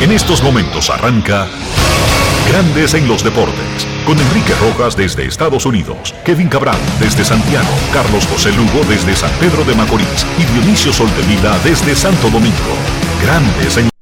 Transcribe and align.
En 0.00 0.12
estos 0.12 0.42
momentos 0.42 0.90
arranca 0.90 1.48
Grandes 2.48 2.94
en 2.94 3.08
los 3.08 3.24
Deportes, 3.24 3.86
con 4.04 4.18
Enrique 4.18 4.52
Rojas 4.60 4.96
desde 4.96 5.26
Estados 5.26 5.64
Unidos, 5.64 6.14
Kevin 6.24 6.48
Cabral 6.48 6.78
desde 7.00 7.24
Santiago, 7.24 7.68
Carlos 7.92 8.26
José 8.26 8.52
Lugo 8.52 8.84
desde 8.88 9.16
San 9.16 9.30
Pedro 9.40 9.64
de 9.64 9.74
Macorís 9.74 10.26
y 10.38 10.44
Dionisio 10.52 10.92
Solterida 10.92 11.58
desde 11.64 11.94
Santo 11.94 12.28
Domingo. 12.28 12.76
Grandes 13.22 13.78
en 13.78 13.93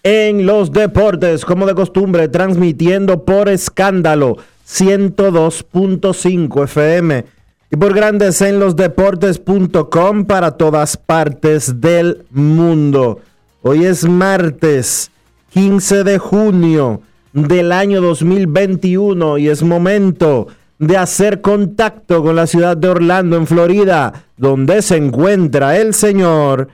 en 0.10 0.46
los 0.46 0.72
Deportes, 0.72 1.44
como 1.44 1.66
de 1.66 1.76
costumbre, 1.76 2.30
transmitiendo 2.30 3.26
por 3.26 3.50
escándalo 3.50 4.38
102.5 4.66 6.64
FM 6.64 7.26
y 7.70 7.76
por 7.76 7.94
Grandes 7.94 8.42
en 8.42 8.58
los 8.58 8.78
Deportes.com 8.78 10.24
para 10.24 10.52
todas 10.52 10.96
partes 10.96 11.82
del 11.82 12.24
mundo. 12.30 13.20
Hoy 13.62 13.84
es 13.84 14.08
martes 14.08 15.12
15 15.50 16.06
de 16.06 16.18
junio 16.20 17.02
del 17.34 17.74
año 17.74 18.00
2021 18.00 19.40
y 19.40 19.50
es 19.50 19.62
momento 19.62 20.48
de 20.80 20.96
hacer 20.96 21.42
contacto 21.42 22.24
con 22.24 22.38
la 22.38 22.48
ciudad 22.48 22.78
de 22.78 22.88
Orlando, 22.88 23.36
en 23.36 23.46
Florida, 23.46 24.24
donde 24.38 24.82
se 24.82 24.96
encuentra 24.96 25.76
el 25.76 25.94
señor 25.94 26.70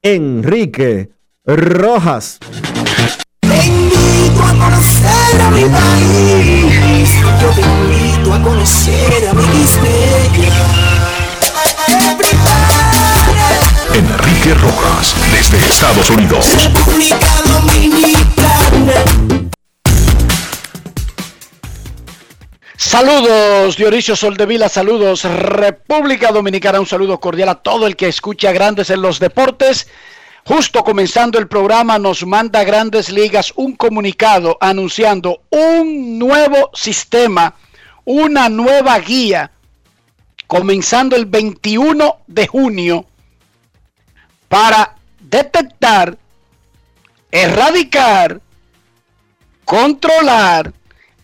Enrique 0.00 1.17
Rojas. 1.56 2.38
Te 3.40 3.48
invito 3.64 4.42
a 4.44 4.52
conocer 4.52 5.40
a 5.40 5.50
mi 5.50 5.64
país. 5.64 7.10
Yo 7.40 7.48
te 7.52 7.62
invito 7.62 8.34
a 8.34 8.42
conocer 8.42 9.28
a 9.30 9.32
mi 9.32 9.42
Enrique 13.94 14.54
Rojas, 14.60 15.14
desde 15.32 15.56
Estados 15.66 16.10
Unidos. 16.10 16.44
República 16.54 17.16
Dominicana. 17.46 18.92
Saludos, 22.76 23.76
Dionisio 23.78 24.14
Soldevila, 24.16 24.68
saludos, 24.68 25.24
República 25.24 26.30
Dominicana, 26.30 26.78
un 26.78 26.86
saludo 26.86 27.18
cordial 27.18 27.48
a 27.48 27.54
todo 27.54 27.86
el 27.86 27.96
que 27.96 28.08
escucha 28.08 28.52
Grandes 28.52 28.90
en 28.90 29.00
los 29.00 29.18
Deportes. 29.18 29.88
Justo 30.48 30.82
comenzando 30.82 31.38
el 31.38 31.46
programa 31.46 31.98
nos 31.98 32.24
manda 32.24 32.64
Grandes 32.64 33.10
Ligas 33.10 33.52
un 33.56 33.76
comunicado 33.76 34.56
anunciando 34.62 35.42
un 35.50 36.18
nuevo 36.18 36.70
sistema, 36.72 37.54
una 38.06 38.48
nueva 38.48 38.98
guía, 38.98 39.50
comenzando 40.46 41.16
el 41.16 41.26
21 41.26 42.20
de 42.26 42.46
junio 42.46 43.04
para 44.48 44.96
detectar, 45.20 46.16
erradicar, 47.30 48.40
controlar, 49.66 50.72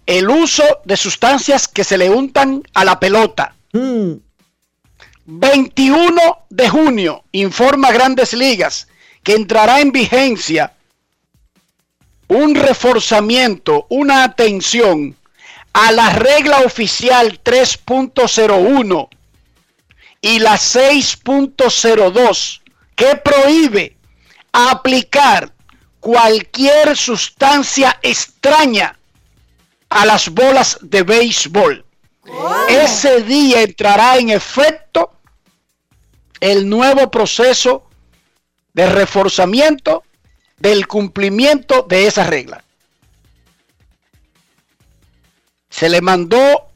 el 0.05 0.29
uso 0.29 0.65
de 0.85 0.99
sustancias 0.99 1.67
que 1.67 1.83
se 1.83 1.97
le 1.97 2.11
untan 2.11 2.63
a 2.75 2.85
la 2.85 3.01
pelota. 3.01 3.57
21 5.25 6.39
de 6.51 6.69
junio, 6.69 7.25
informa 7.33 7.91
Grandes 7.91 8.35
Ligas, 8.35 8.89
que 9.25 9.35
entrará 9.35 9.81
en 9.81 9.91
vigencia 9.91 10.75
un 12.29 12.55
reforzamiento, 12.55 13.87
una 13.89 14.25
atención 14.25 15.17
a 15.73 15.93
la 15.93 16.11
regla 16.11 16.61
oficial 16.61 17.41
3.01 17.43 19.09
y 20.21 20.39
la 20.39 20.55
6.02 20.55 22.61
que 22.95 23.17
prohíbe 23.17 23.97
aplicar 24.53 25.53
cualquier 26.01 26.97
sustancia 26.97 27.99
extraña 28.03 28.99
a 29.89 30.07
las 30.07 30.29
bolas 30.29 30.79
de 30.81 31.03
béisbol. 31.03 31.85
Ese 32.69 33.23
día 33.23 33.63
entrará 33.63 34.19
en 34.19 34.31
efecto 34.31 35.11
el 36.41 36.69
nuevo 36.69 37.11
proceso 37.11 37.89
de 38.75 38.87
reforzamiento 38.87 40.05
del 40.59 40.87
cumplimiento 40.87 41.83
de 41.89 42.07
esa 42.07 42.25
regla. 42.25 42.63
Se 45.71 45.89
le 45.89 46.01
mandó 46.01 46.69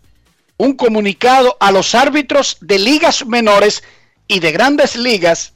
un 0.57 0.75
comunicado 0.75 1.57
a 1.61 1.71
los 1.71 1.95
árbitros 1.95 2.57
de 2.61 2.79
ligas 2.79 3.27
menores 3.27 3.85
y 4.27 4.41
de 4.41 4.53
grandes 4.53 4.97
ligas 4.97 5.53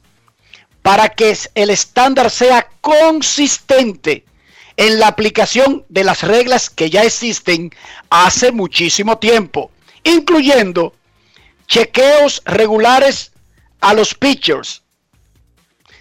para 0.81 1.09
que 1.09 1.37
el 1.55 1.69
estándar 1.69 2.29
sea 2.29 2.69
consistente 2.81 4.25
en 4.75 4.99
la 4.99 5.07
aplicación 5.07 5.85
de 5.89 6.03
las 6.03 6.23
reglas 6.23 6.69
que 6.69 6.89
ya 6.89 7.03
existen 7.03 7.71
hace 8.09 8.51
muchísimo 8.51 9.17
tiempo, 9.17 9.71
incluyendo 10.03 10.93
chequeos 11.67 12.41
regulares 12.45 13.31
a 13.81 13.93
los 13.93 14.13
pitchers, 14.13 14.82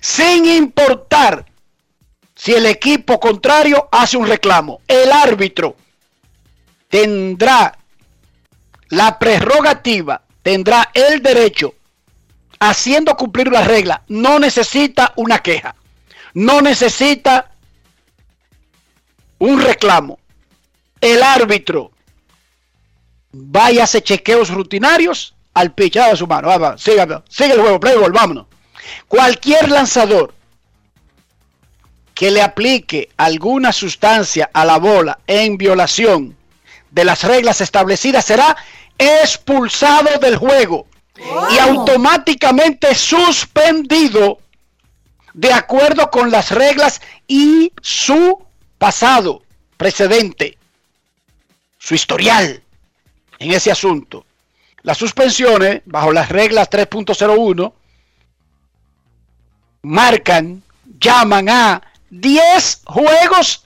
sin 0.02 0.46
importar 0.46 1.46
si 2.34 2.52
el 2.52 2.66
equipo 2.66 3.20
contrario 3.20 3.88
hace 3.92 4.16
un 4.16 4.26
reclamo. 4.26 4.80
El 4.88 5.12
árbitro 5.12 5.76
tendrá 6.88 7.78
la 8.88 9.16
prerrogativa, 9.18 10.22
tendrá 10.42 10.90
el 10.92 11.22
derecho, 11.22 11.74
haciendo 12.58 13.16
cumplir 13.16 13.50
la 13.50 13.62
regla, 13.62 14.02
no 14.08 14.40
necesita 14.40 15.12
una 15.16 15.38
queja, 15.38 15.76
no 16.34 16.60
necesita 16.60 17.52
un 19.38 19.62
reclamo, 19.62 20.18
el 21.00 21.22
árbitro 21.22 21.92
vaya 23.30 23.82
a 23.82 23.84
hacer 23.84 24.02
chequeos 24.02 24.50
rutinarios 24.50 25.34
al 25.54 25.72
pichado 25.74 26.10
de 26.10 26.16
su 26.16 26.26
mano. 26.26 26.48
Vamos, 26.48 26.82
sigue, 26.82 27.06
sigue 27.28 27.52
el 27.52 27.60
juego, 27.60 27.78
play 27.80 27.96
ball, 27.96 28.12
vámonos. 28.12 28.51
Cualquier 29.08 29.70
lanzador 29.70 30.34
que 32.14 32.30
le 32.30 32.42
aplique 32.42 33.08
alguna 33.16 33.72
sustancia 33.72 34.50
a 34.52 34.64
la 34.64 34.78
bola 34.78 35.18
en 35.26 35.56
violación 35.58 36.36
de 36.90 37.04
las 37.04 37.24
reglas 37.24 37.60
establecidas 37.60 38.24
será 38.24 38.56
expulsado 38.98 40.18
del 40.20 40.36
juego 40.36 40.86
y 41.50 41.58
automáticamente 41.58 42.94
suspendido 42.94 44.38
de 45.34 45.52
acuerdo 45.52 46.10
con 46.10 46.30
las 46.30 46.50
reglas 46.50 47.00
y 47.26 47.72
su 47.80 48.44
pasado, 48.78 49.42
precedente, 49.76 50.58
su 51.78 51.94
historial 51.94 52.62
en 53.38 53.52
ese 53.52 53.70
asunto. 53.72 54.26
Las 54.82 54.98
suspensiones, 54.98 55.82
bajo 55.86 56.12
las 56.12 56.28
reglas 56.28 56.68
3.01, 56.70 57.72
marcan, 59.82 60.62
llaman 61.00 61.48
a 61.48 61.82
10 62.10 62.82
juegos 62.84 63.64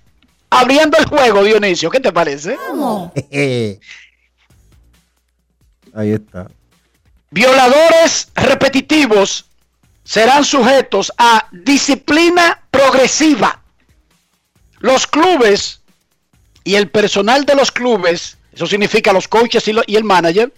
abriendo 0.51 0.97
el 0.99 1.07
juego, 1.07 1.45
Dionisio. 1.45 1.91
¿Qué 1.91 2.01
te 2.01 2.13
parece? 2.13 2.57
Ahí 5.95 6.13
está. 6.13 6.49
Violadores 7.31 8.29
repetitivos 8.35 9.47
serán 10.05 10.45
sujetos 10.45 11.13
a 11.19 11.49
disciplina 11.53 12.63
progresiva. 12.71 13.63
Los 14.79 15.07
clubes 15.07 15.81
y 16.65 16.75
el 16.77 16.89
personal 16.91 17.45
de 17.45 17.55
los 17.55 17.73
clubes, 17.73 18.37
eso 18.53 18.67
significa 18.67 19.13
los 19.13 19.27
coaches 19.29 19.67
y, 19.69 19.73
lo- 19.73 19.83
y 19.87 19.97
el 19.97 20.05
manager, 20.05 20.53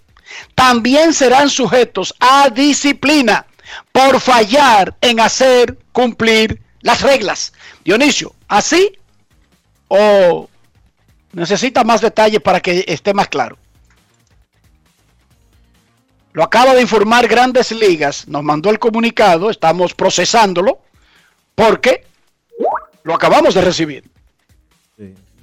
también 0.55 1.15
serán 1.15 1.49
sujetos 1.49 2.15
a 2.21 2.51
disciplina 2.51 3.47
por 3.93 4.21
fallar 4.21 4.97
en 5.01 5.21
hacer 5.21 5.79
cumplir 5.93 6.61
las 6.81 7.03
reglas. 7.03 7.53
Dionisio, 7.85 8.35
¿así 8.49 8.93
o 9.89 10.49
necesita 11.33 11.85
más 11.85 12.01
detalles 12.01 12.41
para 12.41 12.61
que 12.61 12.85
esté 12.87 13.15
más 13.15 13.29
claro? 13.29 13.59
Lo 16.33 16.45
acaba 16.45 16.75
de 16.75 16.83
informar 16.83 17.27
Grandes 17.27 17.73
Ligas, 17.73 18.29
nos 18.29 18.45
mandó 18.45 18.71
el 18.71 18.79
comunicado, 18.79 19.51
estamos 19.51 19.95
procesándolo, 19.95 20.81
porque 21.55 22.07
lo 23.03 23.15
acabamos 23.15 23.55
de 23.55 23.61
recibir. 23.63 24.05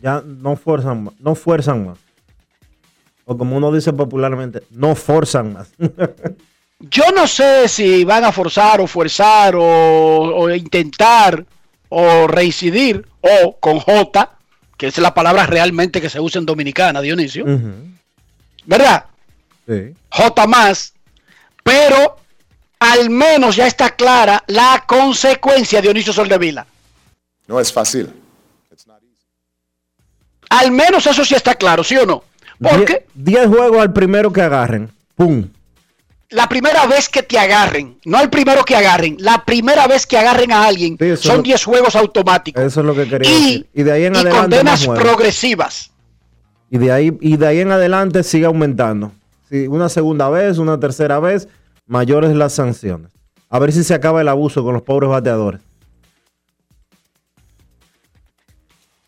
Ya 0.02 0.22
no 0.24 0.56
fuerzan 0.56 1.06
más. 1.06 1.14
No 1.20 1.36
fuerzan 1.36 1.88
más. 1.88 1.98
O 3.26 3.38
como 3.38 3.58
uno 3.58 3.72
dice 3.72 3.92
popularmente, 3.92 4.62
no 4.70 4.96
forzan 4.96 5.54
más. 5.54 5.72
Yo 6.80 7.04
no 7.16 7.28
sé 7.28 7.68
si 7.68 8.04
van 8.04 8.26
a 8.26 8.32
forzar 8.32 8.82
o 8.82 8.88
forzar 8.88 9.56
o, 9.56 9.64
o 9.64 10.50
intentar 10.50 11.46
o 11.90 12.28
reincidir 12.28 13.06
o 13.22 13.58
con 13.58 13.80
J, 13.80 14.38
que 14.78 14.88
es 14.88 14.98
la 14.98 15.14
palabra 15.14 15.46
realmente 15.46 16.02
que 16.02 16.10
se 16.10 16.20
usa 16.20 16.40
en 16.40 16.46
Dominicana, 16.46 17.02
Dionisio. 17.02 17.46
¿verdad? 18.66 19.06
Sí. 19.68 19.94
J 20.10 20.48
más, 20.48 20.94
pero 21.64 22.18
al 22.80 23.10
menos 23.10 23.56
ya 23.56 23.68
está 23.68 23.92
clara 23.96 24.44
la 24.48 24.84
consecuencia, 24.86 25.82
Dionisio 25.82 26.14
Soldevila. 26.14 26.66
No 27.48 27.60
es 27.60 27.72
fácil. 27.72 28.12
Al 30.50 30.72
menos 30.72 31.08
eso 31.08 31.26
sí 31.26 31.36
está 31.36 31.56
claro, 31.56 31.84
¿sí 31.84 31.98
o 31.98 32.06
no? 32.06 32.24
Porque 32.60 33.06
10 33.14 33.48
juegos 33.48 33.82
al 33.82 33.94
primero 33.94 34.32
que 34.32 34.42
agarren. 34.42 34.90
¡Pum! 35.16 35.48
La 36.36 36.48
primera 36.50 36.86
vez 36.86 37.08
que 37.10 37.24
te 37.24 37.40
agarren, 37.40 37.98
no 38.06 38.20
el 38.22 38.30
primero 38.30 38.64
que 38.66 38.76
agarren, 38.76 39.16
la 39.20 39.44
primera 39.46 39.88
vez 39.88 40.06
que 40.06 40.18
agarren 40.18 40.52
a 40.52 40.66
alguien, 40.66 40.98
Sí, 41.00 41.16
son 41.18 41.38
lo- 41.38 41.44
10 41.44 41.64
juegos 41.64 41.96
automáticos. 41.96 42.62
Eso 42.64 42.82
es 42.82 42.86
lo 42.86 42.94
que 42.94 43.08
quería 43.08 43.30
y, 43.30 43.34
decir. 43.34 43.70
Y 43.74 43.84
de 43.84 43.92
ahí 43.92 44.06
en 44.06 44.14
y 44.16 44.18
adelante. 44.18 44.40
condenas 44.42 44.86
progresivas. 44.88 45.92
Y 46.70 46.78
de 46.78 46.92
ahí, 46.92 47.18
y 47.22 47.38
de 47.38 47.48
ahí 47.48 47.60
en 47.62 47.72
adelante 47.72 48.22
sigue 48.24 48.46
aumentando. 48.46 49.12
Si 49.50 49.68
una 49.68 49.88
segunda 49.90 50.30
vez, 50.30 50.58
una 50.58 50.80
tercera 50.80 51.20
vez, 51.20 51.48
mayores 51.88 52.36
las 52.36 52.54
sanciones. 52.54 53.12
A 53.50 53.58
ver 53.60 53.72
si 53.72 53.84
se 53.84 53.94
acaba 53.94 54.20
el 54.22 54.28
abuso 54.28 54.64
con 54.64 54.74
los 54.74 54.82
pobres 54.84 55.10
bateadores. 55.10 55.62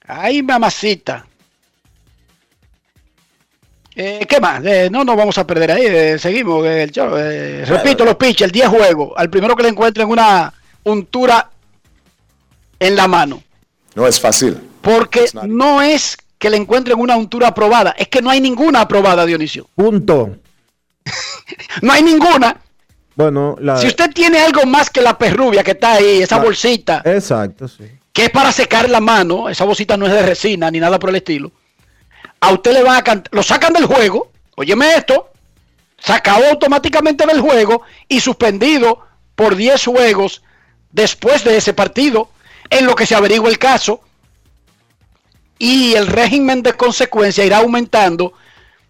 Ay, 0.08 0.42
mamacita. 0.42 1.27
Eh, 4.00 4.26
¿Qué 4.30 4.40
más? 4.40 4.64
Eh, 4.64 4.90
no 4.92 5.04
nos 5.04 5.16
vamos 5.18 5.38
a 5.40 5.48
perder 5.48 5.72
ahí. 5.72 5.86
eh, 5.88 6.20
seguimos. 6.20 6.64
eh, 6.66 6.84
el 6.84 6.92
show, 6.92 7.16
eh, 7.18 7.64
repito, 7.66 8.06
los 8.06 8.16
pitchers, 8.16 8.52
10 8.54 8.68
juegos. 8.68 9.14
Al 9.18 9.30
primero 9.30 9.56
que 9.56 9.64
le 9.64 9.70
encuentren 9.70 10.08
una 10.08 10.54
untura 10.84 11.50
en 12.80 12.96
la 12.96 13.08
mano. 13.08 13.42
No 13.96 14.06
es 14.08 14.20
fácil. 14.20 14.58
Porque 14.82 15.26
no 15.48 15.82
es 15.82 16.16
que 16.38 16.50
le 16.52 16.58
encuentren 16.58 17.00
una 17.00 17.18
untura 17.18 17.48
aprobada, 17.48 17.96
es 17.98 18.08
que 18.10 18.22
no 18.22 18.30
hay 18.30 18.40
ninguna 18.40 18.82
aprobada, 18.82 19.26
Dionisio. 19.26 19.68
Punto. 19.76 20.38
No 21.82 21.94
hay 21.94 22.04
ninguna. 22.04 22.58
Bueno, 23.16 23.56
la. 23.60 23.78
Si 23.78 23.88
usted 23.88 24.12
tiene 24.12 24.40
algo 24.40 24.66
más 24.66 24.90
que 24.90 25.02
la 25.02 25.18
perrubia 25.18 25.64
que 25.64 25.72
está 25.72 25.94
ahí, 25.94 26.22
esa 26.22 26.38
La- 26.38 26.44
bolsita, 26.44 27.02
Exacto, 27.06 27.68
sí. 27.68 27.86
que 28.14 28.26
es 28.26 28.30
para 28.30 28.52
secar 28.52 28.90
la 28.90 29.00
mano, 29.00 29.48
esa 29.50 29.64
bolsita 29.64 29.96
no 29.98 30.06
es 30.06 30.12
de 30.14 30.22
resina 30.24 30.70
ni 30.70 30.80
nada 30.80 31.00
por 31.00 31.10
el 31.10 31.16
estilo, 31.16 31.52
a 32.40 32.54
usted 32.54 32.74
le 32.74 32.84
van 32.84 32.98
a 32.98 33.04
cantar, 33.04 33.34
lo 33.34 33.44
sacan 33.44 33.74
del 33.74 33.86
juego, 33.86 34.32
óyeme 34.56 34.94
esto, 34.96 35.30
sacado 36.00 36.46
automáticamente 36.50 37.26
del 37.26 37.42
juego 37.42 37.82
y 38.08 38.20
suspendido 38.20 39.00
por 39.36 39.56
10 39.56 39.86
juegos 39.86 40.44
después 40.92 41.44
de 41.44 41.58
ese 41.58 41.74
partido, 41.74 42.30
en 42.70 42.86
lo 42.86 42.96
que 42.96 43.06
se 43.06 43.16
averigua 43.16 43.50
el 43.50 43.58
caso, 43.58 44.02
y 45.60 45.94
el 45.94 46.08
régimen 46.08 46.62
de 46.62 46.74
consecuencia 46.74 47.46
irá 47.46 47.58
aumentando 47.58 48.34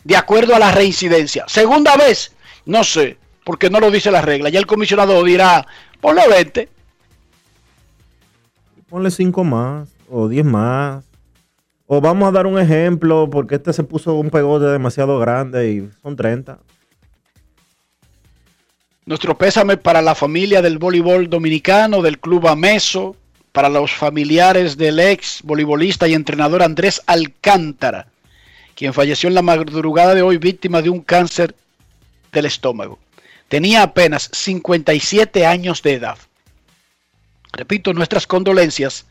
de 0.03 0.15
acuerdo 0.15 0.55
a 0.55 0.59
la 0.59 0.71
reincidencia. 0.71 1.45
Segunda 1.47 1.95
vez, 1.95 2.33
no 2.65 2.83
sé, 2.83 3.17
porque 3.43 3.69
no 3.69 3.79
lo 3.79 3.91
dice 3.91 4.11
la 4.11 4.21
regla, 4.21 4.49
ya 4.49 4.59
el 4.59 4.67
comisionado 4.67 5.23
dirá, 5.23 5.65
ponle 6.01 6.27
20. 6.27 6.69
Ponle 8.89 9.11
5 9.11 9.43
más 9.43 9.89
o 10.09 10.27
10 10.27 10.45
más. 10.45 11.06
O 11.87 12.01
vamos 12.01 12.27
a 12.27 12.31
dar 12.31 12.45
un 12.45 12.59
ejemplo 12.59 13.29
porque 13.29 13.55
este 13.55 13.71
se 13.71 13.83
puso 13.83 14.13
un 14.15 14.29
pegote 14.29 14.65
demasiado 14.65 15.17
grande 15.19 15.71
y 15.71 15.89
son 16.03 16.17
30. 16.17 16.59
Nuestro 19.05 19.37
pésame 19.37 19.77
para 19.77 20.01
la 20.01 20.13
familia 20.13 20.61
del 20.61 20.79
voleibol 20.79 21.29
dominicano, 21.29 22.01
del 22.01 22.19
club 22.19 22.45
Ameso, 22.47 23.15
para 23.53 23.69
los 23.69 23.93
familiares 23.93 24.75
del 24.75 24.99
ex 24.99 25.39
voleibolista 25.43 26.09
y 26.09 26.13
entrenador 26.13 26.61
Andrés 26.61 27.01
Alcántara, 27.05 28.07
quien 28.75 28.93
falleció 28.93 29.29
en 29.29 29.35
la 29.35 29.41
madrugada 29.41 30.13
de 30.13 30.21
hoy 30.21 30.37
víctima 30.37 30.81
de 30.81 30.89
un 30.89 30.99
cáncer 30.99 31.55
del 32.33 32.45
estómago. 32.45 32.99
Tenía 33.47 33.81
apenas 33.81 34.29
57 34.33 35.45
años 35.45 35.81
de 35.81 35.93
edad. 35.93 36.17
Repito, 37.53 37.93
nuestras 37.93 38.27
condolencias 38.27 39.05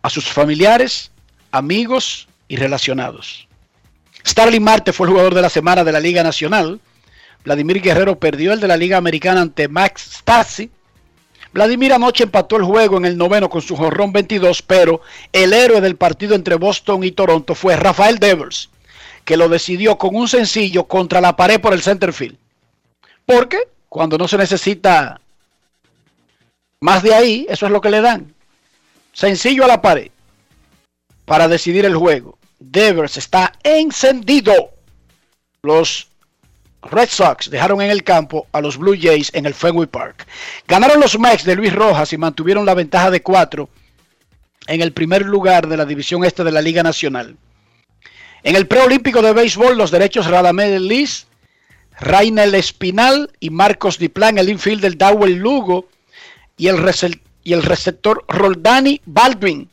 a 0.00 0.10
sus 0.10 0.26
familiares, 0.26 1.10
amigos 1.54 2.26
y 2.48 2.56
relacionados. 2.56 3.46
Starling 4.26 4.62
Marte 4.62 4.92
fue 4.92 5.06
el 5.06 5.12
jugador 5.12 5.34
de 5.34 5.42
la 5.42 5.48
semana 5.48 5.84
de 5.84 5.92
la 5.92 6.00
Liga 6.00 6.24
Nacional. 6.24 6.80
Vladimir 7.44 7.80
Guerrero 7.80 8.18
perdió 8.18 8.52
el 8.52 8.60
de 8.60 8.66
la 8.66 8.76
Liga 8.76 8.96
Americana 8.96 9.42
ante 9.42 9.68
Max 9.68 10.18
Stassi. 10.18 10.68
Vladimir 11.52 11.92
anoche 11.92 12.24
empató 12.24 12.56
el 12.56 12.64
juego 12.64 12.96
en 12.96 13.04
el 13.04 13.16
noveno 13.16 13.48
con 13.48 13.62
su 13.62 13.76
jorrón 13.76 14.12
22, 14.12 14.62
pero 14.62 15.00
el 15.32 15.52
héroe 15.52 15.80
del 15.80 15.94
partido 15.94 16.34
entre 16.34 16.56
Boston 16.56 17.04
y 17.04 17.12
Toronto 17.12 17.54
fue 17.54 17.76
Rafael 17.76 18.18
Devers, 18.18 18.70
que 19.24 19.36
lo 19.36 19.48
decidió 19.48 19.96
con 19.96 20.16
un 20.16 20.26
sencillo 20.26 20.88
contra 20.88 21.20
la 21.20 21.36
pared 21.36 21.60
por 21.60 21.72
el 21.72 21.82
center 21.82 22.12
field. 22.12 22.36
Porque 23.24 23.58
cuando 23.88 24.18
no 24.18 24.26
se 24.26 24.38
necesita 24.38 25.20
más 26.80 27.04
de 27.04 27.14
ahí, 27.14 27.46
eso 27.48 27.66
es 27.66 27.72
lo 27.72 27.80
que 27.80 27.90
le 27.90 28.00
dan. 28.00 28.34
Sencillo 29.12 29.64
a 29.64 29.68
la 29.68 29.80
pared 29.80 30.10
para 31.24 31.48
decidir 31.48 31.84
el 31.84 31.96
juego. 31.96 32.38
Devers 32.58 33.16
está 33.16 33.52
encendido. 33.62 34.70
Los 35.62 36.08
Red 36.82 37.08
Sox 37.08 37.50
dejaron 37.50 37.80
en 37.80 37.90
el 37.90 38.04
campo 38.04 38.46
a 38.52 38.60
los 38.60 38.76
Blue 38.76 38.96
Jays 39.00 39.30
en 39.34 39.46
el 39.46 39.54
Fenway 39.54 39.86
Park. 39.86 40.26
Ganaron 40.68 41.00
los 41.00 41.18
Mets 41.18 41.44
de 41.44 41.56
Luis 41.56 41.72
Rojas 41.72 42.12
y 42.12 42.18
mantuvieron 42.18 42.66
la 42.66 42.74
ventaja 42.74 43.10
de 43.10 43.22
cuatro 43.22 43.68
en 44.66 44.80
el 44.80 44.92
primer 44.92 45.22
lugar 45.22 45.66
de 45.68 45.76
la 45.76 45.84
división 45.84 46.24
este 46.24 46.44
de 46.44 46.52
la 46.52 46.62
Liga 46.62 46.82
Nacional. 46.82 47.36
En 48.42 48.56
el 48.56 48.66
preolímpico 48.66 49.22
de 49.22 49.32
béisbol, 49.32 49.76
los 49.76 49.90
derechos 49.90 50.26
Radamel 50.26 50.86
Liz, 50.86 51.26
Rainel 51.98 52.54
Espinal 52.54 53.30
y 53.40 53.50
Marcos 53.50 53.98
Diplan, 53.98 54.38
el 54.38 54.50
infielder 54.50 54.98
Dowell 54.98 55.36
Lugo 55.36 55.88
y 56.56 56.68
el, 56.68 56.76
y 57.42 57.52
el 57.52 57.62
receptor 57.62 58.24
Roldani 58.28 59.00
Baldwin 59.06 59.70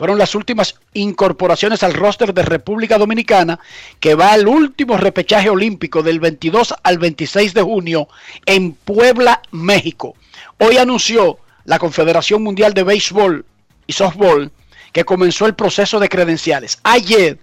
fueron 0.00 0.16
las 0.16 0.34
últimas 0.34 0.76
incorporaciones 0.94 1.82
al 1.82 1.92
roster 1.92 2.32
de 2.32 2.40
República 2.40 2.96
Dominicana 2.96 3.60
que 4.00 4.14
va 4.14 4.32
al 4.32 4.48
último 4.48 4.96
repechaje 4.96 5.50
olímpico 5.50 6.02
del 6.02 6.20
22 6.20 6.72
al 6.82 6.96
26 6.96 7.52
de 7.52 7.60
junio 7.60 8.08
en 8.46 8.72
Puebla, 8.72 9.42
México. 9.50 10.14
Hoy 10.56 10.78
anunció 10.78 11.36
la 11.66 11.78
Confederación 11.78 12.42
Mundial 12.42 12.72
de 12.72 12.82
Béisbol 12.82 13.44
y 13.86 13.92
Softball 13.92 14.50
que 14.90 15.04
comenzó 15.04 15.44
el 15.44 15.54
proceso 15.54 16.00
de 16.00 16.08
credenciales. 16.08 16.78
Ayer 16.82 17.38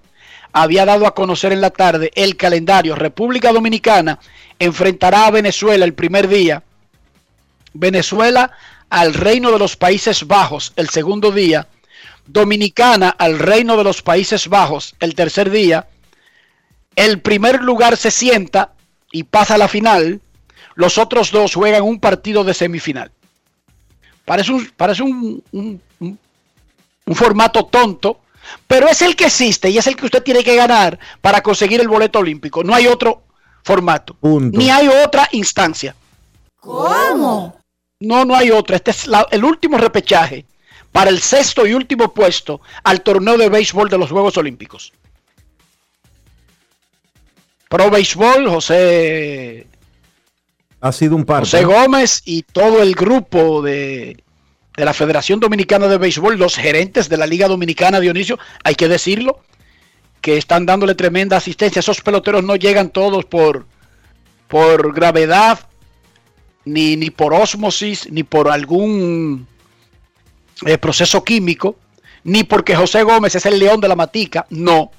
había 0.51 0.83
dado 0.83 1.05
a 1.05 1.13
conocer 1.13 1.53
en 1.53 1.61
la 1.61 1.69
tarde 1.69 2.11
el 2.15 2.37
calendario. 2.37 2.95
República 2.95 3.53
Dominicana 3.53 4.17
enfrentará 4.57 5.27
a 5.27 5.31
Venezuela 5.31 5.85
el 5.85 5.93
primer 5.93 6.27
día. 6.27 6.63
Venezuela 7.73 8.49
al 8.89 9.13
Reino 9.13 9.51
de 9.51 9.59
los 9.59 9.75
Países 9.75 10.25
Bajos 10.25 10.73
el 10.75 10.89
segundo 10.89 11.29
día. 11.29 11.67
Dominicana 12.27 13.09
al 13.09 13.39
Reino 13.39 13.77
de 13.77 13.83
los 13.83 14.01
Países 14.01 14.47
Bajos 14.47 14.95
el 14.99 15.15
tercer 15.15 15.49
día, 15.49 15.87
el 16.95 17.21
primer 17.21 17.61
lugar 17.63 17.97
se 17.97 18.11
sienta 18.11 18.73
y 19.11 19.23
pasa 19.23 19.55
a 19.55 19.57
la 19.57 19.67
final, 19.67 20.21
los 20.75 20.97
otros 20.97 21.31
dos 21.31 21.53
juegan 21.55 21.83
un 21.83 21.99
partido 21.99 22.43
de 22.43 22.53
semifinal. 22.53 23.11
Parece 24.25 24.51
un, 24.51 24.69
parece 24.75 25.03
un, 25.03 25.41
un- 25.51 25.81
un- 25.99 26.19
un 27.05 27.15
formato 27.15 27.65
tonto, 27.65 28.19
pero 28.67 28.87
es 28.89 29.01
el 29.01 29.15
que 29.15 29.25
existe 29.25 29.69
y 29.69 29.77
es 29.77 29.87
el 29.87 29.95
que 29.95 30.05
usted 30.05 30.21
tiene 30.23 30.43
que 30.43 30.55
ganar 30.55 30.99
para 31.21 31.41
conseguir 31.41 31.79
el 31.79 31.87
boleto 31.87 32.19
olímpico. 32.19 32.63
No 32.63 32.73
hay 32.75 32.87
otro 32.87 33.23
formato, 33.63 34.13
Punto. 34.15 34.57
ni 34.57 34.69
hay 34.69 34.87
otra 34.89 35.27
instancia. 35.31 35.95
¿Cómo? 36.59 37.57
No, 37.99 38.25
no 38.25 38.35
hay 38.35 38.51
otra. 38.51 38.75
Este 38.75 38.91
es 38.91 39.07
la- 39.07 39.27
el 39.31 39.43
último 39.45 39.77
repechaje 39.77 40.45
para 40.97 41.11
el 41.11 41.21
sexto 41.21 41.67
y 41.67 41.75
último 41.75 42.11
puesto 42.11 42.59
al 42.83 43.03
torneo 43.03 43.37
de 43.37 43.49
béisbol 43.49 43.87
de 43.87 43.99
los 43.99 44.09
Juegos 44.09 44.35
Olímpicos. 44.35 44.93
Pro 47.69 47.91
Béisbol, 47.91 48.49
José, 48.49 49.67
Ha 50.81 50.91
sido 50.91 51.15
un 51.15 51.23
par. 51.23 51.41
José 51.41 51.65
Gómez 51.65 52.23
y 52.25 52.41
todo 52.41 52.81
el 52.81 52.95
grupo 52.95 53.61
de, 53.61 54.23
de 54.75 54.85
la 54.85 54.93
Federación 54.95 55.39
Dominicana 55.39 55.85
de 55.85 55.99
Béisbol, 55.99 56.35
los 56.35 56.55
gerentes 56.55 57.09
de 57.09 57.17
la 57.17 57.27
Liga 57.27 57.47
Dominicana, 57.47 57.99
Dionisio, 57.99 58.39
hay 58.63 58.73
que 58.73 58.87
decirlo, 58.87 59.41
que 60.19 60.37
están 60.37 60.65
dándole 60.65 60.95
tremenda 60.95 61.37
asistencia. 61.37 61.81
Esos 61.81 62.01
peloteros 62.01 62.43
no 62.43 62.55
llegan 62.55 62.89
todos 62.89 63.23
por, 63.25 63.67
por 64.47 64.95
gravedad, 64.95 65.59
ni, 66.65 66.97
ni 66.97 67.11
por 67.11 67.35
ósmosis, 67.35 68.11
ni 68.11 68.23
por 68.23 68.49
algún 68.49 69.45
eh, 70.65 70.77
proceso 70.77 71.23
químico, 71.23 71.77
ni 72.23 72.43
porque 72.43 72.75
José 72.75 73.03
Gómez 73.03 73.35
es 73.35 73.45
el 73.45 73.59
león 73.59 73.79
de 73.79 73.87
la 73.87 73.95
matica, 73.95 74.45
no. 74.49 74.91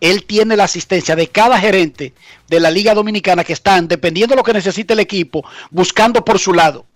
Él 0.00 0.24
tiene 0.24 0.56
la 0.56 0.64
asistencia 0.64 1.16
de 1.16 1.28
cada 1.28 1.58
gerente 1.58 2.14
de 2.48 2.60
la 2.60 2.70
Liga 2.70 2.94
Dominicana 2.94 3.44
que 3.44 3.52
están, 3.52 3.88
dependiendo 3.88 4.32
de 4.34 4.36
lo 4.36 4.44
que 4.44 4.52
necesite 4.52 4.92
el 4.92 5.00
equipo, 5.00 5.44
buscando 5.70 6.24
por 6.24 6.38
su 6.38 6.52
lado. 6.52 6.86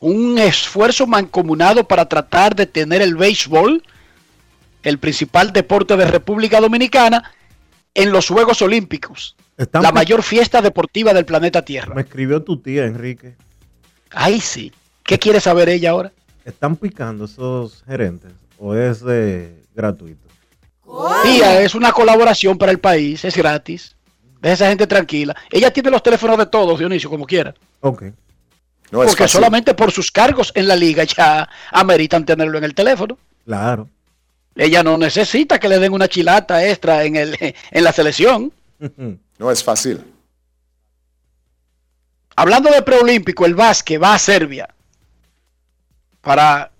Un 0.00 0.38
esfuerzo 0.38 1.06
mancomunado 1.06 1.86
para 1.88 2.08
tratar 2.08 2.54
de 2.54 2.66
tener 2.66 3.02
el 3.02 3.16
béisbol, 3.16 3.82
el 4.82 4.98
principal 4.98 5.52
deporte 5.52 5.96
de 5.96 6.06
República 6.06 6.60
Dominicana, 6.60 7.32
en 7.94 8.12
los 8.12 8.28
Juegos 8.28 8.62
Olímpicos. 8.62 9.34
Están 9.56 9.82
La 9.82 9.90
mayor 9.90 10.22
fiesta 10.22 10.62
deportiva 10.62 11.12
del 11.12 11.24
planeta 11.24 11.60
Me 11.60 11.64
Tierra. 11.64 12.00
escribió 12.00 12.44
tu 12.44 12.60
tía, 12.60 12.84
Enrique. 12.84 13.34
Ay, 14.10 14.40
sí. 14.40 14.72
¿Qué 15.02 15.18
quiere 15.18 15.40
saber 15.40 15.68
ella 15.68 15.90
ahora? 15.90 16.12
¿Están 16.48 16.76
picando 16.76 17.26
esos 17.26 17.84
gerentes 17.86 18.32
o 18.58 18.74
es 18.74 19.04
eh, 19.06 19.54
gratuito? 19.74 20.26
Tía, 21.22 21.60
es 21.60 21.74
una 21.74 21.92
colaboración 21.92 22.56
para 22.56 22.72
el 22.72 22.78
país, 22.80 23.22
es 23.26 23.36
gratis. 23.36 23.94
Deja 24.40 24.54
esa 24.54 24.68
gente 24.70 24.86
tranquila. 24.86 25.36
Ella 25.50 25.70
tiene 25.70 25.90
los 25.90 26.02
teléfonos 26.02 26.38
de 26.38 26.46
todos, 26.46 26.78
Dionisio, 26.78 27.10
como 27.10 27.26
quiera. 27.26 27.52
Ok. 27.80 28.04
No 28.90 29.02
es 29.02 29.08
Porque 29.08 29.24
fácil. 29.24 29.28
solamente 29.28 29.74
por 29.74 29.92
sus 29.92 30.10
cargos 30.10 30.50
en 30.54 30.66
la 30.68 30.74
liga 30.74 31.04
ya 31.04 31.46
ameritan 31.70 32.24
tenerlo 32.24 32.56
en 32.56 32.64
el 32.64 32.74
teléfono. 32.74 33.18
Claro. 33.44 33.86
Ella 34.56 34.82
no 34.82 34.96
necesita 34.96 35.60
que 35.60 35.68
le 35.68 35.78
den 35.78 35.92
una 35.92 36.08
chilata 36.08 36.66
extra 36.66 37.04
en, 37.04 37.16
el, 37.16 37.36
en 37.70 37.84
la 37.84 37.92
selección. 37.92 38.50
No 39.36 39.50
es 39.50 39.62
fácil. 39.62 40.02
Hablando 42.36 42.70
de 42.70 42.80
preolímpico, 42.80 43.44
el 43.44 43.54
básquet 43.54 44.02
va 44.02 44.14
a 44.14 44.18
Serbia 44.18 44.66
para 46.20 46.72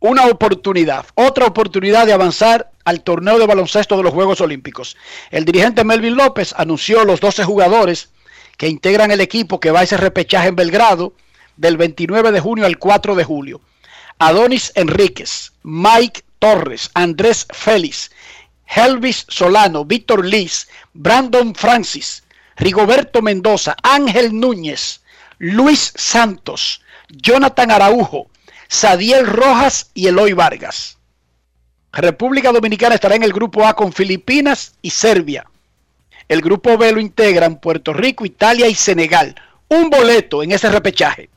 una 0.00 0.26
oportunidad, 0.26 1.06
otra 1.14 1.46
oportunidad 1.46 2.06
de 2.06 2.12
avanzar 2.12 2.70
al 2.84 3.02
torneo 3.02 3.38
de 3.38 3.46
baloncesto 3.46 3.96
de 3.96 4.02
los 4.02 4.14
Juegos 4.14 4.40
Olímpicos. 4.40 4.96
El 5.30 5.44
dirigente 5.44 5.84
Melvin 5.84 6.16
López 6.16 6.54
anunció 6.56 7.04
los 7.04 7.20
12 7.20 7.44
jugadores 7.44 8.10
que 8.56 8.68
integran 8.68 9.10
el 9.10 9.20
equipo 9.20 9.60
que 9.60 9.70
va 9.70 9.80
a 9.80 9.82
ese 9.82 9.96
repechaje 9.96 10.48
en 10.48 10.56
Belgrado 10.56 11.12
del 11.56 11.76
29 11.76 12.32
de 12.32 12.40
junio 12.40 12.66
al 12.66 12.78
4 12.78 13.14
de 13.14 13.24
julio. 13.24 13.60
Adonis 14.18 14.72
Enríquez, 14.74 15.52
Mike 15.62 16.22
Torres, 16.38 16.90
Andrés 16.94 17.46
Félix, 17.52 18.10
Helvis 18.66 19.26
Solano, 19.28 19.84
Víctor 19.84 20.24
Liz, 20.24 20.68
Brandon 20.92 21.54
Francis, 21.54 22.24
Rigoberto 22.56 23.22
Mendoza, 23.22 23.76
Ángel 23.82 24.38
Núñez, 24.38 25.02
Luis 25.38 25.92
Santos, 25.94 26.82
Jonathan 27.08 27.70
Araujo, 27.70 28.28
Sadiel 28.68 29.26
Rojas 29.26 29.90
y 29.94 30.06
Eloy 30.06 30.34
Vargas. 30.34 30.98
República 31.92 32.52
Dominicana 32.52 32.94
estará 32.94 33.16
en 33.16 33.22
el 33.22 33.32
grupo 33.32 33.66
A 33.66 33.74
con 33.74 33.92
Filipinas 33.92 34.74
y 34.82 34.90
Serbia. 34.90 35.46
El 36.28 36.42
grupo 36.42 36.76
B 36.76 36.92
lo 36.92 37.00
integran 37.00 37.58
Puerto 37.58 37.94
Rico, 37.94 38.26
Italia 38.26 38.68
y 38.68 38.74
Senegal. 38.74 39.34
Un 39.68 39.88
boleto 39.88 40.42
en 40.42 40.52
ese 40.52 40.70
repechaje 40.70 41.30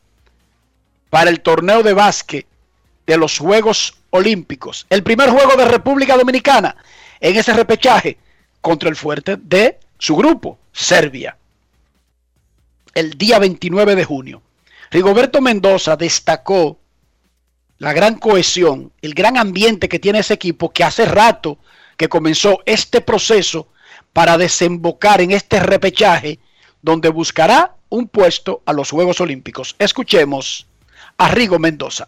para 1.09 1.29
el 1.29 1.41
torneo 1.41 1.83
de 1.83 1.93
básquet 1.93 2.45
de 3.07 3.17
los 3.17 3.37
Juegos 3.37 3.95
Olímpicos. 4.09 4.85
El 4.89 5.03
primer 5.03 5.29
juego 5.29 5.55
de 5.55 5.65
República 5.65 6.17
Dominicana 6.17 6.75
en 7.19 7.37
ese 7.37 7.53
repechaje 7.53 8.17
contra 8.59 8.89
el 8.89 8.95
fuerte 8.97 9.37
de 9.37 9.79
su 9.97 10.17
grupo, 10.17 10.59
Serbia. 10.73 11.37
El 12.93 13.17
día 13.17 13.39
29 13.39 13.95
de 13.95 14.03
junio. 14.03 14.41
Rigoberto 14.89 15.39
Mendoza 15.39 15.95
destacó 15.95 16.77
la 17.81 17.93
gran 17.93 18.19
cohesión, 18.19 18.91
el 19.01 19.15
gran 19.15 19.39
ambiente 19.39 19.89
que 19.89 19.97
tiene 19.97 20.19
ese 20.19 20.35
equipo 20.35 20.71
que 20.71 20.83
hace 20.83 21.03
rato 21.03 21.57
que 21.97 22.09
comenzó 22.09 22.59
este 22.67 23.01
proceso 23.01 23.69
para 24.13 24.37
desembocar 24.37 25.19
en 25.19 25.31
este 25.31 25.59
repechaje 25.59 26.37
donde 26.83 27.09
buscará 27.09 27.73
un 27.89 28.07
puesto 28.07 28.61
a 28.67 28.73
los 28.73 28.91
Juegos 28.91 29.19
Olímpicos. 29.19 29.75
Escuchemos 29.79 30.67
a 31.17 31.29
Rigo 31.29 31.57
Mendoza. 31.57 32.07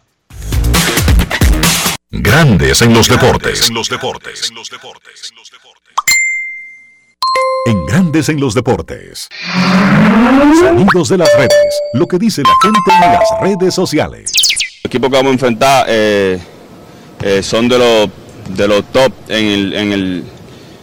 Grandes 2.08 2.80
en 2.80 2.94
los 2.94 3.08
deportes. 3.08 3.68
En 3.68 3.74
los 3.74 3.88
deportes. 3.88 4.48
En 7.66 7.86
Grandes 7.86 8.28
en 8.28 8.38
los 8.38 8.54
deportes. 8.54 9.28
Sonidos 10.60 11.08
de 11.08 11.18
las 11.18 11.36
redes. 11.36 11.80
Lo 11.94 12.06
que 12.06 12.18
dice 12.18 12.42
la 12.42 12.54
gente 12.62 12.78
en 12.92 13.12
las 13.12 13.28
redes 13.40 13.74
sociales. 13.74 14.43
El 14.94 14.98
equipo 14.98 15.10
que 15.10 15.16
vamos 15.16 15.30
a 15.30 15.32
enfrentar 15.32 15.86
eh, 15.88 16.38
eh, 17.20 17.42
son 17.42 17.68
de 17.68 17.78
los 17.78 18.08
de 18.56 18.68
los 18.68 18.84
top 18.92 19.12
en 19.26 19.44
el, 19.44 19.72
en, 19.72 19.92
el, 19.92 20.24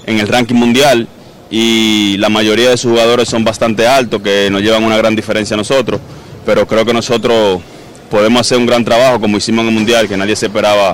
en 0.06 0.20
el 0.20 0.28
ranking 0.28 0.56
mundial 0.56 1.08
y 1.50 2.18
la 2.18 2.28
mayoría 2.28 2.72
de 2.72 2.76
sus 2.76 2.92
jugadores 2.92 3.30
son 3.30 3.46
bastante 3.46 3.88
altos, 3.88 4.22
que 4.22 4.50
nos 4.52 4.62
llevan 4.64 4.84
una 4.84 4.98
gran 4.98 5.16
diferencia 5.16 5.54
a 5.54 5.58
nosotros, 5.58 6.02
pero 6.46 6.68
creo 6.68 6.84
que 6.84 6.92
nosotros 6.94 7.62
podemos 8.10 8.42
hacer 8.42 8.58
un 8.58 8.66
gran 8.66 8.84
trabajo 8.84 9.22
como 9.22 9.38
hicimos 9.38 9.62
en 9.62 9.70
el 9.70 9.76
mundial, 9.76 10.10
que 10.10 10.18
nadie 10.18 10.36
se 10.36 10.48
esperaba 10.48 10.94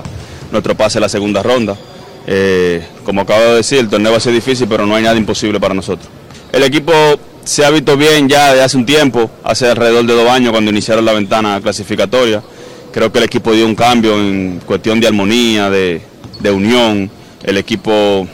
nuestro 0.52 0.76
pase 0.76 0.98
a 0.98 1.00
la 1.00 1.08
segunda 1.08 1.42
ronda. 1.42 1.76
Eh, 2.24 2.86
como 3.02 3.22
acabo 3.22 3.42
de 3.42 3.54
decir, 3.56 3.80
el 3.80 3.88
torneo 3.88 4.12
va 4.12 4.18
a 4.18 4.20
ser 4.20 4.32
difícil, 4.32 4.68
pero 4.68 4.86
no 4.86 4.94
hay 4.94 5.02
nada 5.02 5.16
imposible 5.16 5.58
para 5.58 5.74
nosotros. 5.74 6.08
El 6.52 6.62
equipo 6.62 6.92
se 7.42 7.64
ha 7.64 7.70
visto 7.70 7.96
bien 7.96 8.28
ya 8.28 8.54
de 8.54 8.62
hace 8.62 8.76
un 8.76 8.86
tiempo, 8.86 9.28
hace 9.42 9.66
alrededor 9.66 10.06
de 10.06 10.14
dos 10.14 10.30
años 10.30 10.52
cuando 10.52 10.70
iniciaron 10.70 11.04
la 11.04 11.14
ventana 11.14 11.60
clasificatoria. 11.60 12.44
Creo 12.92 13.12
que 13.12 13.18
el 13.18 13.24
equipo 13.24 13.52
dio 13.52 13.66
un 13.66 13.74
cambio 13.74 14.18
en 14.18 14.60
cuestión 14.64 15.00
de 15.00 15.06
armonía, 15.06 15.70
de, 15.70 16.00
de 16.40 16.50
unión. 16.50 17.10
El 17.42 17.56
equipo 17.58 18.26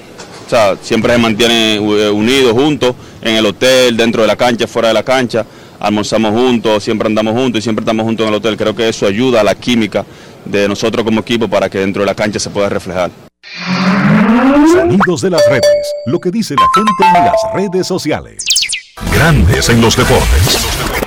o 0.46 0.50
sea, 0.50 0.76
siempre 0.80 1.12
se 1.12 1.18
mantiene 1.18 1.76
eh, 1.76 2.11
unido, 2.11 2.54
juntos, 2.54 2.94
en 3.23 3.37
el 3.37 3.46
hotel, 3.46 3.96
dentro 3.96 4.23
de 4.23 4.28
la 4.28 4.37
cancha, 4.37 4.66
fuera 4.66 4.88
de 4.88 4.94
la 4.94 5.02
cancha. 5.02 5.44
Almorzamos 5.80 6.32
juntos, 6.32 6.84
siempre 6.84 7.08
andamos 7.08 7.34
juntos 7.34 7.58
y 7.58 7.62
siempre 7.62 7.82
estamos 7.82 8.04
juntos 8.04 8.25
en 8.25 8.28
el 8.28 8.34
hotel. 8.37 8.56
Creo 8.56 8.75
que 8.75 8.88
eso 8.88 9.06
ayuda 9.06 9.40
a 9.40 9.44
la 9.44 9.54
química 9.54 10.04
de 10.44 10.68
nosotros 10.68 11.04
como 11.04 11.20
equipo 11.20 11.49
para 11.49 11.68
que 11.68 11.78
dentro 11.78 12.02
de 12.02 12.06
la 12.06 12.14
cancha 12.14 12.38
se 12.38 12.50
pueda 12.50 12.68
reflejar. 12.68 13.11
Sonidos 14.73 15.23
de 15.23 15.30
las 15.30 15.42
redes. 15.49 15.94
Lo 16.06 16.20
que 16.20 16.30
dice 16.30 16.54
la 16.54 16.66
gente 16.75 17.18
en 17.18 17.25
las 17.25 17.37
redes 17.54 17.87
sociales. 17.87 18.44
Grandes 19.12 19.68
en 19.68 19.80
los 19.80 19.96
deportes. 19.96 21.03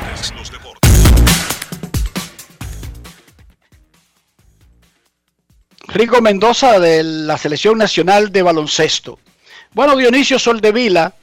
Rico 5.87 6.21
Mendoza 6.21 6.79
de 6.79 7.01
la 7.01 7.37
Selección 7.37 7.77
Nacional 7.77 8.31
de 8.31 8.43
Baloncesto. 8.43 9.19
Bueno, 9.73 9.95
Dionisio 9.95 10.37
Soldevila, 10.37 11.13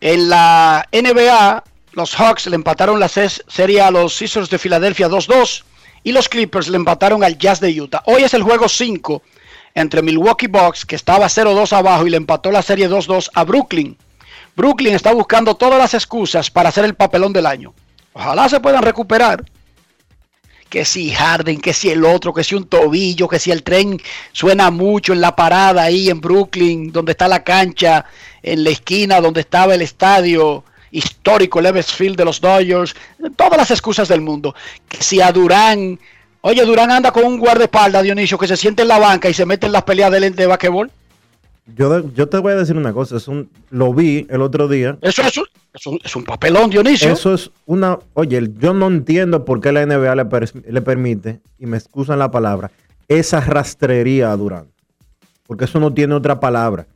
en 0.00 0.28
la 0.28 0.86
NBA, 0.92 1.62
los 1.92 2.14
Hawks 2.14 2.46
le 2.46 2.56
empataron 2.56 2.98
la 2.98 3.08
serie 3.08 3.80
a 3.80 3.90
los 3.90 4.16
Sixers 4.16 4.50
de 4.50 4.58
Filadelfia 4.58 5.08
2-2 5.08 5.62
y 6.02 6.12
los 6.12 6.28
Clippers 6.28 6.68
le 6.68 6.76
empataron 6.76 7.22
al 7.22 7.38
Jazz 7.38 7.60
de 7.60 7.80
Utah. 7.80 8.02
Hoy 8.06 8.24
es 8.24 8.34
el 8.34 8.42
juego 8.42 8.68
5 8.68 9.22
entre 9.74 10.02
Milwaukee 10.02 10.48
Bucks, 10.48 10.84
que 10.84 10.96
estaba 10.96 11.26
0-2 11.26 11.72
abajo 11.72 12.06
y 12.06 12.10
le 12.10 12.16
empató 12.16 12.50
la 12.50 12.62
serie 12.62 12.90
2-2 12.90 13.30
a 13.32 13.44
Brooklyn. 13.44 13.96
Brooklyn 14.56 14.94
está 14.94 15.12
buscando 15.12 15.54
todas 15.54 15.78
las 15.78 15.94
excusas 15.94 16.50
para 16.50 16.68
hacer 16.68 16.84
el 16.84 16.94
papelón 16.94 17.32
del 17.32 17.46
año. 17.46 17.74
Ojalá 18.12 18.48
se 18.48 18.60
puedan 18.60 18.82
recuperar 18.82 19.44
que 20.74 20.84
si 20.84 21.12
Harden, 21.12 21.60
que 21.60 21.72
si 21.72 21.88
el 21.90 22.04
otro, 22.04 22.34
que 22.34 22.42
si 22.42 22.56
un 22.56 22.66
tobillo, 22.66 23.28
que 23.28 23.38
si 23.38 23.52
el 23.52 23.62
tren 23.62 24.02
suena 24.32 24.72
mucho 24.72 25.12
en 25.12 25.20
la 25.20 25.36
parada 25.36 25.84
ahí 25.84 26.10
en 26.10 26.20
Brooklyn, 26.20 26.90
donde 26.90 27.12
está 27.12 27.28
la 27.28 27.44
cancha, 27.44 28.06
en 28.42 28.64
la 28.64 28.70
esquina 28.70 29.20
donde 29.20 29.42
estaba 29.42 29.76
el 29.76 29.82
estadio 29.82 30.64
histórico, 30.90 31.60
el 31.60 32.16
de 32.16 32.24
los 32.24 32.40
Dodgers, 32.40 32.96
todas 33.36 33.56
las 33.56 33.70
excusas 33.70 34.08
del 34.08 34.20
mundo. 34.20 34.52
Que 34.88 35.00
si 35.00 35.20
a 35.20 35.30
Durán, 35.30 35.96
oye, 36.40 36.64
Durán 36.64 36.90
anda 36.90 37.12
con 37.12 37.22
un 37.22 37.38
guardaespaldas, 37.38 38.02
Dionisio, 38.02 38.36
que 38.36 38.48
se 38.48 38.56
siente 38.56 38.82
en 38.82 38.88
la 38.88 38.98
banca 38.98 39.28
y 39.28 39.34
se 39.34 39.46
mete 39.46 39.66
en 39.66 39.72
las 39.72 39.84
peleas 39.84 40.10
de, 40.10 40.28
de 40.28 40.46
basquetbol. 40.46 40.90
Yo, 41.76 42.12
yo 42.14 42.28
te 42.28 42.38
voy 42.38 42.52
a 42.52 42.56
decir 42.56 42.76
una 42.76 42.92
cosa, 42.92 43.16
es 43.16 43.26
un, 43.26 43.48
lo 43.70 43.94
vi 43.94 44.26
el 44.28 44.42
otro 44.42 44.68
día. 44.68 44.98
Eso 45.00 45.22
es, 45.22 45.36
un, 45.38 45.44
es, 45.72 45.86
un, 45.86 45.98
es 46.04 46.14
un 46.16 46.24
papelón, 46.24 46.68
Dionisio. 46.68 47.10
Eso 47.10 47.32
es 47.32 47.50
una, 47.64 47.98
oye, 48.12 48.50
yo 48.58 48.74
no 48.74 48.86
entiendo 48.88 49.44
por 49.46 49.60
qué 49.62 49.72
la 49.72 49.84
NBA 49.86 50.14
le, 50.14 50.24
per- 50.26 50.52
le 50.70 50.82
permite, 50.82 51.40
y 51.58 51.64
me 51.66 51.78
excusan 51.78 52.18
la 52.18 52.30
palabra, 52.30 52.70
esa 53.08 53.40
rastrería 53.40 54.30
a 54.30 54.36
Durán. 54.36 54.66
Porque 55.46 55.64
eso 55.64 55.80
no 55.80 55.92
tiene 55.92 56.14
otra 56.14 56.38
palabra. 56.38 56.86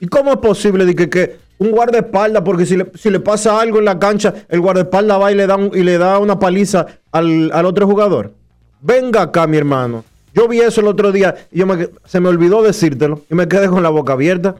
¿Y 0.00 0.06
cómo 0.06 0.30
es 0.32 0.38
posible 0.38 0.84
de 0.86 0.94
que, 0.94 1.10
que 1.10 1.36
un 1.58 1.72
guardaespaldas, 1.72 2.42
porque 2.44 2.64
si 2.64 2.76
le, 2.76 2.86
si 2.94 3.10
le 3.10 3.18
pasa 3.18 3.60
algo 3.60 3.80
en 3.80 3.84
la 3.86 3.98
cancha, 3.98 4.32
el 4.48 4.60
guardaespaldas 4.60 5.20
va 5.20 5.32
y 5.32 5.34
le 5.34 5.48
da, 5.48 5.56
un- 5.56 5.72
y 5.76 5.82
le 5.82 5.98
da 5.98 6.20
una 6.20 6.38
paliza 6.38 6.86
al, 7.10 7.50
al 7.52 7.66
otro 7.66 7.86
jugador? 7.88 8.32
Venga 8.80 9.22
acá, 9.22 9.48
mi 9.48 9.56
hermano. 9.56 10.04
Yo 10.34 10.46
vi 10.48 10.60
eso 10.60 10.80
el 10.80 10.86
otro 10.88 11.10
día 11.12 11.34
y 11.50 11.58
yo 11.60 11.66
me- 11.66 11.88
se 12.06 12.20
me 12.20 12.28
olvidó 12.28 12.62
decírtelo 12.62 13.24
y 13.30 13.34
me 13.34 13.48
quedé 13.48 13.68
con 13.68 13.82
la 13.82 13.88
boca 13.88 14.12
abierta. 14.12 14.56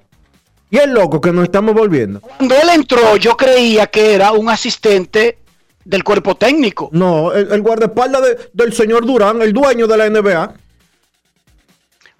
Y 0.70 0.76
es 0.78 0.88
loco 0.88 1.20
que 1.20 1.32
nos 1.32 1.44
estamos 1.44 1.74
volviendo. 1.74 2.20
Cuando 2.20 2.54
él 2.54 2.68
entró, 2.74 3.16
yo 3.16 3.36
creía 3.36 3.86
que 3.86 4.14
era 4.14 4.32
un 4.32 4.50
asistente 4.50 5.38
del 5.84 6.04
cuerpo 6.04 6.34
técnico. 6.36 6.90
No, 6.92 7.32
el, 7.32 7.50
el 7.52 7.62
guardaespaldas 7.62 8.22
de- 8.22 8.38
del 8.52 8.72
señor 8.74 9.06
Durán, 9.06 9.40
el 9.40 9.52
dueño 9.52 9.86
de 9.86 9.96
la 9.96 10.06
NBA. 10.06 10.54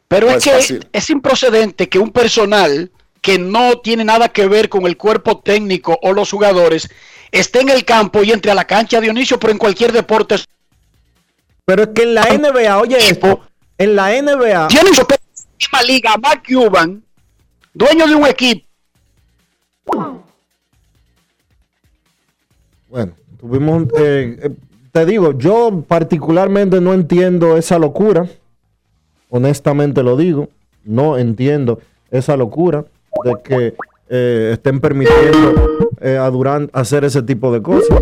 Pero 0.08 0.26
No 0.28 0.32
es 0.32 0.38
es 0.38 0.44
que 0.44 0.50
fácil. 0.58 0.88
es 0.92 1.10
improcedente 1.10 1.88
que 1.88 1.98
un 1.98 2.10
personal 2.10 2.90
que 3.20 3.38
no 3.38 3.78
tiene 3.80 4.04
nada 4.04 4.28
que 4.30 4.46
ver 4.46 4.68
con 4.68 4.86
el 4.86 4.96
cuerpo 4.96 5.40
técnico 5.40 5.98
o 6.02 6.12
los 6.12 6.30
jugadores 6.30 6.88
esté 7.30 7.60
en 7.60 7.68
el 7.68 7.84
campo 7.84 8.22
y 8.22 8.30
entre 8.32 8.50
a 8.50 8.54
la 8.54 8.64
cancha 8.66 9.00
Dionisio, 9.00 9.38
pero 9.38 9.52
en 9.52 9.58
cualquier 9.58 9.92
deporte. 9.92 10.36
Pero 11.68 11.82
es 11.82 11.88
que 11.88 12.04
en 12.04 12.14
la 12.14 12.22
NBA, 12.22 12.78
oye 12.78 12.96
esto, 12.96 13.40
en 13.76 13.94
la 13.94 14.08
NBA, 14.08 14.68
en 14.68 14.86
la 14.96 15.06
misma 15.58 15.82
liga, 15.86 16.16
Mark 16.16 16.42
Cuban, 16.48 17.04
dueño 17.74 18.06
de 18.06 18.14
un 18.14 18.26
equipo, 18.26 18.66
bueno, 22.88 23.12
tuvimos, 23.38 23.82
eh, 23.98 24.38
eh, 24.44 24.50
te 24.92 25.04
digo, 25.04 25.36
yo 25.36 25.84
particularmente 25.86 26.80
no 26.80 26.94
entiendo 26.94 27.58
esa 27.58 27.78
locura, 27.78 28.26
honestamente 29.28 30.02
lo 30.02 30.16
digo, 30.16 30.48
no 30.84 31.18
entiendo 31.18 31.80
esa 32.10 32.34
locura 32.38 32.86
de 33.24 33.42
que 33.44 33.74
eh, 34.08 34.52
estén 34.54 34.80
permitiendo 34.80 35.90
eh, 36.00 36.16
a 36.16 36.30
Durán 36.30 36.70
hacer 36.72 37.04
ese 37.04 37.22
tipo 37.22 37.52
de 37.52 37.60
cosas. 37.60 38.00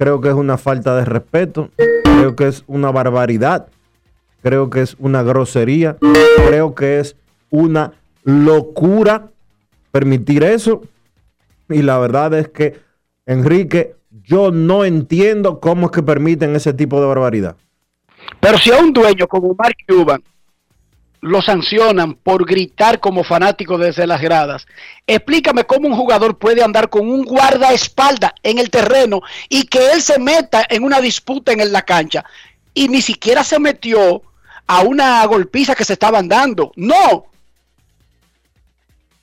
Creo 0.00 0.22
que 0.22 0.28
es 0.28 0.34
una 0.34 0.56
falta 0.56 0.96
de 0.96 1.04
respeto, 1.04 1.68
creo 1.76 2.34
que 2.34 2.48
es 2.48 2.64
una 2.66 2.90
barbaridad, 2.90 3.68
creo 4.42 4.70
que 4.70 4.80
es 4.80 4.96
una 4.98 5.22
grosería, 5.22 5.98
creo 6.48 6.74
que 6.74 7.00
es 7.00 7.16
una 7.50 7.92
locura 8.24 9.26
permitir 9.92 10.42
eso. 10.42 10.80
Y 11.68 11.82
la 11.82 11.98
verdad 11.98 12.32
es 12.32 12.48
que, 12.48 12.80
Enrique, 13.26 13.94
yo 14.24 14.50
no 14.50 14.86
entiendo 14.86 15.60
cómo 15.60 15.88
es 15.88 15.92
que 15.92 16.02
permiten 16.02 16.56
ese 16.56 16.72
tipo 16.72 16.98
de 16.98 17.06
barbaridad. 17.06 17.56
pero 18.40 18.56
si 18.56 18.72
a 18.72 18.78
un 18.78 18.94
dueño 18.94 19.28
como 19.28 19.54
Mark 19.54 19.76
Cuban 19.86 20.22
lo 21.20 21.42
sancionan 21.42 22.14
por 22.14 22.46
gritar 22.46 22.98
como 23.00 23.24
fanático 23.24 23.76
desde 23.76 24.06
las 24.06 24.20
gradas, 24.20 24.66
explícame 25.06 25.64
cómo 25.64 25.88
un 25.88 25.96
jugador 25.96 26.38
puede 26.38 26.62
andar 26.62 26.88
con 26.88 27.08
un 27.08 27.24
guardaespaldas 27.24 28.32
en 28.42 28.58
el 28.58 28.70
terreno 28.70 29.20
y 29.48 29.64
que 29.64 29.92
él 29.92 30.00
se 30.00 30.18
meta 30.18 30.64
en 30.68 30.82
una 30.82 31.00
disputa 31.00 31.52
en 31.52 31.72
la 31.72 31.82
cancha 31.82 32.24
y 32.72 32.88
ni 32.88 33.02
siquiera 33.02 33.44
se 33.44 33.58
metió 33.58 34.22
a 34.66 34.82
una 34.82 35.24
golpiza 35.26 35.74
que 35.74 35.84
se 35.84 35.94
estaban 35.94 36.28
dando. 36.28 36.72
No. 36.76 37.26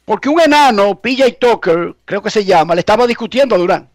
Porque 0.04 0.30
un 0.30 0.42
enano, 0.42 1.00
PJ 1.00 1.38
Tucker, 1.40 1.96
creo 2.06 2.22
que 2.22 2.30
se 2.30 2.44
llama, 2.44 2.76
le 2.76 2.82
estaba 2.82 3.08
discutiendo 3.08 3.56
a 3.56 3.58
Durán. 3.58 3.90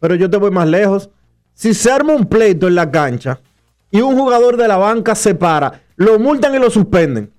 Pero 0.00 0.14
yo 0.14 0.28
te 0.28 0.38
voy 0.38 0.50
más 0.50 0.66
lejos. 0.66 1.10
Si 1.54 1.74
se 1.74 1.90
arma 1.90 2.14
un 2.14 2.26
pleito 2.26 2.68
en 2.68 2.74
la 2.74 2.90
cancha 2.90 3.38
y 3.90 4.00
un 4.00 4.16
jugador 4.16 4.56
de 4.56 4.66
la 4.66 4.76
banca 4.76 5.14
se 5.14 5.34
para, 5.34 5.82
lo 5.96 6.18
multan 6.18 6.54
y 6.54 6.58
lo 6.58 6.70
suspenden. 6.70 7.33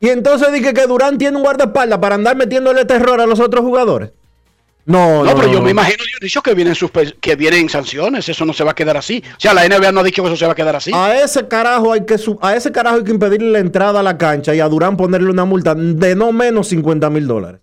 Y 0.00 0.08
entonces 0.10 0.52
dije 0.52 0.74
que 0.74 0.86
Durán 0.86 1.16
tiene 1.18 1.36
un 1.36 1.42
guardaespaldas 1.42 1.98
para 1.98 2.14
andar 2.16 2.36
metiéndole 2.36 2.84
terror 2.84 3.20
a 3.20 3.26
los 3.26 3.40
otros 3.40 3.64
jugadores. 3.64 4.10
No, 4.84 5.24
No, 5.24 5.32
no, 5.32 5.34
pero 5.40 5.52
yo 5.52 5.60
me 5.62 5.72
imagino, 5.72 6.04
Dionisio, 6.04 6.42
que 6.42 6.54
vienen, 6.54 6.74
suspe- 6.74 7.16
que 7.20 7.34
vienen 7.34 7.68
sanciones. 7.68 8.28
Eso 8.28 8.44
no 8.44 8.52
se 8.52 8.62
va 8.62 8.70
a 8.70 8.74
quedar 8.74 8.96
así. 8.96 9.20
O 9.36 9.40
sea, 9.40 9.52
la 9.52 9.64
NBA 9.66 9.90
no 9.90 9.98
ha 10.00 10.04
dicho 10.04 10.22
que 10.22 10.28
eso 10.28 10.36
se 10.36 10.46
va 10.46 10.52
a 10.52 10.54
quedar 10.54 10.76
así. 10.76 10.92
A 10.94 11.16
ese 11.16 11.48
carajo 11.48 11.92
hay 11.92 12.04
que 12.04 12.16
a 12.40 12.54
ese 12.54 12.70
carajo 12.70 12.98
hay 12.98 13.04
que 13.04 13.10
impedirle 13.10 13.50
la 13.50 13.58
entrada 13.58 13.98
a 13.98 14.02
la 14.04 14.16
cancha 14.16 14.54
y 14.54 14.60
a 14.60 14.68
Durán 14.68 14.96
ponerle 14.96 15.30
una 15.30 15.44
multa 15.44 15.74
de 15.74 16.14
no 16.14 16.30
menos 16.30 16.68
50 16.68 17.10
mil 17.10 17.26
dólares. 17.26 17.60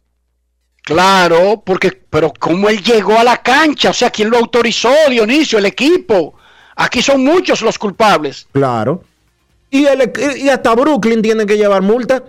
Claro, 0.81 1.63
porque, 1.65 1.91
pero 2.09 2.33
¿cómo 2.37 2.67
él 2.67 2.83
llegó 2.83 3.17
a 3.17 3.23
la 3.23 3.37
cancha? 3.37 3.91
O 3.91 3.93
sea, 3.93 4.09
¿quién 4.09 4.29
lo 4.29 4.37
autorizó, 4.37 4.91
Dionisio? 5.09 5.57
El 5.59 5.65
equipo. 5.67 6.33
Aquí 6.75 7.01
son 7.01 7.23
muchos 7.23 7.61
los 7.61 7.77
culpables. 7.79 8.47
Claro. 8.51 9.01
Y, 9.73 9.87
el- 9.87 10.13
y 10.37 10.49
hasta 10.49 10.75
Brooklyn 10.75 11.23
tiene 11.23 11.47
que 11.47 11.57
llevar 11.57 11.81
multa. 11.81 12.21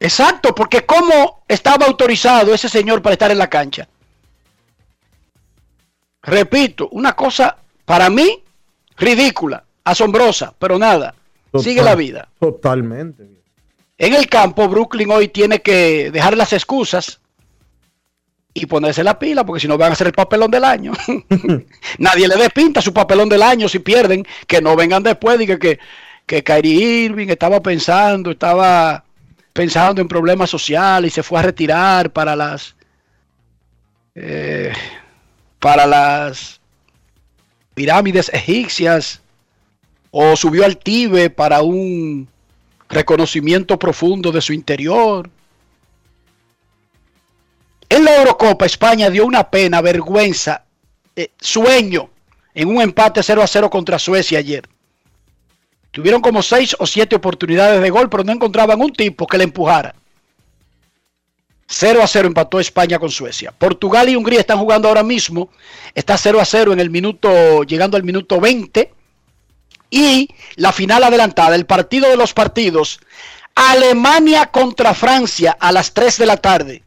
Exacto, 0.00 0.54
porque 0.54 0.86
¿cómo 0.86 1.42
estaba 1.46 1.84
autorizado 1.84 2.54
ese 2.54 2.70
señor 2.70 3.02
para 3.02 3.12
estar 3.12 3.30
en 3.30 3.36
la 3.36 3.50
cancha? 3.50 3.86
Repito, 6.22 6.88
una 6.90 7.14
cosa 7.14 7.58
para 7.84 8.08
mí 8.08 8.42
ridícula, 8.96 9.62
asombrosa, 9.84 10.54
pero 10.58 10.78
nada. 10.78 11.14
Sigue 11.62 11.82
la 11.82 11.94
vida. 11.94 12.28
Totalmente. 12.40 13.28
En 13.98 14.14
el 14.14 14.28
campo, 14.28 14.68
Brooklyn 14.68 15.10
hoy 15.10 15.28
tiene 15.28 15.60
que 15.60 16.10
dejar 16.10 16.34
las 16.34 16.54
excusas 16.54 17.20
y 18.56 18.66
ponerse 18.66 19.04
la 19.04 19.18
pila, 19.18 19.44
porque 19.44 19.60
si 19.60 19.68
no 19.68 19.76
van 19.76 19.90
a 19.90 19.92
hacer 19.92 20.06
el 20.06 20.12
papelón 20.14 20.50
del 20.50 20.64
año. 20.64 20.92
Nadie 21.98 22.26
le 22.26 22.36
dé 22.36 22.50
pinta 22.50 22.80
a 22.80 22.82
su 22.82 22.92
papelón 22.92 23.28
del 23.28 23.42
año 23.42 23.68
si 23.68 23.80
pierden, 23.80 24.26
que 24.46 24.62
no 24.62 24.74
vengan 24.76 25.02
después 25.02 25.40
y 25.40 25.46
que, 25.46 25.58
que, 25.58 25.78
que 26.24 26.42
Kyrie 26.42 27.04
Irving 27.04 27.28
estaba 27.28 27.60
pensando, 27.60 28.30
estaba 28.30 29.04
pensando 29.52 30.00
en 30.00 30.08
problemas 30.08 30.48
sociales 30.48 31.12
y 31.12 31.14
se 31.14 31.22
fue 31.22 31.38
a 31.38 31.42
retirar 31.42 32.10
para 32.12 32.34
las 32.34 32.76
eh, 34.14 34.72
para 35.58 35.86
las 35.86 36.60
pirámides 37.74 38.30
egipcias 38.32 39.20
o 40.10 40.34
subió 40.36 40.64
al 40.64 40.78
Tíbet 40.78 41.34
para 41.34 41.60
un 41.60 42.28
reconocimiento 42.88 43.78
profundo 43.78 44.32
de 44.32 44.40
su 44.40 44.54
interior. 44.54 45.28
En 47.88 48.04
la 48.04 48.16
Eurocopa, 48.16 48.66
España 48.66 49.10
dio 49.10 49.24
una 49.24 49.48
pena, 49.48 49.80
vergüenza, 49.80 50.64
eh, 51.14 51.30
sueño 51.40 52.10
en 52.54 52.68
un 52.68 52.82
empate 52.82 53.22
0 53.22 53.42
a 53.42 53.46
0 53.46 53.70
contra 53.70 53.98
Suecia 53.98 54.38
ayer. 54.38 54.68
Tuvieron 55.92 56.20
como 56.20 56.42
6 56.42 56.76
o 56.78 56.86
7 56.86 57.16
oportunidades 57.16 57.80
de 57.80 57.90
gol, 57.90 58.10
pero 58.10 58.24
no 58.24 58.32
encontraban 58.32 58.80
un 58.80 58.92
tipo 58.92 59.26
que 59.26 59.38
le 59.38 59.44
empujara. 59.44 59.94
0 61.68 62.02
a 62.02 62.06
0 62.06 62.28
empató 62.28 62.60
España 62.60 62.98
con 62.98 63.10
Suecia. 63.10 63.52
Portugal 63.52 64.08
y 64.08 64.16
Hungría 64.16 64.40
están 64.40 64.58
jugando 64.58 64.88
ahora 64.88 65.02
mismo. 65.02 65.50
Está 65.94 66.16
0 66.16 66.40
a 66.40 66.44
0 66.44 66.72
en 66.72 66.80
el 66.80 66.90
minuto, 66.90 67.62
llegando 67.62 67.96
al 67.96 68.04
minuto 68.04 68.40
20. 68.40 68.92
Y 69.90 70.28
la 70.56 70.72
final 70.72 71.04
adelantada, 71.04 71.54
el 71.54 71.66
partido 71.66 72.08
de 72.08 72.16
los 72.16 72.34
partidos, 72.34 73.00
Alemania 73.54 74.46
contra 74.46 74.94
Francia 74.94 75.56
a 75.58 75.72
las 75.72 75.94
3 75.94 76.18
de 76.18 76.26
la 76.26 76.36
tarde. 76.36 76.82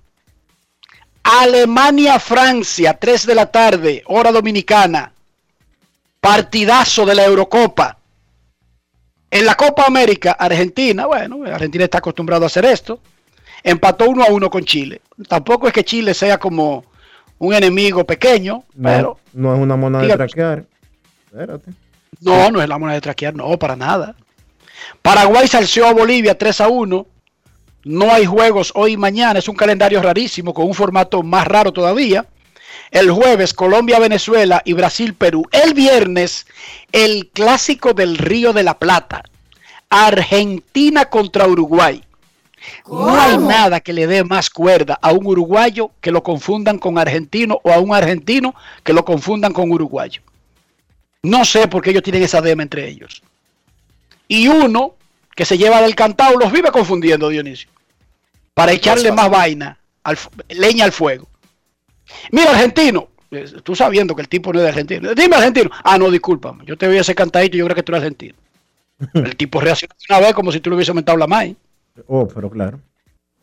Alemania-Francia, 1.24 2.94
3 2.96 3.26
de 3.26 3.36
la 3.36 3.46
tarde, 3.52 4.04
hora 4.08 4.32
dominicana. 4.32 5.12
Partidazo 6.20 7.06
de 7.06 7.16
la 7.16 7.26
Eurocopa. 7.26 7.98
En 9.32 9.46
la 9.46 9.56
Copa 9.56 9.86
América, 9.86 10.32
Argentina, 10.32 11.06
bueno, 11.06 11.44
Argentina 11.46 11.84
está 11.84 12.00
acostumbrado 12.00 12.44
a 12.44 12.48
hacer 12.48 12.66
esto. 12.66 13.00
Empató 13.64 14.10
1 14.10 14.24
a 14.24 14.32
1 14.32 14.50
con 14.50 14.64
Chile. 14.66 15.02
Tampoco 15.28 15.68
es 15.68 15.74
que 15.74 15.84
Chile 15.86 16.14
sea 16.14 16.38
como 16.38 16.84
un 17.38 17.54
enemigo 17.54 18.04
pequeño, 18.06 18.64
No, 18.74 18.90
pero 18.90 19.20
no 19.34 19.54
es 19.54 19.60
una 19.62 19.76
moneda 19.76 20.02
de 20.04 20.16
traquear. 20.16 20.66
Espérate. 21.32 21.72
no, 22.22 22.52
no 22.52 22.62
es 22.62 22.68
la 22.68 22.78
moneda 22.78 22.96
de 22.96 23.02
traquear, 23.02 23.36
no, 23.36 23.58
para 23.58 23.76
nada. 23.76 24.16
Paraguay 25.02 25.48
salció 25.48 25.88
a 25.88 25.94
Bolivia 25.94 26.38
3 26.38 26.62
a 26.62 26.68
1. 26.68 27.06
No 27.84 28.12
hay 28.12 28.26
juegos 28.26 28.72
hoy 28.76 28.94
y 28.94 28.98
mañana, 28.98 29.40
es 29.40 29.48
un 29.48 29.56
calendario 29.56 30.02
rarísimo 30.02 30.54
con 30.54 30.66
un 30.66 30.74
formato 30.74 31.24
más 31.24 31.48
raro 31.48 31.72
todavía. 31.72 32.26
El 32.92 33.12
jueves, 33.12 33.54
Colombia-Venezuela 33.54 34.62
y 34.66 34.74
Brasil-Perú. 34.74 35.48
El 35.52 35.74
viernes, 35.74 36.48
el 36.92 37.28
clásico 37.28 37.94
del 37.94 38.18
Río 38.18 38.52
de 38.52 38.64
la 38.64 38.78
Plata. 38.78 39.24
Argentina 39.90 41.06
contra 41.06 41.48
Uruguay. 41.48 42.04
No 42.88 43.20
hay 43.20 43.38
nada 43.38 43.80
que 43.80 43.94
le 43.94 44.08
dé 44.08 44.24
más 44.24 44.50
cuerda 44.50 45.00
a 45.02 45.12
un 45.12 45.26
uruguayo 45.26 45.92
que 46.02 46.12
lo 46.12 46.24
confundan 46.24 46.78
con 46.78 46.98
argentino 46.98 47.60
o 47.64 47.72
a 47.72 47.80
un 47.80 47.94
argentino 47.94 48.54
que 48.84 48.94
lo 48.94 49.06
confundan 49.06 49.54
con 49.54 49.72
uruguayo. 49.72 50.22
No 51.24 51.46
sé 51.46 51.68
por 51.68 51.82
qué 51.82 51.92
ellos 51.92 52.04
tienen 52.04 52.24
esa 52.24 52.42
dema 52.42 52.64
entre 52.64 52.88
ellos. 52.88 53.22
Y 54.28 54.48
uno 54.48 54.96
que 55.40 55.46
se 55.46 55.58
lleva 55.58 55.82
del 55.82 55.96
cantado 55.96 56.38
los 56.38 56.52
vive 56.52 56.70
confundiendo, 56.70 57.30
Dionisio. 57.30 57.70
Para 58.54 58.74
echarle 58.74 59.10
más 59.14 59.30
vaina, 59.30 59.80
al, 60.04 60.18
leña 60.50 60.84
al 60.84 60.92
fuego. 60.92 61.30
Mira, 62.30 62.52
argentino. 62.52 63.08
eh, 63.32 63.46
Tú 63.64 63.74
sabiendo 63.74 64.14
que 64.18 64.22
el 64.22 64.28
tipo 64.28 64.52
no 64.52 64.60
es 64.60 64.64
de 64.64 64.68
argentino. 64.68 65.16
Dime, 65.16 65.38
argentino. 65.38 65.70
Ah, 65.82 65.98
no, 65.98 66.12
discúlpame. 66.12 66.66
Yo 66.66 66.78
te 66.78 66.90
voy 66.90 66.98
a 66.98 67.02
hacer 67.02 67.16
cantadito 67.16 67.56
y 67.56 67.60
yo 67.60 67.66
creo 67.68 67.76
que 67.78 67.84
tú 67.84 67.94
eres 67.94 68.02
argentino. 68.04 68.36
El 69.14 69.38
tipo 69.38 69.62
reacciona 69.62 69.96
de 69.98 70.14
una 70.14 70.26
vez 70.26 70.34
como 70.34 70.52
si 70.52 70.60
tú 70.60 70.70
le 70.70 70.76
hubiese 70.76 70.92
aumentado 70.92 71.18
la 71.18 71.26
maíz. 71.26 71.56
Oh, 72.06 72.28
pero 72.28 72.50
claro. 72.50 72.82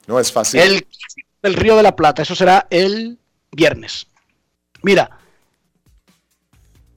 No 0.07 0.21
es 0.21 0.31
fácil. 0.31 0.61
El 0.61 0.87
del 1.43 1.55
Río 1.55 1.79
de 1.79 1.83
la 1.83 1.97
Plata, 1.97 2.21
eso 2.21 2.35
será 2.35 2.67
el 2.69 3.17
viernes. 3.53 4.07
Mira, 4.83 5.19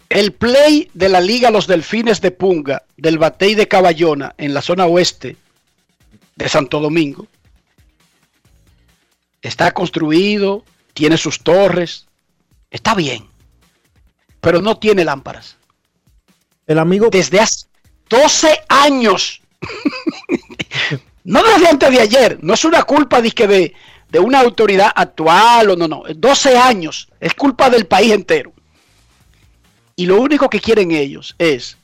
el 0.10 0.34
play 0.34 0.90
de 0.94 1.08
la 1.08 1.22
Liga 1.22 1.52
Los 1.52 1.68
Delfines 1.68 2.20
de 2.20 2.32
Punga, 2.32 2.84
del 2.98 3.20
Batey 3.20 3.54
de 3.54 3.68
Caballona, 3.68 4.34
en 4.38 4.54
la 4.54 4.62
zona 4.62 4.88
oeste 4.88 5.38
de 6.36 6.50
Santo 6.50 6.80
Domingo, 6.80 7.28
está 9.42 9.72
construido, 9.72 10.66
tiene 10.94 11.18
sus 11.18 11.44
torres, 11.44 12.08
está 12.72 12.96
bien, 12.96 13.28
pero 14.42 14.62
no 14.62 14.78
tiene 14.78 15.06
lámparas. 15.06 15.58
El 16.66 16.80
amigo, 16.80 17.10
Desde 17.10 17.40
hace 17.40 17.66
12 18.10 18.62
años. 18.68 19.42
no 21.24 21.44
desde 21.44 21.68
antes 21.68 21.92
de 21.92 22.00
ayer. 22.00 22.40
No 22.42 22.54
es 22.54 22.64
una 22.64 22.84
culpa 22.84 23.22
de, 23.22 23.32
que 23.32 23.48
de, 23.48 23.74
de 24.10 24.20
una 24.20 24.40
autoridad 24.42 24.92
actual 24.96 25.72
o 25.72 25.76
no, 25.76 25.88
no. 25.88 26.04
12 26.16 26.58
años. 26.58 27.10
Es 27.20 27.34
culpa 27.34 27.70
del 27.70 27.88
país 27.88 28.12
entero. 28.12 28.54
Y 30.00 30.06
lo 30.06 30.22
único 30.22 30.50
que 30.50 30.62
quieren 30.62 30.92
ellos 30.92 31.36
es 31.40 31.76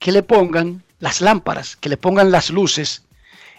que 0.00 0.10
le 0.10 0.24
pongan 0.24 0.82
las 0.98 1.20
lámparas, 1.20 1.76
que 1.76 1.88
le 1.88 1.96
pongan 1.96 2.32
las 2.32 2.50
luces. 2.50 3.04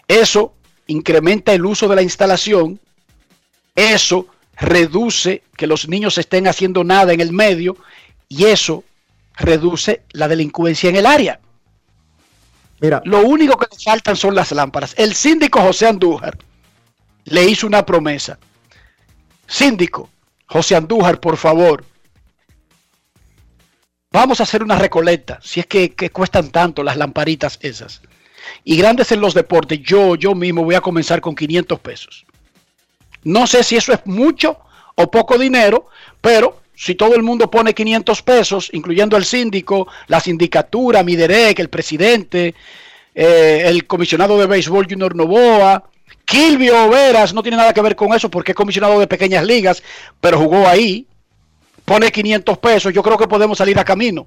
Eso 0.06 0.52
incrementa 0.88 1.54
el 1.54 1.64
uso 1.64 1.88
de 1.88 1.96
la 1.96 2.02
instalación. 2.02 2.78
Eso 3.74 4.26
reduce 4.58 5.42
que 5.56 5.66
los 5.66 5.88
niños 5.88 6.18
estén 6.18 6.48
haciendo 6.48 6.84
nada 6.84 7.14
en 7.14 7.22
el 7.22 7.32
medio. 7.32 7.78
Y 8.28 8.44
eso 8.44 8.84
reduce 9.38 10.02
la 10.10 10.28
delincuencia 10.28 10.90
en 10.90 10.96
el 10.96 11.06
área. 11.06 11.40
mira, 12.78 13.00
Lo 13.06 13.20
único 13.20 13.56
que 13.56 13.74
le 13.74 13.82
faltan 13.82 14.16
son 14.16 14.34
las 14.34 14.52
lámparas. 14.52 14.92
El 14.98 15.14
síndico 15.14 15.62
José 15.62 15.86
Andújar 15.86 16.36
le 17.24 17.44
hizo 17.48 17.66
una 17.66 17.86
promesa. 17.86 18.38
Síndico, 19.46 20.10
José 20.44 20.76
Andújar, 20.76 21.20
por 21.20 21.38
favor, 21.38 21.86
vamos 24.16 24.40
a 24.40 24.44
hacer 24.44 24.62
una 24.62 24.78
recolecta, 24.78 25.38
si 25.42 25.60
es 25.60 25.66
que, 25.66 25.90
cuestan 26.10 26.50
tanto 26.50 26.82
las 26.82 26.96
lamparitas 26.96 27.58
esas. 27.60 28.00
Y 28.64 28.78
grandes 28.78 29.12
en 29.12 29.20
los 29.20 29.34
deportes, 29.34 29.80
yo, 29.82 30.14
yo 30.14 30.34
mismo 30.34 30.64
voy 30.64 30.74
a 30.74 30.80
comenzar 30.80 31.20
con 31.20 31.34
500 31.34 31.78
pesos. 31.80 32.24
No 33.24 33.46
sé 33.46 33.62
si 33.62 33.76
eso 33.76 33.92
es 33.92 34.00
mucho 34.06 34.58
o 34.94 35.10
poco 35.10 35.36
dinero, 35.36 35.88
pero 36.22 36.62
si 36.74 36.94
todo 36.94 37.14
el 37.14 37.22
mundo 37.22 37.50
pone 37.50 37.74
500 37.74 38.22
pesos, 38.22 38.70
incluyendo 38.72 39.18
el 39.18 39.24
síndico, 39.26 39.86
la 40.06 40.20
sindicatura, 40.20 41.02
Miderec, 41.02 41.58
el 41.58 41.68
presidente, 41.68 42.54
eh, 43.14 43.64
el 43.66 43.86
comisionado 43.86 44.38
de 44.38 44.46
béisbol 44.46 44.86
Junior 44.88 45.14
Novoa, 45.14 45.90
Kilvio 46.24 46.88
Veras, 46.88 47.34
no 47.34 47.42
tiene 47.42 47.58
nada 47.58 47.74
que 47.74 47.82
ver 47.82 47.96
con 47.96 48.14
eso 48.14 48.30
porque 48.30 48.52
es 48.52 48.56
comisionado 48.56 48.98
de 48.98 49.06
pequeñas 49.06 49.44
ligas, 49.44 49.82
pero 50.20 50.38
jugó 50.38 50.66
ahí, 50.66 51.06
pone 51.86 52.12
500 52.12 52.58
pesos, 52.58 52.92
yo 52.92 53.02
creo 53.02 53.16
que 53.16 53.26
podemos 53.26 53.56
salir 53.56 53.78
a 53.78 53.84
camino. 53.84 54.26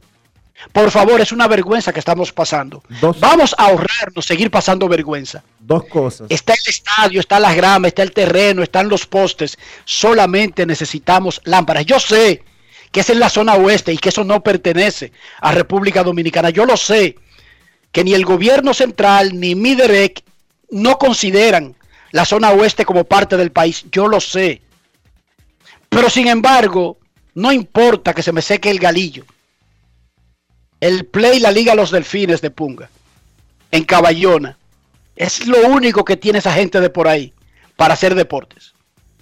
Por 0.73 0.91
favor, 0.91 1.21
es 1.21 1.31
una 1.31 1.47
vergüenza 1.47 1.93
que 1.93 1.99
estamos 1.99 2.33
pasando. 2.33 2.83
Dos. 2.99 3.19
Vamos 3.19 3.55
a 3.57 3.65
ahorrarnos, 3.65 4.25
seguir 4.25 4.51
pasando 4.51 4.89
vergüenza. 4.89 5.43
dos 5.59 5.85
cosas. 5.85 6.27
Está 6.29 6.53
el 6.53 6.59
estadio, 6.67 7.19
está 7.19 7.39
las 7.39 7.55
gramas, 7.55 7.89
está 7.89 8.03
el 8.03 8.11
terreno, 8.11 8.63
están 8.63 8.89
los 8.89 9.05
postes. 9.05 9.57
Solamente 9.85 10.65
necesitamos 10.65 11.39
lámparas. 11.45 11.85
Yo 11.85 11.99
sé 11.99 12.43
que 12.91 13.01
es 13.01 13.09
en 13.09 13.19
la 13.19 13.29
zona 13.29 13.53
oeste 13.53 13.93
y 13.93 13.97
que 13.97 14.09
eso 14.09 14.23
no 14.23 14.41
pertenece 14.41 15.11
a 15.39 15.51
República 15.51 16.03
Dominicana. 16.03 16.49
Yo 16.49 16.65
lo 16.65 16.75
sé 16.75 17.15
que 17.91 18.03
ni 18.03 18.13
el 18.13 18.25
gobierno 18.25 18.73
central 18.73 19.39
ni 19.39 19.55
Miderec 19.55 20.23
no 20.71 20.97
consideran 20.97 21.75
la 22.11 22.25
zona 22.25 22.51
oeste 22.51 22.85
como 22.85 23.05
parte 23.05 23.37
del 23.37 23.51
país. 23.51 23.85
Yo 23.91 24.07
lo 24.07 24.19
sé. 24.19 24.61
Pero 25.87 26.09
sin 26.09 26.27
embargo, 26.27 26.97
no 27.39 27.53
importa 27.53 28.13
que 28.13 28.21
se 28.21 28.33
me 28.33 28.41
seque 28.41 28.69
el 28.69 28.79
galillo. 28.79 29.25
El 30.81 31.05
play 31.05 31.39
la 31.39 31.51
liga 31.51 31.73
Los 31.73 31.89
Delfines 31.89 32.41
de 32.41 32.51
Punga 32.51 32.89
en 33.71 33.83
Caballona. 33.85 34.57
Es 35.15 35.47
lo 35.47 35.67
único 35.67 36.03
que 36.03 36.17
tiene 36.17 36.39
esa 36.39 36.53
gente 36.53 36.81
de 36.81 36.89
por 36.89 37.07
ahí 37.07 37.33
para 37.77 37.93
hacer 37.93 38.13
deportes. 38.13 38.73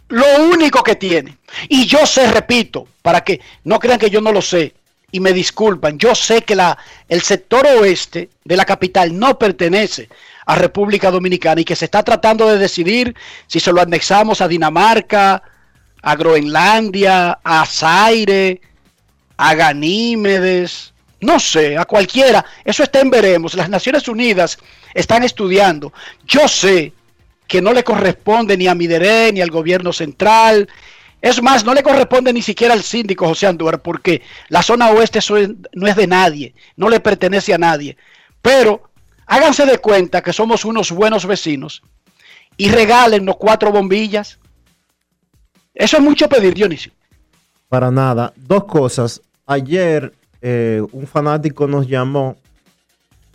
Lo 0.10 0.26
único 0.52 0.82
que 0.82 0.96
tiene. 0.96 1.38
Y 1.70 1.86
yo 1.86 2.06
sé, 2.08 2.32
repito, 2.32 2.88
para 3.04 3.22
que 3.22 3.40
no 3.64 3.78
crean 3.80 4.00
que 4.00 4.10
yo 4.10 4.20
no 4.20 4.32
lo 4.32 4.42
sé 4.42 4.74
y 5.12 5.20
me 5.20 5.32
disculpan, 5.32 6.00
yo 6.00 6.16
sé 6.16 6.42
que 6.42 6.56
la, 6.56 6.78
el 7.08 7.22
sector 7.22 7.66
oeste 7.66 8.30
de 8.44 8.58
la 8.58 8.66
capital 8.66 9.18
no 9.18 9.38
pertenece 9.38 10.10
a 10.46 10.56
República 10.56 11.12
Dominicana 11.12 11.62
y 11.62 11.66
que 11.66 11.76
se 11.76 11.86
está 11.86 12.04
tratando 12.04 12.48
de 12.48 12.58
decidir 12.58 13.16
si 13.46 13.60
se 13.60 13.72
lo 13.72 13.82
anexamos 13.82 14.42
a 14.42 14.48
Dinamarca, 14.48 15.44
a 16.02 16.16
Groenlandia, 16.16 17.40
a 17.44 17.66
Zaire, 17.66 18.62
a 19.38 19.54
Ganímedes, 19.56 20.94
no 21.22 21.40
sé, 21.40 21.78
a 21.78 21.86
cualquiera. 21.86 22.46
Eso 22.64 22.84
está 22.84 23.00
en 23.00 23.10
veremos. 23.10 23.54
Las 23.56 23.70
Naciones 23.70 24.08
Unidas 24.08 24.58
están 24.94 25.24
estudiando. 25.24 25.94
Yo 26.26 26.48
sé 26.48 26.94
que 27.48 27.62
no 27.62 27.74
le 27.74 27.84
corresponde 27.84 28.58
ni 28.58 28.68
a 28.68 28.76
Mideré 28.76 29.32
ni 29.32 29.42
al 29.42 29.50
gobierno 29.50 29.94
central. 29.94 30.68
Es 31.22 31.42
más, 31.42 31.64
no 31.66 31.74
le 31.74 31.82
corresponde 31.82 32.32
ni 32.32 32.42
siquiera 32.42 32.74
al 32.74 32.84
síndico 32.84 33.28
José 33.28 33.48
Andújar, 33.48 33.82
porque 33.82 34.22
la 34.50 34.62
zona 34.62 34.92
oeste 34.92 35.20
no 35.74 35.88
es 35.88 35.96
de 35.96 36.08
nadie, 36.08 36.54
no 36.76 36.90
le 36.90 37.00
pertenece 37.00 37.54
a 37.54 37.58
nadie. 37.58 37.98
Pero 38.42 38.92
háganse 39.26 39.66
de 39.66 39.80
cuenta 39.80 40.22
que 40.22 40.34
somos 40.34 40.66
unos 40.66 40.92
buenos 40.92 41.26
vecinos 41.26 41.82
y 42.56 42.70
regálennos 42.70 43.38
cuatro 43.38 43.72
bombillas. 43.72 44.40
Eso 45.78 45.98
es 45.98 46.04
mucho 46.04 46.28
pedir, 46.28 46.56
Dionisio. 46.56 46.92
Para 47.70 47.92
nada. 47.92 48.34
Dos 48.36 48.64
cosas. 48.64 49.22
Ayer 49.46 50.12
eh, 50.42 50.82
un 50.92 51.06
fanático 51.06 51.68
nos 51.68 51.88
llamó 51.88 52.36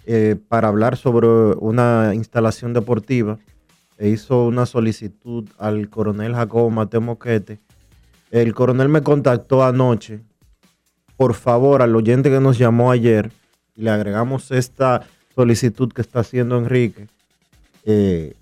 eh, 0.06 0.34
para 0.48 0.66
hablar 0.66 0.96
sobre 0.96 1.28
una 1.28 2.12
instalación 2.14 2.72
deportiva 2.72 3.38
e 3.96 4.08
hizo 4.08 4.46
una 4.46 4.66
solicitud 4.66 5.48
al 5.56 5.88
coronel 5.88 6.34
Jacobo 6.34 6.68
Mateo 6.68 7.00
Moquete. 7.00 7.60
El 8.32 8.54
coronel 8.54 8.88
me 8.88 9.02
contactó 9.02 9.64
anoche. 9.64 10.20
Por 11.16 11.34
favor, 11.34 11.80
al 11.80 11.94
oyente 11.94 12.28
que 12.28 12.40
nos 12.40 12.58
llamó 12.58 12.90
ayer, 12.90 13.30
le 13.76 13.90
agregamos 13.90 14.50
esta 14.50 15.06
solicitud 15.32 15.92
que 15.92 16.00
está 16.00 16.20
haciendo 16.20 16.58
Enrique 16.58 17.06
eh, 17.84 18.34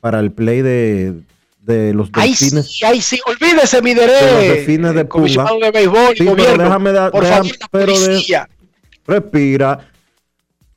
para 0.00 0.18
el 0.18 0.32
play 0.32 0.62
de, 0.62 1.22
de 1.62 1.92
los 1.94 2.08
Ahí 2.14 2.30
delfines. 2.30 2.66
sí, 2.70 2.84
ahí 2.84 3.00
sí, 3.00 3.20
olvídese, 3.26 3.82
mi 3.82 3.94
De 3.94 4.06
los 4.06 4.14
derecho. 4.20 4.54
delfines 4.54 4.94
de 4.94 5.04
de 5.04 5.70
béisbol 5.70 6.16
Sí, 6.16 6.24
pero 6.36 6.56
déjame 6.58 6.92
dar- 6.92 7.10
Por 7.12 7.24
déjame- 7.24 7.50
favor, 7.50 7.68
pero 7.70 7.92
de- 8.00 8.06
respira. 9.06 9.78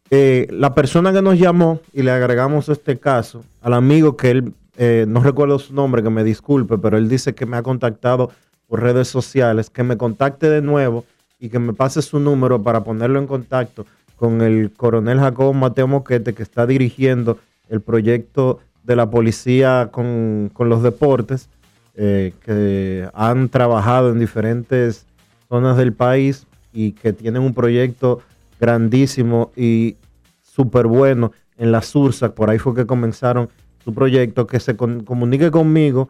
Eh, 0.10 0.48
la 0.52 0.76
persona 0.76 1.12
que 1.12 1.22
nos 1.22 1.40
llamó 1.40 1.80
y 1.92 2.04
le 2.04 2.12
agregamos 2.12 2.70
este 2.70 3.00
caso, 3.00 3.44
al 3.62 3.74
amigo 3.74 4.16
que 4.16 4.30
él, 4.32 4.54
eh, 4.78 5.06
no 5.08 5.24
recuerdo 5.24 5.58
su 5.58 5.74
nombre, 5.74 6.04
que 6.04 6.10
me 6.12 6.24
disculpe, 6.24 6.78
pero 6.78 6.98
él 6.98 7.10
dice 7.10 7.34
que 7.34 7.46
me 7.48 7.58
ha 7.58 7.64
contactado 7.64 8.32
por 8.68 8.82
redes 8.82 9.08
sociales, 9.08 9.70
que 9.72 9.82
me 9.84 9.98
contacte 9.98 10.50
de 10.50 10.62
nuevo 10.62 11.06
y 11.40 11.50
que 11.50 11.58
me 11.60 11.74
pase 11.74 12.02
su 12.04 12.20
número 12.20 12.62
para 12.62 12.84
ponerlo 12.84 13.18
en 13.20 13.26
contacto 13.28 13.86
con 14.16 14.42
el 14.42 14.72
coronel 14.72 15.20
Jacobo 15.20 15.54
Mateo 15.54 15.88
Moquete, 15.88 16.34
que 16.34 16.44
está 16.44 16.68
dirigiendo 16.68 17.40
el 17.70 17.82
proyecto 17.82 18.60
de 18.84 18.96
la 18.96 19.10
policía 19.10 19.90
con, 19.92 20.50
con 20.54 20.70
los 20.70 20.84
deportes, 20.84 21.50
eh, 21.96 22.34
que 22.44 23.08
han 23.14 23.50
trabajado 23.50 24.12
en 24.12 24.20
diferentes 24.20 25.06
zonas 25.48 25.78
del 25.78 25.94
país 25.94 26.48
y 26.74 26.94
que 26.94 27.14
tienen 27.14 27.44
un 27.44 27.54
proyecto 27.54 28.22
grandísimo 28.60 29.52
y 29.56 29.98
súper 30.42 30.88
bueno 30.88 31.32
en 31.58 31.72
la 31.72 31.82
Sursa. 31.82 32.34
Por 32.34 32.50
ahí 32.50 32.60
fue 32.60 32.74
que 32.74 32.86
comenzaron 32.86 33.50
su 33.84 33.94
proyecto. 33.94 34.48
Que 34.48 34.60
se 34.60 34.76
comunique 34.76 35.52
conmigo 35.52 36.10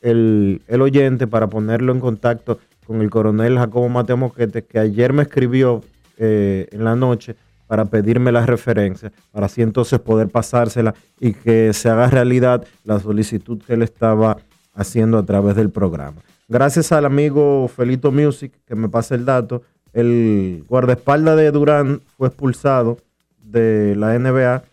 el, 0.00 0.62
el 0.66 0.80
oyente 0.82 1.26
para 1.26 1.48
ponerlo 1.48 1.92
en 1.92 2.00
contacto 2.00 2.58
con 2.86 3.02
el 3.02 3.10
coronel 3.10 3.58
Jacobo 3.58 3.88
Mateo 3.88 4.16
Moquete, 4.16 4.64
que 4.64 4.78
ayer 4.78 5.12
me 5.12 5.24
escribió 5.24 5.82
eh, 6.16 6.68
en 6.72 6.84
la 6.84 6.96
noche 6.96 7.36
para 7.68 7.84
pedirme 7.84 8.32
la 8.32 8.44
referencia, 8.44 9.12
para 9.30 9.46
así 9.46 9.62
entonces 9.62 10.00
poder 10.00 10.28
pasársela 10.28 10.94
y 11.20 11.34
que 11.34 11.72
se 11.72 11.88
haga 11.88 12.08
realidad 12.08 12.66
la 12.82 12.98
solicitud 12.98 13.62
que 13.64 13.74
él 13.74 13.82
estaba 13.82 14.38
haciendo 14.74 15.18
a 15.18 15.24
través 15.24 15.54
del 15.54 15.70
programa. 15.70 16.20
Gracias 16.48 16.90
al 16.92 17.04
amigo 17.04 17.68
Felito 17.68 18.10
Music 18.10 18.52
que 18.66 18.74
me 18.74 18.88
pasa 18.88 19.14
el 19.14 19.24
dato, 19.24 19.62
el 19.92 20.64
guardaespaldas 20.68 21.36
de 21.36 21.50
Durán 21.50 22.00
fue 22.16 22.28
expulsado 22.28 22.98
de 23.42 23.94
la 23.96 24.18
NBA, 24.18 24.64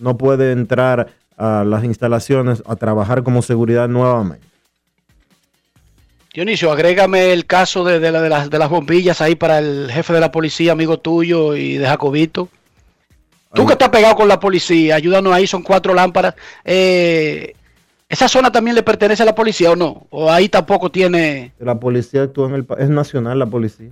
no 0.00 0.16
puede 0.16 0.52
entrar 0.52 1.08
a 1.36 1.64
las 1.64 1.84
instalaciones 1.84 2.62
a 2.66 2.76
trabajar 2.76 3.22
como 3.22 3.42
seguridad 3.42 3.88
nuevamente. 3.88 4.53
Dionisio, 6.34 6.72
agrégame 6.72 7.32
el 7.32 7.46
caso 7.46 7.84
de, 7.84 8.00
de 8.00 8.10
la- 8.10 8.20
de 8.20 8.28
las, 8.28 8.50
de 8.50 8.58
las 8.58 8.68
bombillas 8.68 9.20
ahí 9.20 9.36
para 9.36 9.60
el 9.60 9.88
jefe 9.90 10.12
de 10.12 10.20
la 10.20 10.32
policía, 10.32 10.72
amigo 10.72 10.98
tuyo 10.98 11.54
y 11.54 11.76
de 11.78 11.86
Jacobito. 11.86 12.48
Tú 13.54 13.64
que 13.66 13.74
estás 13.74 13.90
pegado 13.90 14.16
con 14.16 14.26
la 14.26 14.40
policía, 14.40 14.96
ayúdanos 14.96 15.32
ahí, 15.32 15.46
son 15.46 15.62
cuatro 15.62 15.94
lámparas. 15.94 16.34
Eh, 16.64 17.54
¿Esa 18.08 18.26
zona 18.26 18.50
también 18.50 18.74
le 18.74 18.82
pertenece 18.82 19.22
a 19.22 19.26
la 19.26 19.34
policía 19.34 19.70
o 19.70 19.76
no? 19.76 20.08
¿O 20.10 20.28
ahí 20.30 20.48
tampoco 20.48 20.90
tiene...? 20.90 21.52
La 21.60 21.78
policía 21.78 22.24
actúa 22.24 22.48
en 22.48 22.54
el 22.56 22.66
es 22.78 22.88
nacional 22.90 23.38
la 23.38 23.46
policía. 23.46 23.90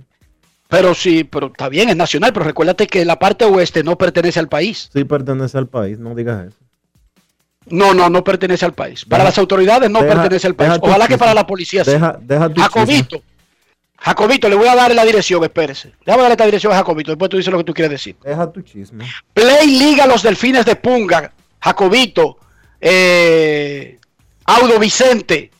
Pero 0.67 0.93
sí, 0.93 1.23
pero 1.23 1.47
está 1.47 1.69
bien, 1.69 1.87
es 1.89 1.95
nacional, 1.95 2.33
pero 2.33 2.45
recuérdate 2.45 2.87
que 2.87 3.05
la 3.05 3.19
parte 3.19 3.45
oeste 3.45 3.83
no 3.83 3.97
pertenece 3.97 4.39
al 4.39 4.49
país. 4.49 4.89
Sí 4.91 5.05
pertenece 5.05 5.57
al 5.57 5.67
país, 5.67 5.97
no 5.97 6.13
digas 6.13 6.47
eso. 6.47 6.57
No, 7.69 7.93
no, 7.93 8.09
no 8.09 8.23
pertenece 8.23 8.65
al 8.65 8.73
país. 8.73 9.05
Para 9.05 9.23
Deja- 9.23 9.29
las 9.31 9.37
autoridades 9.37 9.89
no 9.89 10.01
deja- 10.01 10.13
pertenece 10.15 10.47
al 10.47 10.55
país. 10.55 10.73
Ojalá 10.81 11.07
que 11.07 11.17
para 11.17 11.33
la 11.33 11.47
policía 11.47 11.83
sí. 11.85 11.91
Deja, 11.91 12.17
chisme. 12.19 12.61
Jacobito. 12.63 13.21
Jacobito, 13.97 14.49
le 14.49 14.55
voy 14.55 14.67
a 14.67 14.75
dar 14.75 14.93
la 14.93 15.05
dirección, 15.05 15.41
espérese. 15.43 15.93
Déjame 16.05 16.23
darle 16.23 16.33
esta 16.33 16.45
dirección 16.45 16.73
a 16.73 16.75
Jacobito, 16.75 17.11
después 17.11 17.29
tú 17.29 17.37
dices 17.37 17.51
lo 17.51 17.57
que 17.59 17.63
tú 17.63 17.73
quieres 17.73 17.91
decir. 17.91 18.17
Deja 18.21 18.51
tu 18.51 18.61
chisme. 18.61 19.05
Play 19.33 19.67
Liga 19.77 20.05
Los 20.05 20.23
Delfines 20.23 20.65
de 20.65 20.75
Punga, 20.75 21.31
Jacobito, 21.61 22.37
eh, 22.81 23.97
Audo 24.45 24.77
Vicente, 24.77 25.51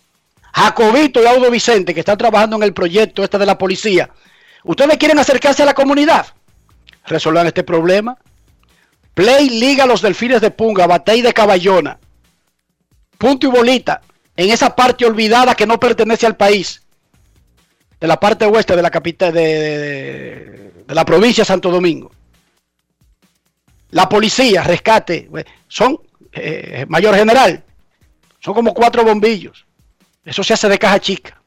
Jacobito 0.54 1.24
y 1.24 1.26
Audo 1.26 1.50
Vicente, 1.50 1.94
que 1.94 2.02
están 2.02 2.18
trabajando 2.18 2.58
en 2.58 2.64
el 2.64 2.74
proyecto 2.74 3.24
este 3.24 3.38
de 3.38 3.46
la 3.46 3.58
policía. 3.58 4.10
¿Ustedes 4.66 4.98
quieren 4.98 5.20
acercarse 5.20 5.64
a 5.64 5.66
la 5.66 5.74
comunidad? 5.74 6.28
Resuelvan 7.06 7.48
este 7.48 7.64
problema. 7.64 8.18
Play 9.14 9.50
Liga 9.50 9.86
Los 9.86 10.02
Delfines 10.02 10.42
de 10.42 10.52
Punga, 10.52 10.88
Batey 10.88 11.22
de 11.22 11.34
Caballona. 11.34 12.00
Punto 13.18 13.48
y 13.48 13.50
bolita. 13.50 14.02
En 14.36 14.50
esa 14.50 14.76
parte 14.76 15.06
olvidada 15.06 15.56
que 15.56 15.68
no 15.68 15.80
pertenece 15.80 16.26
al 16.26 16.36
país. 16.36 16.82
De 18.00 18.08
la 18.08 18.20
parte 18.20 18.46
oeste 18.46 18.76
de 18.76 18.82
la 18.82 18.92
capital 18.92 19.34
de, 19.34 20.72
la 20.88 21.06
provincia 21.06 21.44
de 21.44 21.48
Santo 21.48 21.70
Domingo 21.70 22.12
la 23.94 24.10
policía, 24.10 24.64
rescate, 24.64 25.30
son, 25.68 26.00
eh, 26.32 26.86
mayor 26.90 27.16
general, 27.16 27.64
son 28.40 28.56
como 28.56 28.74
cuatro 28.74 29.04
bombillos. 29.04 29.66
Eso 30.26 30.44
se 30.44 30.54
hace 30.54 30.68
de 30.68 30.80
caja 30.80 31.00
chica. 31.00 31.40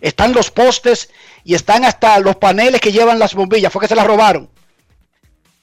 Están 0.00 0.34
los 0.34 0.50
postes 0.50 1.10
y 1.42 1.54
están 1.54 1.84
hasta 1.84 2.18
los 2.20 2.36
paneles 2.36 2.82
que 2.82 2.92
llevan 2.92 3.18
las 3.18 3.34
bombillas. 3.34 3.72
Fue 3.72 3.80
que 3.80 3.88
se 3.88 3.96
las 3.96 4.06
robaron. 4.06 4.50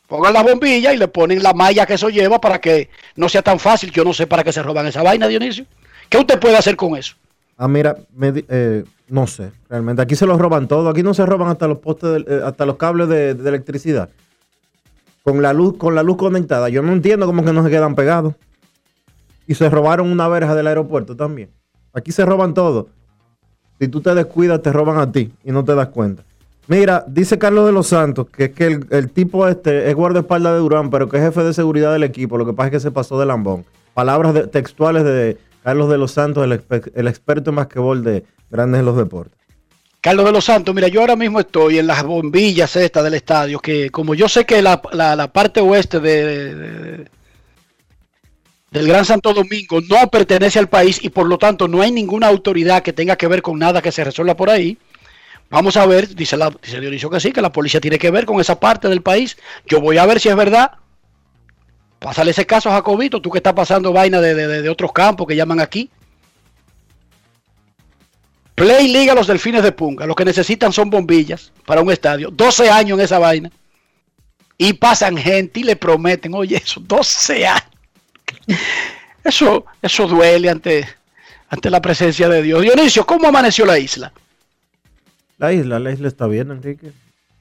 Pongan 0.08 0.34
las 0.34 0.44
bombillas 0.44 0.94
y 0.94 0.98
le 0.98 1.08
ponen 1.08 1.42
la 1.42 1.54
malla 1.54 1.86
que 1.86 1.94
eso 1.94 2.10
lleva 2.10 2.40
para 2.40 2.60
que 2.60 2.90
no 3.16 3.30
sea 3.30 3.42
tan 3.42 3.58
fácil. 3.60 3.92
Yo 3.92 4.04
no 4.04 4.14
sé 4.14 4.28
para 4.28 4.44
qué 4.44 4.52
se 4.52 4.62
roban 4.62 4.86
esa 4.88 5.02
vaina, 5.02 5.28
Dionisio. 5.28 5.66
¿Qué 6.10 6.18
usted 6.18 6.40
puede 6.40 6.58
hacer 6.58 6.76
con 6.76 6.96
eso? 6.96 7.16
Ah, 7.58 7.68
mira, 7.68 7.96
eh, 8.22 8.84
no 9.08 9.28
sé, 9.28 9.52
realmente. 9.70 10.02
Aquí 10.02 10.16
se 10.16 10.26
los 10.26 10.40
roban 10.40 10.68
todo. 10.68 10.90
Aquí 10.90 11.04
no 11.04 11.14
se 11.14 11.26
roban 11.26 11.50
hasta 11.50 11.68
los 11.68 11.80
postes, 11.80 12.26
de- 12.26 12.36
eh, 12.36 12.42
hasta 12.44 12.66
los 12.66 12.76
cables 12.78 13.08
de, 13.08 13.34
de 13.34 13.50
electricidad. 13.50 14.10
Con 15.24 15.42
la 15.42 15.54
luz, 15.54 15.78
con 15.78 15.96
la 15.96 16.04
luz 16.04 16.18
conectada. 16.18 16.68
Yo 16.70 16.82
no 16.82 16.92
entiendo 16.92 17.26
cómo 17.26 17.44
que 17.46 17.54
no 17.54 17.64
se 17.64 17.70
quedan 17.70 17.96
pegados. 17.96 18.34
Y 19.48 19.56
se 19.56 19.70
robaron 19.70 20.12
una 20.12 20.28
verja 20.28 20.54
del 20.56 20.68
aeropuerto 20.68 21.16
también. 21.16 21.50
Aquí 21.94 22.12
se 22.12 22.26
roban 22.26 22.54
todo. 22.54 22.90
Si 23.80 23.88
tú 23.88 24.02
te 24.02 24.14
descuidas, 24.16 24.62
te 24.62 24.72
roban 24.74 24.98
a 24.98 25.12
ti 25.12 25.32
y 25.44 25.52
no 25.52 25.64
te 25.64 25.76
das 25.76 25.88
cuenta. 25.90 26.24
Mira, 26.68 27.04
dice 27.08 27.38
Carlos 27.38 27.66
de 27.66 27.74
los 27.74 27.88
Santos 27.88 28.28
que 28.30 28.46
es 28.46 28.50
que 28.52 28.80
el, 28.90 29.12
tipo 29.12 29.48
este 29.48 29.90
es 29.90 29.96
guardaespaldas 29.96 30.54
de 30.54 30.60
Durán, 30.60 30.90
pero 30.90 31.10
que 31.10 31.18
es 31.18 31.24
jefe 31.24 31.44
de 31.44 31.54
seguridad 31.54 31.92
del 31.92 32.04
equipo. 32.04 32.38
Lo 32.38 32.46
que 32.46 32.54
pasa 32.54 32.68
es 32.68 32.72
que 32.72 32.80
se 32.80 32.92
pasó 32.92 33.20
de 33.20 33.26
lambón. 33.26 33.66
Palabras 33.94 34.34
de- 34.34 34.48
textuales 34.48 35.04
de 35.04 35.38
Carlos 35.64 35.90
de 35.90 35.98
los 35.98 36.12
Santos, 36.12 36.44
el, 36.44 36.52
exper- 36.54 36.92
el 36.96 37.08
experto 37.08 37.50
en 37.50 37.58
basquetbol 37.58 38.04
de 38.04 38.24
Grandes 38.50 38.80
en 38.80 38.86
los 38.86 38.96
Deportes. 38.98 39.38
Carlos 40.02 40.26
de 40.26 40.32
los 40.34 40.44
Santos, 40.46 40.74
mira, 40.76 40.88
yo 40.90 41.00
ahora 41.02 41.16
mismo 41.16 41.40
estoy 41.40 41.80
en 41.80 41.88
las 41.88 42.04
bombillas 42.04 42.76
estas 42.76 43.04
del 43.06 43.14
estadio, 43.14 43.60
que 43.60 43.90
como 43.90 44.16
yo 44.16 44.28
sé 44.28 44.46
que 44.46 44.62
la, 44.62 44.82
parte 45.32 45.62
oeste 45.62 46.00
de, 46.00 46.56
de- 46.56 47.06
del 48.72 48.88
Gran 48.88 49.06
Santo 49.06 49.34
Domingo 49.34 49.80
no 49.90 50.10
pertenece 50.10 50.60
al 50.60 50.68
país 50.68 51.00
y 51.04 51.10
por 51.10 51.28
lo 51.28 51.38
tanto 51.38 51.68
no 51.68 51.82
hay 51.82 51.92
ninguna 51.92 52.28
autoridad 52.28 52.82
que 52.84 52.92
tenga 52.94 53.16
que 53.16 53.28
ver 53.28 53.42
con 53.42 53.60
nada 53.60 53.82
que 53.82 53.92
se 53.92 54.04
resuelva 54.04 54.36
por 54.36 54.50
ahí. 54.50 54.78
Vamos 55.54 55.78
a 55.78 55.86
ver, 55.86 56.16
dice, 56.16 56.36
la, 56.36 56.50
Dionisio 56.50 57.12
que 57.12 57.20
sí, 57.20 57.32
que 57.32 57.40
la 57.40 57.52
policía 57.52 57.80
tiene 57.80 58.00
que 58.00 58.10
ver 58.10 58.26
con 58.26 58.42
esa 58.42 58.60
parte 58.60 58.90
del 58.90 59.04
país. 59.04 59.38
Yo 59.68 59.80
voy 59.80 60.00
a 60.00 60.06
ver 60.08 60.20
si 60.20 60.28
es 60.28 60.36
verdad. 60.36 60.72
Pásale 62.00 62.32
ese 62.32 62.48
caso 62.48 62.70
a 62.70 62.74
Jacobito, 62.74 63.22
tú 63.22 63.30
que 63.30 63.38
estás 63.38 63.54
pasando 63.54 63.94
vaina 63.94 64.20
de, 64.20 64.34
de- 64.34 64.62
de- 64.64 64.70
otros 64.70 64.92
campos 64.92 65.28
que 65.28 65.36
llaman 65.36 65.60
aquí. 65.60 65.92
Play 68.56 68.88
Liga 68.88 69.14
los 69.14 69.28
Delfines 69.28 69.62
de 69.62 69.72
Punga. 69.72 70.08
Lo 70.08 70.16
que 70.16 70.26
necesitan 70.26 70.74
son 70.74 70.90
bombillas 70.90 71.52
para 71.68 71.82
un 71.82 71.92
estadio. 71.92 72.32
12 72.32 72.72
años 72.72 72.98
en 72.98 73.06
esa 73.06 73.20
vaina. 73.20 73.52
Y 74.58 74.74
pasan 74.74 75.18
gente 75.18 75.60
y 75.60 75.64
le 75.64 75.76
prometen, 75.76 76.34
oye, 76.34 76.58
eso, 76.58 76.80
12 76.80 77.46
años. 77.46 77.64
Eso, 79.24 79.66
eso 79.84 80.08
duele 80.08 80.50
ante, 80.50 80.88
ante 81.50 81.70
la 81.70 81.80
presencia 81.80 82.28
de 82.28 82.42
Dios. 82.42 82.62
Dionisio, 82.64 83.06
¿cómo 83.06 83.28
amaneció 83.28 83.66
la 83.68 83.78
isla? 83.78 84.12
La 85.44 85.52
isla, 85.52 85.78
la 85.78 85.92
isla 85.92 86.08
está 86.08 86.26
bien, 86.28 86.52
Enrique. 86.52 86.94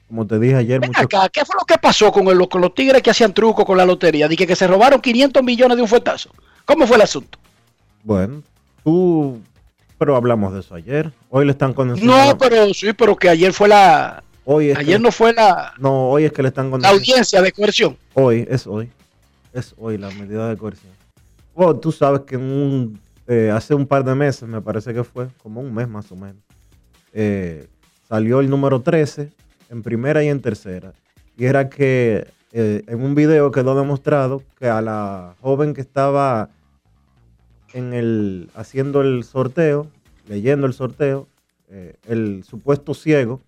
Como 0.09 0.27
te 0.27 0.37
dije 0.37 0.55
ayer, 0.57 0.81
Ven 0.81 0.89
mucho, 0.89 1.03
acá, 1.03 1.29
¿qué 1.29 1.45
fue 1.45 1.55
lo 1.57 1.65
que 1.65 1.77
pasó 1.77 2.11
con, 2.11 2.27
el- 2.27 2.49
con 2.49 2.59
los 2.59 2.75
tigres 2.75 3.01
que 3.01 3.09
hacían 3.11 3.33
truco 3.33 3.63
con 3.65 3.77
la 3.77 3.85
lotería? 3.85 4.27
Dije 4.27 4.45
que 4.45 4.57
se 4.57 4.67
robaron 4.67 4.99
500 4.99 5.41
millones 5.41 5.77
de 5.77 5.83
un 5.83 5.87
fuetazo. 5.87 6.29
¿Cómo 6.65 6.85
fue 6.85 6.97
el 6.97 7.03
asunto? 7.03 7.39
bueno, 8.03 8.43
tú, 8.83 9.39
pero 9.97 10.17
hablamos 10.17 10.53
de 10.53 10.59
eso 10.59 10.75
ayer. 10.75 11.13
Hoy 11.29 11.45
le 11.45 11.51
están 11.51 11.73
conociendo. 11.73 12.13
No, 12.13 12.37
pero 12.37 12.73
sí, 12.73 12.91
pero 12.91 13.15
que 13.15 13.29
ayer 13.29 13.53
fue 13.53 13.69
la. 13.69 14.21
hoy 14.43 14.71
es 14.71 14.77
Ayer 14.77 14.97
que, 14.97 15.03
no 15.03 15.09
fue 15.09 15.31
la, 15.31 15.73
no, 15.77 16.09
hoy 16.09 16.25
es 16.25 16.33
que 16.33 16.41
le 16.41 16.49
están 16.49 16.65
la 16.65 16.71
conociendo. 16.71 16.99
audiencia 16.99 17.41
de 17.41 17.51
coerción. 17.53 17.97
Hoy, 18.15 18.45
es 18.49 18.67
hoy. 18.67 18.91
Es 19.53 19.73
hoy 19.77 19.97
la 19.97 20.09
medida 20.09 20.49
de 20.49 20.57
coerción. 20.57 20.91
Oh, 21.55 21.73
tú 21.73 21.93
sabes 21.93 22.23
que 22.27 22.35
en 22.35 22.41
un, 22.41 22.99
eh, 23.27 23.49
hace 23.53 23.73
un 23.73 23.87
par 23.87 24.03
de 24.03 24.13
meses, 24.13 24.43
me 24.49 24.59
parece 24.61 24.93
que 24.93 25.05
fue, 25.05 25.29
como 25.41 25.61
un 25.61 25.73
mes 25.73 25.87
más 25.87 26.11
o 26.11 26.17
menos, 26.17 26.43
eh, 27.13 27.69
salió 28.13 28.41
el 28.41 28.49
número 28.51 28.83
13 28.83 29.31
en 29.71 29.81
primera 29.81 30.23
y 30.23 30.27
en 30.27 30.39
tercera. 30.39 30.93
Y 31.35 31.45
era 31.45 31.67
que 31.67 32.27
eh, 32.51 32.83
en 32.85 33.03
un 33.03 33.15
video 33.15 33.49
quedó 33.49 33.75
demostrado 33.75 34.43
que 34.59 34.67
a 34.67 34.81
la 34.81 35.33
joven 35.41 35.73
que 35.73 35.81
estaba 35.81 36.51
en 37.73 37.91
el, 37.93 38.51
haciendo 38.53 39.01
el 39.01 39.23
sorteo, 39.23 39.87
leyendo 40.27 40.67
el 40.67 40.73
sorteo, 40.73 41.27
eh, 41.71 41.95
el 42.07 42.43
supuesto 42.43 42.93
ciego, 42.93 43.41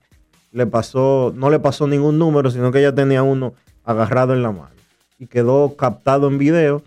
le 0.51 0.65
pasó, 0.65 1.31
no 1.35 1.51
le 1.51 1.59
pasó 1.59 1.85
ningún 1.85 2.17
número, 2.17 2.49
sino 2.49 2.71
que 2.71 2.79
ella 2.79 2.95
tenía 2.95 3.21
uno 3.21 3.53
agarrado 3.83 4.33
en 4.33 4.41
la 4.41 4.51
mano. 4.51 4.73
Y 5.19 5.27
quedó 5.27 5.75
captado 5.75 6.27
en 6.27 6.39
video. 6.39 6.81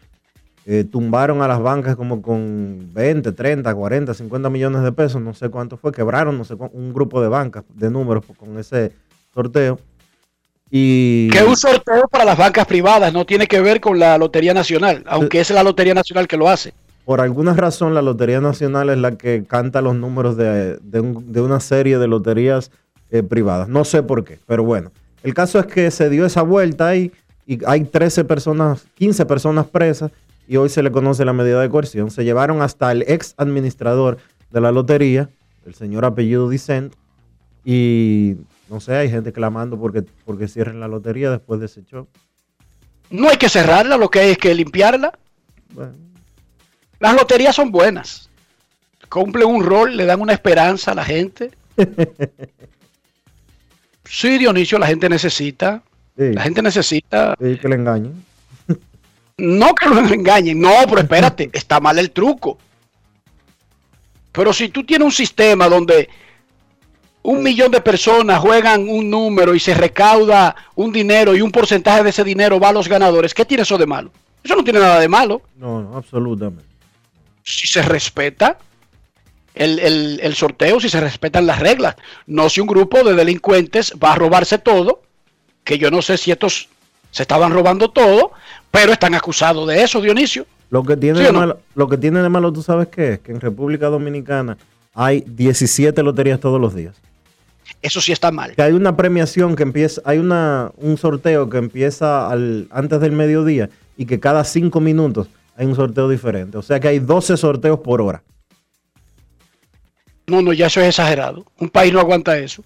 Eh, 0.71 0.85
tumbaron 0.85 1.41
a 1.41 1.49
las 1.49 1.63
bancas 1.63 1.97
como 1.97 2.21
con 2.21 2.91
20, 2.93 3.33
30, 3.33 3.75
40, 3.75 4.13
50 4.13 4.51
millones 4.51 4.83
de 4.83 4.93
pesos, 4.93 5.23
no 5.23 5.33
sé 5.33 5.49
cuánto 5.49 5.79
fue, 5.79 5.93
quebraron 5.93 6.37
no 6.37 6.45
sé 6.45 6.55
un 6.73 6.93
grupo 6.93 7.23
de 7.23 7.29
bancas 7.29 7.65
de 7.75 7.89
números 7.91 8.23
con 8.37 8.59
ese 8.59 8.93
sorteo. 9.33 9.79
Y 10.71 11.31
Que 11.31 11.43
un 11.43 11.57
sorteo 11.57 12.07
para 12.09 12.27
las 12.27 12.37
bancas 12.37 12.67
privadas, 12.67 13.13
no 13.15 13.25
tiene 13.25 13.47
que 13.47 13.61
ver 13.61 13.81
con 13.81 13.99
la 13.99 14.19
Lotería 14.19 14.53
Nacional, 14.53 15.03
aunque 15.07 15.41
es 15.41 15.51
la 15.51 15.63
Lotería 15.63 15.95
Nacional 15.95 16.29
que 16.29 16.37
lo 16.37 16.49
hace. 16.51 16.75
por 17.07 17.23
alguna 17.23 17.55
razón 17.55 17.95
la 17.95 18.03
Lotería 18.03 18.39
Nacional 18.43 18.91
es 18.91 18.99
la 18.99 19.13
que 19.17 19.45
canta 19.45 19.81
los 19.81 19.95
números 19.97 20.37
de, 20.37 20.77
de 20.83 21.01
un- 21.01 21.33
de 21.33 21.41
una 21.41 21.59
serie 21.61 21.97
de 21.97 22.07
loterías 22.07 22.71
eh, 23.11 23.23
privadas. 23.23 23.67
No 23.71 23.87
sé 23.87 24.03
por 24.03 24.23
qué, 24.25 24.39
pero 24.47 24.63
bueno. 24.65 24.93
El 25.23 25.33
caso 25.33 25.59
es 25.59 25.65
que 25.65 25.91
se 25.91 26.11
dio 26.11 26.27
esa 26.27 26.43
vuelta 26.43 26.89
ahí 26.89 27.11
y 27.47 27.65
hay 27.65 27.85
13 27.85 28.25
personas, 28.27 28.85
15 28.97 29.25
personas 29.25 29.65
presas 29.67 30.11
y 30.49 30.57
hoy 30.57 30.69
se 30.71 30.83
le 30.83 30.91
conoce 30.91 31.25
la 31.25 31.33
medida 31.33 31.61
de 31.61 31.69
coerción. 31.69 32.11
Se 32.11 32.25
llevaron 32.25 32.63
hasta 32.63 32.91
el 32.91 33.03
ex 33.07 33.35
administrador 33.37 34.19
de 34.51 34.61
la 34.61 34.73
lotería, 34.73 35.29
el 35.67 35.75
señor 35.75 36.05
apellido 36.05 36.49
Dicent, 36.49 36.95
y 37.65 38.37
no 38.71 38.81
sé, 38.81 38.97
hay 38.97 39.11
gente 39.11 39.33
clamando 39.33 39.79
porque, 39.79 40.03
porque 40.25 40.49
cierren 40.49 40.81
la 40.81 40.89
lotería 40.89 41.31
después 41.31 41.61
de 41.61 41.67
ese 41.67 41.85
show. 41.85 42.09
No 43.11 43.29
hay 43.29 43.37
que 43.37 43.49
cerrarla, 43.49 43.97
lo 43.97 44.11
que 44.11 44.21
hay 44.21 44.31
es 44.33 44.39
que 44.39 44.55
limpiarla. 44.55 45.13
Bueno, 45.73 45.93
Las 46.99 47.15
loterías 47.15 47.55
son 47.55 47.71
buenas. 47.71 48.29
cumplen 49.09 49.47
un 49.49 49.63
rol, 49.65 49.97
le 49.97 50.05
dan 50.07 50.21
una 50.21 50.33
esperanza 50.33 50.93
a 50.93 50.95
la 50.95 51.05
gente. 51.05 51.51
Sí, 54.11 54.39
Dionisio, 54.39 54.79
la 54.79 54.87
gente 54.87 55.09
necesita. 55.09 55.83
Sí, 56.17 56.33
La 56.33 56.43
gente 56.43 56.63
necesita. 56.63 57.35
sí, 57.41 57.59
que 57.59 57.69
le 57.69 57.75
engañen. 57.75 58.25
No 59.39 59.75
que 59.75 59.89
lo 59.89 60.01
engañen, 60.01 60.61
no, 60.61 60.73
pero 60.89 61.01
espérate, 61.01 61.51
está 61.55 61.81
mal 61.81 61.99
el 61.99 62.11
truco. 62.11 62.59
Pero 64.33 64.53
si 64.53 64.69
tú 64.69 64.85
tienes 64.85 65.07
un 65.07 65.13
sistema 65.13 65.69
donde 65.69 66.09
un 67.23 67.43
millón 67.43 67.71
de 67.71 67.81
personas 67.81 68.41
juegan 68.41 68.89
un 68.89 69.11
número 69.11 69.55
y 69.55 69.61
se 69.61 69.75
recauda 69.75 70.55
un 70.77 70.93
dinero 70.93 71.35
y 71.35 71.41
un 71.41 71.51
porcentaje 71.51 72.03
de 72.05 72.11
ese 72.11 72.25
dinero 72.25 72.61
va 72.61 72.69
a 72.69 72.73
los 72.73 72.89
ganadores, 72.89 73.35
¿qué 73.35 73.45
tiene 73.45 73.63
eso 73.65 73.77
de 73.79 73.87
malo? 73.87 74.11
Eso 74.43 74.55
no 74.55 74.63
tiene 74.65 74.79
nada 74.81 75.01
de 75.01 75.09
malo. 75.09 75.43
No, 75.57 75.81
no, 75.83 75.97
absolutamente. 75.97 76.65
Si 77.43 77.67
se 77.67 77.83
respeta 77.83 78.59
el, 79.55 79.79
el- 79.81 80.21
el 80.23 80.35
sorteo, 80.37 80.79
si 80.79 80.89
se 80.89 81.01
respetan 81.01 81.47
las 81.47 81.59
reglas. 81.59 81.97
No 82.27 82.49
si 82.49 82.61
un 82.61 82.67
grupo 82.69 83.03
de 83.03 83.15
delincuentes 83.15 83.93
va 84.03 84.13
a 84.13 84.17
robarse 84.17 84.59
todo, 84.59 85.03
que 85.65 85.79
yo 85.79 85.91
no 85.91 86.01
sé 86.03 86.17
si 86.17 86.31
estos 86.31 86.69
se 87.11 87.23
estaban 87.23 87.53
robando 87.53 87.91
todo, 87.91 88.33
pero 88.71 88.93
están 88.93 89.15
acusados 89.15 89.67
de 89.69 89.83
eso, 89.83 90.01
Dionisio. 90.01 90.47
Lo 90.71 90.83
que 90.83 90.97
tiene 90.97 91.19
¿Sí 91.19 91.25
de 91.25 91.33
no? 91.33 91.39
malo, 91.41 91.61
lo 91.75 91.89
que 91.89 91.97
tiene 91.97 92.23
de 92.23 92.29
malo, 92.29 92.53
tú 92.53 92.63
sabes 92.63 92.89
qué 92.89 93.15
es, 93.15 93.19
que 93.21 93.33
en 93.33 93.41
República 93.41 93.87
Dominicana 93.87 94.59
hay 94.95 95.25
17 95.27 96.03
loterías 96.03 96.41
todos 96.41 96.61
los 96.61 96.75
días. 96.75 96.97
Eso 97.81 98.01
sí 98.01 98.13
está 98.13 98.31
mal. 98.31 98.55
Que 98.55 98.63
hay 98.63 98.73
una 98.73 98.97
premiación 98.97 99.55
que 99.55 99.63
empieza, 99.63 100.03
hay 100.05 100.19
una, 100.19 100.73
un 100.77 100.99
sorteo 100.99 101.49
que 101.49 101.59
empieza 101.59 102.29
al, 102.29 102.67
antes 102.71 103.01
del 103.01 103.13
mediodía 103.13 103.71
y 103.97 104.07
que 104.07 104.19
cada 104.21 104.45
cinco 104.45 104.81
minutos 104.81 105.29
hay 105.57 105.67
un 105.67 105.77
sorteo 105.77 106.09
diferente. 106.09 106.59
O 106.59 106.63
sea 106.63 106.81
que 106.81 106.89
hay 106.89 106.99
12 106.99 107.37
sorteos 107.37 107.81
por 107.81 108.01
hora. 108.01 108.23
No, 110.27 110.43
no, 110.43 110.53
ya 110.53 110.67
eso 110.67 110.81
es 110.81 110.89
exagerado. 110.89 111.45
Un 111.59 111.71
país 111.71 111.93
no 111.93 112.01
aguanta 112.01 112.37
eso. 112.39 112.63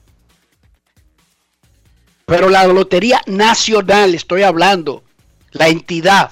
Pero 2.27 2.49
la 2.49 2.67
Lotería 2.67 3.21
Nacional, 3.27 4.15
estoy 4.15 4.43
hablando, 4.43 5.03
la 5.53 5.69
entidad 5.69 6.31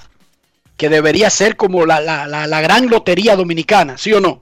que 0.77 0.89
debería 0.89 1.29
ser 1.29 1.55
como 1.57 1.85
la, 1.85 1.99
la- 2.01 2.27
la- 2.27 2.47
la 2.47 2.61
gran 2.61 2.89
lotería 2.89 3.35
dominicana, 3.35 3.97
¿sí 3.97 4.11
o 4.13 4.19
no? 4.19 4.41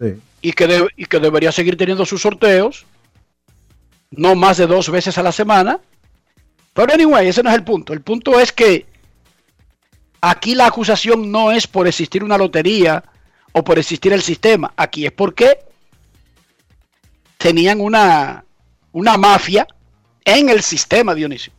Sí. 0.00 0.14
Y 0.40 0.52
que, 0.52 0.66
de- 0.66 0.88
y 0.96 1.04
que 1.06 1.18
debería 1.20 1.52
seguir 1.52 1.76
teniendo 1.76 2.04
sus 2.06 2.22
sorteos, 2.22 2.86
no 4.10 4.34
más 4.34 4.56
de 4.56 4.66
dos 4.66 4.90
veces 4.90 5.18
a 5.18 5.22
la 5.22 5.32
semana. 5.32 5.80
Pero 6.74 6.92
anyway, 6.92 7.28
ese 7.28 7.42
no 7.42 7.50
es 7.50 7.56
el 7.56 7.64
punto. 7.64 7.92
El 7.92 8.00
punto 8.02 8.38
es 8.40 8.52
que 8.52 8.86
aquí 10.20 10.54
la 10.54 10.66
acusación 10.66 11.30
no 11.30 11.50
es 11.52 11.66
por 11.66 11.86
existir 11.86 12.22
una 12.24 12.38
lotería 12.38 13.02
o 13.52 13.62
por 13.64 13.78
existir 13.78 14.12
el 14.12 14.22
sistema. 14.22 14.72
Aquí 14.76 15.04
es 15.06 15.12
porque 15.12 15.58
tenían 17.38 17.80
una, 17.80 18.44
una 18.92 19.16
mafia 19.16 19.66
en 20.24 20.48
el 20.48 20.62
sistema, 20.62 21.14
Dionisio. 21.14 21.52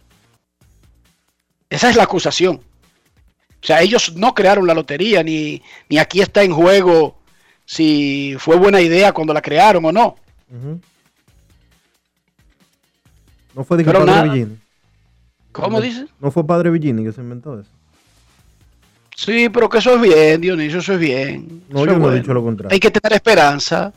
Esa 1.73 1.89
es 1.89 1.95
la 1.95 2.03
acusación. 2.03 2.57
O 2.57 3.65
sea, 3.65 3.81
ellos 3.81 4.15
no 4.15 4.33
crearon 4.36 4.67
la 4.67 4.73
lotería, 4.73 5.23
ni, 5.23 5.62
ni 5.89 5.97
aquí 5.97 6.21
está 6.21 6.43
en 6.43 6.51
juego 6.53 7.17
si 7.65 8.36
fue 8.38 8.57
buena 8.57 8.79
idea 8.81 9.12
cuando 9.13 9.33
la 9.33 9.41
crearon 9.41 9.83
o 9.86 9.91
no. 9.91 10.15
No 13.55 13.63
fue 13.63 13.77
de 13.77 13.83
Pero 13.83 14.05
Padre. 14.05 14.29
Villini. 14.29 14.57
¿Cómo 15.51 15.77
No- 15.77 15.81
dices? 15.81 16.09
No 16.19 16.31
fue 16.31 16.45
Padre 16.45 16.69
Villini 16.71 17.03
que 17.03 17.12
se 17.12 17.21
inventó 17.21 17.59
eso. 17.59 17.69
Sí, 19.15 19.47
pero 19.49 19.69
que 19.69 19.77
eso 19.77 19.95
es 19.95 20.01
bien, 20.01 20.41
Dionisio, 20.41 20.79
eso 20.79 20.93
es 20.93 20.99
bien. 20.99 21.63
No, 21.69 21.83
Eso 21.83 21.86
yo 21.93 21.99
no 21.99 22.12
he 22.12 22.19
dicho 22.19 22.33
lo 22.33 22.43
contrario. 22.43 22.73
Hay 22.73 22.79
que 22.79 22.89
tener 22.89 23.13
esperanza. 23.13 23.93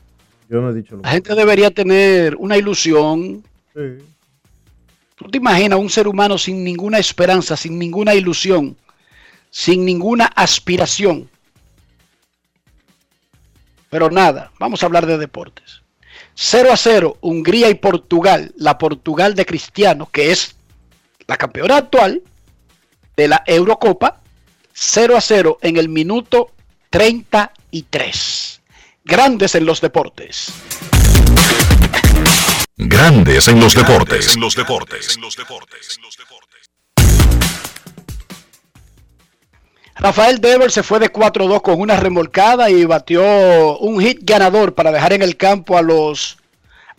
Yo 0.49 0.61
no 0.61 0.71
he 0.71 0.75
dicho 0.75 0.97
lo 0.97 1.03
La 1.03 1.11
gente 1.11 1.35
debería 1.35 1.71
tener 1.71 2.37
una 2.37 2.57
ilusión. 2.59 3.43
Sí. 3.75 3.81
¿Tú 5.17 5.31
te 5.31 5.39
imaginas 5.39 5.79
un 5.79 5.89
ser 5.89 6.07
humano 6.07 6.37
sin 6.37 6.63
ninguna 6.63 6.99
esperanza, 6.99 7.57
sin 7.57 7.79
ninguna 7.79 8.15
ilusión, 8.15 8.77
sin 9.51 9.85
ninguna 9.85 10.27
aspiración? 10.27 11.31
Pero 13.89 14.11
nada, 14.11 14.53
vamos 14.59 14.83
a 14.83 14.87
hablar 14.87 15.07
de 15.07 15.17
deportes. 15.17 15.81
0 16.35 16.71
a 16.71 16.77
0, 16.77 17.17
Hungría 17.23 17.71
y 17.71 17.75
Portugal, 17.77 18.53
la 18.57 18.77
Portugal 18.77 19.35
de 19.35 19.47
Cristiano, 19.47 20.07
que 20.13 20.33
es 20.33 20.55
la 21.27 21.39
campeona 21.39 21.79
actual 21.79 22.23
de 23.17 23.29
la 23.29 23.43
Eurocopa, 23.47 24.21
0 24.75 25.17
a 25.17 25.21
0 25.23 25.59
en 25.63 25.79
el 25.79 25.89
minuto 25.89 26.53
33. 26.91 28.61
Grandes 29.03 29.55
en 29.55 29.65
los 29.65 29.81
deportes. 29.81 30.53
Grandes 32.79 33.49
en 33.49 33.59
los 33.59 33.75
deportes. 33.75 34.35
En 34.35 34.43
los 34.43 34.55
deportes. 34.55 35.19
Rafael 39.95 40.43
Devers 40.43 40.75
se 40.75 40.83
fue 40.83 40.99
de 40.99 41.11
4-2 41.11 41.63
con 41.63 41.81
una 41.81 41.97
remolcada 41.97 42.69
y 42.69 42.85
batió 42.85 43.79
un 43.79 43.99
hit 44.03 44.19
ganador 44.25 44.75
para 44.75 44.93
dejar 44.93 45.15
en 45.15 45.23
el 45.23 45.39
campo 45.39 45.79
a 45.79 45.83
los 45.83 46.37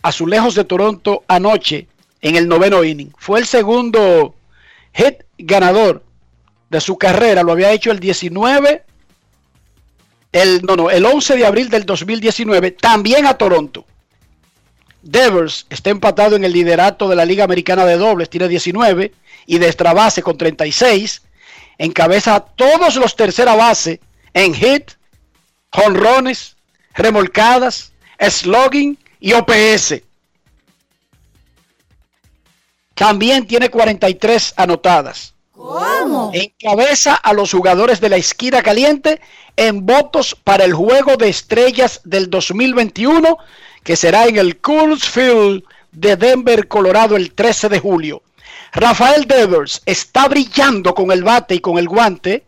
azulejos 0.02 0.56
de 0.56 0.64
Toronto 0.64 1.22
anoche 1.28 1.86
en 2.22 2.34
el 2.34 2.48
noveno 2.48 2.82
inning. 2.82 3.12
Fue 3.16 3.38
el 3.38 3.46
segundo 3.46 4.34
hit 4.92 5.22
ganador 5.38 6.02
de 6.70 6.80
su 6.80 6.98
carrera. 6.98 7.44
Lo 7.44 7.52
había 7.52 7.70
hecho 7.70 7.92
el 7.92 8.00
19, 8.00 8.82
el, 10.32 10.62
no, 10.62 10.74
no, 10.74 10.90
el 10.90 11.06
11 11.06 11.36
de 11.36 11.46
abril 11.46 11.68
del 11.68 11.86
2019, 11.86 12.72
también 12.72 13.26
a 13.26 13.34
Toronto. 13.34 13.86
Devers 15.02 15.66
está 15.70 15.90
empatado 15.90 16.36
en 16.36 16.44
el 16.44 16.52
liderato 16.52 17.08
de 17.08 17.16
la 17.16 17.24
Liga 17.24 17.44
Americana 17.44 17.84
de 17.84 17.96
Dobles, 17.96 18.30
tiene 18.30 18.48
19 18.48 19.12
y 19.46 19.58
de 19.58 19.66
extra 19.66 19.92
base 19.92 20.22
con 20.22 20.36
36. 20.36 21.22
Encabeza 21.78 22.34
a 22.34 22.40
todos 22.40 22.96
los 22.96 23.14
tercera 23.14 23.54
base 23.54 24.00
en 24.34 24.54
hit, 24.54 24.92
jonrones, 25.72 26.56
remolcadas, 26.94 27.92
slogging 28.20 28.98
y 29.20 29.32
OPS. 29.32 30.02
También 32.94 33.46
tiene 33.46 33.68
43 33.68 34.54
anotadas. 34.56 35.34
¿Cómo? 35.52 36.32
Encabeza 36.34 37.14
a 37.14 37.32
los 37.32 37.52
jugadores 37.52 38.00
de 38.00 38.08
la 38.08 38.16
esquina 38.16 38.62
caliente 38.62 39.20
en 39.56 39.86
votos 39.86 40.36
para 40.42 40.64
el 40.64 40.74
juego 40.74 41.16
de 41.16 41.28
estrellas 41.28 42.00
del 42.04 42.28
2021 42.28 43.38
que 43.82 43.96
será 43.96 44.26
en 44.26 44.36
el 44.36 44.58
Coors 44.58 45.08
Field 45.08 45.62
de 45.92 46.16
Denver, 46.16 46.68
Colorado 46.68 47.16
el 47.16 47.32
13 47.32 47.68
de 47.68 47.80
julio. 47.80 48.22
Rafael 48.72 49.26
Devers 49.26 49.82
está 49.86 50.28
brillando 50.28 50.94
con 50.94 51.10
el 51.10 51.24
bate 51.24 51.54
y 51.54 51.60
con 51.60 51.78
el 51.78 51.88
guante 51.88 52.44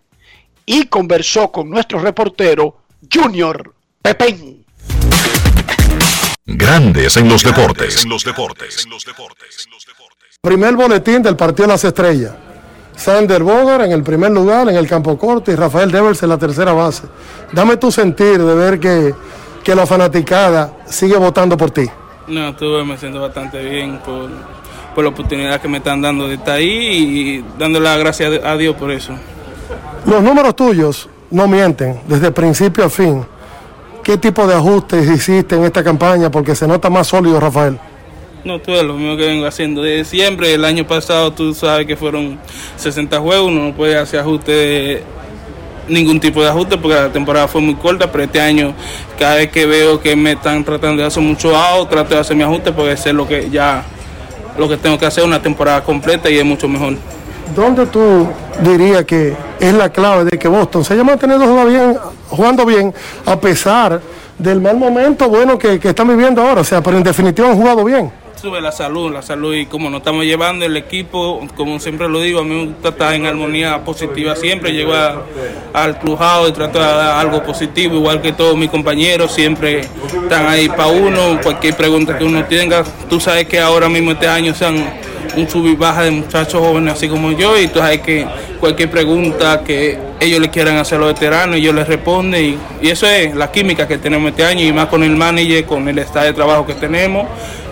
y 0.66 0.86
conversó 0.86 1.50
con 1.50 1.70
nuestro 1.70 1.98
reportero 1.98 2.82
Junior 3.12 3.74
Pepén. 4.02 4.64
Grandes 6.46 7.16
en 7.16 7.28
los 7.28 7.42
deportes. 7.42 8.04
En 8.04 8.10
los 8.10 8.24
deportes. 8.24 8.86
Primer 10.40 10.74
boletín 10.74 11.22
del 11.22 11.36
partido 11.36 11.66
de 11.66 11.74
las 11.74 11.84
estrellas. 11.84 12.32
Sander 12.96 13.42
Bogart 13.42 13.84
en 13.84 13.92
el 13.92 14.02
primer 14.02 14.30
lugar, 14.30 14.68
en 14.68 14.76
el 14.76 14.86
campo 14.86 15.16
corto, 15.16 15.50
y 15.50 15.54
Rafael 15.54 15.90
Devers 15.90 16.22
en 16.22 16.28
la 16.28 16.38
tercera 16.38 16.72
base. 16.72 17.04
Dame 17.52 17.76
tu 17.78 17.90
sentir 17.90 18.42
de 18.42 18.54
ver 18.54 18.78
que, 18.78 19.14
que 19.62 19.74
la 19.74 19.86
fanaticada 19.86 20.72
sigue 20.86 21.16
votando 21.16 21.56
por 21.56 21.70
ti. 21.70 21.86
No, 22.26 22.48
estuve, 22.48 22.84
me 22.84 22.96
siento 22.96 23.20
bastante 23.20 23.62
bien 23.62 23.98
por, 23.98 24.30
por 24.94 25.04
la 25.04 25.10
oportunidad 25.10 25.60
que 25.60 25.68
me 25.68 25.78
están 25.78 26.00
dando 26.00 26.28
de 26.28 26.34
estar 26.34 26.56
ahí 26.56 26.68
y 26.68 27.44
dándole 27.58 27.84
las 27.84 27.98
gracias 27.98 28.44
a 28.44 28.56
Dios 28.56 28.76
por 28.76 28.90
eso. 28.90 29.14
Los 30.06 30.22
números 30.22 30.56
tuyos 30.56 31.08
no 31.30 31.46
mienten 31.46 32.00
desde 32.06 32.30
principio 32.30 32.84
a 32.84 32.90
fin. 32.90 33.24
¿Qué 34.02 34.16
tipo 34.16 34.46
de 34.46 34.54
ajustes 34.54 35.08
hiciste 35.08 35.56
en 35.56 35.64
esta 35.64 35.84
campaña? 35.84 36.30
Porque 36.30 36.54
se 36.54 36.66
nota 36.66 36.88
más 36.88 37.06
sólido, 37.08 37.38
Rafael. 37.38 37.78
No, 38.44 38.58
tú 38.58 38.72
es 38.72 38.82
lo 38.82 38.94
mismo 38.94 39.16
que 39.16 39.26
vengo 39.26 39.46
haciendo 39.46 39.82
desde 39.82 40.04
siempre. 40.04 40.54
El 40.54 40.64
año 40.64 40.86
pasado 40.86 41.32
tú 41.32 41.52
sabes 41.52 41.86
que 41.86 41.96
fueron 41.96 42.38
60 42.76 43.20
juegos, 43.20 43.48
uno 43.48 43.66
no 43.66 43.74
puede 43.74 43.98
hacer 43.98 44.20
ajuste, 44.20 45.02
ningún 45.90 46.20
tipo 46.20 46.42
de 46.42 46.48
ajuste 46.48 46.78
porque 46.78 46.96
la 46.96 47.12
temporada 47.12 47.48
fue 47.48 47.60
muy 47.60 47.74
corta, 47.74 48.10
pero 48.10 48.24
este 48.24 48.40
año 48.40 48.72
cada 49.18 49.36
vez 49.36 49.50
que 49.50 49.66
veo 49.66 50.00
que 50.00 50.16
me 50.16 50.32
están 50.32 50.64
tratando 50.64 51.02
de 51.02 51.08
hacer 51.08 51.22
mucho 51.22 51.54
out, 51.54 51.90
trato 51.90 52.14
de 52.14 52.20
hacer 52.20 52.36
mi 52.36 52.42
ajuste 52.42 52.72
porque 52.72 52.96
sé 52.96 53.12
lo 53.12 53.26
que 53.26 53.50
ya 53.50 53.84
lo 54.56 54.68
que 54.68 54.76
tengo 54.76 54.98
que 54.98 55.06
hacer 55.06 55.24
una 55.24 55.40
temporada 55.40 55.82
completa 55.82 56.30
y 56.30 56.38
es 56.38 56.44
mucho 56.44 56.68
mejor. 56.68 56.94
¿Dónde 57.54 57.86
tú 57.86 58.28
dirías 58.62 59.04
que 59.04 59.34
es 59.58 59.74
la 59.74 59.88
clave 59.88 60.24
de 60.24 60.38
que 60.38 60.48
Boston 60.48 60.84
se 60.84 60.94
haya 60.94 61.04
mantenido 61.04 61.40
jugando 61.40 61.66
bien, 61.66 61.98
jugando 62.28 62.66
bien 62.66 62.94
a 63.26 63.38
pesar 63.40 64.00
del 64.38 64.60
mal 64.60 64.76
momento 64.76 65.28
bueno 65.28 65.58
que, 65.58 65.80
que 65.80 65.88
están 65.88 66.08
viviendo 66.08 66.42
ahora? 66.42 66.60
O 66.60 66.64
sea, 66.64 66.80
pero 66.80 66.96
en 66.96 67.02
definitiva 67.02 67.48
han 67.48 67.56
jugado 67.56 67.84
bien. 67.84 68.19
Sube 68.40 68.60
la 68.62 68.72
salud, 68.72 69.12
la 69.12 69.20
salud 69.20 69.54
y 69.54 69.66
como 69.66 69.90
nos 69.90 69.98
estamos 69.98 70.24
llevando 70.24 70.64
el 70.64 70.74
equipo, 70.74 71.46
como 71.56 71.78
siempre 71.78 72.08
lo 72.08 72.20
digo, 72.22 72.40
a 72.40 72.44
mí 72.44 72.54
me 72.54 72.64
gusta 72.72 72.88
estar 72.88 73.12
en 73.12 73.26
armonía 73.26 73.84
positiva 73.84 74.34
siempre, 74.34 74.72
llego 74.72 74.94
a- 74.94 75.22
al 75.74 75.98
crujado 75.98 76.48
y 76.48 76.52
trato 76.52 76.78
de 76.78 76.86
dar 76.86 77.18
algo 77.18 77.42
positivo, 77.42 77.96
igual 77.96 78.22
que 78.22 78.32
todos 78.32 78.56
mis 78.56 78.70
compañeros, 78.70 79.32
siempre 79.32 79.80
están 79.80 80.46
ahí 80.46 80.68
para 80.70 80.86
uno, 80.86 81.38
cualquier 81.42 81.76
pregunta 81.76 82.16
que 82.16 82.24
uno 82.24 82.42
tenga, 82.46 82.82
tú 83.10 83.20
sabes 83.20 83.46
que 83.46 83.60
ahora 83.60 83.90
mismo 83.90 84.12
este 84.12 84.26
año 84.26 84.54
sean 84.54 84.90
un 85.36 85.48
sub 85.48 85.66
y 85.66 85.74
baja 85.74 86.02
de 86.02 86.10
muchachos 86.10 86.60
jóvenes 86.60 86.94
así 86.94 87.08
como 87.08 87.32
yo 87.32 87.58
y 87.58 87.68
tú 87.68 87.78
sabes 87.78 88.00
que 88.00 88.26
cualquier 88.58 88.90
pregunta 88.90 89.62
que 89.64 89.98
ellos 90.20 90.40
le 90.40 90.50
quieran 90.50 90.76
hacer 90.76 90.98
a 90.98 91.00
los 91.00 91.14
veteranos 91.14 91.56
ellos 91.56 91.74
les 91.74 91.86
responden 91.86 92.44
y, 92.44 92.58
y 92.86 92.90
eso 92.90 93.06
es 93.06 93.34
la 93.34 93.50
química 93.50 93.86
que 93.86 93.98
tenemos 93.98 94.30
este 94.30 94.44
año 94.44 94.64
y 94.64 94.72
más 94.72 94.86
con 94.86 95.02
el 95.02 95.16
manager, 95.16 95.64
con 95.64 95.88
el 95.88 95.98
estado 95.98 96.26
de 96.26 96.32
trabajo 96.32 96.66
que 96.66 96.74
tenemos, 96.74 97.26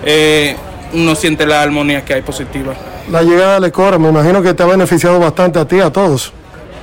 eh, 0.05 0.57
uno 0.93 1.15
siente 1.15 1.47
la 1.47 1.63
armonía 1.63 2.05
que 2.05 2.15
hay 2.15 2.23
positiva. 2.23 2.75
La 3.11 3.23
llegada 3.23 3.55
de 3.55 3.61
Lecora, 3.61 3.99
me 3.99 4.09
imagino 4.09 4.43
que 4.43 4.55
te 4.55 4.63
ha 4.63 4.67
beneficiado 4.67 5.19
bastante 5.19 5.59
a 5.59 5.65
ti, 5.67 5.81
a 5.81 5.91
todos. 5.91 6.33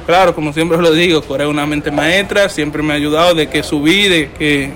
Claro, 0.05 0.35
como 0.35 0.53
siempre 0.53 0.77
lo 0.77 0.91
digo, 0.91 1.23
Corea 1.23 1.47
es 1.47 1.51
una 1.51 1.65
mente 1.65 1.89
maestra, 1.89 2.47
siempre 2.47 2.83
me 2.83 2.93
ha 2.93 2.95
ayudado 2.95 3.33
de 3.33 3.47
que 3.47 3.63
subí, 3.63 4.07
de 4.07 4.29
que 4.31 4.69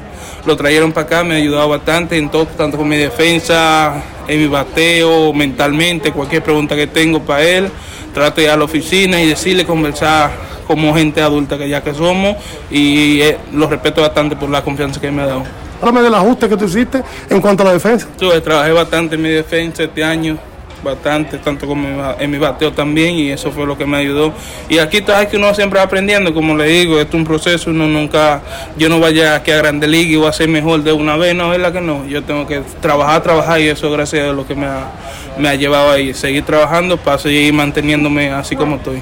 lo 0.45 0.57
trajeron 0.57 0.91
para 0.91 1.05
acá, 1.05 1.23
me 1.23 1.35
ha 1.35 1.37
ayudado 1.37 1.69
bastante 1.69 2.17
en 2.17 2.29
todo, 2.29 2.47
tanto 2.47 2.77
con 2.77 2.87
mi 2.87 2.97
defensa, 2.97 4.01
en 4.27 4.39
mi 4.39 4.47
bateo, 4.47 5.31
mentalmente, 5.33 6.11
cualquier 6.11 6.41
pregunta 6.41 6.75
que 6.75 6.87
tengo 6.87 7.21
para 7.21 7.43
él, 7.43 7.69
trato 8.11 8.37
de 8.37 8.45
ir 8.45 8.49
a 8.49 8.57
la 8.57 8.63
oficina 8.63 9.21
y 9.21 9.27
decirle, 9.27 9.65
conversar 9.65 10.31
como 10.65 10.95
gente 10.95 11.21
adulta 11.21 11.57
que 11.57 11.69
ya 11.69 11.83
que 11.83 11.93
somos 11.93 12.35
y 12.71 13.21
eh, 13.21 13.37
lo 13.53 13.67
respeto 13.67 14.01
bastante 14.01 14.35
por 14.35 14.49
la 14.49 14.63
confianza 14.63 14.99
que 14.99 15.11
me 15.11 15.21
ha 15.21 15.27
dado. 15.27 15.43
Háblame 15.79 16.01
del 16.01 16.13
ajuste 16.13 16.49
que 16.49 16.57
tú 16.57 16.65
hiciste 16.65 17.03
en 17.29 17.39
cuanto 17.39 17.63
a 17.63 17.67
la 17.67 17.73
defensa. 17.73 18.07
Yo 18.19 18.41
trabajé 18.41 18.71
bastante 18.71 19.15
en 19.15 19.21
mi 19.21 19.29
defensa 19.29 19.83
este 19.83 20.03
año, 20.03 20.37
bastante, 20.83 21.37
tanto 21.37 21.67
como 21.67 21.87
en 22.19 22.31
mi 22.31 22.37
bateo 22.37 22.71
también, 22.71 23.15
y 23.15 23.31
eso 23.31 23.51
fue 23.51 23.65
lo 23.65 23.77
que 23.77 23.85
me 23.85 23.97
ayudó. 23.97 24.33
Y 24.67 24.79
aquí 24.79 25.01
sabes 25.05 25.27
que 25.27 25.37
uno 25.37 25.53
siempre 25.53 25.79
aprendiendo, 25.79 26.33
como 26.33 26.55
le 26.55 26.65
digo, 26.65 26.99
esto 26.99 27.17
es 27.17 27.21
un 27.21 27.25
proceso, 27.25 27.69
uno 27.69 27.87
nunca, 27.87 28.41
yo 28.77 28.89
no 28.89 28.99
vaya 28.99 29.35
aquí 29.35 29.51
a 29.51 29.57
Grande 29.57 29.87
Liga 29.87 30.11
y 30.11 30.15
voy 30.15 30.27
a 30.27 30.33
ser 30.33 30.49
mejor 30.49 30.83
de 30.83 30.91
una 30.91 31.17
vez, 31.17 31.35
no, 31.35 31.53
es 31.53 31.59
la 31.59 31.71
que 31.71 31.81
no, 31.81 32.05
yo 32.05 32.23
tengo 32.23 32.47
que 32.47 32.61
trabajar, 32.81 33.23
trabajar, 33.23 33.59
y 33.59 33.67
eso 33.67 33.91
gracias 33.91 34.29
a 34.29 34.33
lo 34.33 34.45
que 34.45 34.55
me 34.55 34.65
ha, 34.65 34.91
me 35.37 35.49
ha 35.49 35.55
llevado 35.55 35.91
ahí, 35.91 36.13
seguir 36.13 36.43
trabajando 36.43 36.97
para 36.97 37.17
seguir 37.17 37.53
manteniéndome 37.53 38.31
así 38.31 38.55
como 38.55 38.77
estoy. 38.77 39.01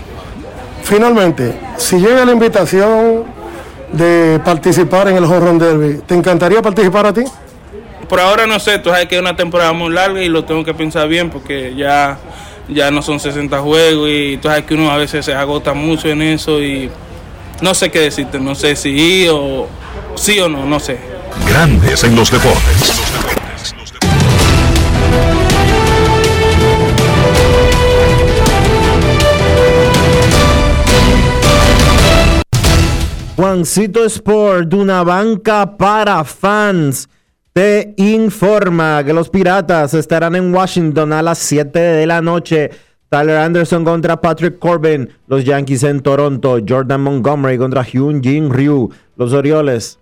Finalmente, 0.83 1.53
si 1.77 1.97
llega 1.97 2.23
la 2.23 2.31
invitación 2.31 3.25
de 3.91 4.39
participar 4.43 5.07
en 5.09 5.17
el 5.17 5.23
Horror 5.25 5.57
Derby, 5.57 6.01
¿te 6.05 6.15
encantaría 6.15 6.61
participar 6.61 7.07
a 7.07 7.13
ti? 7.13 7.23
Por 8.09 8.21
ahora 8.21 8.47
no 8.47 8.57
sé, 8.59 8.79
tú 8.79 8.89
sabes 8.89 9.07
que 9.07 9.15
es 9.15 9.21
una 9.21 9.35
temporada 9.35 9.73
muy 9.73 9.91
larga 9.93 10.23
y 10.23 10.29
lo 10.29 10.45
tengo 10.45 10.63
que 10.63 10.73
pensar 10.73 11.09
bien 11.09 11.29
porque 11.29 11.75
ya, 11.75 12.17
ya 12.69 12.89
no 12.89 13.01
son 13.01 13.19
60 13.19 13.59
juegos 13.59 14.09
y 14.09 14.37
tú 14.37 14.47
sabes 14.47 14.63
que 14.63 14.75
uno 14.75 14.89
a 14.89 14.97
veces 14.97 15.25
se 15.25 15.33
agota 15.33 15.73
mucho 15.73 16.07
en 16.07 16.21
eso 16.21 16.61
y 16.61 16.89
no 17.61 17.73
sé 17.73 17.91
qué 17.91 17.99
decirte, 17.99 18.39
no 18.39 18.55
sé 18.55 18.77
si 18.77 18.89
ir 18.89 19.29
o 19.33 19.67
sí 20.15 20.39
o 20.39 20.47
no, 20.47 20.65
no 20.65 20.79
sé. 20.79 20.97
Grandes 21.49 22.03
en 22.05 22.15
los 22.15 22.31
deportes. 22.31 23.03
Juancito 33.35 34.03
Sport, 34.05 34.73
una 34.73 35.03
banca 35.03 35.77
para 35.77 36.23
fans, 36.23 37.07
te 37.57 37.95
informa 37.97 39.03
que 39.03 39.13
los 39.13 39.31
Piratas 39.31 39.95
estarán 39.95 40.35
en 40.35 40.53
Washington 40.53 41.11
a 41.11 41.23
las 41.23 41.39
7 41.39 41.79
de 41.79 42.05
la 42.05 42.21
noche. 42.21 42.69
Tyler 43.09 43.37
Anderson 43.37 43.83
contra 43.83 44.21
Patrick 44.21 44.59
Corbin, 44.59 45.09
los 45.25 45.43
Yankees 45.43 45.81
en 45.81 46.01
Toronto, 46.01 46.59
Jordan 46.69 47.01
Montgomery 47.01 47.57
contra 47.57 47.83
Hyun 47.83 48.21
Jin 48.21 48.51
Ryu, 48.51 48.91
los 49.15 49.33
Orioles 49.33 49.97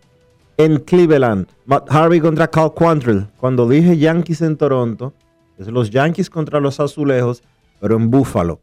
en 0.58 0.80
Cleveland, 0.82 1.48
Matt 1.66 1.90
Harvey 1.90 2.20
contra 2.20 2.50
Cal 2.50 2.74
Quantrill. 2.74 3.28
Cuando 3.40 3.70
dije 3.70 3.98
Yankees 3.98 4.42
en 4.42 4.58
Toronto, 4.58 5.14
es 5.58 5.68
los 5.68 5.92
Yankees 5.92 6.30
contra 6.30 6.60
los 6.60 6.82
Azulejos, 6.82 7.42
pero 7.80 7.96
en 7.96 8.12
Buffalo. 8.12 8.60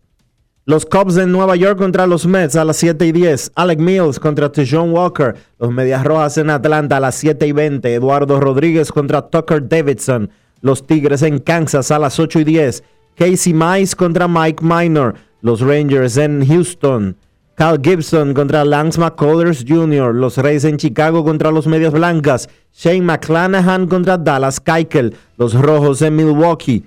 Los 0.64 0.86
Cubs 0.86 1.16
en 1.16 1.32
Nueva 1.32 1.56
York 1.56 1.76
contra 1.76 2.06
los 2.06 2.24
Mets 2.24 2.54
a 2.54 2.64
las 2.64 2.76
7 2.76 3.04
y 3.04 3.10
10. 3.10 3.50
Alec 3.56 3.80
Mills 3.80 4.20
contra 4.20 4.52
Tejon 4.52 4.92
Walker. 4.92 5.34
Los 5.58 5.72
Medias 5.72 6.04
Rojas 6.04 6.38
en 6.38 6.50
Atlanta 6.50 6.98
a 6.98 7.00
las 7.00 7.16
7 7.16 7.48
y 7.48 7.50
20. 7.50 7.92
Eduardo 7.92 8.38
Rodríguez 8.38 8.92
contra 8.92 9.22
Tucker 9.22 9.68
Davidson. 9.68 10.30
Los 10.60 10.86
Tigres 10.86 11.22
en 11.22 11.40
Kansas 11.40 11.90
a 11.90 11.98
las 11.98 12.20
8 12.20 12.38
y 12.38 12.44
10. 12.44 12.84
Casey 13.16 13.52
Mize 13.52 13.96
contra 13.96 14.28
Mike 14.28 14.62
Minor. 14.64 15.16
Los 15.40 15.62
Rangers 15.62 16.16
en 16.16 16.46
Houston. 16.46 17.16
Cal 17.56 17.80
Gibson 17.82 18.32
contra 18.32 18.64
Lance 18.64 19.00
McCullers 19.00 19.64
Jr. 19.66 20.14
Los 20.14 20.38
Reyes 20.38 20.62
en 20.62 20.76
Chicago 20.76 21.24
contra 21.24 21.50
los 21.50 21.66
Medias 21.66 21.92
Blancas. 21.92 22.48
Shane 22.72 23.02
McClanahan 23.02 23.88
contra 23.88 24.16
Dallas 24.16 24.60
Keuchel. 24.60 25.16
Los 25.36 25.54
Rojos 25.54 26.02
en 26.02 26.14
Milwaukee. 26.14 26.84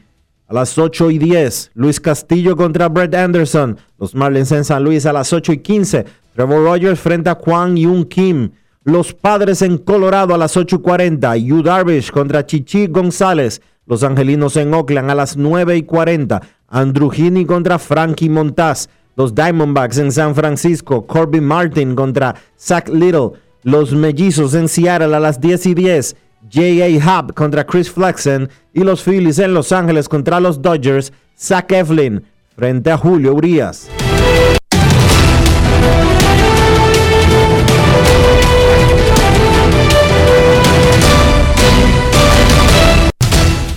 A 0.47 0.53
las 0.53 0.77
8 0.77 1.09
y 1.09 1.17
10, 1.17 1.71
Luis 1.73 1.99
Castillo 1.99 2.55
contra 2.55 2.87
Brett 2.87 3.15
Anderson. 3.15 3.79
Los 3.97 4.13
Marlins 4.13 4.51
en 4.51 4.63
San 4.63 4.83
Luis 4.83 5.07
a 5.07 5.13
las 5.13 5.33
8 5.33 5.53
y 5.53 5.57
15. 5.57 6.05
Trevor 6.35 6.63
Rogers 6.63 6.99
frente 6.99 7.31
a 7.31 7.35
Kwang 7.35 7.75
Yun 7.75 8.05
Kim. 8.05 8.51
Los 8.83 9.11
Padres 9.11 9.63
en 9.63 9.79
Colorado 9.79 10.35
a 10.35 10.37
las 10.37 10.55
8 10.55 10.75
y 10.75 10.79
40. 10.79 11.37
Yu 11.37 11.63
Darvish 11.63 12.11
contra 12.11 12.45
Chichi 12.45 12.85
González. 12.85 13.59
Los 13.87 14.03
Angelinos 14.03 14.55
en 14.57 14.71
Oakland 14.71 15.09
a 15.09 15.15
las 15.15 15.35
9 15.35 15.77
y 15.77 15.81
40. 15.81 16.39
Andrew 16.67 17.09
Heaney 17.11 17.45
contra 17.45 17.79
Frankie 17.79 18.29
Montaz. 18.29 18.87
Los 19.15 19.33
Diamondbacks 19.33 19.97
en 19.97 20.11
San 20.11 20.35
Francisco. 20.35 21.07
Corbin 21.07 21.43
Martin 21.43 21.95
contra 21.95 22.35
Zach 22.55 22.87
Little. 22.89 23.31
Los 23.63 23.93
Mellizos 23.93 24.53
en 24.53 24.67
Seattle 24.67 25.15
a 25.15 25.19
las 25.19 25.41
10 25.41 25.65
y 25.65 25.73
10. 25.73 26.15
J.A. 26.51 26.99
Happ 27.03 27.33
contra 27.33 27.65
Chris 27.65 27.91
Flexen 27.91 28.49
y 28.73 28.83
los 28.83 29.03
Phillies 29.03 29.39
en 29.39 29.53
Los 29.53 29.71
Ángeles 29.71 30.07
contra 30.07 30.39
los 30.39 30.61
Dodgers, 30.61 31.11
Zach 31.37 31.71
Eflin 31.71 32.23
frente 32.55 32.91
a 32.91 32.97
Julio 32.97 33.33
Urias. 33.33 33.89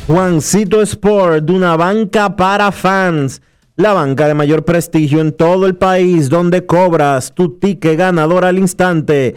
Juancito 0.07 0.81
Sport, 0.81 1.51
una 1.51 1.77
banca 1.77 2.35
para 2.35 2.73
fans. 2.73 3.43
La 3.77 3.93
banca 3.93 4.27
de 4.27 4.35
mayor 4.35 4.65
prestigio 4.65 5.21
en 5.21 5.33
todo 5.33 5.67
el 5.67 5.77
país, 5.77 6.31
donde 6.31 6.67
cobras 6.67 7.33
tu 7.35 7.59
ticket 7.59 7.97
ganador 7.99 8.45
al 8.45 8.59
instante 8.59 9.37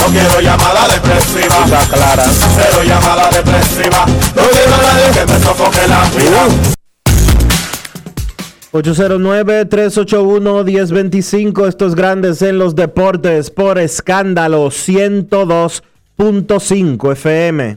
No 0.00 0.06
quiero 0.06 0.40
llamada 0.40 0.88
depresiva. 0.88 1.56
clara. 1.92 2.24
Cero 2.56 2.82
llamada 2.86 3.28
depresiva. 3.30 4.06
No 4.34 4.42
quiero 4.48 4.74
a 4.74 4.82
nadie 4.82 5.10
que 5.12 5.26
me 5.26 5.38
sofoque 5.40 5.86
la 5.86 6.10
vida. 6.16 6.48
809-381-1025, 8.72 11.68
estos 11.68 11.94
grandes 11.94 12.40
en 12.40 12.56
los 12.58 12.74
deportes 12.74 13.50
por 13.50 13.78
escándalo 13.78 14.68
102.5 14.68 17.12
FM. 17.12 17.76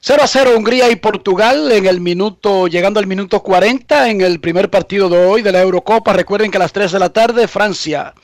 0 0.00 0.22
a 0.22 0.26
0 0.26 0.52
Hungría 0.56 0.90
y 0.90 0.96
Portugal 0.96 1.70
en 1.72 1.84
el 1.84 2.00
minuto, 2.00 2.68
llegando 2.68 3.00
al 3.00 3.06
minuto 3.06 3.42
40 3.42 4.08
en 4.08 4.22
el 4.22 4.40
primer 4.40 4.70
partido 4.70 5.10
de 5.10 5.26
hoy 5.26 5.42
de 5.42 5.52
la 5.52 5.60
Eurocopa. 5.60 6.14
Recuerden 6.14 6.50
que 6.50 6.56
a 6.56 6.60
las 6.60 6.72
3 6.72 6.92
de 6.92 6.98
la 6.98 7.10
tarde 7.10 7.46
Francia, 7.48 8.14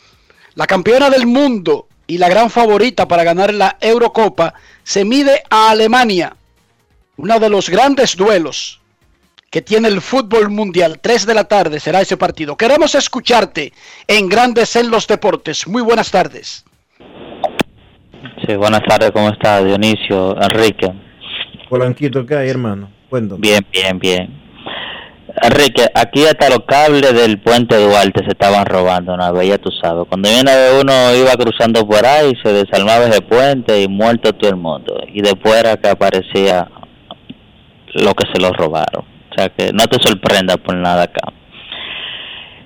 la 0.55 0.66
campeona 0.66 1.11
del 1.11 1.26
mundo 1.26 1.89
y 2.11 2.18
la 2.18 2.28
gran 2.28 2.50
favorita 2.50 3.06
para 3.06 3.22
ganar 3.22 3.54
la 3.54 3.76
Eurocopa, 3.80 4.52
se 4.82 5.04
mide 5.04 5.44
a 5.48 5.70
Alemania. 5.70 6.34
Uno 7.16 7.38
de 7.38 7.48
los 7.48 7.70
grandes 7.70 8.16
duelos 8.16 8.80
que 9.48 9.62
tiene 9.62 9.86
el 9.86 10.00
fútbol 10.00 10.50
mundial. 10.50 10.98
3 11.00 11.24
de 11.24 11.34
la 11.34 11.44
tarde 11.44 11.78
será 11.78 12.00
ese 12.00 12.16
partido. 12.16 12.56
Queremos 12.56 12.96
escucharte 12.96 13.72
en 14.08 14.28
Grandes 14.28 14.74
en 14.74 14.90
los 14.90 15.06
Deportes. 15.06 15.68
Muy 15.68 15.82
buenas 15.82 16.11
tardes. 16.11 16.64
Sí, 18.44 18.56
buenas 18.56 18.82
tardes, 18.88 19.12
¿cómo 19.12 19.28
está 19.28 19.62
Dionisio, 19.62 20.36
Enrique? 20.42 20.92
Polanquito, 21.68 22.26
¿qué 22.26 22.34
hay, 22.34 22.48
hermano? 22.48 22.90
Cuéntame. 23.08 23.40
Bien, 23.40 23.64
bien, 23.70 23.98
bien. 24.00 24.39
Enrique, 25.43 25.87
aquí 25.95 26.24
hasta 26.24 26.49
los 26.49 26.61
cables 26.66 27.14
del 27.14 27.39
puente 27.39 27.76
Duarte 27.76 28.24
se 28.24 28.31
estaban 28.31 28.66
robando 28.66 29.14
una 29.14 29.31
vez, 29.31 29.49
ya 29.49 29.59
tú 29.59 29.70
sabes. 29.83 30.05
Cuando 30.09 30.28
viene 30.28 30.51
uno 30.81 31.14
iba 31.14 31.33
cruzando 31.33 31.87
por 31.87 32.05
ahí, 32.05 32.33
se 32.43 32.53
desarmaba 32.53 33.07
ese 33.07 33.22
puente 33.22 33.81
y 33.81 33.89
muerto 33.89 34.33
todo 34.33 34.51
el 34.51 34.57
mundo. 34.57 34.99
Y 35.12 35.22
después 35.22 35.55
era 35.55 35.76
que 35.76 35.89
aparecía 35.89 36.68
lo 37.95 38.14
que 38.14 38.26
se 38.33 38.41
lo 38.41 38.53
robaron. 38.53 39.05
O 39.05 39.35
sea 39.37 39.49
que 39.51 39.72
no 39.72 39.87
te 39.87 39.99
sorprenda 40.03 40.57
por 40.57 40.74
nada 40.74 41.05
acá. 41.05 41.33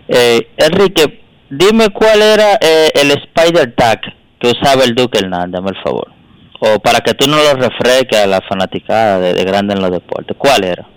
Eh, 0.09 0.49
Enrique, 0.57 1.23
dime 1.51 1.91
cuál 1.91 2.23
era 2.23 2.55
eh, 2.61 2.91
el 2.95 3.11
Spider 3.11 3.75
Tag 3.75 4.01
que 4.39 4.49
usaba 4.49 4.85
el 4.85 4.95
Duque 4.95 5.19
Hernández, 5.19 5.61
por 5.61 5.83
favor. 5.83 6.13
O 6.61 6.79
para 6.79 7.01
que 7.01 7.15
tú 7.15 7.29
no 7.29 7.37
lo 7.37 7.55
refresques 7.55 8.19
a 8.19 8.27
la 8.27 8.41
fanaticada 8.49 9.19
de, 9.19 9.35
de 9.35 9.45
Grande 9.45 9.75
en 9.75 9.83
los 9.83 9.91
Deportes. 9.91 10.37
¿Cuál 10.39 10.65
era? 10.65 10.94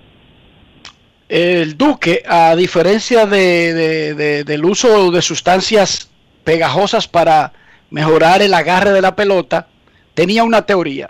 El 1.30 1.78
Duque, 1.78 2.24
a 2.26 2.56
diferencia 2.56 3.26
de, 3.26 3.74
de- 3.74 4.14
de- 4.14 4.44
del 4.44 4.64
uso 4.66 5.12
de 5.12 5.22
sustancias 5.22 6.10
pegajosas 6.44 7.08
para 7.08 7.52
mejorar 7.90 8.42
el 8.42 8.54
agarre 8.54 8.92
de 8.92 9.02
la 9.02 9.16
pelota, 9.16 9.68
tenía 10.14 10.44
una 10.44 10.66
teoría. 10.66 11.10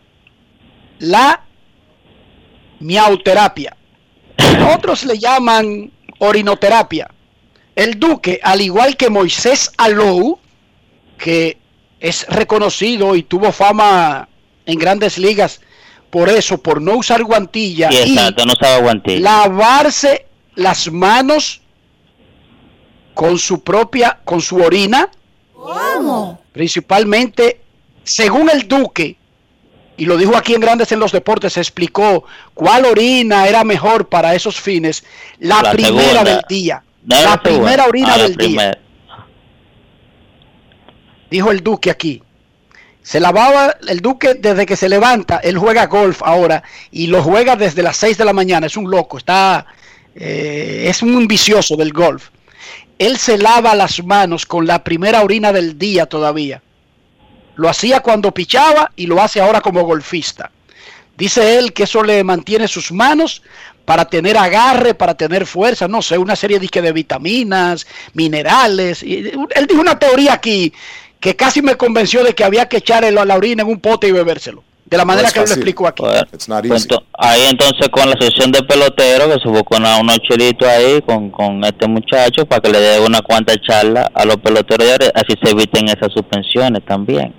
La 0.99 1.43
miauterapia. 2.79 3.75
Otros 4.73 5.05
le 5.05 5.17
llaman 5.19 5.91
orinoterapia. 6.19 7.09
El 7.75 7.99
Duque, 7.99 8.39
al 8.41 8.61
igual 8.61 8.97
que 8.97 9.09
Moisés 9.09 9.71
Alou, 9.77 10.39
que 11.17 11.57
es 11.99 12.25
reconocido 12.27 13.15
y 13.15 13.23
tuvo 13.23 13.51
fama 13.51 14.27
en 14.65 14.79
grandes 14.79 15.17
ligas 15.19 15.61
por 16.09 16.29
eso, 16.29 16.57
por 16.61 16.81
no 16.81 16.95
usar 16.95 17.23
guantilla 17.23 17.89
Sí, 17.91 17.97
y 18.05 18.13
exacto, 18.17 18.45
no 18.45 18.53
usaba 18.53 18.77
guantilla. 18.79 19.19
lavarse 19.19 20.25
las 20.55 20.91
manos 20.91 21.61
con 23.13 23.37
su 23.39 23.63
propia, 23.63 24.19
con 24.23 24.41
su 24.41 24.57
orina, 24.57 25.09
¿Cómo? 25.53 26.41
principalmente, 26.53 27.61
según 28.03 28.49
el 28.49 28.67
Duque, 28.67 29.17
y 29.97 30.05
lo 30.05 30.15
dijo 30.17 30.37
aquí 30.37 30.53
en 30.53 30.61
Grandes 30.61 30.91
en 30.91 30.99
los 30.99 31.11
Deportes, 31.11 31.53
se 31.53 31.59
explicó 31.59 32.23
cuál 32.53 32.85
orina 32.85 33.47
era 33.47 33.63
mejor 33.63 34.07
para 34.07 34.35
esos 34.35 34.59
fines, 34.61 35.03
la, 35.39 35.61
La 35.63 35.71
primera 35.71 35.97
segunda. 35.99 36.23
del 36.23 36.41
día. 36.47 36.83
No, 37.03 37.15
la 37.15 37.21
segunda. 37.21 37.41
primera 37.43 37.85
orina 37.85 38.13
Ah, 38.13 38.17
del 38.19 38.35
día, 38.35 38.77
dijo 41.29 41.51
el 41.51 41.61
Duque 41.63 41.89
aquí. 41.89 42.21
Se 43.07 43.21
lavaba 43.21 43.77
el 43.87 44.01
Duque 44.01 44.33
desde 44.33 44.65
que 44.65 44.75
se 44.75 44.89
levanta, 44.89 45.37
él 45.37 45.57
juega 45.57 45.85
golf 45.85 46.21
ahora 46.25 46.61
y 46.91 47.07
lo 47.07 47.23
juega 47.23 47.55
desde 47.55 47.81
las 47.81 47.95
6 47.95 48.17
de 48.17 48.25
la 48.25 48.33
mañana, 48.33 48.67
es 48.67 48.75
un 48.75 48.91
loco, 48.91 49.17
está 49.17 49.65
eh, 50.13 50.87
es 50.89 51.01
un 51.01 51.25
vicioso 51.25 51.77
del 51.77 51.93
golf. 51.93 52.27
Él 52.99 53.17
se 53.17 53.37
lava 53.37 53.75
las 53.75 54.03
manos 54.03 54.45
con 54.45 54.67
la 54.67 54.83
primera 54.83 55.21
orina 55.21 55.53
del 55.53 55.79
día 55.79 56.05
todavía. 56.05 56.61
Lo 57.55 57.69
hacía 57.69 58.01
cuando 58.01 58.33
pichaba 58.33 58.91
y 58.97 59.05
lo 59.05 59.21
hace 59.21 59.39
ahora 59.39 59.61
como 59.61 59.83
golfista. 59.83 60.51
Dice 61.15 61.59
él 61.59 61.71
que 61.71 61.83
eso 61.83 62.03
le 62.03 62.25
mantiene 62.25 62.67
sus 62.67 62.91
manos 62.91 63.41
para 63.85 64.03
tener 64.03 64.37
agarre, 64.37 64.93
para 64.95 65.13
tener 65.13 65.45
fuerza, 65.45 65.87
no 65.87 66.01
sé, 66.01 66.17
una 66.17 66.35
serie 66.35 66.59
disque 66.59 66.81
de 66.81 66.91
vitaminas, 66.91 67.87
minerales. 68.13 69.01
Y 69.01 69.31
él 69.55 69.65
dijo 69.65 69.79
una 69.79 69.97
teoría 69.97 70.33
aquí 70.33 70.73
que 71.19 71.35
casi 71.35 71.61
me 71.61 71.75
convenció 71.75 72.23
de 72.23 72.33
que 72.33 72.43
había 72.43 72.67
que 72.69 72.77
echarle 72.77 73.11
la 73.11 73.35
orina 73.35 73.63
en 73.63 73.69
un 73.69 73.79
pote 73.79 74.07
y 74.07 74.11
bebérselo. 74.11 74.63
De 74.85 74.95
la 74.95 75.03
manera 75.03 75.29
que 75.29 75.39
lo 75.39 75.45
fácil. 75.45 75.57
explicó 75.57 75.85
aquí. 75.85 76.01
Bueno, 76.01 76.21
pues 76.31 76.87
ahí 77.17 77.41
entonces 77.49 77.89
con 77.89 78.09
la 78.09 78.15
sesión 78.17 78.53
de 78.53 78.63
pelotero 78.63 79.25
que 79.27 79.37
se 79.43 79.49
buscó 79.49 79.75
una- 79.75 79.97
unos 79.99 80.17
chelitos 80.19 80.65
ahí 80.65 81.01
con, 81.01 81.29
con 81.29 81.61
este 81.65 81.87
muchacho 81.89 82.45
para 82.45 82.61
que 82.61 82.69
le 82.69 82.79
dé 82.79 82.99
una 83.01 83.21
cuanta 83.21 83.53
charla 83.57 84.09
a 84.13 84.23
los 84.23 84.37
peloteros 84.37 84.85
de 84.87 84.91
ahora, 84.93 85.05
así 85.13 85.33
se 85.43 85.51
eviten 85.51 85.89
esas 85.89 86.13
suspensiones 86.13 86.85
también. 86.85 87.33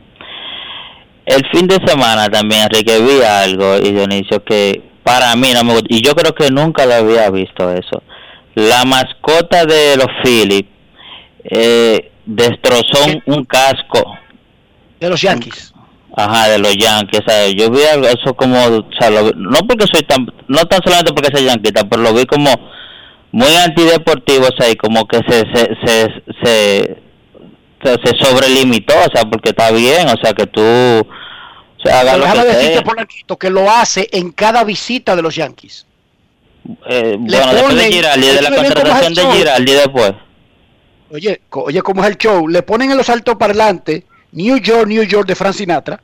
El 1.24 1.42
fin 1.50 1.66
de 1.66 1.76
semana 1.86 2.28
también, 2.28 2.62
Enrique, 2.62 2.98
vi 3.00 3.22
algo 3.22 3.76
y 3.78 3.92
Dionisio 3.92 4.44
que 4.44 4.82
para 5.02 5.34
mí 5.36 5.52
no 5.54 5.64
me 5.64 5.72
gustó, 5.72 5.86
y 5.88 6.02
yo 6.02 6.14
creo 6.14 6.34
que 6.34 6.50
nunca 6.50 6.84
lo 6.84 6.94
había 6.94 7.30
visto 7.30 7.72
eso. 7.72 8.02
La 8.56 8.84
mascota 8.84 9.64
de 9.64 9.96
los 9.96 10.06
Phillies 10.22 10.64
eh, 11.44 12.12
destrozó 12.28 12.98
un, 13.24 13.44
casco 13.46 14.18
De 15.00 15.08
los 15.08 15.20
Yankees. 15.20 15.72
Ajá, 16.14 16.48
de 16.48 16.58
los 16.58 16.76
Yankees, 16.76 17.20
o 17.20 17.30
sea, 17.30 17.48
yo 17.48 17.70
vi 17.70 17.80
eso 17.80 18.34
como, 18.34 18.62
o 18.62 18.84
sea, 18.98 19.08
lo 19.08 19.30
no 19.32 19.58
porque 19.60 19.86
soy 19.90 20.02
tan, 20.02 20.26
no 20.48 20.64
tan 20.64 20.82
solamente 20.82 21.12
porque 21.12 21.34
soy 21.34 21.46
yanquita, 21.46 21.88
pero 21.88 22.02
lo 22.02 22.12
vi 22.12 22.26
como 22.26 22.50
muy 23.30 23.54
antideportivo, 23.54 24.46
o 24.46 24.56
sea, 24.60 24.68
y 24.70 24.76
como 24.76 25.06
que 25.06 25.18
se, 25.28 25.44
se, 25.54 25.76
se, 26.42 26.98
se, 27.84 28.24
sobrelimitó, 28.24 28.94
o 28.94 29.14
sea, 29.14 29.24
porque 29.30 29.50
está 29.50 29.70
bien, 29.70 30.08
o 30.08 30.16
sea, 30.22 30.32
que 30.32 30.46
tú, 30.46 30.60
o 30.60 31.82
sea, 31.82 32.00
haga 32.00 32.12
Pero 32.12 32.18
lo 32.18 32.24
déjame 32.24 32.50
que 32.50 32.56
decirte. 32.56 32.82
Polanquito, 32.82 33.36
que 33.36 33.50
lo 33.50 33.70
hace 33.70 34.08
en 34.12 34.32
cada 34.32 34.64
visita 34.64 35.14
de 35.14 35.22
los 35.22 35.34
Yankees. 35.34 35.86
Eh, 36.88 37.16
bueno, 37.18 37.52
después 37.52 37.76
de 37.76 37.92
Giraldi, 37.92 38.26
de 38.26 38.42
la 38.42 38.48
Oye, 38.48 38.50
bien, 38.50 38.54
¿cómo 38.54 38.62
es 38.62 38.74
contratación 38.74 39.14
de? 39.14 39.36
Giraldi 39.38 39.72
después. 39.72 40.12
Oye, 41.10 41.40
oye, 41.50 41.82
¿cómo 41.82 42.02
es 42.02 42.10
el 42.10 42.18
show? 42.18 42.48
Le 42.48 42.62
ponen 42.62 42.90
en 42.90 42.96
los 42.96 43.08
altoparlantes 43.08 44.02
New 44.32 44.58
York, 44.58 44.86
New 44.86 45.02
York 45.02 45.26
de 45.26 45.34
Frank 45.34 45.54
Sinatra. 45.54 46.00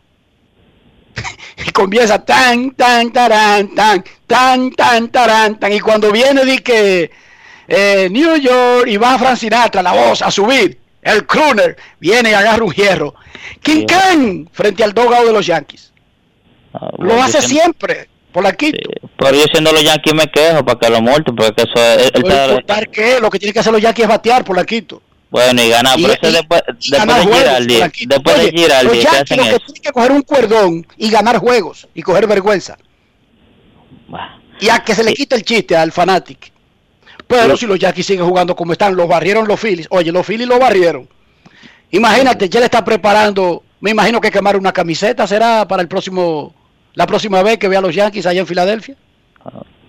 y 1.67 1.71
comienza 1.71 2.25
tan, 2.25 2.73
tan, 2.73 3.13
tarán, 3.13 3.75
tan, 3.75 4.05
tan, 4.27 4.71
tan, 4.73 5.09
tarán, 5.09 5.59
tan. 5.59 5.73
Y 5.73 5.81
cuando 5.81 6.11
viene, 6.11 6.45
di 6.45 6.59
que 6.59 7.11
eh, 7.69 8.09
New 8.11 8.37
York 8.37 8.87
y 8.87 8.97
va 8.97 9.19
Frank 9.19 9.37
Sinatra, 9.37 9.83
la 9.83 9.93
voz 9.93 10.23
a 10.23 10.31
subir. 10.31 10.79
El 11.03 11.27
crooner 11.27 11.77
viene 12.01 12.31
y 12.31 12.33
agarra 12.33 12.65
un 12.65 12.73
hierro. 12.73 13.15
King. 13.61 13.85
Khan 13.87 14.49
frente 14.53 14.83
al 14.83 14.95
dogado 14.95 15.27
de 15.27 15.33
los 15.35 15.47
Yankees. 15.47 15.93
Ah, 16.73 16.89
Lo 16.99 17.23
hace 17.23 17.43
siempre- 17.43 18.09
por 18.35 18.45
aquí. 18.47 18.73
Pero 19.17 19.31
yo 19.37 19.45
siendo 19.51 19.71
los 19.73 19.83
Yankees 19.85 20.13
me 20.13 20.27
quejo 20.27 20.65
para 20.65 20.79
que 20.79 20.91
lo 20.91 21.01
multen, 21.01 21.35
porque 21.37 21.63
eso 21.63 21.73
es, 22.01 22.11
importar 22.17 22.91
qué, 22.91 23.21
lo 23.21 23.31
que 23.31 23.39
tiene 23.39 23.53
que 23.53 23.61
hacer 23.61 23.73
los 23.73 23.81
Yankees 23.81 24.03
es 24.03 24.09
batear 24.09 24.45
por 24.45 24.57
la 24.57 24.65
quito. 24.67 25.01
bueno 25.31 25.63
y 25.63 25.69
ganar, 25.71 25.99
Y- 25.99 26.03
pero 26.03 26.15
eso 26.15 26.29
y- 26.29 26.33
después, 26.33 26.63
y 26.81 26.91
después 26.91 27.17
de 27.17 27.23
juegos, 27.23 27.39
Giraldi, 27.39 27.75
Polanquito. 27.75 28.15
después 28.15 28.37
Oye, 28.37 28.45
de 28.45 28.59
Giraldi, 28.59 28.85
los 28.87 28.97
¿qué 28.97 29.03
Yankees 29.05 29.23
hacen 29.23 29.37
lo 29.39 29.43
que 29.45 29.49
eso? 29.51 29.59
tienen 29.67 29.83
que 29.83 29.93
coger 29.93 30.13
un 30.13 30.23
cuerdón 30.23 30.87
y 30.97 31.11
ganar 31.11 31.39
juegos 31.39 31.89
y 31.95 32.03
coger 32.03 32.27
vergüenza. 32.27 32.77
Bah. 34.09 34.41
Y 34.61 34.69
a 34.69 34.81
que 34.81 34.95
se 34.95 35.03
le 35.05 35.11
Sí. 35.11 35.17
quite 35.17 35.35
el 35.37 35.43
chiste 35.45 35.77
al 35.77 35.93
fanatic. 35.93 36.53
Pero 37.27 37.49
Lo- 37.49 37.57
si 37.57 37.67
los 37.67 37.79
Yankees 37.79 38.07
siguen 38.07 38.27
jugando 38.27 38.55
como 38.55 38.73
están, 38.73 38.95
los 38.97 39.09
barrieron 39.09 39.49
los 39.49 39.59
Phillies. 39.61 39.87
Oye, 39.91 40.13
los 40.13 40.27
Phillies 40.27 40.47
los 40.49 40.59
barrieron. 40.59 41.09
Imagínate, 41.91 42.49
ya 42.49 42.59
le 42.61 42.67
está 42.67 42.85
preparando, 42.85 43.63
me 43.81 43.91
imagino 43.93 44.21
que 44.21 44.31
quemar 44.31 44.57
una 44.57 44.73
camiseta 44.73 45.27
será 45.27 45.67
para 45.67 45.81
el 45.83 45.89
próximo, 45.89 46.55
la 46.95 47.07
próxima 47.07 47.43
vez 47.43 47.59
que 47.59 47.69
vea 47.69 47.81
a 47.81 47.83
los 47.83 47.95
Yankees 47.95 48.27
allá 48.27 48.41
en 48.41 48.47
Filadelfia. 48.47 48.97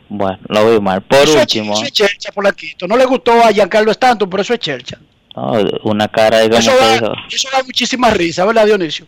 Bueno, 0.10 0.38
lo 0.48 0.72
vi 0.72 0.80
mal. 0.80 1.02
Por 1.02 1.20
eso, 1.20 1.40
último, 1.40 1.74
es, 1.74 1.80
eso 1.80 1.88
es 1.88 1.92
chercha, 1.94 2.32
por 2.32 2.44
la 2.44 2.52
quito. 2.52 2.88
No 2.88 2.98
le 2.98 3.06
gustó 3.06 3.32
a 3.44 3.52
Giancarlo 3.52 3.92
Stanton, 3.92 4.30
pero 4.30 4.42
eso 4.42 4.54
es 4.54 4.60
chercha. 4.60 5.00
no, 5.36 5.54
una 5.84 6.08
cara 6.08 6.40
de 6.40 6.58
Eso 6.58 6.72
da, 6.76 6.96
eso 7.30 7.50
da 7.52 7.64
muchísima 7.64 8.12
risa, 8.12 8.46
¿verdad, 8.46 8.66
Dionisio? 8.66 9.06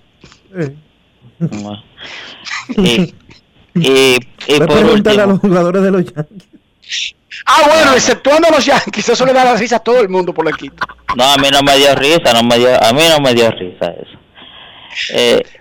Eh, 0.55 0.75
bueno. 1.39 1.83
Y, 2.77 3.13
y, 3.75 4.17
y 4.47 4.57
por 4.57 4.67
pregúntale 4.67 5.21
a 5.21 5.25
los 5.25 5.35
último, 5.35 5.53
jugadores 5.53 5.83
de 5.83 5.91
los 5.91 6.05
Yankees. 6.05 7.15
Ah, 7.45 7.61
bueno, 7.67 7.93
exceptuando 7.93 8.47
a 8.47 8.51
los 8.51 8.65
Yankees, 8.65 9.09
eso 9.09 9.25
le 9.25 9.33
da 9.33 9.45
la 9.45 9.55
risa 9.55 9.77
a 9.77 9.79
todo 9.79 10.01
el 10.01 10.09
mundo 10.09 10.33
por 10.33 10.45
la 10.45 10.51
quito. 10.51 10.85
no, 11.15 11.23
a 11.23 11.37
mí 11.37 11.49
no 11.51 11.61
me 11.61 11.77
dio 11.77 11.93
risa, 11.95 12.33
no 12.33 12.43
me 12.43 12.57
dio, 12.57 12.83
a 12.83 12.91
mí 12.91 13.01
no 13.09 13.19
me 13.19 13.33
dio 13.33 13.51
risa 13.51 13.91
eso. 13.91 14.17
Eh, 15.13 15.43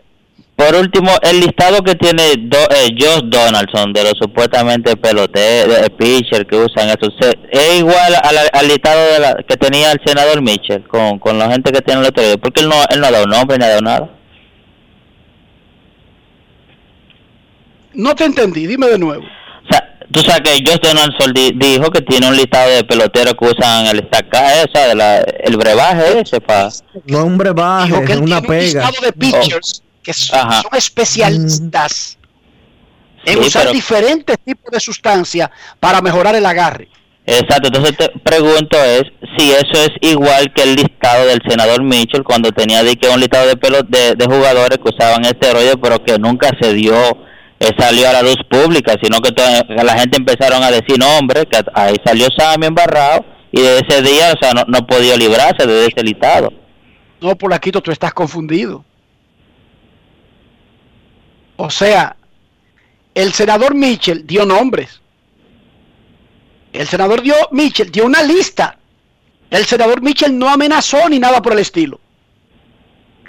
por 0.57 0.75
último, 0.75 1.11
el 1.23 1.41
listado 1.41 1.83
que 1.83 1.95
tiene 1.97 2.23
do, 2.39 2.57
eh, 2.71 2.89
Josh 2.99 3.25
Donaldson 3.25 3.93
de 3.93 4.05
los 4.05 4.15
supuestamente 4.19 4.97
peloteros, 4.97 5.83
de 5.83 5.91
pitcher 5.91 6.47
que 6.47 6.57
usan 6.57 6.89
eso, 6.89 7.11
se- 7.21 7.39
es 7.51 7.79
igual 7.79 8.15
a 8.23 8.33
la- 8.33 8.49
al 8.53 8.67
listado 8.67 9.13
de 9.13 9.19
la, 9.21 9.35
que 9.47 9.57
tenía 9.57 9.93
el 9.93 10.01
senador 10.05 10.41
Mitchell 10.43 10.83
con, 10.89 11.19
con 11.19 11.39
la 11.39 11.51
gente 11.51 11.71
que 11.73 11.83
tiene 11.83 12.01
el 12.01 12.07
otro 12.09 12.23
día, 12.25 12.37
porque 12.39 12.63
él 12.63 12.69
no, 12.69 12.77
él 12.91 13.01
no 13.01 13.07
ha 13.07 13.11
dado 13.11 13.27
nombre 13.27 13.59
ni 13.59 13.65
ha 13.65 13.69
dado 13.69 13.83
nada. 13.83 14.11
No 17.95 18.15
te 18.15 18.25
entendí, 18.25 18.67
dime 18.67 18.87
de 18.89 18.99
nuevo. 18.99 19.23
O 19.25 19.69
sea, 19.73 19.99
tú 20.11 20.21
sabes 20.21 20.43
que 20.43 20.65
Josh 20.71 20.81
Donaldson 20.83 21.33
di- 21.33 21.53
dijo 21.57 21.91
que 21.91 22.03
tiene 22.03 22.29
un 22.29 22.37
listado 22.37 22.71
de 22.71 22.85
peloteros 22.85 23.35
que 23.35 23.45
usan 23.47 23.87
el 23.87 24.01
estaca, 24.01 24.43
o 24.67 24.71
sea, 24.73 24.89
de 24.89 24.95
la- 24.95 25.19
el 25.21 25.57
brebaje 25.57 26.21
ese 26.21 26.41
para... 26.41 26.69
No 27.07 27.25
un 27.25 27.39
brebaje, 27.39 27.95
es 27.95 27.99
una 28.01 28.07
tiene 28.07 28.37
un 28.41 28.47
pega. 28.47 28.63
listado 28.63 28.95
de 29.03 29.13
pitchers 29.13 29.83
que 30.07 30.13
son, 30.15 30.49
especialistas 30.73 32.17
en 33.25 33.35
Sí, 33.35 33.39
usar 33.41 33.63
pero- 33.65 33.73
diferentes 33.75 34.37
tipos 34.45 34.71
de 34.71 34.81
sustancias 34.81 35.51
para 35.81 36.01
mejorar 36.01 36.35
el 36.37 36.47
agarre. 36.47 36.89
Exacto, 37.29 37.67
entonces 37.67 37.97
te 37.97 38.09
pregunto 38.21 38.77
es 38.85 39.03
si 39.37 39.51
eso 39.51 39.83
es 39.83 39.91
igual 40.01 40.53
que 40.55 40.63
el 40.63 40.77
listado 40.77 41.27
del 41.27 41.41
senador 41.49 41.83
Mitchell 41.83 42.23
cuando 42.23 42.53
tenía 42.53 42.85
de 42.85 42.95
que 42.95 43.09
un 43.09 43.19
listado 43.19 43.49
de, 43.49 43.57
pelo, 43.57 43.83
de, 43.83 44.15
de 44.15 44.25
jugadores 44.27 44.79
que 44.79 44.91
usaban 44.95 45.25
esteroides 45.25 45.75
pero 45.83 46.05
que 46.05 46.21
nunca 46.21 46.51
se 46.61 46.73
dio 46.73 46.95
eh, 47.59 47.71
salió 47.77 48.09
a 48.09 48.13
la 48.13 48.23
luz 48.23 48.37
pública, 48.49 48.95
sino 49.03 49.19
que, 49.21 49.33
to- 49.33 49.43
que 49.67 49.83
la 49.83 49.99
gente 49.99 50.19
empezaron 50.19 50.63
a 50.63 50.71
decir 50.71 50.99
nombres, 50.99 51.47
que 51.51 51.59
ahí 51.75 51.97
salió 52.05 52.29
Sammy 52.37 52.67
embarrado 52.67 53.25
y 53.51 53.61
de 53.61 53.79
ese 53.79 54.03
día, 54.03 54.33
o 54.33 54.39
sea, 54.39 54.53
no, 54.53 54.63
no 54.69 54.87
podía 54.87 55.17
librarse 55.17 55.67
de 55.67 55.87
ese 55.87 56.05
listado. 56.05 56.53
No, 57.21 57.35
Polaquito, 57.35 57.81
tú 57.81 57.91
estás 57.91 58.13
confundido. 58.13 58.85
O 61.57 61.71
sea, 61.71 62.17
el 63.15 63.33
senador 63.33 63.75
Mitchell 63.75 64.27
dio 64.27 64.45
nombres. 64.45 65.01
El 66.73 66.87
senador 66.87 67.23
dio, 67.23 67.35
Mitchell 67.53 67.91
dio 67.91 68.05
una 68.05 68.23
lista. 68.23 68.79
El 69.51 69.65
senador 69.65 70.03
Mitchell 70.03 70.37
no 70.39 70.49
amenazó 70.49 71.09
ni 71.09 71.19
nada 71.19 71.41
por 71.41 71.53
el 71.53 71.61
estilo. 71.61 72.01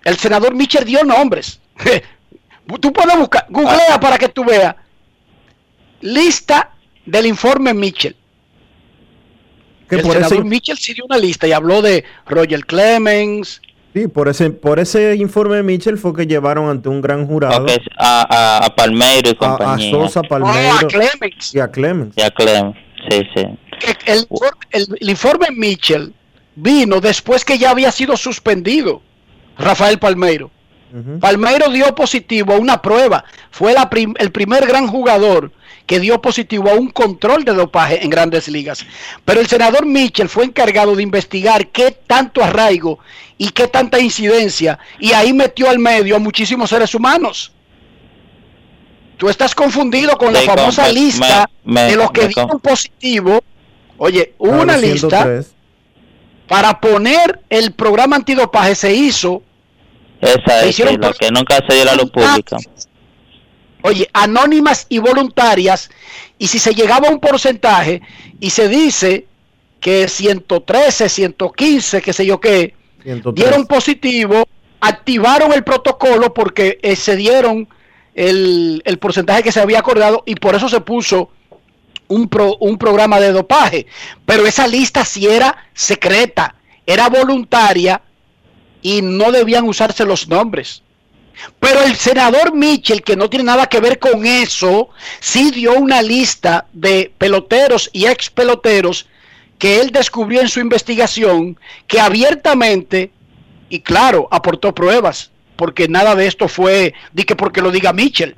El 0.03 0.17
senador 0.17 0.53
Mitchell 0.55 0.83
dio 0.83 1.03
nombres. 1.03 1.59
tú 2.81 2.91
puedes 2.91 3.17
buscar, 3.17 3.45
googlea 3.49 3.99
para 3.99 4.17
que 4.17 4.29
tú 4.29 4.43
veas. 4.43 4.75
Lista 6.01 6.71
del 7.05 7.25
informe 7.25 7.73
Mitchell. 7.73 8.15
Que 9.89 9.95
el 9.95 10.01
por 10.01 10.13
senador 10.13 10.39
ese- 10.39 10.43
Mitchell 10.43 10.77
sí 10.77 10.93
dio 10.93 11.05
una 11.05 11.17
lista 11.17 11.47
y 11.47 11.53
habló 11.53 11.81
de 11.81 12.03
Roger 12.25 12.65
Clemens, 12.65 13.61
Sí, 13.97 14.07
por 14.07 14.27
ese, 14.27 14.51
por 14.51 14.79
ese 14.79 15.15
informe 15.15 15.55
de 15.55 15.63
Mitchell 15.63 15.97
fue 15.97 16.13
que 16.15 16.27
llevaron 16.27 16.69
ante 16.69 16.87
un 16.87 17.01
gran 17.01 17.25
jurado 17.25 17.65
a, 17.97 18.21
a, 18.29 18.65
a 18.65 18.75
Palmeiro 18.75 19.29
y 19.29 19.31
a, 19.31 19.35
a 19.47 19.57
compañía. 19.57 19.91
Sosa, 19.91 20.21
Palmeiro 20.21 20.75
a 20.75 20.87
Clemens. 20.87 21.55
y 21.55 21.59
a 21.59 21.67
Clemens. 21.71 22.13
Y 22.15 22.21
a 22.21 22.29
Clem, 22.29 22.73
sí, 23.09 23.21
sí. 23.35 23.43
el, 24.05 24.27
el- 24.71 24.87
el 24.99 25.09
informe 25.09 25.47
Mitchell 25.51 26.13
vino 26.55 26.99
después 27.01 27.43
que 27.43 27.57
ya 27.57 27.71
había 27.71 27.91
sido 27.91 28.15
suspendido 28.17 29.01
Rafael 29.57 29.97
Palmeiro. 29.97 30.51
Palmeiro 31.19 31.69
dio 31.69 31.93
positivo 31.93 32.53
a 32.53 32.57
una 32.57 32.81
prueba. 32.81 33.23
Fue 33.51 33.73
la 33.73 33.89
prim- 33.89 34.13
el 34.19 34.31
primer 34.31 34.65
gran 34.65 34.87
jugador 34.87 35.51
que 35.85 35.99
dio 35.99 36.21
positivo 36.21 36.69
a 36.69 36.73
un 36.73 36.89
control 36.89 37.43
de 37.45 37.53
dopaje 37.53 38.03
en 38.03 38.09
grandes 38.09 38.47
ligas. 38.47 38.85
Pero 39.25 39.39
el 39.39 39.47
senador 39.47 39.85
Mitchell 39.85 40.27
fue 40.29 40.45
encargado 40.45 40.95
de 40.95 41.03
investigar 41.03 41.67
qué 41.67 41.91
tanto 41.91 42.43
arraigo 42.43 42.99
y 43.37 43.49
qué 43.49 43.67
tanta 43.67 43.99
incidencia. 43.99 44.79
Y 44.99 45.13
ahí 45.13 45.31
metió 45.33 45.69
al 45.69 45.79
medio 45.79 46.15
a 46.15 46.19
muchísimos 46.19 46.69
seres 46.69 46.93
humanos. 46.95 47.51
Tú 49.17 49.29
estás 49.29 49.55
confundido 49.55 50.15
con 50.17 50.31
la 50.33 50.41
famosa 50.57 50.83
me- 50.83 50.93
lista 50.93 51.49
me- 51.63 51.81
de 51.83 51.95
los 51.95 52.11
que 52.11 52.21
dieron 52.27 52.59
positivo. 52.59 53.43
Oye, 53.97 54.33
una 54.37 54.77
lista 54.77 55.23
103. 55.23 55.53
para 56.47 56.79
poner 56.79 57.39
el 57.49 57.71
programa 57.71 58.15
antidopaje 58.15 58.75
se 58.75 58.93
hizo, 58.93 59.41
Esa 60.21 60.63
es, 60.63 60.69
hicieron 60.71 60.95
sí, 60.95 60.99
la 61.01 61.13
que 61.13 61.31
nunca 61.31 61.57
se 61.67 61.73
dio 61.73 61.83
a 61.83 61.85
la 61.85 61.95
luz 61.95 62.11
pública. 62.11 62.57
oye, 63.83 64.09
anónimas 64.13 64.85
y 64.89 64.97
voluntarias, 64.99 65.89
y 66.37 66.47
si 66.47 66.59
se 66.59 66.73
llegaba 66.73 67.07
a 67.07 67.11
un 67.11 67.19
porcentaje 67.19 68.01
y 68.39 68.49
se 68.49 68.67
dice 68.67 69.27
que 69.79 70.07
113, 70.07 71.07
115, 71.09 72.01
qué 72.01 72.13
sé 72.13 72.25
yo 72.25 72.39
qué, 72.39 72.73
103. 73.03 73.35
dieron 73.35 73.67
positivo, 73.67 74.43
activaron 74.79 75.53
el 75.53 75.63
protocolo 75.63 76.33
porque 76.33 76.79
excedieron 76.81 77.67
el, 78.15 78.81
el 78.85 78.97
porcentaje 78.97 79.43
que 79.43 79.51
se 79.51 79.61
había 79.61 79.79
acordado 79.79 80.23
y 80.25 80.35
por 80.35 80.55
eso 80.55 80.67
se 80.67 80.81
puso 80.81 81.29
un, 82.07 82.27
pro- 82.27 82.57
un 82.59 82.77
programa 82.77 83.19
de 83.19 83.31
dopaje. 83.31 83.85
Pero 84.25 84.45
esa 84.47 84.67
lista 84.67 85.05
sí 85.05 85.27
era 85.27 85.55
secreta, 85.73 86.55
era 86.85 87.09
voluntaria 87.09 88.01
y 88.81 89.01
no 89.01 89.31
debían 89.31 89.67
usarse 89.67 90.05
los 90.05 90.27
nombres. 90.27 90.83
Pero 91.59 91.83
el 91.83 91.95
senador 91.95 92.53
Mitchell, 92.55 93.03
que 93.03 93.15
no 93.15 93.29
tiene 93.29 93.45
nada 93.45 93.67
que 93.67 93.79
ver 93.79 93.99
con 93.99 94.25
eso, 94.25 94.89
sí 95.19 95.51
dio 95.51 95.73
una 95.73 96.01
lista 96.01 96.65
de 96.73 97.11
peloteros 97.17 97.89
y 97.93 98.05
ex 98.05 98.29
peloteros 98.29 99.07
que 99.59 99.79
él 99.79 99.91
descubrió 99.91 100.41
en 100.41 100.49
su 100.49 100.59
investigación 100.59 101.59
que 101.87 101.99
abiertamente 101.99 103.11
y 103.69 103.81
claro 103.81 104.27
aportó 104.31 104.73
pruebas, 104.73 105.31
porque 105.55 105.87
nada 105.87 106.15
de 106.15 106.27
esto 106.27 106.47
fue 106.47 106.93
di 107.13 107.23
que 107.23 107.35
porque 107.35 107.61
lo 107.61 107.71
diga 107.71 107.93
Mitchell. 107.93 108.35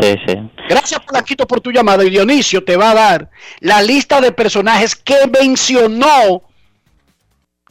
Sí, 0.00 0.14
sí. 0.26 0.34
Gracias 0.68 1.00
Polanquito 1.00 1.46
por 1.46 1.60
tu 1.60 1.72
llamada 1.72 2.04
y 2.04 2.10
Dionisio 2.10 2.62
te 2.62 2.76
va 2.76 2.92
a 2.92 2.94
dar 2.94 3.30
la 3.58 3.82
lista 3.82 4.20
de 4.20 4.30
personajes 4.30 4.94
que 4.94 5.16
mencionó 5.26 6.42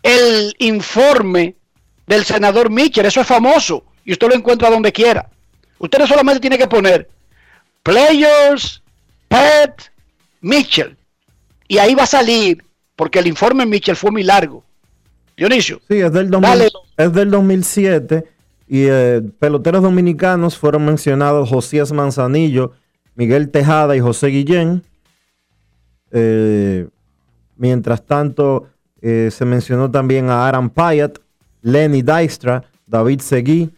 el 0.04 0.54
informe 0.60 1.56
del 2.10 2.26
senador 2.26 2.72
Mitchell. 2.72 3.06
Eso 3.06 3.22
es 3.22 3.28
famoso 3.28 3.84
y 4.04 4.14
usted 4.14 4.28
lo 4.28 4.34
encuentra 4.34 4.72
donde 4.72 4.92
quiera. 4.92 5.30
Usted 5.78 6.06
solamente 6.08 6.40
tiene 6.42 6.58
que 6.58 6.68
poner 6.68 7.08
Players, 7.84 8.82
Pet, 9.28 9.92
Mitchell. 10.42 10.98
Y 11.68 11.78
ahí 11.78 11.94
va 11.94 12.04
a 12.04 12.08
salir, 12.08 12.66
porque 12.96 13.20
el 13.20 13.28
informe 13.28 13.68
Mitchell 13.68 13.96
fue 13.96 14.10
muy 14.10 14.24
largo. 14.24 14.64
Dionisio. 15.38 15.80
Sí, 15.88 16.00
es 16.00 16.12
del, 16.12 16.32
2000 16.32 16.42
Dale. 16.42 16.72
es 16.98 17.14
del 17.14 17.30
2007 17.30 18.26
y 18.68 18.86
eh, 18.88 19.22
peloteros 19.38 19.84
dominicanos 19.84 20.58
fueron 20.58 20.86
mencionados 20.86 21.48
Josías 21.48 21.92
Manzanillo, 21.92 22.74
Miguel 23.14 23.50
Tejada 23.52 23.96
y 23.96 24.00
José 24.00 24.28
Guillén. 24.28 24.82
Eh, 26.12 26.88
mientras 27.56 28.04
tanto, 28.04 28.68
eh, 29.00 29.30
se 29.32 29.46
mencionó 29.46 29.92
también 29.92 30.32
a 30.32 30.48
Aaron 30.48 30.72
Pyatt, 30.72 31.20
Lenny 31.64 32.02
Dystra, 32.02 32.64
David 32.90 33.20
Seguí, 33.20 33.72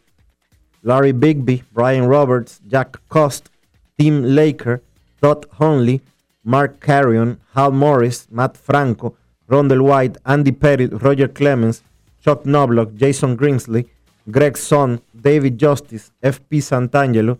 Larry 0.84 1.13
Bigby, 1.13 1.63
Brian 1.73 2.05
Roberts, 2.05 2.59
Jack 2.67 2.97
Cost, 3.09 3.49
Tim 3.97 4.23
Laker, 4.23 4.82
Todd 5.21 5.45
Honley, 5.53 6.01
Mark 6.43 6.79
Carrion, 6.79 7.39
Hal 7.53 7.71
Morris, 7.71 8.27
Matt 8.32 8.57
Franco, 8.57 9.15
Rondell 9.49 9.82
White, 9.82 10.17
Andy 10.25 10.51
Pettit, 10.51 11.01
Roger 11.01 11.27
Clemens, 11.27 11.84
Chuck 12.23 12.45
Knobloch, 12.45 12.95
Jason 12.95 13.38
Grinsley, 13.38 13.88
Greg 14.29 14.57
Son, 14.57 15.01
David 15.19 15.57
Justice, 15.57 16.11
F.P. 16.23 16.59
Santangelo, 16.59 17.38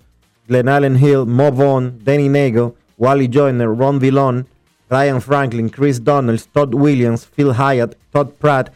Glenn 0.47 0.67
Allen 0.67 0.95
Hill, 0.95 1.25
Mo 1.25 1.51
Vaughn, 1.51 1.99
Danny 2.03 2.27
Nagel, 2.27 2.75
Wally 2.97 3.27
Joyner, 3.27 3.73
Ron 3.73 3.99
Villon, 3.99 4.45
Ryan 4.89 5.19
Franklin, 5.19 5.69
Chris 5.69 5.99
Donalds, 5.99 6.47
Todd 6.47 6.73
Williams, 6.73 7.25
Phil 7.25 7.53
Hyatt, 7.53 7.95
Todd 8.11 8.37
Pratt, 8.39 8.73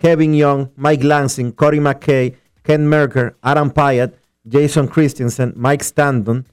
Kevin 0.00 0.32
Young, 0.32 0.70
Mike 0.76 1.02
Lansing, 1.02 1.52
Corey 1.52 1.78
McKay, 1.78 2.36
Ken 2.62 2.88
Merker, 2.88 3.36
Adam 3.42 3.70
Pyatt, 3.70 4.12
Jason 4.46 4.86
Christensen, 4.86 5.52
Mike 5.56 5.82
Stanton, 5.82 6.46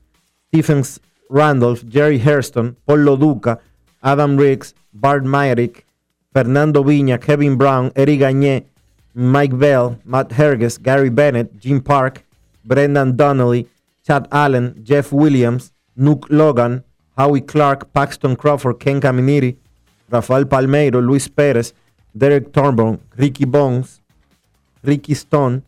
Stephen 0.48 0.84
Randolph, 1.30 1.86
Jerry 1.86 2.18
Hairston, 2.18 2.76
Paul 2.88 3.00
Loduca, 3.00 3.60
Adam 4.04 4.38
Riggs, 4.38 4.74
Bart 4.94 5.24
Myrick, 5.24 5.86
Fernando 6.34 6.84
Viña, 6.84 7.22
Kevin 7.22 7.56
Brown, 7.56 7.92
Eric 7.96 8.20
Gagne, 8.20 8.66
Mike 9.14 9.58
Bell, 9.58 10.00
Matt 10.04 10.32
Herges, 10.32 10.78
Gary 10.78 11.10
Bennett, 11.10 11.58
Jim 11.60 11.82
Park, 11.82 12.24
Brendan 12.66 13.16
Donnelly, 13.16 13.68
Chad 14.06 14.28
Allen, 14.32 14.84
Jeff 14.84 15.12
Williams, 15.12 15.72
Nuke 15.98 16.26
Logan, 16.30 16.84
Howie 17.18 17.42
Clark, 17.42 17.94
Paxton 17.94 18.36
Crawford, 18.36 18.80
Ken 18.80 19.00
Caminiti, 19.00 19.56
Rafael 20.10 20.46
Palmeiro, 20.46 21.02
Luis 21.02 21.28
Pérez, 21.28 21.74
Derek 22.16 22.52
Thornburn, 22.54 23.00
Ricky 23.18 23.46
Bones, 23.46 24.02
Ricky 24.82 25.14
Stone 25.14 25.62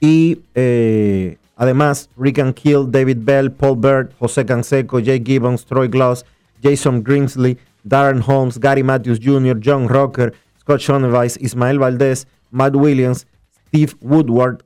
y 0.00 0.38
eh, 0.54 1.38
además 1.56 2.10
Rick 2.16 2.38
and 2.40 2.54
Kill, 2.54 2.90
David 2.90 3.18
Bell, 3.24 3.50
Paul 3.50 3.76
Bird, 3.76 4.12
José 4.20 4.44
Canseco, 4.44 5.00
Jay 5.00 5.22
Gibbons, 5.24 5.64
Troy 5.64 5.88
Gloss, 5.88 6.24
Jason 6.62 7.02
Grinsley, 7.02 7.56
Darren 7.84 8.20
Holmes, 8.20 8.58
Gary 8.58 8.82
Matthews 8.82 9.18
Jr., 9.18 9.58
John 9.58 9.88
Rocker, 9.88 10.34
Scott 10.60 10.80
Schoneweis, 10.80 11.38
Ismael 11.40 11.78
Valdez, 11.78 12.26
Matt 12.50 12.76
Williams, 12.76 13.26
Steve 13.68 13.94
Woodward, 14.02 14.62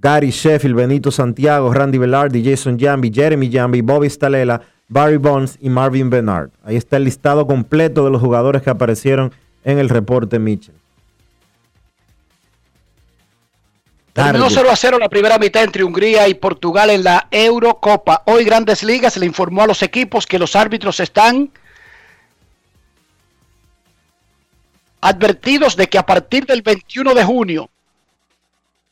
Gary 0.00 0.30
Sheffield, 0.30 0.74
Benito 0.74 1.10
Santiago, 1.10 1.70
Randy 1.72 1.98
Velarde, 1.98 2.42
Jason 2.42 2.78
Jambi, 2.78 3.10
Jeremy 3.12 3.50
Jambi, 3.50 3.82
Bobby 3.82 4.08
Stalela, 4.08 4.62
Barry 4.88 5.18
Bonds 5.18 5.58
y 5.60 5.68
Marvin 5.68 6.10
Bernard. 6.10 6.50
Ahí 6.64 6.76
está 6.76 6.96
el 6.96 7.04
listado 7.04 7.46
completo 7.46 8.04
de 8.04 8.10
los 8.10 8.20
jugadores 8.20 8.62
que 8.62 8.70
aparecieron 8.70 9.32
en 9.64 9.78
el 9.78 9.88
reporte 9.88 10.38
Mitchell. 10.38 10.74
Terminó 14.12 14.44
Tarde. 14.44 14.56
0 14.56 14.70
a 14.70 14.76
0 14.76 14.98
la 14.98 15.08
primera 15.08 15.38
mitad 15.38 15.64
entre 15.64 15.84
Hungría 15.84 16.28
y 16.28 16.34
Portugal 16.34 16.90
en 16.90 17.04
la 17.04 17.28
Eurocopa. 17.30 18.22
Hoy 18.26 18.44
Grandes 18.44 18.82
Ligas 18.82 19.16
le 19.16 19.24
informó 19.24 19.62
a 19.62 19.66
los 19.66 19.82
equipos 19.82 20.26
que 20.26 20.38
los 20.38 20.54
árbitros 20.54 21.00
están 21.00 21.50
advertidos 25.00 25.76
de 25.76 25.88
que 25.88 25.98
a 25.98 26.06
partir 26.06 26.46
del 26.46 26.62
21 26.62 27.14
de 27.14 27.24
junio 27.24 27.70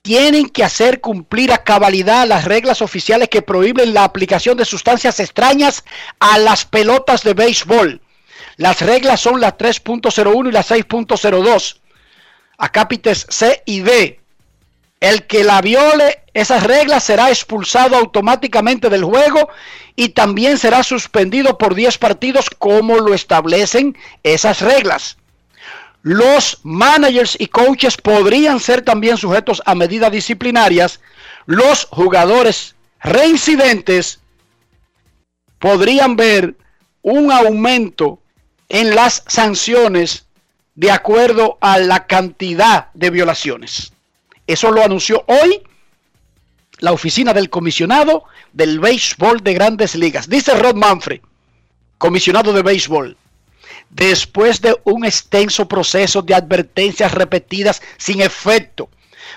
tienen 0.03 0.49
que 0.49 0.65
hacer 0.65 1.01
cumplir 1.01 1.53
a 1.53 1.63
cabalidad 1.63 2.27
las 2.27 2.47
reglas 2.47 2.81
oficiales 2.81 3.29
que 3.29 3.43
prohíben 3.43 3.93
la 3.93 4.05
aplicación 4.05 4.57
de 4.57 4.65
sustancias 4.65 5.21
extrañas 5.21 5.85
a 6.19 6.39
las 6.39 6.65
pelotas 6.65 7.23
de 7.23 7.35
béisbol. 7.35 8.01
Las 8.61 8.83
reglas 8.83 9.23
son 9.23 9.41
las 9.41 9.55
3.01 9.55 10.51
y 10.51 10.53
las 10.53 10.71
6.02. 10.71 11.79
Acápites 12.59 13.27
C 13.31 13.63
y 13.65 13.81
D. 13.81 14.21
El 15.01 15.27
que 15.27 15.45
la 15.45 15.63
viole 15.63 16.25
esas 16.35 16.65
reglas 16.65 17.05
será 17.05 17.31
expulsado 17.31 17.97
automáticamente 17.97 18.91
del 18.91 19.03
juego 19.03 19.49
y 19.97 20.11
también 20.11 20.59
será 20.59 20.83
suspendido 20.83 21.57
por 21.57 21.75
10 21.75 21.97
partidos 21.97 22.51
como 22.51 22.99
lo 22.99 23.15
establecen 23.15 23.97
esas 24.25 24.61
reglas. 24.61 25.17
Los 26.03 26.59
managers 26.63 27.39
y 27.41 27.47
coaches 27.47 27.97
podrían 27.97 28.61
ser 28.61 28.83
también 28.83 29.17
sujetos 29.17 29.63
a 29.65 29.75
medidas 29.75 30.13
disciplinarias. 30.13 31.01
Los 31.47 31.87
jugadores 31.87 32.77
reincidentes 33.01 34.21
podrían 35.59 36.15
ver 36.15 36.57
un 37.01 37.33
aumento 37.33 38.20
en 38.71 38.95
las 38.95 39.25
sanciones 39.27 40.25
de 40.75 40.91
acuerdo 40.91 41.59
a 41.61 41.79
la 41.79 42.07
cantidad 42.07 42.87
de 42.95 43.11
violaciones. 43.11 43.93
Eso 44.47 44.71
lo 44.71 44.83
anunció 44.83 45.25
hoy 45.27 45.63
la 46.79 46.93
oficina 46.93 47.35
del 47.35 47.51
comisionado 47.51 48.25
del 48.53 48.81
béisbol 48.81 49.43
de 49.43 49.53
grandes 49.53 49.95
ligas. 49.95 50.29
Dice 50.29 50.55
Rod 50.55 50.77
Manfred, 50.77 51.21
comisionado 51.99 52.53
de 52.53 52.63
béisbol, 52.63 53.17
después 53.91 54.61
de 54.63 54.75
un 54.85 55.05
extenso 55.05 55.69
proceso 55.69 56.23
de 56.23 56.35
advertencias 56.35 57.13
repetidas 57.13 57.83
sin 57.99 58.23
efecto, 58.23 58.89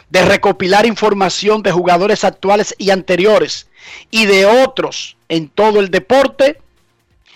de 0.10 0.24
recopilar 0.24 0.86
información 0.86 1.64
de 1.64 1.72
jugadores 1.72 2.24
actuales 2.24 2.74
y 2.78 2.92
anteriores 2.92 3.68
y 4.12 4.26
de 4.26 4.46
otros 4.46 5.18
en 5.28 5.50
todo 5.50 5.80
el 5.80 5.90
deporte, 5.90 6.62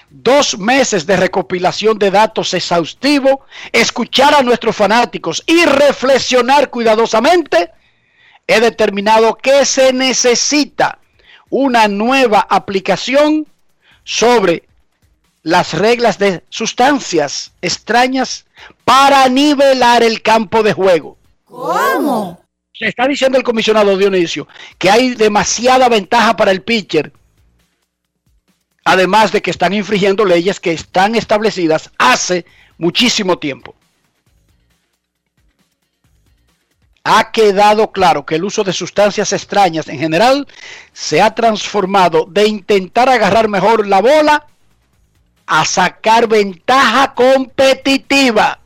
dos 0.09 0.57
meses 0.57 1.05
de 1.05 1.17
recopilación 1.17 1.99
de 1.99 2.11
datos 2.11 2.53
exhaustivo, 2.53 3.45
escuchar 3.71 4.33
a 4.33 4.41
nuestros 4.41 4.75
fanáticos 4.75 5.43
y 5.45 5.65
reflexionar 5.65 6.69
cuidadosamente, 6.69 7.71
he 8.47 8.59
determinado 8.59 9.35
que 9.35 9.65
se 9.65 9.91
necesita 9.93 10.99
una 11.49 11.87
nueva 11.87 12.45
aplicación 12.49 13.47
sobre 14.03 14.63
las 15.43 15.73
reglas 15.73 16.17
de 16.17 16.43
sustancias 16.49 17.51
extrañas 17.61 18.45
para 18.83 19.27
nivelar 19.29 20.03
el 20.03 20.21
campo 20.21 20.63
de 20.63 20.73
juego. 20.73 21.17
¿Cómo? 21.45 22.41
Se 22.73 22.87
está 22.87 23.07
diciendo 23.07 23.37
el 23.37 23.43
comisionado 23.43 23.97
Dionisio 23.97 24.47
que 24.77 24.89
hay 24.89 25.15
demasiada 25.15 25.89
ventaja 25.89 26.35
para 26.35 26.51
el 26.51 26.61
pitcher 26.61 27.11
además 28.87 29.33
de 29.33 29.41
que 29.41 29.51
están 29.51 29.73
infringiendo 29.73 30.23
leyes 30.23 30.61
que 30.61 30.71
están 30.71 31.13
establecidas 31.15 31.91
hace 31.97 32.45
muchísimo 32.77 33.37
tiempo. 33.37 33.75
Ha 37.03 37.31
quedado 37.31 37.91
claro 37.91 38.25
que 38.25 38.35
el 38.35 38.45
uso 38.45 38.63
de 38.63 38.71
sustancias 38.71 39.33
extrañas 39.33 39.89
en 39.89 39.99
general 39.99 40.47
se 40.93 41.21
ha 41.21 41.35
transformado 41.35 42.27
de 42.29 42.47
intentar 42.47 43.09
agarrar 43.09 43.49
mejor 43.49 43.85
la 43.87 44.01
bola 44.01 44.45
a 45.45 45.65
sacar 45.65 46.27
ventaja 46.29 47.13
competitiva. 47.13 48.59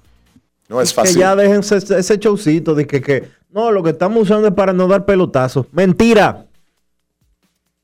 No 0.69 0.81
es 0.81 0.89
Que 0.89 0.95
fácil. 0.95 1.17
ya 1.17 1.35
déjense 1.35 1.77
ese, 1.77 1.97
ese 1.97 2.17
showcito 2.17 2.75
de 2.75 2.85
que, 2.85 3.01
que 3.01 3.31
no, 3.49 3.71
lo 3.71 3.81
que 3.81 3.89
estamos 3.89 4.21
usando 4.23 4.47
es 4.47 4.53
para 4.53 4.71
no 4.71 4.87
dar 4.87 5.03
pelotazos. 5.05 5.65
Mentira. 5.71 6.45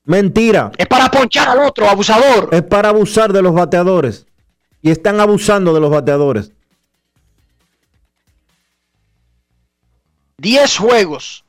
Mentira. 0.08 0.72
Es 0.78 0.86
para 0.86 1.10
ponchar 1.10 1.50
al 1.50 1.58
otro, 1.58 1.86
abusador. 1.86 2.48
Es 2.50 2.62
para 2.62 2.88
abusar 2.88 3.30
de 3.30 3.42
los 3.42 3.52
bateadores. 3.52 4.26
Y 4.80 4.90
están 4.90 5.20
abusando 5.20 5.74
de 5.74 5.80
los 5.80 5.90
bateadores. 5.90 6.50
10 10.38 10.76
juegos 10.78 11.44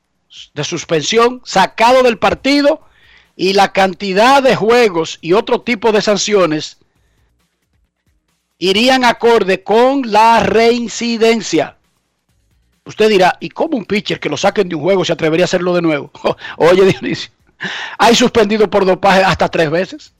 de 0.52 0.62
suspensión 0.62 1.40
sacado 1.42 2.02
del 2.02 2.18
partido 2.18 2.82
y 3.34 3.54
la 3.54 3.72
cantidad 3.72 4.42
de 4.42 4.56
juegos 4.56 5.18
y 5.22 5.32
otro 5.32 5.62
tipo 5.62 5.90
de 5.90 6.02
sanciones 6.02 6.76
irían 8.58 9.06
acorde 9.06 9.62
con 9.62 10.02
la 10.12 10.40
reincidencia. 10.40 11.78
Usted 12.84 13.08
dirá, 13.08 13.38
¿y 13.40 13.48
cómo 13.48 13.78
un 13.78 13.86
pitcher 13.86 14.20
que 14.20 14.28
lo 14.28 14.36
saquen 14.36 14.68
de 14.68 14.74
un 14.74 14.82
juego 14.82 15.02
se 15.02 15.14
atrevería 15.14 15.44
a 15.44 15.46
hacerlo 15.46 15.72
de 15.72 15.80
nuevo? 15.80 16.10
Oye, 16.58 16.84
Dionisio, 16.84 17.30
hay 17.98 18.14
suspendido 18.14 18.68
por 18.68 18.84
dopaje 18.84 19.22
hasta 19.22 19.48
tres 19.48 19.70
veces. 19.70 20.14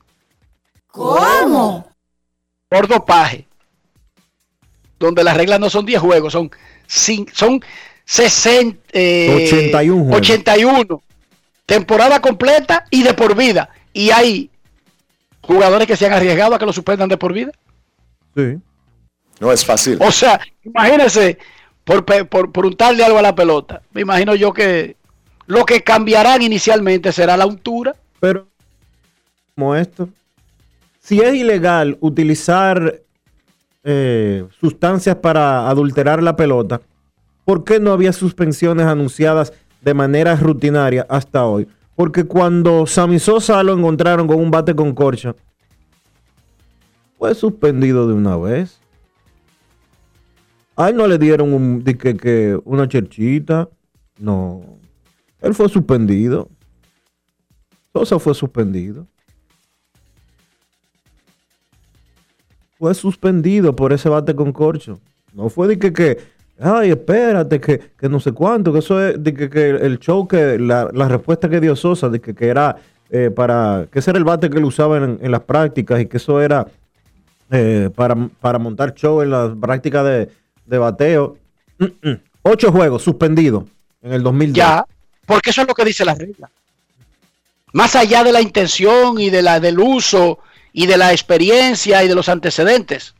¿Cómo? 0.88 1.88
Por 2.68 2.88
dopaje. 2.88 3.46
Donde 4.98 5.24
las 5.24 5.36
reglas 5.36 5.60
no 5.60 5.70
son 5.70 5.86
10 5.86 6.00
juegos, 6.00 6.32
son, 6.32 6.50
son 6.86 7.60
60, 8.04 8.78
eh, 8.92 9.46
81 9.46 10.02
juegos. 10.04 10.20
81. 10.20 11.02
Temporada 11.64 12.20
completa 12.20 12.84
y 12.90 13.02
de 13.02 13.14
por 13.14 13.34
vida. 13.34 13.70
Y 13.92 14.10
hay 14.10 14.50
jugadores 15.40 15.86
que 15.86 15.96
se 15.96 16.06
han 16.06 16.12
arriesgado 16.12 16.54
a 16.54 16.58
que 16.58 16.66
lo 16.66 16.72
suspendan 16.72 17.08
de 17.08 17.16
por 17.16 17.32
vida. 17.32 17.52
Sí. 18.36 18.58
No 19.38 19.50
es 19.50 19.64
fácil. 19.64 19.96
O 20.00 20.12
sea, 20.12 20.38
imagínense, 20.62 21.38
por, 21.84 22.04
por, 22.04 22.52
por 22.52 22.66
untarle 22.66 23.04
algo 23.04 23.18
a 23.18 23.22
la 23.22 23.34
pelota. 23.34 23.80
Me 23.92 24.02
imagino 24.02 24.34
yo 24.34 24.52
que 24.52 24.96
lo 25.50 25.64
que 25.64 25.82
cambiarán 25.82 26.42
inicialmente 26.42 27.10
será 27.10 27.36
la 27.36 27.44
untura. 27.44 27.96
Pero, 28.20 28.46
como 29.56 29.74
esto, 29.74 30.08
si 31.00 31.20
es 31.20 31.34
ilegal 31.34 31.98
utilizar 32.00 33.00
eh, 33.82 34.46
sustancias 34.60 35.16
para 35.16 35.68
adulterar 35.68 36.22
la 36.22 36.36
pelota, 36.36 36.80
¿por 37.44 37.64
qué 37.64 37.80
no 37.80 37.92
había 37.92 38.12
suspensiones 38.12 38.86
anunciadas 38.86 39.52
de 39.80 39.92
manera 39.92 40.36
rutinaria 40.36 41.04
hasta 41.08 41.44
hoy? 41.44 41.66
Porque 41.96 42.24
cuando 42.24 42.86
Sammy 42.86 43.18
Sosa 43.18 43.60
lo 43.64 43.72
encontraron 43.76 44.28
con 44.28 44.38
un 44.38 44.52
bate 44.52 44.74
con 44.76 44.94
corcha, 44.94 45.34
fue 47.18 47.34
suspendido 47.34 48.06
de 48.06 48.14
una 48.14 48.36
vez. 48.36 48.78
Ay, 50.76 50.94
no 50.94 51.08
le 51.08 51.18
dieron 51.18 51.52
un, 51.52 51.82
que- 51.82 52.16
que 52.16 52.58
una 52.64 52.86
cherchita. 52.88 53.68
No. 54.18 54.78
Él 55.42 55.54
fue 55.54 55.68
suspendido. 55.68 56.48
Sosa 57.92 58.18
fue 58.18 58.34
suspendido. 58.34 59.06
Fue 62.78 62.94
suspendido 62.94 63.74
por 63.74 63.92
ese 63.92 64.08
bate 64.08 64.34
con 64.34 64.52
corcho. 64.52 64.98
No 65.34 65.48
fue 65.48 65.68
de 65.68 65.78
que, 65.78 65.92
que 65.92 66.18
ay, 66.58 66.90
espérate, 66.90 67.60
que, 67.60 67.78
que 67.78 68.08
no 68.08 68.20
sé 68.20 68.32
cuánto, 68.32 68.72
que 68.72 68.78
eso 68.78 69.00
es 69.02 69.22
de 69.22 69.34
que, 69.34 69.50
que 69.50 69.70
el 69.70 69.98
show, 69.98 70.26
que 70.26 70.58
la, 70.58 70.88
la 70.92 71.08
respuesta 71.08 71.48
que 71.48 71.60
dio 71.60 71.76
Sosa, 71.76 72.08
de 72.08 72.20
que, 72.20 72.34
que 72.34 72.48
era 72.48 72.76
eh, 73.10 73.30
para, 73.30 73.88
que 73.90 73.98
ese 73.98 74.10
era 74.10 74.18
el 74.18 74.24
bate 74.24 74.50
que 74.50 74.58
él 74.58 74.64
usaba 74.64 74.96
en, 74.98 75.30
las 75.30 75.40
prácticas 75.40 76.00
y 76.00 76.06
que 76.06 76.18
eso 76.18 76.40
era 76.40 76.66
eh, 77.50 77.90
para, 77.94 78.14
para 78.40 78.58
montar 78.58 78.94
show 78.94 79.20
en 79.20 79.30
las 79.30 79.50
prácticas 79.56 80.04
de, 80.04 80.28
de 80.66 80.78
bateo. 80.78 81.36
Ocho 82.42 82.72
juegos 82.72 83.02
suspendidos 83.02 83.64
en 84.00 84.12
el 84.12 84.22
2010. 84.22 84.56
Ya, 84.56 84.86
porque 85.30 85.50
eso 85.50 85.62
es 85.62 85.68
lo 85.68 85.74
que 85.74 85.84
dice 85.84 86.04
la 86.04 86.14
regla. 86.14 86.50
Más 87.72 87.94
allá 87.94 88.24
de 88.24 88.32
la 88.32 88.40
intención 88.40 89.20
y 89.20 89.30
de 89.30 89.42
la, 89.42 89.60
del 89.60 89.78
uso 89.78 90.40
y 90.72 90.86
de 90.86 90.96
la 90.96 91.12
experiencia 91.12 92.02
y 92.02 92.08
de 92.08 92.14
los 92.14 92.28
antecedentes. 92.28 93.14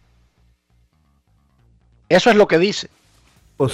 Eso 2.09 2.31
es 2.31 2.37
lo 2.37 2.49
que 2.49 2.59
dice. 2.59 2.89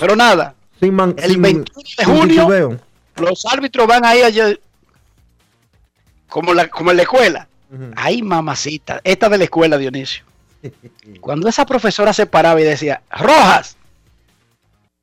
Pero 0.00 0.16
nada, 0.16 0.54
sin 0.80 0.94
man- 0.94 1.14
el 1.18 1.32
sin- 1.32 1.42
21 1.42 1.82
de 1.96 2.04
junio 2.04 2.26
titubeo. 2.42 2.80
los 3.16 3.46
árbitros 3.46 3.86
van 3.86 4.04
ahí 4.04 4.20
ayer 4.22 4.60
como, 6.28 6.52
la, 6.52 6.68
como 6.68 6.90
en 6.90 6.96
la 6.98 7.02
escuela. 7.04 7.48
Ujú. 7.72 7.92
Ay, 7.96 8.20
mamacita, 8.22 9.00
esta 9.04 9.28
de 9.28 9.38
la 9.38 9.44
escuela, 9.44 9.78
Dionisio. 9.78 10.24
Cuando 11.20 11.48
esa 11.48 11.64
profesora 11.64 12.12
se 12.12 12.26
paraba 12.26 12.60
y 12.60 12.64
decía, 12.64 13.00
Rojas, 13.10 13.76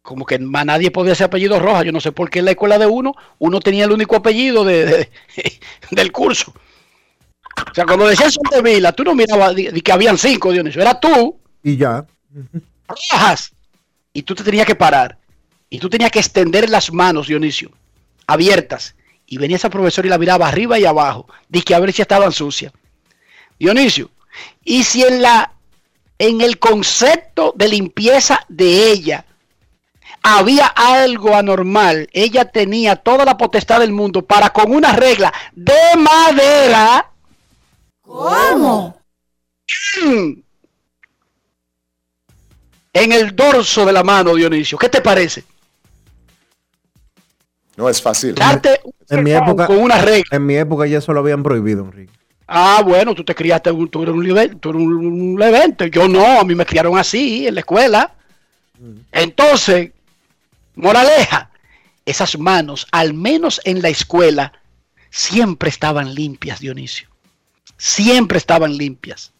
como 0.03 0.25
que 0.25 0.37
más 0.37 0.65
nadie 0.65 0.91
podía 0.91 1.15
ser 1.15 1.25
apellido 1.27 1.59
Rojas, 1.59 1.85
yo 1.85 1.91
no 1.93 2.01
sé 2.01 2.11
por 2.11 2.29
qué 2.29 2.39
en 2.39 2.45
la 2.45 2.51
escuela 2.51 2.77
de 2.77 2.85
uno, 2.85 3.15
uno 3.39 3.59
tenía 3.61 3.85
el 3.85 3.91
único 3.91 4.17
apellido 4.17 4.63
de, 4.65 4.85
de- 4.85 5.09
del 5.91 6.11
curso. 6.11 6.53
O 7.71 7.73
sea, 7.73 7.85
cuando 7.85 8.07
decían 8.07 8.31
Soldevila, 8.31 8.91
tú 8.91 9.03
no 9.03 9.15
mirabas 9.15 9.55
di 9.55 9.81
que 9.81 9.91
habían 9.91 10.17
cinco, 10.17 10.51
Dionisio, 10.51 10.81
era 10.81 10.99
tú, 10.99 11.39
Y 11.63 11.77
ya. 11.77 12.05
Rojas, 12.87 13.53
y 14.11 14.23
tú 14.23 14.35
te 14.35 14.43
tenías 14.43 14.67
que 14.67 14.75
parar, 14.75 15.17
y 15.69 15.79
tú 15.79 15.89
tenías 15.89 16.11
que 16.11 16.19
extender 16.19 16.69
las 16.69 16.91
manos, 16.91 17.27
Dionisio, 17.27 17.71
abiertas, 18.27 18.95
y 19.25 19.37
venía 19.37 19.55
esa 19.55 19.69
profesora 19.69 20.07
y 20.07 20.09
la 20.09 20.17
miraba 20.17 20.47
arriba 20.49 20.77
y 20.77 20.85
abajo, 20.85 21.27
di 21.47 21.61
que 21.61 21.75
a 21.75 21.79
ver 21.79 21.93
si 21.93 22.01
estaban 22.01 22.33
sucias. 22.33 22.73
Dionisio, 23.57 24.11
y 24.65 24.83
si 24.83 25.03
en 25.03 25.21
la 25.21 25.53
en 26.19 26.41
el 26.41 26.59
concepto 26.59 27.53
de 27.55 27.69
limpieza 27.69 28.45
de 28.49 28.91
ella 28.91 29.25
había 30.23 30.67
algo 30.67 31.35
anormal, 31.35 32.07
ella 32.13 32.45
tenía 32.45 32.95
toda 32.95 33.25
la 33.25 33.37
potestad 33.37 33.81
del 33.81 33.91
mundo 33.91 34.25
para 34.25 34.49
con 34.51 34.73
una 34.73 34.93
regla 34.93 35.33
de 35.53 35.73
madera 35.99 37.09
¿Cómo? 38.01 38.97
en 42.93 43.11
el 43.11 43.35
dorso 43.35 43.85
de 43.85 43.93
la 43.93 44.03
mano, 44.03 44.35
Dionisio. 44.35 44.77
¿Qué 44.77 44.89
te 44.89 45.01
parece? 45.01 45.43
No 47.75 47.89
es 47.89 48.01
fácil. 48.01 48.35
Darte 48.35 48.79
un 48.83 48.93
En 49.09 49.23
mi 49.23 49.31
época, 49.31 49.65
con 49.67 49.77
una 49.79 49.97
regla. 49.99 50.23
en 50.31 50.45
mi 50.45 50.55
época 50.55 50.85
ya 50.85 50.99
eso 50.99 51.11
lo 51.11 51.19
habían 51.21 51.41
prohibido, 51.41 51.83
Enrique. 51.85 52.13
Ah, 52.47 52.81
bueno, 52.85 53.15
tú 53.15 53.23
te 53.23 53.33
criaste, 53.33 53.71
un- 53.71 53.89
tú 53.89 54.03
eres 54.03 54.13
un, 54.13 54.23
libe- 54.23 54.59
tú 54.59 54.69
eres 54.69 54.81
un 54.81 55.35
levente. 55.39 55.89
Yo 55.89 56.07
no, 56.07 56.39
a 56.39 56.43
mí 56.43 56.53
me 56.53 56.65
criaron 56.65 56.97
así 56.97 57.47
en 57.47 57.55
la 57.55 57.61
escuela. 57.61 58.13
Entonces, 59.11 59.91
moraleja, 60.75 61.51
esas 62.05 62.37
manos, 62.37 62.87
al 62.91 63.13
menos 63.13 63.61
en 63.63 63.81
la 63.81 63.89
escuela, 63.89 64.53
siempre 65.09 65.69
estaban 65.69 66.13
limpias, 66.13 66.59
Dionisio. 66.59 67.07
Siempre 67.77 68.37
estaban 68.37 68.77
limpias. 68.77 69.31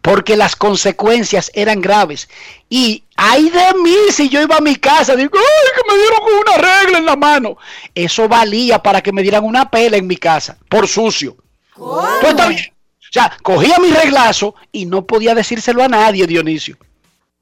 Porque 0.00 0.36
las 0.36 0.56
consecuencias 0.56 1.50
eran 1.52 1.82
graves. 1.82 2.28
Y 2.70 3.04
ay 3.16 3.50
de 3.50 3.74
mí 3.82 3.96
si 4.10 4.28
yo 4.28 4.40
iba 4.40 4.56
a 4.56 4.62
mi 4.62 4.76
casa, 4.76 5.14
digo, 5.16 5.36
ay, 5.36 5.70
que 5.74 5.92
me 5.92 5.98
dieron 5.98 6.20
con 6.20 6.34
una 6.34 6.82
regla 6.82 6.98
en 6.98 7.06
la 7.06 7.16
mano. 7.16 7.58
Eso 7.94 8.28
valía 8.28 8.82
para 8.82 9.02
que 9.02 9.12
me 9.12 9.22
dieran 9.22 9.44
una 9.44 9.70
pela 9.70 9.96
en 9.96 10.06
mi 10.06 10.16
casa, 10.16 10.56
por 10.68 10.88
sucio. 10.88 11.36
Tú 11.74 12.26
estás 12.26 12.48
bien. 12.48 12.72
O 12.98 13.12
sea, 13.12 13.36
cogía 13.42 13.78
mi 13.78 13.90
reglazo 13.90 14.54
y 14.72 14.86
no 14.86 15.06
podía 15.06 15.34
decírselo 15.34 15.82
a 15.82 15.88
nadie, 15.88 16.26
Dionisio. 16.26 16.76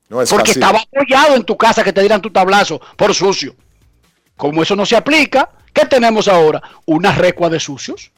No 0.09 0.21
es 0.23 0.31
Porque 0.31 0.53
fácil. 0.53 0.63
estaba 0.63 0.81
apoyado 0.81 1.37
en 1.37 1.45
tu 1.45 1.57
casa 1.57 1.83
que 1.83 1.93
te 1.93 2.01
dieran 2.01 2.21
tu 2.21 2.31
tablazo 2.31 2.81
por 2.97 3.15
sucio. 3.15 3.55
Como 4.37 4.63
eso 4.63 4.77
no 4.77 4.85
se 4.85 4.97
aplica, 4.97 5.51
¿qué 5.73 5.87
tenemos 5.87 6.29
ahora? 6.29 6.63
Una 6.85 7.13
recua 7.13 7.49
de 7.49 7.61
sucios. 7.61 8.11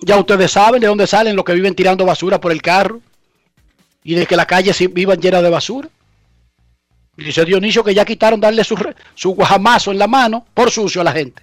Ya 0.00 0.16
ustedes 0.18 0.50
saben 0.50 0.80
de 0.80 0.88
dónde 0.88 1.06
salen 1.06 1.36
los 1.36 1.44
que 1.44 1.54
viven 1.54 1.74
tirando 1.74 2.04
basura 2.04 2.40
por 2.40 2.50
el 2.50 2.60
carro 2.60 3.00
y 4.02 4.14
de 4.14 4.26
que 4.26 4.36
las 4.36 4.46
calles 4.46 4.76
vivan 4.92 5.20
llenas 5.20 5.42
de 5.42 5.50
basura. 5.50 5.88
Dice 7.16 7.44
Dionisio 7.44 7.84
que 7.84 7.94
ya 7.94 8.04
quitaron 8.04 8.40
darle 8.40 8.64
su, 8.64 8.74
su 9.14 9.30
guajamazo 9.30 9.92
en 9.92 9.98
la 9.98 10.08
mano 10.08 10.46
por 10.54 10.70
sucio 10.70 11.00
a 11.00 11.04
la 11.04 11.12
gente. 11.12 11.42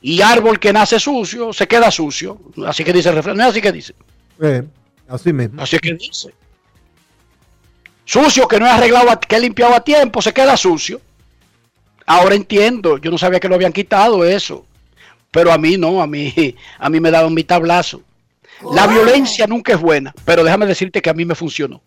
Y 0.00 0.22
árbol 0.22 0.58
que 0.58 0.72
nace 0.72 0.98
sucio 0.98 1.52
se 1.52 1.68
queda 1.68 1.90
sucio. 1.90 2.40
Así 2.66 2.84
que 2.84 2.92
dice 2.92 3.10
el 3.10 3.16
refrán. 3.16 3.36
No 3.36 3.42
es 3.42 3.50
así 3.50 3.60
que 3.60 3.72
dice. 3.72 3.94
Eh, 4.40 4.62
así 5.08 5.32
mismo. 5.32 5.60
Así 5.60 5.78
que 5.78 5.92
dice. 5.94 6.32
Sucio 8.10 8.48
que 8.48 8.58
no 8.58 8.66
he 8.66 8.70
arreglado, 8.70 9.06
que 9.20 9.36
he 9.36 9.40
limpiado 9.40 9.72
a 9.72 9.84
tiempo, 9.84 10.20
se 10.20 10.32
queda 10.32 10.56
sucio. 10.56 11.00
Ahora 12.06 12.34
entiendo, 12.34 12.98
yo 12.98 13.08
no 13.08 13.16
sabía 13.16 13.38
que 13.38 13.48
lo 13.48 13.54
habían 13.54 13.72
quitado 13.72 14.24
eso. 14.24 14.66
Pero 15.30 15.52
a 15.52 15.58
mí 15.58 15.76
no, 15.76 16.02
a 16.02 16.08
mí, 16.08 16.34
a 16.80 16.90
mí 16.90 16.98
me 16.98 17.12
daban 17.12 17.32
mi 17.32 17.44
tablazo. 17.44 18.02
La 18.74 18.88
violencia 18.88 19.46
nunca 19.46 19.74
es 19.74 19.80
buena, 19.80 20.12
pero 20.24 20.42
déjame 20.42 20.66
decirte 20.66 21.00
que 21.00 21.08
a 21.08 21.14
mí 21.14 21.24
me 21.24 21.36
funcionó. 21.36 21.82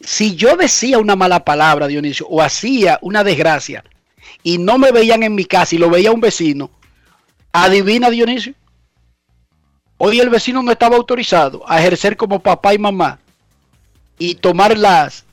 Si 0.00 0.34
yo 0.34 0.56
decía 0.56 0.98
una 0.98 1.14
mala 1.14 1.44
palabra, 1.44 1.88
Dionisio, 1.88 2.26
o 2.26 2.40
hacía 2.40 2.98
una 3.02 3.22
desgracia, 3.22 3.84
y 4.42 4.56
no 4.56 4.78
me 4.78 4.92
veían 4.92 5.24
en 5.24 5.34
mi 5.34 5.44
casa 5.44 5.74
y 5.74 5.78
lo 5.78 5.90
veía 5.90 6.10
un 6.10 6.22
vecino, 6.22 6.70
adivina, 7.52 8.08
Dionisio. 8.08 8.54
Hoy 9.98 10.20
el 10.20 10.30
vecino 10.30 10.62
no 10.62 10.70
estaba 10.72 10.96
autorizado 10.96 11.62
a 11.68 11.78
ejercer 11.80 12.16
como 12.16 12.40
papá 12.40 12.72
y 12.74 12.78
mamá 12.78 13.18
y 14.18 14.36
tomar 14.36 14.76
las, 14.78 15.24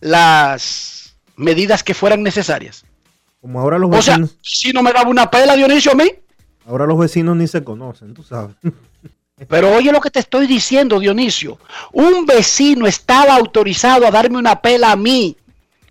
las 0.00 1.16
medidas 1.36 1.82
que 1.82 1.94
fueran 1.94 2.22
necesarias. 2.22 2.84
Como 3.40 3.60
ahora 3.60 3.78
los 3.78 3.90
O 3.94 4.02
sea, 4.02 4.14
vecinos, 4.18 4.36
si 4.42 4.72
no 4.72 4.82
me 4.82 4.92
daba 4.92 5.10
una 5.10 5.30
pela, 5.30 5.54
Dionisio, 5.56 5.92
a 5.92 5.94
mí. 5.94 6.10
ahora 6.66 6.86
los 6.86 6.98
vecinos 6.98 7.36
ni 7.36 7.46
se 7.46 7.62
conocen, 7.62 8.14
tú 8.14 8.22
sabes. 8.22 8.56
Pero 9.48 9.74
oye 9.74 9.92
lo 9.92 10.00
que 10.00 10.10
te 10.10 10.20
estoy 10.20 10.46
diciendo, 10.46 10.98
Dionisio. 10.98 11.58
Un 11.92 12.24
vecino 12.24 12.86
estaba 12.86 13.34
autorizado 13.36 14.06
a 14.06 14.10
darme 14.10 14.38
una 14.38 14.60
pela 14.62 14.92
a 14.92 14.96
mí 14.96 15.36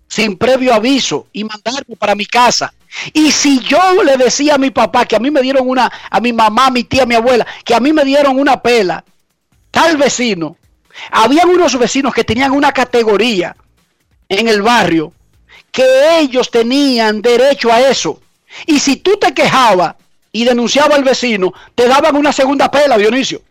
sin 0.08 0.36
previo 0.36 0.74
aviso 0.74 1.28
y 1.32 1.44
mandarme 1.44 1.94
para 1.96 2.14
mi 2.14 2.26
casa. 2.26 2.72
Y 3.12 3.30
si 3.30 3.60
yo 3.60 4.02
le 4.02 4.16
decía 4.16 4.54
a 4.54 4.58
mi 4.58 4.70
papá 4.70 5.04
que 5.04 5.16
a 5.16 5.18
mí 5.18 5.30
me 5.30 5.42
dieron 5.42 5.68
una, 5.68 5.90
a 6.10 6.20
mi 6.20 6.32
mamá, 6.32 6.66
a 6.66 6.70
mi 6.70 6.84
tía, 6.84 7.02
a 7.02 7.06
mi 7.06 7.14
abuela, 7.14 7.46
que 7.64 7.74
a 7.74 7.80
mí 7.80 7.92
me 7.92 8.04
dieron 8.04 8.38
una 8.38 8.60
pela, 8.60 9.04
tal 9.70 9.96
vecino, 9.96 10.56
habían 11.10 11.48
unos 11.48 11.78
vecinos 11.78 12.14
que 12.14 12.24
tenían 12.24 12.52
una 12.52 12.72
categoría 12.72 13.56
en 14.28 14.48
el 14.48 14.62
barrio 14.62 15.12
que 15.70 16.20
ellos 16.20 16.50
tenían 16.50 17.20
derecho 17.20 17.70
a 17.70 17.80
eso. 17.80 18.20
Y 18.66 18.78
si 18.78 18.96
tú 18.96 19.18
te 19.20 19.34
quejabas 19.34 19.96
y 20.32 20.44
denunciabas 20.44 20.96
al 20.96 21.04
vecino, 21.04 21.52
te 21.74 21.86
daban 21.86 22.16
una 22.16 22.32
segunda 22.32 22.70
pela, 22.70 22.96
Dionisio. 22.96 23.42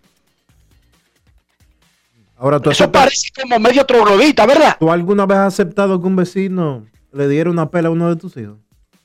Ahora 2.38 2.60
tú, 2.60 2.72
Eso 2.72 2.92
parece 2.92 3.30
como 3.40 3.60
medio 3.60 3.86
troglodita, 3.86 4.46
¿verdad? 4.46 4.76
¿tú 4.80 4.92
alguna 4.92 5.26
vez 5.26 5.38
has 5.38 5.54
aceptado 5.54 6.02
que 6.02 6.08
un 6.08 6.16
vecino 6.16 6.86
le 7.14 7.30
diera 7.30 7.50
una 7.50 7.70
pela 7.70 7.88
a 7.88 7.92
uno 7.92 8.10
de 8.10 8.16
tus 8.16 8.36
hijos? 8.36 8.58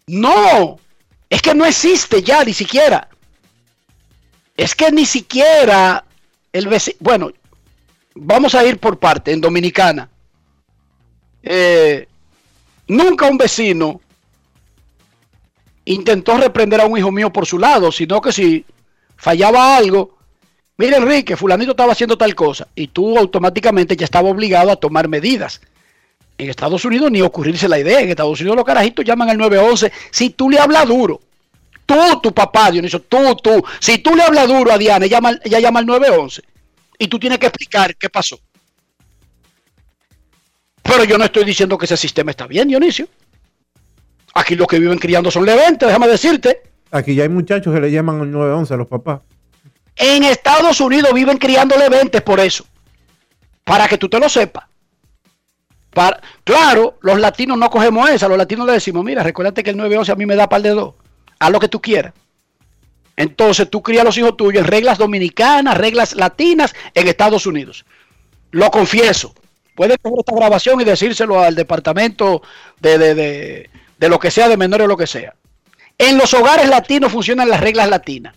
No, 0.07 0.79
es 1.29 1.43
que 1.43 1.55
no 1.55 1.65
existe 1.65 2.23
ya 2.23 2.45
ni 2.45 2.53
siquiera. 2.53 3.09
Es 4.57 4.75
que 4.75 4.91
ni 4.91 5.07
siquiera 5.07 6.05
el 6.53 6.69
vecino, 6.69 6.97
bueno, 7.01 7.31
vamos 8.15 8.55
a 8.55 8.65
ir 8.65 8.79
por 8.79 8.99
parte, 8.99 9.33
en 9.33 9.41
Dominicana. 9.41 10.09
Eh, 11.43 12.07
nunca 12.89 13.27
un 13.27 13.39
vecino 13.39 14.01
intentó 15.85 16.37
reprender 16.37 16.81
a 16.81 16.87
un 16.87 16.99
hijo 16.99 17.11
mío 17.11 17.33
por 17.33 17.47
su 17.47 17.59
lado, 17.59 17.91
sino 17.91 18.21
que 18.21 18.33
si 18.33 18.65
fallaba 19.17 19.77
algo, 19.77 20.19
mira 20.77 20.99
Enrique, 20.99 21.37
fulanito 21.37 21.73
estaba 21.73 21.93
haciendo 21.93 22.19
tal 22.19 22.35
cosa, 22.35 22.69
y 22.75 22.89
tú 22.89 23.19
automáticamente 23.19 23.97
ya 23.97 24.05
estaba 24.05 24.29
obligado 24.29 24.71
a 24.71 24.77
tomar 24.77 25.09
medidas. 25.09 25.61
En 26.41 26.49
Estados 26.49 26.83
Unidos 26.87 27.11
ni 27.11 27.21
ocurrirse 27.21 27.69
la 27.69 27.79
idea. 27.79 28.01
En 28.01 28.09
Estados 28.09 28.41
Unidos 28.41 28.57
los 28.57 28.65
carajitos 28.65 29.05
llaman 29.05 29.29
al 29.29 29.37
911. 29.37 29.93
Si 30.11 30.31
tú 30.31 30.49
le 30.49 30.59
hablas 30.59 30.89
duro, 30.89 31.21
tú, 31.85 31.95
tu 32.23 32.33
papá, 32.33 32.71
Dionisio, 32.71 33.03
tú, 33.03 33.37
tú, 33.37 33.63
si 33.79 33.99
tú 33.99 34.15
le 34.15 34.23
hablas 34.23 34.49
duro 34.49 34.73
a 34.73 34.79
Diana, 34.79 35.05
ella 35.05 35.19
llama, 35.19 35.39
ella 35.45 35.61
llama 35.61 35.81
al 35.81 35.87
911. 35.87 36.43
Y 36.99 37.09
tú 37.09 37.19
tienes 37.19 37.39
que 37.39 37.47
explicar 37.47 37.95
qué 37.95 38.09
pasó. 38.09 38.41
Pero 40.83 41.05
yo 41.05 41.19
no 41.19 41.25
estoy 41.25 41.45
diciendo 41.45 41.77
que 41.77 41.85
ese 41.85 41.99
sistema 41.99 42.31
está 42.31 42.47
bien, 42.47 42.69
Dionisio. 42.69 43.07
Aquí 44.33 44.57
los 44.57 44.67
que 44.67 44.79
viven 44.79 44.99
criando 44.99 45.31
son 45.31 45.45
leventes, 45.45 45.87
déjame 45.87 46.09
decirte. 46.09 46.63
Aquí 46.91 47.15
ya 47.15 47.25
hay 47.25 47.29
muchachos 47.29 47.75
que 47.75 47.81
le 47.83 47.91
llaman 47.91 48.19
al 48.23 48.31
911 48.31 48.73
a 48.73 48.77
los 48.79 48.89
papás. 48.89 49.21
En 49.95 50.25
Estados 50.25 50.81
Unidos 50.81 51.13
viven 51.13 51.37
criando 51.37 51.77
leventes 51.77 52.23
por 52.23 52.41
eso. 52.41 52.65
Para 53.63 53.87
que 53.87 53.99
tú 53.99 54.09
te 54.09 54.19
lo 54.19 54.27
sepas. 54.31 54.70
Claro, 56.45 56.99
los 57.03 57.19
latinos 57.19 57.59
no 57.59 57.71
cogemos 57.71 58.09
esa. 58.11 58.29
Los 58.29 58.39
latinos 58.39 58.67
le 58.67 58.75
decimos, 58.75 59.05
mira, 59.05 59.23
recuérdate 59.23 59.63
que 59.63 59.71
el 59.71 59.77
911 59.77 60.13
a 60.13 60.17
mí 60.17 60.27
me 60.27 60.37
da 60.37 60.49
par 60.49 60.63
de 60.63 60.71
dos. 60.71 60.95
Haz 61.39 61.51
lo 61.51 61.61
que 61.61 61.69
tú 61.69 61.81
quieras. 61.81 62.13
Entonces 63.17 63.69
tú 63.69 63.83
crías 63.83 64.03
a 64.03 64.05
los 64.05 64.17
hijos 64.17 64.37
tuyos 64.37 64.63
en 64.63 64.71
reglas 64.71 64.99
dominicanas, 64.99 65.77
reglas 65.77 66.15
latinas 66.15 66.75
en 66.95 67.07
Estados 67.09 67.47
Unidos. 67.47 67.85
Lo 68.51 68.71
confieso. 68.71 69.35
Puedes 69.75 69.99
coger 70.01 70.21
esta 70.21 70.35
grabación 70.35 70.81
y 70.81 70.85
decírselo 70.85 71.41
al 71.41 71.55
departamento 71.55 72.43
de, 72.81 72.99
de, 72.99 73.15
de, 73.15 73.71
de 73.99 74.09
lo 74.09 74.19
que 74.19 74.31
sea, 74.31 74.49
de 74.49 74.57
menores 74.57 74.87
o 74.87 74.89
lo 74.89 74.97
que 74.97 75.07
sea. 75.07 75.35
En 75.99 76.17
los 76.19 76.33
hogares 76.35 76.69
latinos 76.69 77.13
funcionan 77.13 77.49
las 77.49 77.61
reglas 77.61 77.89
latinas. 77.91 78.35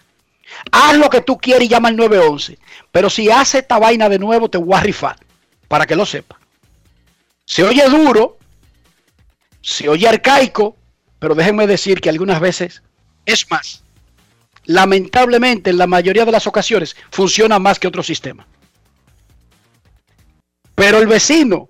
Haz 0.72 0.98
lo 0.98 1.10
que 1.10 1.22
tú 1.22 1.38
quieras 1.38 1.64
y 1.64 1.70
llama 1.70 1.90
al 1.90 1.96
911. 1.96 2.60
Pero 2.92 3.10
si 3.10 3.30
hace 3.32 3.60
esta 3.60 3.80
vaina 3.80 4.10
de 4.10 4.20
nuevo, 4.20 4.50
te 4.50 4.58
voy 4.58 4.76
a 4.78 4.82
rifar. 4.82 5.18
Para 5.68 5.86
que 5.86 5.96
lo 5.96 6.06
sepa. 6.06 6.40
Se 7.46 7.64
oye 7.64 7.88
duro, 7.90 8.38
se 9.62 9.90
oye 9.90 10.08
arcaico, 10.08 10.78
pero 11.20 11.36
déjenme 11.36 11.68
decir 11.68 12.02
que 12.02 12.10
algunas 12.10 12.40
veces 12.40 12.84
es 13.26 13.50
más. 13.50 13.84
Lamentablemente, 14.66 15.70
en 15.70 15.78
la 15.78 15.88
mayoría 15.88 16.26
de 16.26 16.32
las 16.32 16.48
ocasiones, 16.48 16.96
funciona 17.12 17.60
más 17.60 17.80
que 17.80 17.88
otro 17.88 18.04
sistema. 18.04 18.48
Pero 20.76 21.00
el 21.00 21.08
vecino, 21.08 21.70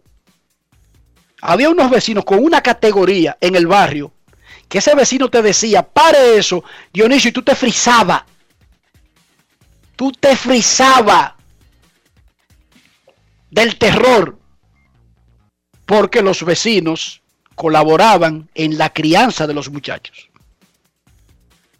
había 1.41 1.69
unos 1.69 1.89
vecinos 1.89 2.23
con 2.23 2.39
una 2.43 2.61
categoría 2.61 3.37
en 3.41 3.55
el 3.55 3.67
barrio, 3.67 4.13
que 4.69 4.77
ese 4.77 4.95
vecino 4.95 5.29
te 5.29 5.41
decía, 5.41 5.83
pare 5.83 6.37
eso, 6.37 6.63
Dionisio, 6.91 7.29
y 7.29 7.33
tú 7.33 7.41
te 7.41 7.55
frizaba. 7.55 8.25
Tú 9.95 10.11
te 10.11 10.35
frizaba 10.35 11.35
del 13.51 13.77
terror 13.77 14.39
porque 15.93 16.23
los 16.23 16.43
vecinos 16.43 17.21
colaboraban 17.53 18.49
en 18.55 18.79
la 18.79 18.91
crianza 18.91 19.45
de 19.45 19.53
los 19.53 19.69
muchachos. 19.69 20.27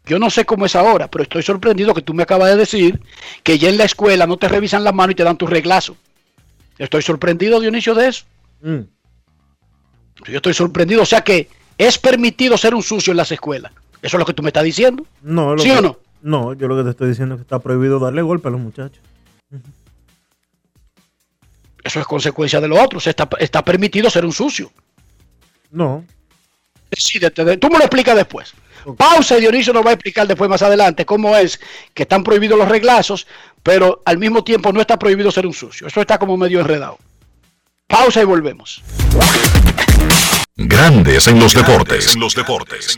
Yo 0.05 0.19
no 0.19 0.29
sé 0.29 0.45
cómo 0.45 0.67
es 0.67 0.75
ahora, 0.75 1.09
pero 1.09 1.23
estoy 1.23 1.41
sorprendido 1.41 1.95
que 1.95 2.03
tú 2.03 2.13
me 2.13 2.21
acabas 2.21 2.51
de 2.51 2.57
decir 2.57 3.01
que 3.41 3.57
ya 3.57 3.69
en 3.69 3.77
la 3.79 3.85
escuela 3.85 4.27
no 4.27 4.37
te 4.37 4.47
revisan 4.47 4.83
la 4.83 4.91
mano 4.91 5.11
y 5.13 5.15
te 5.15 5.23
dan 5.23 5.37
tu 5.37 5.47
reglazo. 5.47 5.97
Estoy 6.77 7.01
sorprendido, 7.01 7.59
Dionisio, 7.59 7.95
de 7.95 8.07
eso. 8.09 8.25
Mm. 8.61 8.81
Yo 10.27 10.35
estoy 10.35 10.53
sorprendido. 10.53 11.01
O 11.01 11.05
sea 11.07 11.21
que 11.23 11.49
es 11.75 11.97
permitido 11.97 12.55
ser 12.55 12.75
un 12.75 12.83
sucio 12.83 13.11
en 13.11 13.17
las 13.17 13.31
escuelas. 13.31 13.71
Eso 14.03 14.17
es 14.17 14.19
lo 14.19 14.25
que 14.27 14.33
tú 14.33 14.43
me 14.43 14.49
estás 14.49 14.63
diciendo. 14.63 15.07
No, 15.23 15.55
lo 15.55 15.61
¿Sí 15.63 15.69
que- 15.69 15.77
o 15.77 15.81
no? 15.81 15.97
No, 16.21 16.53
yo 16.53 16.67
lo 16.67 16.77
que 16.77 16.83
te 16.83 16.89
estoy 16.91 17.09
diciendo 17.09 17.33
es 17.35 17.39
que 17.39 17.43
está 17.43 17.57
prohibido 17.59 17.97
darle 17.97 18.21
golpe 18.21 18.47
a 18.49 18.51
los 18.51 18.61
muchachos. 18.61 19.01
Eso 21.83 21.99
es 21.99 22.05
consecuencia 22.05 22.61
de 22.61 22.67
lo 22.67 22.81
otro. 22.81 22.99
Está, 23.03 23.27
está 23.39 23.63
permitido 23.63 24.09
ser 24.09 24.25
un 24.25 24.31
sucio. 24.33 24.71
No. 25.71 26.05
Decídete, 26.89 27.43
de- 27.43 27.57
tú 27.57 27.69
me 27.69 27.77
lo 27.77 27.83
explicas 27.85 28.15
después. 28.15 28.53
Pausa 28.97 29.37
y 29.37 29.41
Dionisio 29.41 29.71
nos 29.73 29.85
va 29.85 29.91
a 29.91 29.93
explicar 29.93 30.27
después 30.27 30.49
más 30.49 30.61
adelante 30.61 31.05
cómo 31.05 31.35
es 31.37 31.59
que 31.93 32.03
están 32.03 32.21
prohibidos 32.23 32.57
los 32.59 32.67
reglazos, 32.67 33.25
pero 33.63 34.01
al 34.05 34.17
mismo 34.17 34.43
tiempo 34.43 34.73
no 34.73 34.81
está 34.81 34.99
prohibido 34.99 35.31
ser 35.31 35.47
un 35.47 35.53
sucio. 35.53 35.87
Eso 35.87 36.01
está 36.01 36.17
como 36.17 36.35
medio 36.35 36.59
enredado. 36.59 36.99
Pausa 37.87 38.21
y 38.21 38.25
volvemos. 38.25 38.81
Grandes 40.57 41.27
en 41.27 41.39
los 41.39 41.53
deportes. 41.53 42.13
En 42.13 42.19
los 42.19 42.35
deportes. 42.35 42.97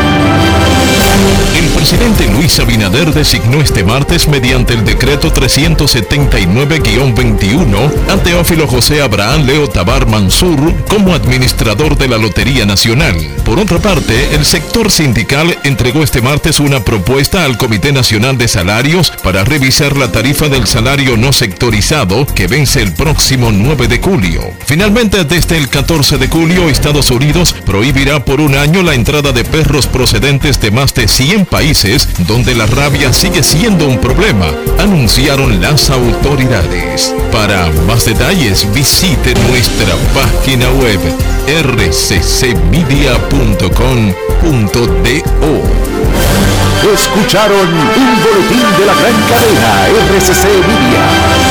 El 1.55 1.65
presidente 1.69 2.27
Luis 2.27 2.59
Abinader 2.59 3.13
designó 3.13 3.61
este 3.61 3.83
martes 3.83 4.27
mediante 4.27 4.73
el 4.73 4.83
decreto 4.85 5.33
379-21 5.33 7.91
a 8.09 8.17
Teófilo 8.17 8.67
José 8.67 9.01
Abraham 9.01 9.45
Leo 9.45 9.67
Tabar 9.67 10.07
Mansur 10.07 10.73
como 10.87 11.13
administrador 11.13 11.97
de 11.97 12.07
la 12.07 12.17
Lotería 12.17 12.65
Nacional. 12.65 13.15
Por 13.43 13.59
otra 13.59 13.79
parte, 13.79 14.33
el 14.33 14.45
sector 14.45 14.91
sindical 14.91 15.57
entregó 15.63 16.03
este 16.03 16.21
martes 16.21 16.59
una 16.59 16.83
propuesta 16.83 17.45
al 17.45 17.57
Comité 17.57 17.91
Nacional 17.91 18.37
de 18.37 18.47
Salarios 18.47 19.11
para 19.23 19.43
revisar 19.43 19.97
la 19.97 20.11
tarifa 20.11 20.49
del 20.49 20.67
salario 20.67 21.17
no 21.17 21.33
sectorizado 21.33 22.25
que 22.25 22.47
vence 22.47 22.81
el 22.81 22.93
próximo 22.93 23.51
9 23.51 23.87
de 23.87 23.99
julio. 23.99 24.41
Finalmente, 24.65 25.23
desde 25.25 25.57
el 25.57 25.69
14 25.69 26.17
de 26.17 26.27
julio, 26.27 26.69
Estados 26.69 27.11
Unidos 27.11 27.55
prohibirá 27.65 28.23
por 28.23 28.41
un 28.41 28.55
año 28.55 28.81
la 28.81 28.95
entrada 28.95 29.31
de 29.31 29.43
perros 29.43 29.87
procedentes 29.87 30.59
de 30.61 30.71
más 30.71 30.93
de 30.93 31.07
100 31.11 31.45
países 31.45 32.07
donde 32.25 32.55
la 32.55 32.65
rabia 32.67 33.11
sigue 33.11 33.43
siendo 33.43 33.85
un 33.85 33.99
problema, 33.99 34.45
anunciaron 34.79 35.59
las 35.59 35.89
autoridades. 35.89 37.13
Para 37.33 37.69
más 37.85 38.05
detalles 38.05 38.65
visite 38.73 39.33
nuestra 39.49 39.93
página 40.13 40.69
web 40.71 41.01
rccmedia.com.do. 41.65 42.31
Escucharon 46.93 47.67
un 47.67 48.23
boletín 48.23 48.63
de 48.79 48.85
la 48.85 48.93
gran 48.93 49.17
cadena 49.27 49.87
RCC 50.15 50.45
Media. 50.45 51.50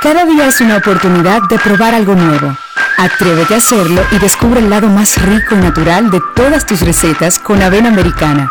Cada 0.00 0.24
día 0.24 0.46
es 0.46 0.62
una 0.62 0.78
oportunidad 0.78 1.42
de 1.50 1.58
probar 1.58 1.94
algo 1.94 2.14
nuevo. 2.14 2.56
Atrévete 2.96 3.52
a 3.52 3.58
hacerlo 3.58 4.00
y 4.12 4.18
descubre 4.18 4.60
el 4.60 4.70
lado 4.70 4.88
más 4.88 5.22
rico 5.26 5.56
y 5.56 5.58
natural 5.58 6.10
de 6.10 6.22
todas 6.34 6.64
tus 6.64 6.80
recetas 6.80 7.38
con 7.38 7.60
avena 7.60 7.90
americana. 7.90 8.50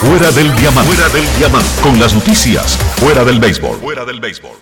Fuera 0.00 0.30
del 0.30 0.56
diamante. 0.56 0.94
Fuera 0.94 1.08
del 1.10 1.36
diamante. 1.36 1.68
Con 1.82 2.00
las 2.00 2.14
noticias. 2.14 2.78
Fuera 2.96 3.22
del 3.22 3.38
béisbol. 3.38 3.80
Fuera 3.80 4.06
del 4.06 4.18
béisbol. 4.18 4.52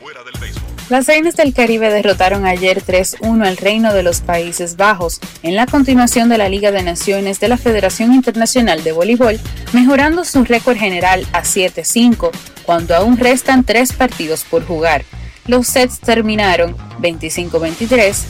Las 0.88 1.06
Reinas 1.06 1.36
del 1.36 1.54
Caribe 1.54 1.90
derrotaron 1.90 2.44
ayer 2.44 2.82
3-1 2.82 3.46
al 3.46 3.56
Reino 3.56 3.94
de 3.94 4.02
los 4.02 4.20
Países 4.20 4.76
Bajos 4.76 5.20
en 5.44 5.54
la 5.54 5.66
continuación 5.66 6.28
de 6.28 6.38
la 6.38 6.48
Liga 6.48 6.72
de 6.72 6.82
Naciones 6.82 7.38
de 7.38 7.46
la 7.46 7.56
Federación 7.56 8.12
Internacional 8.14 8.82
de 8.82 8.90
Voleibol, 8.90 9.38
mejorando 9.72 10.24
su 10.24 10.42
récord 10.44 10.76
general 10.76 11.24
a 11.32 11.42
7-5 11.44 12.30
cuando 12.66 12.96
aún 12.96 13.16
restan 13.16 13.62
tres 13.62 13.92
partidos 13.92 14.42
por 14.42 14.66
jugar. 14.66 15.04
Los 15.48 15.66
sets 15.66 15.98
terminaron 15.98 16.76
25-23, 17.00 17.88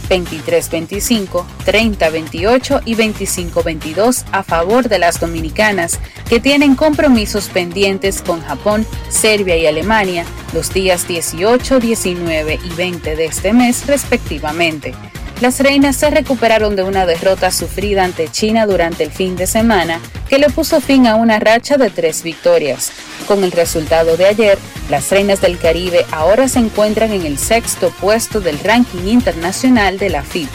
23-25, 0.08 1.44
30-28 1.66 2.82
y 2.84 2.94
25-22 2.94 4.24
a 4.30 4.44
favor 4.44 4.88
de 4.88 5.00
las 5.00 5.18
dominicanas, 5.18 5.98
que 6.28 6.38
tienen 6.38 6.76
compromisos 6.76 7.48
pendientes 7.48 8.22
con 8.22 8.40
Japón, 8.40 8.86
Serbia 9.08 9.56
y 9.56 9.66
Alemania 9.66 10.24
los 10.54 10.72
días 10.72 11.06
18, 11.06 11.80
19 11.80 12.58
y 12.64 12.68
20 12.70 13.16
de 13.16 13.24
este 13.24 13.52
mes 13.52 13.86
respectivamente. 13.86 14.94
Las 15.40 15.60
reinas 15.60 15.94
se 15.94 16.10
recuperaron 16.10 16.74
de 16.74 16.82
una 16.82 17.06
derrota 17.06 17.52
sufrida 17.52 18.02
ante 18.02 18.28
China 18.28 18.66
durante 18.66 19.04
el 19.04 19.12
fin 19.12 19.36
de 19.36 19.46
semana, 19.46 20.00
que 20.28 20.38
le 20.38 20.50
puso 20.50 20.80
fin 20.80 21.06
a 21.06 21.14
una 21.14 21.38
racha 21.38 21.76
de 21.76 21.90
tres 21.90 22.24
victorias. 22.24 22.90
Con 23.28 23.44
el 23.44 23.52
resultado 23.52 24.16
de 24.16 24.26
ayer, 24.26 24.58
las 24.90 25.08
reinas 25.10 25.40
del 25.40 25.56
Caribe 25.56 26.04
ahora 26.10 26.48
se 26.48 26.58
encuentran 26.58 27.12
en 27.12 27.24
el 27.24 27.38
sexto 27.38 27.90
puesto 28.00 28.40
del 28.40 28.58
ranking 28.58 29.06
internacional 29.06 29.96
de 29.96 30.10
la 30.10 30.24
FIBA. 30.24 30.50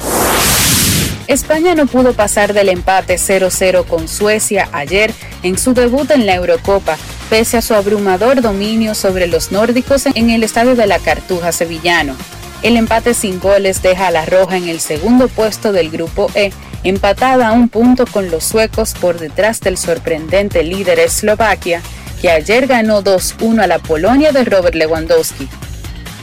España 1.27 1.75
no 1.75 1.87
pudo 1.87 2.11
pasar 2.11 2.51
del 2.51 2.67
empate 2.67 3.15
0-0 3.15 3.85
con 3.85 4.09
Suecia 4.09 4.67
ayer 4.73 5.13
en 5.43 5.57
su 5.57 5.73
debut 5.73 6.11
en 6.11 6.25
la 6.25 6.35
Eurocopa, 6.35 6.97
pese 7.29 7.55
a 7.55 7.61
su 7.61 7.73
abrumador 7.73 8.41
dominio 8.41 8.95
sobre 8.95 9.27
los 9.27 9.49
nórdicos 9.49 10.07
en 10.07 10.29
el 10.29 10.43
estadio 10.43 10.75
de 10.75 10.87
la 10.87 10.99
Cartuja 10.99 11.53
sevillano. 11.53 12.17
El 12.63 12.77
empate 12.77 13.13
sin 13.13 13.41
goles 13.41 13.81
deja 13.81 14.07
a 14.07 14.11
la 14.11 14.25
Roja 14.25 14.55
en 14.55 14.69
el 14.69 14.79
segundo 14.79 15.27
puesto 15.27 15.73
del 15.73 15.89
grupo 15.89 16.31
E, 16.33 16.53
empatada 16.85 17.49
a 17.49 17.51
un 17.51 17.67
punto 17.67 18.05
con 18.05 18.31
los 18.31 18.45
suecos 18.45 18.93
por 18.93 19.19
detrás 19.19 19.59
del 19.59 19.77
sorprendente 19.77 20.63
líder 20.63 20.99
Eslovaquia, 20.99 21.81
que 22.21 22.31
ayer 22.31 22.65
ganó 22.67 23.03
2-1 23.03 23.63
a 23.63 23.67
la 23.67 23.79
Polonia 23.79 24.31
de 24.31 24.45
Robert 24.45 24.75
Lewandowski. 24.75 25.49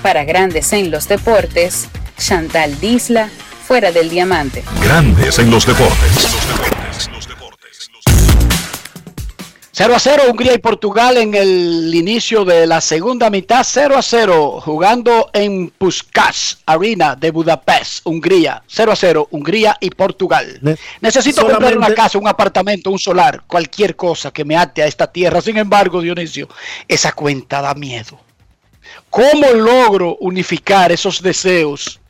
Para 0.02 0.24
Grandes 0.24 0.72
en 0.72 0.90
los 0.90 1.08
Deportes, 1.08 1.88
Chantal 2.16 2.80
Disla, 2.80 3.28
fuera 3.66 3.92
del 3.92 4.08
diamante. 4.08 4.64
Grandes 4.82 5.38
en 5.38 5.50
los 5.50 5.66
deportes. 5.66 6.30
0 9.82 9.94
a 9.94 9.98
0, 9.98 10.22
Hungría 10.28 10.52
y 10.52 10.58
Portugal 10.58 11.16
en 11.16 11.34
el 11.34 11.90
inicio 11.94 12.44
de 12.44 12.66
la 12.66 12.82
segunda 12.82 13.30
mitad, 13.30 13.64
0 13.66 13.96
a 13.96 14.02
0, 14.02 14.60
jugando 14.62 15.30
en 15.32 15.70
Puskás 15.70 16.58
Arena 16.66 17.16
de 17.16 17.30
Budapest, 17.30 18.00
Hungría, 18.04 18.62
0 18.66 18.92
a 18.92 18.96
0, 18.96 19.28
Hungría 19.30 19.78
y 19.80 19.88
Portugal. 19.88 20.58
Ne- 20.60 20.76
Necesito 21.00 21.40
comprar 21.52 21.78
una 21.78 21.86
casa, 21.94 22.18
un 22.18 22.28
apartamento, 22.28 22.90
un 22.90 22.98
solar, 22.98 23.42
cualquier 23.46 23.96
cosa 23.96 24.30
que 24.30 24.44
me 24.44 24.54
ate 24.54 24.82
a 24.82 24.86
esta 24.86 25.10
tierra. 25.10 25.40
Sin 25.40 25.56
embargo, 25.56 26.02
Dionisio, 26.02 26.46
esa 26.86 27.12
cuenta 27.12 27.62
da 27.62 27.72
miedo. 27.72 28.20
¿Cómo 29.08 29.48
logro 29.54 30.16
unificar 30.20 30.92
esos 30.92 31.22
deseos 31.22 32.00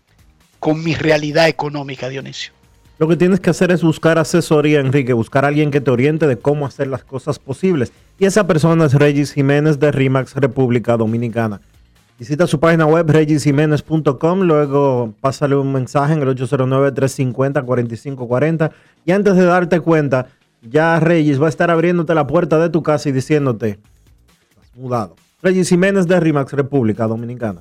con 0.58 0.82
mi 0.82 0.96
realidad 0.96 1.46
económica, 1.46 2.08
Dionisio? 2.08 2.52
Lo 3.00 3.08
que 3.08 3.16
tienes 3.16 3.40
que 3.40 3.48
hacer 3.48 3.70
es 3.70 3.82
buscar 3.82 4.18
asesoría, 4.18 4.78
Enrique, 4.78 5.14
buscar 5.14 5.46
a 5.46 5.48
alguien 5.48 5.70
que 5.70 5.80
te 5.80 5.90
oriente 5.90 6.26
de 6.26 6.36
cómo 6.36 6.66
hacer 6.66 6.86
las 6.86 7.02
cosas 7.02 7.38
posibles. 7.38 7.94
Y 8.18 8.26
esa 8.26 8.46
persona 8.46 8.84
es 8.84 8.92
Regis 8.92 9.32
Jiménez 9.32 9.80
de 9.80 9.90
RIMAX 9.90 10.34
República 10.34 10.98
Dominicana. 10.98 11.62
Visita 12.18 12.46
su 12.46 12.60
página 12.60 12.84
web 12.84 13.10
regisjiménez.com, 13.10 14.42
luego 14.42 15.14
pásale 15.18 15.56
un 15.56 15.72
mensaje 15.72 16.12
en 16.12 16.20
el 16.20 16.28
809-350-4540 16.36 18.70
y 19.06 19.12
antes 19.12 19.34
de 19.34 19.46
darte 19.46 19.80
cuenta, 19.80 20.26
ya 20.60 21.00
Regis 21.00 21.40
va 21.40 21.46
a 21.46 21.48
estar 21.48 21.70
abriéndote 21.70 22.14
la 22.14 22.26
puerta 22.26 22.58
de 22.58 22.68
tu 22.68 22.82
casa 22.82 23.08
y 23.08 23.12
diciéndote, 23.12 23.78
estás 24.50 24.76
mudado. 24.76 25.16
Regis 25.42 25.70
Jiménez 25.70 26.06
de 26.06 26.20
RIMAX 26.20 26.52
República 26.52 27.06
Dominicana. 27.06 27.60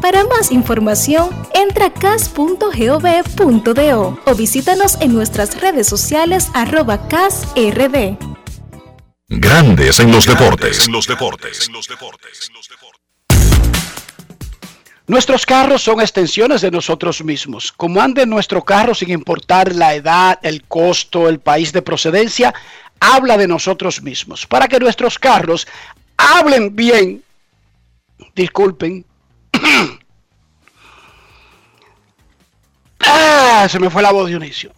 Para 0.00 0.24
más 0.24 0.52
información, 0.52 1.30
entra 1.54 1.86
a 1.86 1.92
cas.gov.do 1.92 2.58
o 4.24 4.34
visítanos 4.34 4.98
en 5.00 5.14
nuestras 5.14 5.60
redes 5.60 5.86
sociales 5.88 6.48
arroba 6.54 7.08
casrd. 7.08 8.18
Grandes 9.28 9.98
en 9.98 10.12
los 10.12 10.26
deportes. 10.26 10.86
En 10.86 10.92
los 10.92 11.06
deportes. 11.06 11.70
Nuestros 15.08 15.46
carros 15.46 15.82
son 15.82 16.00
extensiones 16.00 16.60
de 16.60 16.70
nosotros 16.70 17.24
mismos. 17.24 17.72
Como 17.72 18.00
ande 18.00 18.26
nuestro 18.26 18.62
carro 18.62 18.94
sin 18.94 19.10
importar 19.10 19.74
la 19.74 19.94
edad, 19.94 20.38
el 20.42 20.64
costo, 20.64 21.28
el 21.28 21.38
país 21.38 21.72
de 21.72 21.80
procedencia, 21.80 22.52
habla 23.00 23.38
de 23.38 23.48
nosotros 23.48 24.02
mismos. 24.02 24.46
Para 24.46 24.68
que 24.68 24.78
nuestros 24.78 25.18
carros 25.18 25.66
hablen 26.16 26.76
bien, 26.76 27.22
disculpen. 28.34 29.05
ah, 33.00 33.66
se 33.68 33.78
me 33.78 33.90
fue 33.90 34.02
la 34.02 34.12
voz, 34.12 34.28
Dionisio. 34.28 34.70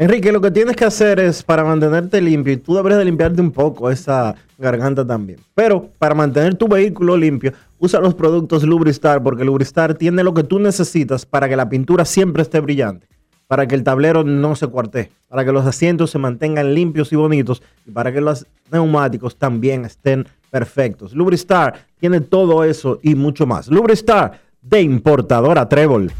Enrique, 0.00 0.32
lo 0.32 0.40
que 0.40 0.50
tienes 0.50 0.76
que 0.76 0.86
hacer 0.86 1.20
es 1.20 1.42
para 1.42 1.62
mantenerte 1.62 2.22
limpio, 2.22 2.54
y 2.54 2.56
tú 2.56 2.74
deberías 2.74 3.00
de 3.00 3.04
limpiarte 3.04 3.42
un 3.42 3.50
poco 3.50 3.90
esa 3.90 4.34
garganta 4.56 5.06
también. 5.06 5.40
Pero 5.54 5.90
para 5.98 6.14
mantener 6.14 6.54
tu 6.54 6.68
vehículo 6.68 7.18
limpio, 7.18 7.52
usa 7.78 8.00
los 8.00 8.14
productos 8.14 8.62
Lubristar, 8.62 9.22
porque 9.22 9.44
Lubristar 9.44 9.92
tiene 9.94 10.24
lo 10.24 10.32
que 10.32 10.42
tú 10.42 10.58
necesitas 10.58 11.26
para 11.26 11.50
que 11.50 11.56
la 11.56 11.68
pintura 11.68 12.06
siempre 12.06 12.42
esté 12.42 12.60
brillante, 12.60 13.08
para 13.46 13.66
que 13.66 13.74
el 13.74 13.84
tablero 13.84 14.24
no 14.24 14.56
se 14.56 14.68
cuartee, 14.68 15.10
para 15.28 15.44
que 15.44 15.52
los 15.52 15.66
asientos 15.66 16.10
se 16.10 16.16
mantengan 16.18 16.74
limpios 16.74 17.12
y 17.12 17.16
bonitos, 17.16 17.62
y 17.84 17.90
para 17.90 18.10
que 18.10 18.22
los 18.22 18.46
neumáticos 18.72 19.36
también 19.36 19.84
estén 19.84 20.26
perfectos. 20.50 21.12
Lubristar 21.14 21.86
tiene 21.98 22.20
todo 22.20 22.64
eso 22.64 22.98
y 23.02 23.14
mucho 23.14 23.46
más. 23.46 23.68
Lubristar 23.68 24.40
de 24.60 24.82
importadora 24.82 25.68
Trébol. 25.68 26.12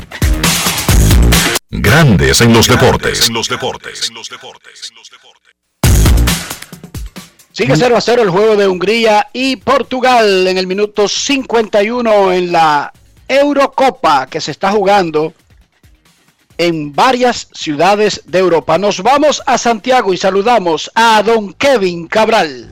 Grandes 1.68 2.40
en 2.40 2.52
los 2.52 2.66
deportes. 2.66 3.28
En 3.28 3.34
los 3.34 3.48
deportes. 3.48 4.10
Sigue 7.52 7.76
0 7.76 7.96
a 7.96 8.00
0 8.00 8.22
el 8.22 8.30
juego 8.30 8.56
de 8.56 8.66
Hungría 8.66 9.28
y 9.32 9.56
Portugal 9.56 10.46
en 10.46 10.56
el 10.56 10.66
minuto 10.66 11.06
51 11.06 12.32
en 12.32 12.52
la 12.52 12.92
Eurocopa 13.28 14.26
que 14.26 14.40
se 14.40 14.52
está 14.52 14.70
jugando 14.70 15.34
en 16.56 16.92
varias 16.92 17.48
ciudades 17.52 18.22
de 18.26 18.38
Europa. 18.38 18.78
Nos 18.78 19.02
vamos 19.02 19.42
a 19.46 19.58
Santiago 19.58 20.12
y 20.12 20.16
saludamos 20.16 20.90
a 20.94 21.22
don 21.22 21.52
Kevin 21.54 22.06
Cabral. 22.06 22.70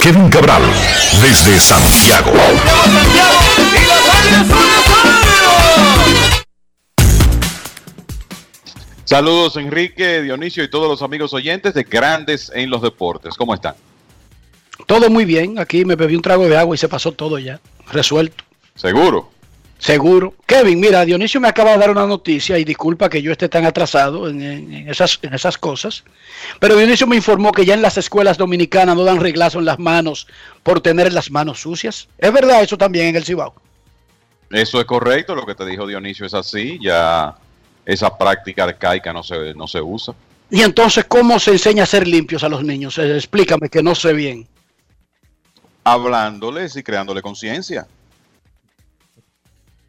Kevin 0.00 0.28
Cabral, 0.28 0.62
desde 1.22 1.58
Santiago. 1.58 2.32
Saludos 9.04 9.56
Enrique, 9.56 10.22
Dionisio 10.22 10.64
y 10.64 10.70
todos 10.70 10.88
los 10.88 11.02
amigos 11.02 11.32
oyentes 11.34 11.74
de 11.74 11.84
Grandes 11.84 12.50
en 12.54 12.70
los 12.70 12.82
Deportes. 12.82 13.34
¿Cómo 13.36 13.54
están? 13.54 13.74
Todo 14.86 15.08
muy 15.10 15.24
bien. 15.24 15.58
Aquí 15.58 15.84
me 15.84 15.94
bebí 15.94 16.16
un 16.16 16.22
trago 16.22 16.48
de 16.48 16.56
agua 16.56 16.74
y 16.74 16.78
se 16.78 16.88
pasó 16.88 17.12
todo 17.12 17.38
ya. 17.38 17.60
Resuelto. 17.92 18.44
¿Seguro? 18.74 19.30
Seguro. 19.84 20.32
Kevin, 20.46 20.80
mira, 20.80 21.04
Dionisio 21.04 21.42
me 21.42 21.48
acaba 21.48 21.72
de 21.72 21.76
dar 21.78 21.90
una 21.90 22.06
noticia 22.06 22.58
y 22.58 22.64
disculpa 22.64 23.10
que 23.10 23.20
yo 23.20 23.30
esté 23.32 23.50
tan 23.50 23.66
atrasado 23.66 24.30
en, 24.30 24.40
en- 24.40 24.72
en 24.72 24.88
esas, 24.88 25.18
en 25.20 25.34
esas 25.34 25.58
cosas. 25.58 26.04
Pero 26.58 26.74
Dionisio 26.78 27.06
me 27.06 27.16
informó 27.16 27.52
que 27.52 27.66
ya 27.66 27.74
en 27.74 27.82
las 27.82 27.98
escuelas 27.98 28.38
dominicanas 28.38 28.96
no 28.96 29.04
dan 29.04 29.20
reglazo 29.20 29.58
en 29.58 29.66
las 29.66 29.78
manos 29.78 30.26
por 30.62 30.80
tener 30.80 31.12
las 31.12 31.30
manos 31.30 31.60
sucias. 31.60 32.08
¿Es 32.16 32.32
verdad 32.32 32.62
eso 32.62 32.78
también 32.78 33.08
en 33.08 33.16
el 33.16 33.24
Cibao? 33.26 33.54
Eso 34.48 34.80
es 34.80 34.86
correcto, 34.86 35.34
lo 35.34 35.44
que 35.44 35.54
te 35.54 35.66
dijo 35.66 35.86
Dionisio 35.86 36.24
es 36.24 36.32
así, 36.32 36.78
ya 36.80 37.34
esa 37.84 38.16
práctica 38.16 38.64
arcaica 38.64 39.12
no 39.12 39.22
se, 39.22 39.52
no 39.52 39.66
se 39.68 39.82
usa. 39.82 40.14
Y 40.50 40.62
entonces, 40.62 41.04
¿cómo 41.04 41.38
se 41.38 41.50
enseña 41.50 41.82
a 41.82 41.86
ser 41.86 42.08
limpios 42.08 42.42
a 42.42 42.48
los 42.48 42.64
niños? 42.64 42.96
Eh, 42.96 43.16
Explícame 43.16 43.68
que 43.68 43.82
no 43.82 43.94
sé 43.94 44.14
bien. 44.14 44.46
Hablándoles 45.82 46.74
y 46.76 46.82
creándole 46.82 47.20
conciencia. 47.20 47.86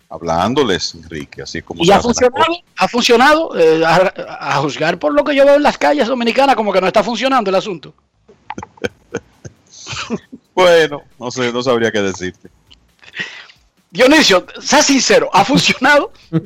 Hablándoles, 0.10 0.96
Enrique, 0.96 1.42
así 1.42 1.62
como 1.62 1.84
¿Y 1.84 1.92
ha 1.92 2.00
funcionado? 2.00 2.46
¿Ha 2.78 2.88
funcionado? 2.88 3.58
Eh, 3.58 3.84
a, 3.86 4.14
a 4.52 4.62
juzgar 4.62 5.00
por 5.00 5.14
lo 5.14 5.24
que 5.24 5.36
yo 5.36 5.46
veo 5.46 5.56
en 5.56 5.64
las 5.64 5.78
calles 5.78 6.08
dominicanas, 6.08 6.56
como 6.56 6.72
que 6.72 6.80
no 6.80 6.88
está 6.88 7.04
funcionando 7.04 7.50
el 7.50 7.56
asunto. 7.56 7.94
Bueno, 10.56 11.02
no 11.20 11.30
sé, 11.32 11.52
no 11.52 11.62
sabría 11.62 11.92
qué 11.92 12.02
decirte. 12.02 12.50
Dionisio, 13.92 14.46
sea 14.62 14.82
sincero, 14.82 15.30
¿ha 15.34 15.44
funcionado? 15.44 16.14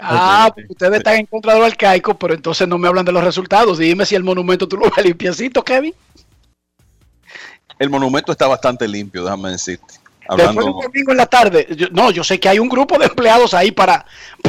Ah, 0.00 0.52
ustedes 0.68 0.98
están 0.98 1.16
en 1.16 1.26
contra 1.26 1.54
de 1.54 1.58
lo 1.58 1.64
arcaico, 1.64 2.16
pero 2.16 2.32
entonces 2.32 2.68
no 2.68 2.78
me 2.78 2.86
hablan 2.86 3.04
de 3.04 3.10
los 3.10 3.24
resultados. 3.24 3.78
Dime 3.78 4.06
si 4.06 4.14
el 4.14 4.22
monumento 4.22 4.68
tú 4.68 4.76
lo 4.76 4.88
ves 4.88 5.04
limpiecito, 5.04 5.64
Kevin. 5.64 5.92
El 7.78 7.90
monumento 7.90 8.32
está 8.32 8.46
bastante 8.46 8.86
limpio, 8.88 9.24
déjame 9.24 9.50
decirte. 9.52 9.94
Después 10.20 10.36
de 10.38 10.44
Hablando, 10.48 10.76
un 10.76 10.82
domingo 10.82 11.10
en 11.12 11.16
la 11.16 11.26
tarde, 11.26 11.66
yo- 11.76 11.88
no, 11.90 12.10
yo 12.10 12.22
sé 12.22 12.38
que 12.38 12.48
hay 12.48 12.58
un 12.58 12.68
grupo 12.68 12.98
de 12.98 13.06
empleados 13.06 13.54
ahí 13.54 13.70
para, 13.70 14.04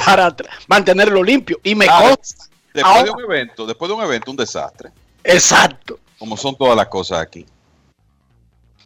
para 0.06 0.36
mantenerlo 0.68 1.24
limpio. 1.24 1.60
Y 1.64 1.74
me 1.76 1.86
Ah, 1.90 2.02
consta. 2.10 2.46
después 2.74 3.04
de 3.06 3.12
un 3.12 3.22
evento, 3.22 3.66
después 3.66 3.88
de 3.90 3.96
un 3.96 4.04
evento, 4.04 4.32
un 4.32 4.38
desastre. 4.38 4.90
Exacto. 5.24 6.00
Como 6.18 6.36
son 6.36 6.56
todas 6.58 6.76
las 6.76 6.88
cosas 6.88 7.22
aquí. 7.22 7.46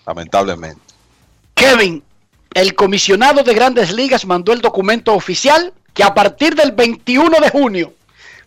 Lamentablemente. 0.05 0.81
Kevin, 1.55 2.03
el 2.53 2.75
comisionado 2.75 3.41
de 3.43 3.53
grandes 3.53 3.91
ligas 3.91 4.25
mandó 4.25 4.51
el 4.53 4.61
documento 4.61 5.13
oficial 5.13 5.73
que 5.93 6.03
a 6.03 6.13
partir 6.13 6.55
del 6.55 6.71
21 6.73 7.39
de 7.39 7.49
junio, 7.49 7.93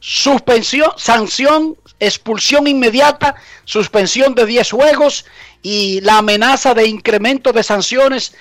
suspensión, 0.01 0.91
sanción, 0.97 1.77
expulsión 1.99 2.67
inmediata, 2.67 3.35
suspensión 3.65 4.35
de 4.35 4.45
10 4.47 4.71
juegos 4.71 5.25
y 5.69 6.01
la 6.03 6.19
amenaza 6.19 6.75
de 6.75 6.87
incremento 6.87 7.53
de 7.53 7.65
sanciones 7.65 8.35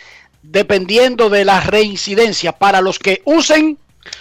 dependiendo 0.43 1.27
de 1.31 1.43
la 1.43 1.59
reincidencia 1.59 2.51
para 2.51 2.81
los 2.81 2.99
que 2.99 3.23
usen 3.25 3.79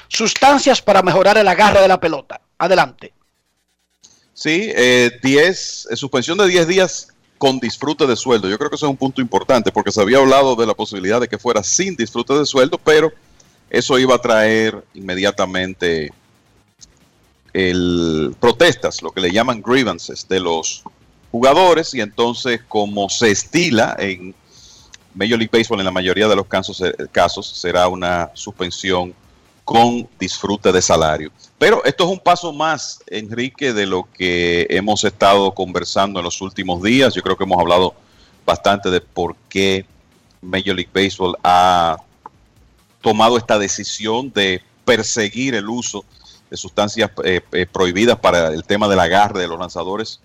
sustancias 0.09 0.81
para 0.81 1.03
mejorar 1.03 1.37
el 1.37 1.47
agarre 1.47 1.83
de 1.83 1.89
la 1.89 2.01
pelota. 2.01 2.41
Adelante. 2.57 3.13
Sí, 4.33 4.73
eh, 4.75 5.11
10, 5.23 5.89
eh, 5.91 5.97
suspensión 5.97 6.39
de 6.39 6.49
10 6.49 6.67
días 6.67 7.09
con 7.37 7.61
disfrute 7.61 8.07
de 8.07 8.17
sueldo. 8.17 8.49
Yo 8.49 8.57
creo 8.57 8.71
que 8.71 8.77
eso 8.77 8.87
es 8.87 8.91
un 8.91 8.97
punto 8.97 9.21
importante 9.21 9.71
porque 9.71 9.93
se 9.93 10.01
había 10.01 10.17
hablado 10.17 10.57
de 10.57 10.65
la 10.65 10.73
posibilidad 10.73 11.21
de 11.21 11.29
que 11.29 11.37
fuera 11.37 11.63
sin 11.63 11.97
disfrute 11.97 12.33
de 12.33 12.47
sueldo, 12.47 12.79
pero 12.79 13.13
eso 13.69 13.99
iba 13.99 14.15
a 14.15 14.19
traer 14.19 14.83
inmediatamente 14.95 16.11
el 17.53 18.35
protestas, 18.41 19.03
lo 19.03 19.11
que 19.11 19.21
le 19.21 19.31
llaman 19.31 19.61
grievances 19.61 20.27
de 20.27 20.41
los 20.41 20.85
jugadores 21.35 21.93
y 21.95 22.01
entonces 22.01 22.61
como 22.69 23.09
se 23.09 23.33
estila 23.33 23.97
en 23.99 24.33
Major 25.17 25.37
League 25.37 25.51
Baseball 25.53 25.81
en 25.81 25.85
la 25.85 25.91
mayoría 25.91 26.29
de 26.29 26.37
los 26.37 26.47
casos, 26.47 26.81
eh, 26.81 26.95
casos 27.11 27.49
será 27.49 27.89
una 27.89 28.31
suspensión 28.35 29.13
con 29.65 30.09
disfrute 30.21 30.71
de 30.71 30.81
salario. 30.81 31.33
Pero 31.59 31.85
esto 31.85 32.05
es 32.05 32.11
un 32.11 32.21
paso 32.21 32.53
más, 32.53 33.03
Enrique, 33.09 33.73
de 33.73 33.85
lo 33.85 34.07
que 34.17 34.69
hemos 34.71 35.03
estado 35.03 35.53
conversando 35.53 36.21
en 36.21 36.25
los 36.25 36.41
últimos 36.41 36.81
días. 36.85 37.15
Yo 37.15 37.23
creo 37.23 37.37
que 37.37 37.43
hemos 37.43 37.59
hablado 37.59 37.95
bastante 38.47 38.89
de 38.89 39.01
por 39.01 39.35
qué 39.49 39.85
Major 40.41 40.77
League 40.77 40.91
Baseball 40.95 41.37
ha 41.43 41.97
tomado 43.01 43.39
esta 43.39 43.59
decisión 43.59 44.33
de 44.33 44.63
perseguir 44.85 45.57
el 45.57 45.69
uso 45.69 46.05
de 46.49 46.57
sustancias 46.57 47.11
eh, 47.25 47.41
eh, 47.51 47.67
prohibidas 47.67 48.21
para 48.21 48.55
el 48.55 48.63
tema 48.63 48.87
del 48.87 49.01
agarre 49.01 49.41
de 49.41 49.49
los 49.49 49.59
lanzadores 49.59 50.21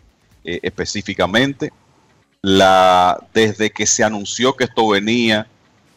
eh, 0.49 0.59
específicamente. 0.63 1.71
La, 2.41 3.19
desde 3.33 3.69
que 3.69 3.85
se 3.85 4.03
anunció 4.03 4.55
que 4.55 4.63
esto 4.63 4.87
venía, 4.87 5.45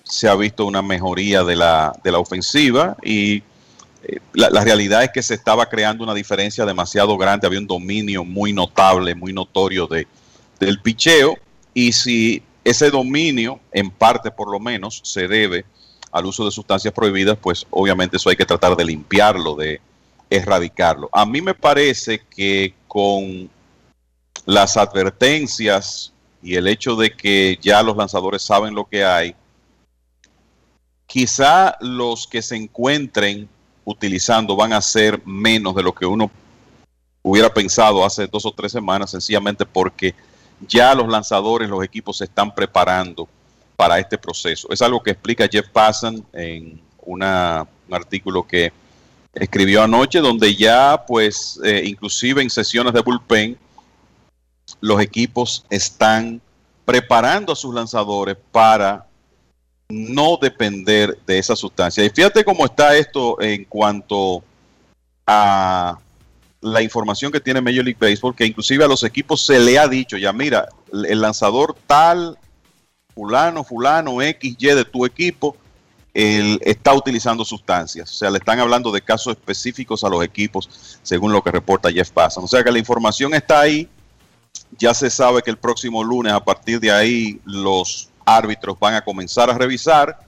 se 0.03 0.29
ha 0.29 0.35
visto 0.35 0.67
una 0.67 0.83
mejoría 0.83 1.43
de 1.43 1.57
la, 1.57 1.97
de 2.05 2.13
la 2.13 2.19
ofensiva 2.19 2.97
y 3.03 3.37
eh, 4.03 4.19
la, 4.35 4.51
la 4.51 4.63
realidad 4.63 5.05
es 5.05 5.11
que 5.11 5.23
se 5.23 5.35
estaba 5.35 5.71
creando 5.71 6.05
una 6.05 6.13
diferencia 6.13 6.67
demasiado 6.67 7.17
grande, 7.17 7.47
había 7.47 7.61
un 7.61 7.67
dominio 7.67 8.25
muy 8.25 8.53
notable, 8.53 9.15
muy 9.15 9.33
notorio 9.33 9.87
de, 9.87 10.07
del 10.61 10.83
picheo 10.83 11.39
y 11.73 11.93
si 11.93 12.43
ese 12.63 12.91
dominio, 12.91 13.59
en 13.73 13.91
parte 13.91 14.31
por 14.31 14.51
lo 14.51 14.61
menos, 14.61 15.01
se 15.03 15.29
debe 15.29 15.65
al 16.11 16.27
uso 16.27 16.45
de 16.45 16.51
sustancias 16.51 16.93
prohibidas, 16.93 17.39
pues 17.41 17.67
obviamente 17.71 18.19
eso 18.19 18.29
hay 18.29 18.37
que 18.37 18.45
tratar 18.45 18.77
de 18.77 18.85
limpiarlo, 18.85 19.55
de 19.55 19.81
erradicarlo. 20.29 21.09
A 21.11 21.25
mí 21.25 21.41
me 21.41 21.55
parece 21.55 22.21
que 22.29 22.75
con 22.87 23.49
las 24.45 24.77
advertencias 24.77 26.13
y 26.43 26.57
el 26.57 26.67
hecho 26.67 26.97
de 26.97 27.13
que 27.13 27.59
ya 27.63 27.83
los 27.83 27.97
lanzadores 27.97 28.43
saben 28.43 28.75
lo 28.75 28.85
que 28.85 29.05
hay, 29.05 29.35
quizá 31.07 31.77
los 31.81 32.27
que 32.27 32.43
se 32.43 32.57
encuentren 32.57 33.49
utilizando 33.85 34.57
van 34.57 34.73
a 34.73 34.81
ser 34.81 35.21
menos 35.27 35.75
de 35.75 35.83
lo 35.83 35.93
que 35.93 36.07
uno 36.07 36.31
hubiera 37.23 37.53
pensado 37.53 38.05
hace 38.05 38.27
dos 38.27 38.45
o 38.47 38.53
tres 38.53 38.73
semanas, 38.73 39.11
sencillamente 39.11 39.65
porque 39.65 40.15
ya 40.67 40.95
los 40.95 41.09
lanzadores, 41.09 41.69
los 41.69 41.85
equipos 41.85 42.19
se 42.19 42.25
están 42.25 42.55
preparando 42.55 43.29
para 43.77 43.99
este 43.99 44.19
proceso. 44.19 44.69
Es 44.71 44.83
algo 44.83 45.03
que 45.03 45.11
explica 45.11 45.49
Jeff 45.51 45.69
Passan 45.69 46.25
en 46.33 46.81
un 47.05 47.23
artículo 47.23 48.47
que 48.47 48.73
escribió 49.35 49.83
anoche, 49.83 50.21
donde 50.21 50.55
ya, 50.55 51.05
pues, 51.07 51.59
eh, 51.65 51.83
inclusive 51.85 52.43
en 52.43 52.51
sesiones 52.51 52.93
de 52.93 53.01
bullpen, 53.01 53.59
los 54.83 55.01
equipos 55.01 55.65
están 55.71 56.43
preparando 56.85 57.53
a 57.53 57.57
sus 57.57 57.73
lanzadores 57.73 58.37
para 58.51 59.07
no 59.89 60.37
depender 60.37 61.19
de 61.25 61.39
esa 61.39 61.55
sustancia. 61.55 62.05
Y 62.05 62.11
fíjate 62.11 62.45
cómo 62.45 62.67
está 62.67 62.97
esto 62.97 63.41
en 63.41 63.65
cuanto 63.65 64.43
a 65.27 65.99
la 66.61 66.83
información 66.83 67.31
que 67.31 67.41
tiene 67.41 67.61
Major 67.61 67.85
League 67.85 67.99
Baseball, 67.99 68.35
que 68.35 68.45
inclusive 68.45 68.85
a 68.85 68.89
los 68.89 69.05
equipos 69.05 69.47
se 69.47 69.61
le 69.61 69.79
ha 69.79 69.87
dicho, 69.87 70.17
ya 70.17 70.33
mira, 70.33 70.69
el 70.93 71.21
lanzador 71.21 71.77
tal, 71.87 72.37
fulano, 73.15 73.63
fulano, 73.63 74.21
X, 74.21 74.57
Y 74.59 74.67
de 74.67 74.85
tu 74.85 75.07
equipo, 75.07 75.57
él 76.13 76.59
está 76.63 76.93
utilizando 76.93 77.45
sustancias. 77.45 78.11
O 78.11 78.15
sea, 78.15 78.31
le 78.31 78.39
están 78.39 78.59
hablando 78.59 78.91
de 78.91 79.01
casos 79.01 79.37
específicos 79.37 80.03
a 80.03 80.09
los 80.09 80.25
equipos, 80.25 80.99
según 81.03 81.33
lo 81.33 81.41
que 81.43 81.53
reporta 81.53 81.93
Jeff 81.93 82.11
Passan. 82.11 82.45
O 82.45 82.49
sea 82.49 82.65
que 82.65 82.73
la 82.73 82.79
información 82.79 83.33
está 83.33 83.61
ahí. 83.61 83.89
Ya 84.79 84.95
se 84.95 85.11
sabe 85.11 85.43
que 85.43 85.51
el 85.51 85.59
próximo 85.59 86.03
lunes, 86.03 86.33
a 86.33 86.43
partir 86.43 86.81
de 86.81 86.91
ahí, 86.91 87.41
los 87.45 88.09
árbitros 88.25 88.79
van 88.79 88.95
a 88.95 89.05
comenzar 89.05 89.51
a 89.51 89.59
revisar. 89.59 90.19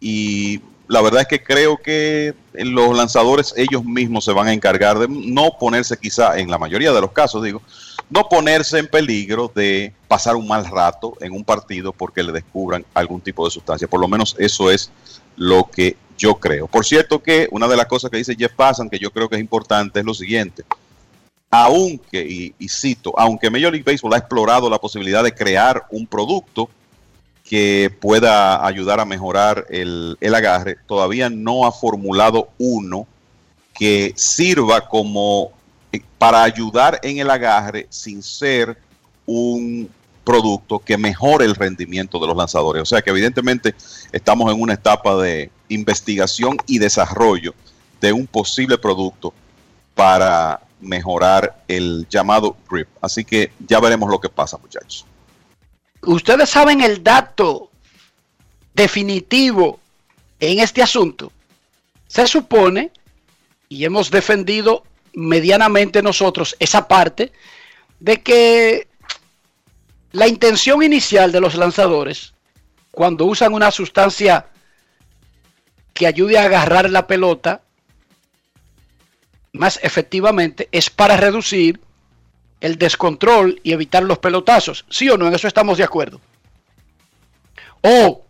Y 0.00 0.60
la 0.86 1.00
verdad 1.02 1.22
es 1.22 1.26
que 1.26 1.42
creo 1.42 1.78
que 1.78 2.34
los 2.52 2.96
lanzadores 2.96 3.54
ellos 3.56 3.84
mismos 3.84 4.24
se 4.24 4.32
van 4.32 4.48
a 4.48 4.52
encargar 4.52 4.98
de 4.98 5.08
no 5.08 5.50
ponerse 5.58 5.96
quizá, 5.96 6.38
en 6.38 6.50
la 6.50 6.58
mayoría 6.58 6.92
de 6.92 7.00
los 7.00 7.12
casos 7.12 7.42
digo, 7.42 7.62
no 8.10 8.28
ponerse 8.28 8.78
en 8.78 8.86
peligro 8.86 9.50
de 9.54 9.92
pasar 10.06 10.36
un 10.36 10.46
mal 10.46 10.64
rato 10.64 11.14
en 11.20 11.32
un 11.32 11.44
partido 11.44 11.92
porque 11.92 12.22
le 12.22 12.32
descubran 12.32 12.84
algún 12.94 13.20
tipo 13.20 13.44
de 13.44 13.50
sustancia. 13.50 13.88
Por 13.88 14.00
lo 14.00 14.08
menos 14.08 14.36
eso 14.38 14.70
es 14.70 14.90
lo 15.36 15.64
que 15.64 15.96
yo 16.16 16.36
creo. 16.36 16.68
Por 16.68 16.84
cierto 16.84 17.22
que 17.22 17.48
una 17.50 17.68
de 17.68 17.76
las 17.76 17.86
cosas 17.86 18.10
que 18.10 18.16
dice 18.16 18.36
Jeff 18.38 18.52
Passan, 18.52 18.88
que 18.88 18.98
yo 18.98 19.10
creo 19.10 19.28
que 19.28 19.36
es 19.36 19.40
importante, 19.40 20.00
es 20.00 20.06
lo 20.06 20.14
siguiente. 20.14 20.64
Aunque, 21.50 22.52
y, 22.58 22.68
cito, 22.68 23.12
aunque 23.16 23.50
Major 23.50 23.72
League 23.72 23.84
Baseball 23.84 24.14
ha 24.14 24.18
explorado 24.18 24.68
la 24.68 24.78
posibilidad 24.78 25.24
de 25.24 25.34
crear 25.34 25.86
un 25.90 26.06
producto 26.06 26.68
que 27.42 27.90
pueda 28.00 28.66
ayudar 28.66 29.00
a 29.00 29.06
mejorar 29.06 29.64
el, 29.70 30.18
el 30.20 30.34
agarre, 30.34 30.76
todavía 30.86 31.30
no 31.30 31.64
ha 31.64 31.72
formulado 31.72 32.50
uno 32.58 33.06
que 33.72 34.12
sirva 34.16 34.86
como 34.86 35.52
eh, 35.92 36.02
para 36.18 36.42
ayudar 36.42 37.00
en 37.02 37.18
el 37.18 37.30
agarre 37.30 37.86
sin 37.88 38.22
ser 38.22 38.76
un 39.24 39.88
producto 40.24 40.78
que 40.78 40.98
mejore 40.98 41.46
el 41.46 41.54
rendimiento 41.54 42.18
de 42.18 42.26
los 42.26 42.36
lanzadores. 42.36 42.82
O 42.82 42.84
sea 42.84 43.00
que 43.00 43.08
evidentemente 43.08 43.74
estamos 44.12 44.52
en 44.52 44.60
una 44.60 44.74
etapa 44.74 45.16
de 45.16 45.50
investigación 45.70 46.58
y 46.66 46.78
desarrollo 46.78 47.54
de 48.00 48.12
un 48.12 48.26
posible 48.26 48.76
producto 48.76 49.32
para 49.94 50.60
mejorar 50.80 51.62
el 51.68 52.06
llamado 52.08 52.56
grip. 52.70 52.88
Así 53.00 53.24
que 53.24 53.52
ya 53.66 53.80
veremos 53.80 54.10
lo 54.10 54.20
que 54.20 54.28
pasa, 54.28 54.58
muchachos. 54.58 55.06
Ustedes 56.02 56.48
saben 56.50 56.80
el 56.80 57.02
dato 57.02 57.70
definitivo 58.74 59.80
en 60.40 60.60
este 60.60 60.82
asunto. 60.82 61.32
Se 62.06 62.26
supone, 62.26 62.90
y 63.68 63.84
hemos 63.84 64.10
defendido 64.10 64.84
medianamente 65.14 66.02
nosotros 66.02 66.56
esa 66.58 66.86
parte, 66.86 67.32
de 68.00 68.22
que 68.22 68.88
la 70.12 70.28
intención 70.28 70.82
inicial 70.82 71.32
de 71.32 71.40
los 71.40 71.54
lanzadores, 71.54 72.34
cuando 72.92 73.24
usan 73.24 73.52
una 73.52 73.70
sustancia 73.70 74.46
que 75.92 76.06
ayude 76.06 76.38
a 76.38 76.44
agarrar 76.44 76.88
la 76.90 77.06
pelota 77.06 77.62
más 79.58 79.78
efectivamente, 79.82 80.68
es 80.72 80.90
para 80.90 81.16
reducir 81.16 81.80
el 82.60 82.78
descontrol 82.78 83.60
y 83.62 83.72
evitar 83.72 84.02
los 84.02 84.18
pelotazos. 84.18 84.84
¿Sí 84.88 85.08
o 85.08 85.16
no? 85.16 85.28
En 85.28 85.34
eso 85.34 85.46
estamos 85.46 85.78
de 85.78 85.84
acuerdo. 85.84 86.20
O 87.82 88.22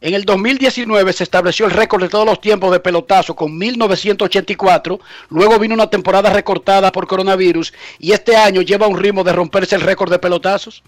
en 0.00 0.12
el 0.12 0.24
2019 0.24 1.12
se 1.12 1.24
estableció 1.24 1.64
el 1.66 1.72
récord 1.72 2.02
de 2.02 2.08
todos 2.08 2.26
los 2.26 2.40
tiempos 2.40 2.70
de 2.72 2.80
pelotazo 2.80 3.34
con 3.34 3.56
1984. 3.56 5.00
Luego 5.30 5.58
vino 5.58 5.74
una 5.74 5.88
temporada 5.88 6.30
recortada 6.30 6.92
por 6.92 7.06
coronavirus 7.06 7.72
y 7.98 8.12
este 8.12 8.36
año 8.36 8.60
lleva 8.60 8.86
un 8.86 8.98
ritmo 8.98 9.24
de 9.24 9.32
romperse 9.32 9.76
el 9.76 9.80
récord 9.80 10.10
de 10.10 10.18
pelotazos. 10.18 10.82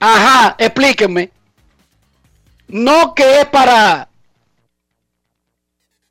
Ajá, 0.00 0.54
explíquenme. 0.58 1.30
No 2.68 3.14
que 3.14 3.40
es 3.40 3.46
para 3.46 4.07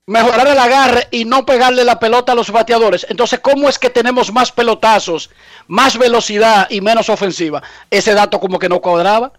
mejorar 0.07 0.47
el 0.47 0.57
agarre 0.57 1.07
y 1.11 1.25
no 1.25 1.45
pegarle 1.45 1.83
la 1.83 1.99
pelota 1.99 2.31
a 2.31 2.35
los 2.35 2.49
bateadores. 2.49 3.05
Entonces, 3.09 3.39
¿cómo 3.41 3.69
es 3.69 3.77
que 3.77 3.89
tenemos 3.89 4.31
más 4.31 4.51
pelotazos, 4.51 5.29
más 5.67 5.97
velocidad 5.97 6.67
y 6.69 6.81
menos 6.81 7.09
ofensiva? 7.09 7.61
Ese 7.91 8.13
dato 8.13 8.39
como 8.39 8.57
que 8.57 8.69
no 8.69 8.79
cuadraba. 8.79 9.33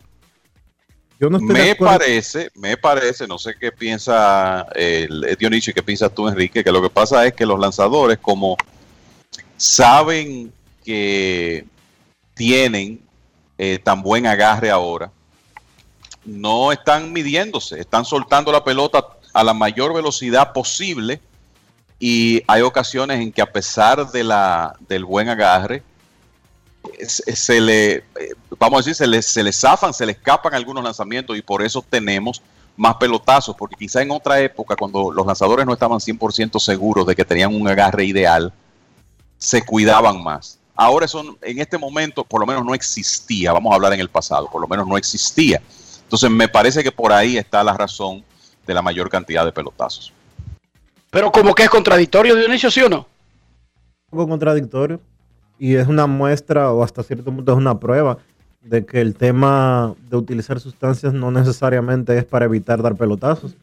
Yo 1.19 1.29
no 1.31 1.41
Me 1.41 1.75
parece, 1.75 2.51
me 2.55 2.77
parece, 2.77 3.27
no 3.27 3.39
sé 3.39 3.55
qué 3.59 3.73
piensa 3.73 4.67
el 4.75 5.25
eh, 5.25 5.37
Dionisio 5.37 5.73
y 5.73 5.75
qué 5.75 5.83
piensas 5.83 6.15
tú, 6.15 6.29
Enrique, 6.29 6.63
que 6.63 6.71
lo 6.71 6.81
que 6.81 6.91
pasa 6.91 7.27
es 7.27 7.33
que 7.33 7.45
los 7.45 7.59
lanzadores, 7.59 8.19
como 8.19 8.57
saben 9.57 10.53
que 10.85 11.65
tienen 12.35 13.01
eh, 13.57 13.81
tan 13.83 14.03
buen 14.03 14.27
agarre 14.27 14.71
ahora, 14.71 15.11
no 16.25 16.71
están 16.71 17.13
midiéndose, 17.13 17.81
están 17.81 18.05
soltando 18.05 18.53
la 18.53 18.63
pelota 18.63 19.18
a 19.39 19.45
la 19.45 19.55
mayor 19.55 19.95
velocidad 19.95 20.53
posible 20.53 21.21
y 22.01 22.43
hay 22.49 22.63
ocasiones 22.63 23.21
en 23.21 23.31
que 23.31 23.41
a 23.41 23.47
pesar 23.47 24.11
de 24.11 24.25
la, 24.25 24.75
del 24.89 25.05
buen 25.05 25.29
agarre, 25.29 25.85
se 27.07 27.61
le, 27.61 27.93
eh, 27.93 28.03
vamos 28.59 28.79
a 28.79 28.81
decir, 28.81 28.97
se 28.97 29.07
le, 29.07 29.23
se 29.23 29.53
zafan, 29.53 29.95
se 29.95 30.05
le 30.05 30.13
escapan 30.13 30.55
algunos 30.55 30.83
lanzamientos 30.83 31.39
y 31.39 31.43
por 31.43 31.63
eso 31.63 31.85
tenemos 31.89 32.43
más 32.77 32.97
pelotazos, 32.97 33.55
porque 33.55 33.77
quizá 33.77 34.03
en 34.03 34.11
otra 34.11 34.41
época, 34.41 34.75
cuando 34.75 35.13
los 35.13 35.25
lanzadores 35.25 35.65
no 35.65 35.73
estaban 35.73 36.01
100% 36.01 36.59
seguros 36.59 37.07
de 37.07 37.15
que 37.15 37.25
tenían 37.25 37.55
un 37.55 37.69
agarre 37.69 38.07
ideal, 38.07 38.53
se 39.37 39.65
cuidaban 39.65 40.21
más. 40.21 40.59
Ahora 40.75 41.07
eso 41.07 41.39
en 41.43 41.61
este 41.61 41.79
momento 41.79 42.25
por 42.25 42.41
lo 42.41 42.47
menos 42.47 42.65
no 42.65 42.75
existía, 42.75 43.53
vamos 43.53 43.71
a 43.71 43.77
hablar 43.77 43.93
en 43.93 44.01
el 44.01 44.09
pasado, 44.09 44.51
por 44.51 44.61
lo 44.61 44.67
menos 44.67 44.89
no 44.89 44.97
existía. 44.97 45.63
Entonces 46.03 46.29
me 46.29 46.49
parece 46.49 46.83
que 46.83 46.91
por 46.91 47.13
ahí 47.13 47.37
está 47.37 47.63
la 47.63 47.75
razón 47.75 48.25
de 48.69 48.75
la 48.75 48.83
mayor 48.83 49.09
cantidad 49.09 49.45
de 49.47 49.51
pelotazos. 49.51 50.13
Pero 51.11 51.33
como 51.33 51.55
que 51.55 51.65
es 51.65 51.71
contradictorio, 51.71 52.37
Dionisio, 52.37 52.71
¿sí 52.71 52.83
o 52.83 52.89
no? 52.89 53.09
Un 54.11 54.19
poco 54.19 54.29
contradictorio. 54.29 55.01
Y 55.59 55.75
es 55.75 55.89
una 55.89 56.07
muestra, 56.07 56.71
o 56.71 56.85
hasta 56.85 57.03
cierto 57.03 57.25
punto 57.25 57.51
es 57.51 57.59
una 57.59 57.81
prueba, 57.81 58.19
de 58.61 58.85
que 58.85 59.01
el 59.01 59.15
tema 59.15 59.95
de 60.11 60.17
utilizar 60.17 60.61
sustancias 60.61 61.15
no 61.15 61.31
necesariamente 61.31 62.17
es 62.17 62.25
para 62.27 62.45
evitar 62.45 62.83
dar 62.83 62.95
pelotazos, 62.95 63.57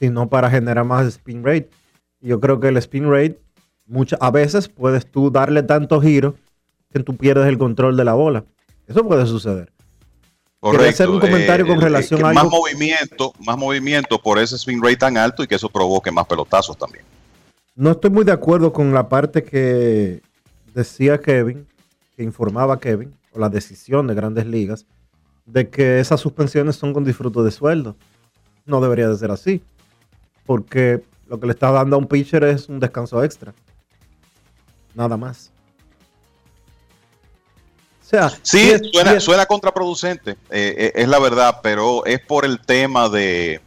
sino 0.00 0.28
para 0.28 0.50
generar 0.50 0.84
más 0.84 1.06
spin 1.06 1.44
rate. 1.44 1.70
Y 2.20 2.28
yo 2.28 2.40
creo 2.40 2.58
que 2.58 2.68
el 2.68 2.76
spin 2.78 3.08
rate, 3.08 3.38
muchas, 3.86 4.18
a 4.20 4.32
veces 4.32 4.68
puedes 4.68 5.06
tú 5.06 5.30
darle 5.30 5.62
tanto 5.62 6.00
giro 6.00 6.34
que 6.92 7.00
tú 7.04 7.16
pierdes 7.16 7.46
el 7.46 7.56
control 7.56 7.96
de 7.96 8.04
la 8.04 8.14
bola. 8.14 8.44
Eso 8.88 9.06
puede 9.06 9.26
suceder. 9.26 9.70
Quería 10.72 10.88
hacer 10.88 11.08
un 11.10 11.20
comentario 11.20 11.66
con 11.66 11.78
eh, 11.78 11.80
relación 11.80 12.20
a 12.24 12.32
más 12.32 12.44
algo- 12.44 12.58
movimiento, 12.60 13.32
más 13.38 13.56
movimiento 13.58 14.20
por 14.20 14.38
ese 14.38 14.56
swing 14.58 14.80
rate 14.82 14.96
tan 14.96 15.16
alto 15.18 15.42
y 15.42 15.46
que 15.46 15.54
eso 15.56 15.68
provoque 15.68 16.10
más 16.10 16.26
pelotazos 16.26 16.76
también. 16.78 17.04
No 17.74 17.90
estoy 17.92 18.10
muy 18.10 18.24
de 18.24 18.32
acuerdo 18.32 18.72
con 18.72 18.94
la 18.94 19.08
parte 19.08 19.42
que 19.42 20.22
decía 20.74 21.18
Kevin, 21.20 21.66
que 22.16 22.22
informaba 22.22 22.78
Kevin, 22.80 23.14
o 23.32 23.38
la 23.40 23.48
decisión 23.48 24.06
de 24.06 24.14
grandes 24.14 24.46
ligas, 24.46 24.86
de 25.44 25.68
que 25.68 25.98
esas 26.00 26.20
suspensiones 26.20 26.76
son 26.76 26.92
con 26.94 27.04
disfruto 27.04 27.42
de 27.42 27.50
sueldo. 27.50 27.96
No 28.64 28.80
debería 28.80 29.08
de 29.08 29.16
ser 29.18 29.30
así, 29.30 29.60
porque 30.46 31.02
lo 31.26 31.38
que 31.40 31.46
le 31.46 31.52
está 31.52 31.70
dando 31.72 31.96
a 31.96 31.98
un 31.98 32.06
pitcher 32.06 32.44
es 32.44 32.68
un 32.68 32.78
descanso 32.80 33.22
extra. 33.24 33.52
Nada 34.94 35.16
más. 35.16 35.50
O 38.04 38.06
sea, 38.06 38.30
Sí, 38.42 38.70
es- 38.70 38.82
suena, 38.92 39.10
si 39.12 39.16
es- 39.16 39.24
suena 39.24 39.46
contraproducente, 39.46 40.32
eh, 40.50 40.74
eh, 40.78 40.92
es 40.94 41.08
la 41.08 41.18
verdad, 41.18 41.60
pero 41.62 42.04
es 42.04 42.20
por 42.20 42.44
el 42.44 42.60
tema 42.60 43.08
de 43.08 43.60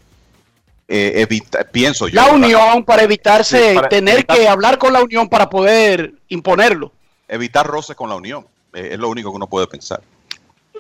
eh, 0.90 1.14
evitar, 1.22 1.70
pienso 1.70 2.08
yo. 2.08 2.16
La 2.16 2.28
unión 2.32 2.86
para 2.86 3.04
evitarse, 3.04 3.72
Sí, 3.72 3.76
para 3.76 3.90
tener 3.90 4.16
evitar- 4.20 4.38
que 4.38 4.48
hablar 4.48 4.78
con 4.78 4.94
la 4.94 5.02
unión 5.04 5.28
para 5.28 5.50
poder 5.50 6.14
imponerlo. 6.30 6.94
Evitar 7.28 7.68
roces 7.68 7.94
con 7.96 8.08
la 8.10 8.16
unión, 8.16 8.46
eh, 8.74 8.90
es 8.94 9.00
lo 9.00 9.10
único 9.10 9.30
que 9.32 9.36
uno 9.36 9.48
puede 9.48 9.68
pensar. 9.68 10.02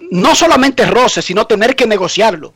No 0.09 0.33
solamente 0.33 0.85
roce, 0.85 1.21
sino 1.21 1.45
tener 1.45 1.75
que 1.75 1.85
negociarlo. 1.85 2.53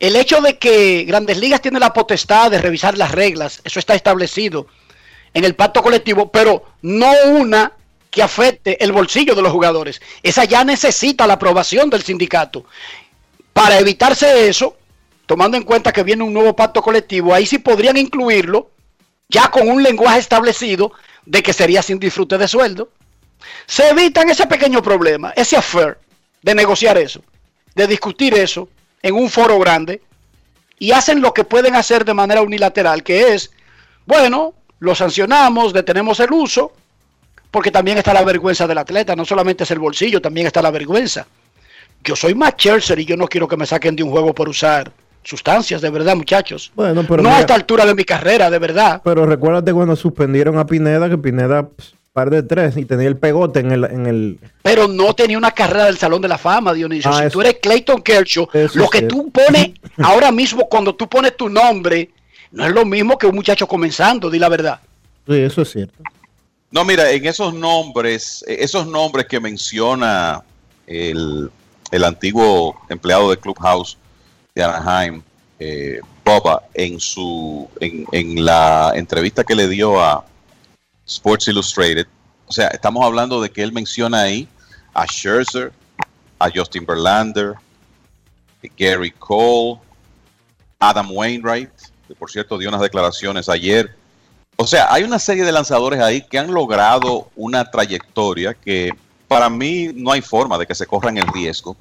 El 0.00 0.16
hecho 0.16 0.40
de 0.40 0.56
que 0.58 1.04
Grandes 1.04 1.36
Ligas 1.36 1.60
tiene 1.60 1.78
la 1.78 1.92
potestad 1.92 2.50
de 2.50 2.58
revisar 2.62 2.96
las 2.96 3.12
reglas, 3.12 3.60
eso 3.64 3.78
está 3.78 3.94
establecido 3.94 4.66
en 5.34 5.44
el 5.44 5.54
pacto 5.54 5.82
colectivo, 5.82 6.30
pero 6.30 6.64
no 6.80 7.12
una 7.26 7.72
que 8.12 8.22
afecte 8.22 8.84
el 8.84 8.92
bolsillo 8.92 9.34
de 9.34 9.40
los 9.40 9.50
jugadores. 9.50 10.02
Esa 10.22 10.44
ya 10.44 10.64
necesita 10.64 11.26
la 11.26 11.34
aprobación 11.34 11.88
del 11.88 12.02
sindicato. 12.02 12.66
Para 13.54 13.78
evitarse 13.78 14.48
eso, 14.48 14.76
tomando 15.24 15.56
en 15.56 15.62
cuenta 15.62 15.94
que 15.94 16.02
viene 16.02 16.22
un 16.22 16.34
nuevo 16.34 16.54
pacto 16.54 16.82
colectivo, 16.82 17.32
ahí 17.34 17.46
sí 17.46 17.58
podrían 17.58 17.96
incluirlo 17.96 18.70
ya 19.30 19.50
con 19.50 19.66
un 19.66 19.82
lenguaje 19.82 20.18
establecido 20.18 20.92
de 21.24 21.42
que 21.42 21.54
sería 21.54 21.82
sin 21.82 21.98
disfrute 21.98 22.36
de 22.36 22.46
sueldo. 22.46 22.90
Se 23.64 23.88
evitan 23.88 24.28
ese 24.28 24.46
pequeño 24.46 24.82
problema, 24.82 25.32
ese 25.34 25.56
affair 25.56 25.96
de 26.42 26.54
negociar 26.54 26.98
eso, 26.98 27.22
de 27.74 27.86
discutir 27.86 28.34
eso 28.34 28.68
en 29.00 29.14
un 29.14 29.30
foro 29.30 29.58
grande 29.58 30.02
y 30.78 30.92
hacen 30.92 31.22
lo 31.22 31.32
que 31.32 31.44
pueden 31.44 31.76
hacer 31.76 32.04
de 32.04 32.12
manera 32.12 32.42
unilateral, 32.42 33.02
que 33.02 33.32
es, 33.32 33.52
bueno, 34.04 34.52
lo 34.80 34.94
sancionamos, 34.94 35.72
detenemos 35.72 36.20
el 36.20 36.30
uso, 36.30 36.72
porque 37.52 37.70
también 37.70 37.98
está 37.98 38.12
la 38.12 38.24
vergüenza 38.24 38.66
del 38.66 38.78
atleta, 38.78 39.14
no 39.14 39.24
solamente 39.24 39.62
es 39.62 39.70
el 39.70 39.78
bolsillo, 39.78 40.20
también 40.20 40.48
está 40.48 40.60
la 40.60 40.72
vergüenza. 40.72 41.26
Yo 42.02 42.16
soy 42.16 42.34
más 42.34 42.54
Scherzer 42.54 42.98
y 42.98 43.04
yo 43.04 43.16
no 43.16 43.28
quiero 43.28 43.46
que 43.46 43.56
me 43.56 43.66
saquen 43.66 43.94
de 43.94 44.02
un 44.02 44.10
juego 44.10 44.34
por 44.34 44.48
usar 44.48 44.90
sustancias, 45.22 45.80
de 45.80 45.90
verdad, 45.90 46.16
muchachos. 46.16 46.72
Bueno, 46.74 47.04
pero 47.08 47.22
no 47.22 47.28
a 47.28 47.32
mira- 47.32 47.40
esta 47.42 47.54
altura 47.54 47.86
de 47.86 47.94
mi 47.94 48.04
carrera, 48.04 48.50
de 48.50 48.58
verdad. 48.58 49.00
Pero 49.04 49.24
recuérdate 49.26 49.72
cuando 49.72 49.94
suspendieron 49.94 50.58
a 50.58 50.66
Pineda, 50.66 51.08
que 51.08 51.16
Pineda, 51.18 51.68
pss, 51.76 51.94
par 52.12 52.30
de 52.30 52.42
tres, 52.42 52.76
y 52.76 52.84
tenía 52.86 53.06
el 53.06 53.16
pegote 53.16 53.60
en 53.60 53.70
el, 53.70 53.84
en 53.84 54.06
el, 54.06 54.38
Pero 54.62 54.88
no 54.88 55.14
tenía 55.14 55.38
una 55.38 55.52
carrera 55.52 55.84
del 55.84 55.96
Salón 55.98 56.22
de 56.22 56.28
la 56.28 56.38
Fama, 56.38 56.72
Dionisio. 56.72 57.10
Ah, 57.12 57.18
si 57.20 57.24
eso- 57.26 57.32
tú 57.34 57.40
eres 57.42 57.58
Clayton 57.62 58.02
Kershaw, 58.02 58.48
lo 58.74 58.88
que 58.90 59.02
tú 59.02 59.30
pones 59.30 59.70
ahora 60.02 60.32
mismo 60.32 60.68
cuando 60.68 60.94
tú 60.96 61.08
pones 61.08 61.36
tu 61.36 61.48
nombre, 61.48 62.10
no 62.50 62.66
es 62.66 62.72
lo 62.72 62.84
mismo 62.84 63.16
que 63.16 63.26
un 63.28 63.34
muchacho 63.36 63.68
comenzando, 63.68 64.28
di 64.28 64.38
la 64.40 64.48
verdad. 64.48 64.80
Sí, 65.28 65.34
eso 65.38 65.62
es 65.62 65.70
cierto. 65.70 66.02
No, 66.72 66.86
mira, 66.86 67.10
en 67.10 67.26
esos 67.26 67.52
nombres, 67.52 68.42
eh, 68.48 68.56
esos 68.60 68.86
nombres 68.86 69.26
que 69.26 69.38
menciona 69.38 70.42
el, 70.86 71.50
el 71.90 72.04
antiguo 72.04 72.80
empleado 72.88 73.30
de 73.30 73.36
Clubhouse 73.36 73.98
de 74.54 74.64
Anaheim, 74.64 75.22
eh, 75.58 76.00
Boba, 76.24 76.62
en 76.72 76.98
su 76.98 77.68
en, 77.78 78.06
en 78.12 78.44
la 78.44 78.92
entrevista 78.94 79.44
que 79.44 79.54
le 79.54 79.68
dio 79.68 80.00
a 80.00 80.24
Sports 81.06 81.48
Illustrated, 81.48 82.06
o 82.46 82.52
sea, 82.52 82.68
estamos 82.68 83.04
hablando 83.04 83.40
de 83.42 83.50
que 83.50 83.62
él 83.62 83.72
menciona 83.72 84.22
ahí 84.22 84.48
a 84.94 85.04
Scherzer, 85.06 85.72
a 86.38 86.48
Justin 86.52 86.86
Verlander, 86.86 87.54
Gary 88.78 89.10
Cole, 89.10 89.78
Adam 90.78 91.10
Wainwright, 91.12 91.70
que 92.08 92.14
por 92.14 92.30
cierto 92.30 92.56
dio 92.56 92.70
unas 92.70 92.80
declaraciones 92.80 93.48
ayer 93.50 93.94
o 94.56 94.66
sea, 94.66 94.92
hay 94.92 95.02
una 95.02 95.18
serie 95.18 95.44
de 95.44 95.52
lanzadores 95.52 96.00
ahí 96.00 96.22
que 96.22 96.38
han 96.38 96.52
logrado 96.52 97.30
una 97.36 97.70
trayectoria 97.70 98.54
que 98.54 98.90
para 99.28 99.48
mí 99.48 99.90
no 99.94 100.12
hay 100.12 100.20
forma 100.20 100.58
de 100.58 100.66
que 100.66 100.74
se 100.74 100.86
corran 100.86 101.16
el 101.16 101.26
riesgo 101.28 101.76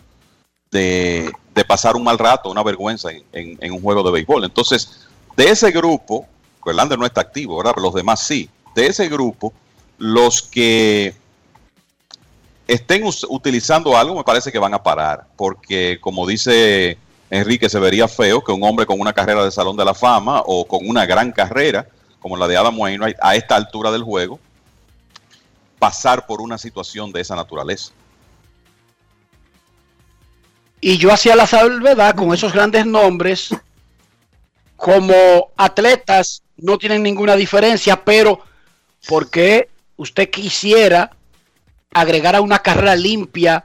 de, 0.72 1.34
pasar 1.68 1.96
un 1.96 2.04
mal 2.04 2.18
rato, 2.18 2.50
una 2.50 2.64
vergüenza 2.64 3.10
en, 3.34 3.72
un 3.72 3.82
juego 3.82 4.04
de 4.04 4.12
béisbol. 4.12 4.46
Entonces, 4.46 5.08
de 5.38 5.50
ese 5.50 5.72
grupo, 5.72 6.26
Verlander 6.66 6.98
no 6.98 7.06
está 7.06 7.22
activo, 7.22 7.58
¿verdad? 7.58 7.74
Pero 7.76 7.86
los 7.88 7.94
demás 7.94 8.26
sí. 8.26 8.50
De 8.74 8.88
ese 8.88 9.10
grupo, 9.10 9.54
los 9.98 10.42
que 10.42 11.14
estén 12.68 13.04
utilizando 13.30 13.98
algo 13.98 14.16
me 14.16 14.24
parece 14.24 14.52
que 14.52 14.60
van 14.60 14.74
a 14.74 14.82
parar, 14.82 15.28
porque 15.36 15.98
como 16.00 16.26
dice 16.26 16.98
Enrique, 17.30 17.70
se 17.70 17.80
vería 17.80 18.08
feo 18.08 18.44
que 18.44 18.52
un 18.52 18.64
hombre 18.64 18.86
con 18.86 19.00
una 19.00 19.14
carrera 19.14 19.44
de 19.44 19.52
Salón 19.52 19.76
de 19.76 19.86
la 19.86 19.94
Fama 19.94 20.42
o 20.46 20.66
con 20.66 20.88
una 20.88 21.06
gran 21.06 21.32
carrera, 21.32 21.88
como 22.22 22.38
la 22.38 22.48
de 22.48 22.56
Adam 22.56 22.80
Wainwright, 22.80 23.18
a 23.22 23.36
esta 23.36 23.56
altura 23.56 23.92
del 23.92 24.04
juego, 24.04 24.40
pasar 25.80 26.28
por 26.28 26.40
una 26.40 26.58
situación 26.58 27.12
de 27.12 27.22
esa 27.22 27.36
naturaleza. 27.36 27.92
Y 30.80 30.98
yo 30.98 31.12
hacía 31.12 31.36
la 31.36 31.48
salvedad 31.48 32.16
con 32.16 32.34
esos 32.34 32.54
grandes 32.54 32.86
nombres, 32.86 33.50
como 34.76 35.52
atletas 35.58 36.44
no 36.58 36.78
tienen 36.78 37.04
ninguna 37.04 37.36
diferencia, 37.36 38.04
pero 38.04 38.42
¿por 39.08 39.30
qué 39.30 39.70
usted 39.98 40.30
quisiera 40.30 41.12
agregar 41.94 42.36
a 42.36 42.42
una 42.42 42.60
carrera 42.60 42.96
limpia 42.96 43.64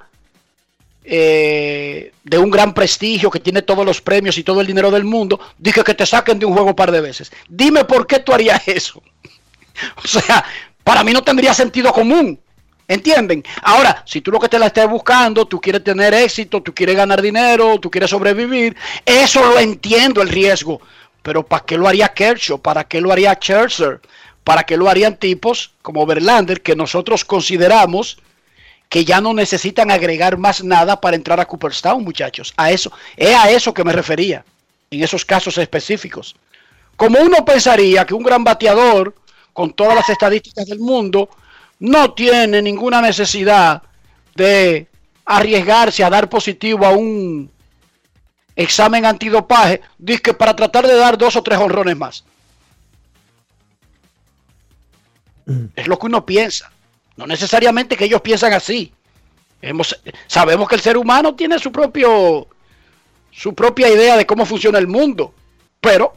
eh, 1.08 2.12
de 2.24 2.38
un 2.38 2.50
gran 2.50 2.74
prestigio 2.74 3.30
que 3.30 3.40
tiene 3.40 3.62
todos 3.62 3.86
los 3.86 4.00
premios 4.00 4.36
y 4.38 4.42
todo 4.42 4.60
el 4.60 4.66
dinero 4.66 4.90
del 4.90 5.04
mundo? 5.04 5.38
Dije 5.56 5.84
que 5.84 5.94
te 5.94 6.04
saquen 6.04 6.38
de 6.38 6.46
un 6.46 6.52
juego 6.52 6.70
un 6.70 6.74
par 6.74 6.90
de 6.90 7.00
veces. 7.00 7.30
Dime 7.48 7.84
por 7.84 8.06
qué 8.06 8.18
tú 8.18 8.32
harías 8.32 8.66
eso. 8.66 9.02
O 10.02 10.08
sea, 10.08 10.42
para 10.82 11.04
mí 11.04 11.12
no 11.12 11.22
tendría 11.22 11.52
sentido 11.52 11.92
común. 11.92 12.40
¿Entienden? 12.88 13.44
Ahora, 13.62 14.02
si 14.06 14.20
tú 14.20 14.30
lo 14.30 14.38
que 14.38 14.48
te 14.48 14.58
la 14.58 14.66
estés 14.66 14.88
buscando, 14.88 15.44
tú 15.44 15.60
quieres 15.60 15.82
tener 15.82 16.14
éxito, 16.14 16.62
tú 16.62 16.72
quieres 16.72 16.96
ganar 16.96 17.20
dinero, 17.20 17.78
tú 17.80 17.90
quieres 17.90 18.10
sobrevivir, 18.10 18.76
eso 19.04 19.44
lo 19.44 19.58
entiendo 19.58 20.22
el 20.22 20.28
riesgo. 20.28 20.80
Pero 21.22 21.44
¿para 21.44 21.64
qué 21.64 21.76
lo 21.76 21.88
haría 21.88 22.08
Kershaw? 22.08 22.60
¿Para 22.60 22.84
qué 22.84 23.00
lo 23.00 23.10
haría 23.10 23.34
Scherzer? 23.34 24.00
¿Para 24.44 24.62
qué 24.62 24.76
lo 24.76 24.88
harían 24.88 25.16
tipos 25.16 25.72
como 25.82 26.06
Verlander 26.06 26.62
que 26.62 26.76
nosotros 26.76 27.24
consideramos 27.24 28.18
que 28.88 29.04
ya 29.04 29.20
no 29.20 29.34
necesitan 29.34 29.90
agregar 29.90 30.38
más 30.38 30.62
nada 30.62 31.00
para 31.00 31.16
entrar 31.16 31.40
a 31.40 31.46
Cooperstown, 31.46 32.04
muchachos? 32.04 32.54
A 32.56 32.70
eso, 32.70 32.92
es 33.16 33.34
a 33.34 33.50
eso 33.50 33.74
que 33.74 33.84
me 33.84 33.92
refería 33.92 34.44
en 34.90 35.02
esos 35.02 35.24
casos 35.24 35.58
específicos. 35.58 36.36
Como 36.96 37.20
uno 37.20 37.44
pensaría 37.44 38.04
que 38.06 38.14
un 38.14 38.22
gran 38.22 38.44
bateador 38.44 39.14
con 39.52 39.72
todas 39.72 39.94
las 39.94 40.08
estadísticas 40.08 40.66
del 40.66 40.78
mundo 40.78 41.28
no 41.78 42.14
tiene 42.14 42.62
ninguna 42.62 43.02
necesidad 43.02 43.82
de 44.34 44.86
arriesgarse 45.24 46.04
a 46.04 46.10
dar 46.10 46.28
positivo 46.28 46.86
a 46.86 46.90
un 46.90 47.50
examen 48.54 49.04
antidopaje, 49.04 49.82
dice 49.98 50.32
para 50.32 50.56
tratar 50.56 50.86
de 50.86 50.94
dar 50.94 51.18
dos 51.18 51.36
o 51.36 51.42
tres 51.42 51.58
honrones 51.58 51.96
más. 51.96 52.24
Es 55.74 55.86
lo 55.86 55.98
que 55.98 56.06
uno 56.06 56.24
piensa. 56.24 56.72
No 57.16 57.26
necesariamente 57.26 57.96
que 57.96 58.04
ellos 58.04 58.20
piensan 58.20 58.52
así. 58.52 58.92
Sabemos 60.26 60.68
que 60.68 60.74
el 60.74 60.80
ser 60.80 60.96
humano 60.96 61.34
tiene 61.34 61.58
su 61.58 61.72
propio 61.72 62.46
su 63.30 63.54
propia 63.54 63.90
idea 63.90 64.16
de 64.16 64.24
cómo 64.24 64.46
funciona 64.46 64.78
el 64.78 64.86
mundo, 64.86 65.34
pero 65.80 66.14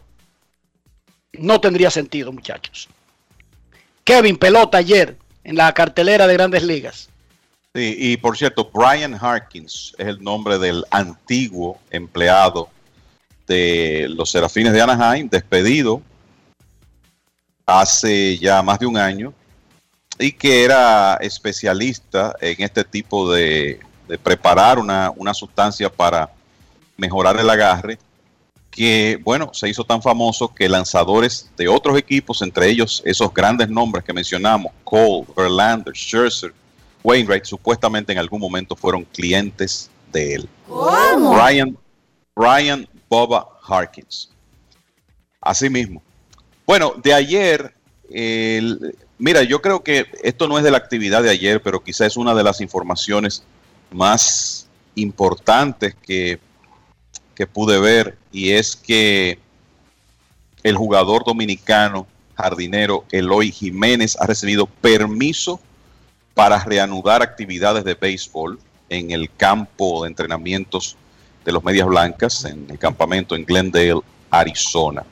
no 1.33 1.59
tendría 1.59 1.91
sentido, 1.91 2.31
muchachos. 2.31 2.87
Kevin 4.05 4.37
pelota 4.37 4.77
ayer 4.77 5.17
en 5.43 5.57
la 5.57 5.73
cartelera 5.73 6.27
de 6.27 6.33
Grandes 6.33 6.63
Ligas. 6.63 7.09
Sí, 7.75 7.95
y 7.97 8.17
por 8.17 8.37
cierto, 8.37 8.71
Brian 8.73 9.13
Harkins 9.13 9.93
es 9.97 10.07
el 10.07 10.23
nombre 10.23 10.57
del 10.57 10.85
antiguo 10.91 11.79
empleado 11.91 12.69
de 13.47 14.07
los 14.09 14.31
Serafines 14.31 14.73
de 14.73 14.81
Anaheim, 14.81 15.29
despedido 15.29 16.01
hace 17.65 18.37
ya 18.37 18.63
más 18.63 18.79
de 18.79 18.85
un 18.85 18.97
año 18.97 19.33
y 20.19 20.33
que 20.33 20.65
era 20.65 21.15
especialista 21.21 22.35
en 22.41 22.61
este 22.61 22.83
tipo 22.83 23.31
de, 23.31 23.79
de 24.07 24.17
preparar 24.17 24.77
una, 24.77 25.11
una 25.15 25.33
sustancia 25.33 25.89
para 25.89 26.29
mejorar 26.97 27.39
el 27.39 27.49
agarre, 27.49 27.97
que 28.69 29.19
bueno, 29.23 29.51
se 29.53 29.69
hizo 29.69 29.83
tan 29.85 30.01
famoso 30.01 30.53
que 30.53 30.67
lanzadores 30.67 31.49
de 31.57 31.67
otros 31.69 31.97
equipos, 31.97 32.41
entre 32.41 32.67
ellos 32.69 33.01
esos 33.05 33.33
grandes 33.33 33.69
nombres 33.69 34.03
que 34.03 34.13
mencionamos, 34.13 34.73
Cole, 34.83 35.25
Verlander, 35.35 35.93
Scherzer, 35.95 36.53
Wainwright, 37.01 37.45
supuestamente 37.45 38.11
en 38.11 38.19
algún 38.19 38.41
momento 38.41 38.75
fueron 38.75 39.05
clientes 39.05 39.89
de 40.11 40.35
él. 40.35 40.49
¿Cómo? 40.67 41.33
Brian, 41.33 41.77
Brian 42.35 42.87
Boba 43.09 43.47
Harkins. 43.65 44.29
Así 45.41 45.69
mismo. 45.69 46.01
Bueno, 46.67 46.93
de 47.01 47.13
ayer, 47.13 47.73
el- 48.11 48.95
mira, 49.19 49.43
yo 49.43 49.61
creo 49.61 49.83
que 49.83 50.07
esto 50.23 50.47
no 50.47 50.57
es 50.57 50.63
de 50.63 50.71
la 50.71 50.77
actividad 50.77 51.21
de 51.21 51.29
ayer, 51.29 51.61
pero 51.61 51.83
quizás 51.83 52.07
es 52.07 52.17
una 52.17 52.33
de 52.33 52.43
las 52.43 52.61
informaciones 52.61 53.43
más 53.91 54.67
importantes 54.95 55.95
que, 55.95 56.39
que 57.35 57.45
pude 57.45 57.79
ver 57.79 58.17
y 58.31 58.51
es 58.51 58.75
que 58.75 59.37
el 60.63 60.75
jugador 60.75 61.23
dominicano 61.23 62.07
jardinero 62.35 63.05
Eloy 63.11 63.51
Jiménez 63.51 64.17
ha 64.19 64.25
recibido 64.25 64.65
permiso 64.65 65.59
para 66.33 66.63
reanudar 66.63 67.21
actividades 67.21 67.83
de 67.83 67.95
béisbol 67.95 68.59
en 68.89 69.11
el 69.11 69.29
campo 69.35 70.03
de 70.03 70.09
entrenamientos 70.09 70.97
de 71.45 71.51
los 71.51 71.63
Medias 71.63 71.87
Blancas, 71.87 72.45
en 72.45 72.65
el 72.69 72.79
campamento 72.79 73.35
en 73.35 73.45
Glendale, 73.45 74.01
Arizona. 74.29 75.03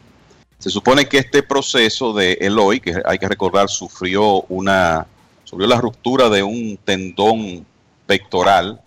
Se 0.60 0.70
supone 0.70 1.08
que 1.08 1.20
este 1.20 1.44
proceso 1.44 2.14
de 2.14 2.34
Eloy, 2.42 2.80
que 2.80 3.02
hay 3.06 3.20
que 3.20 3.28
recordar, 3.28 3.70
sufrió 3.70 4.42
una 4.50 5.06
sufrió 5.44 5.68
la 5.68 5.80
ruptura 5.80 6.30
de 6.30 6.44
un 6.44 6.78
tendón 6.84 7.66
pectoral, 8.06 8.82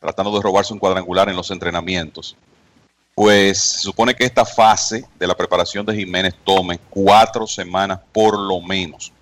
tratando 0.00 0.36
de 0.36 0.42
robarse 0.42 0.72
un 0.72 0.78
cuadrangular 0.78 1.30
en 1.30 1.36
los 1.36 1.50
entrenamientos. 1.50 2.36
Pues 3.14 3.58
se 3.58 3.78
supone 3.78 4.14
que 4.14 4.24
esta 4.24 4.44
fase 4.44 5.06
de 5.18 5.26
la 5.26 5.36
preparación 5.36 5.86
de 5.86 5.94
Jiménez 5.94 6.34
tome 6.44 6.78
cuatro 6.90 7.46
semanas 7.46 8.00
por 8.12 8.38
lo 8.38 8.60
menos 8.60 9.12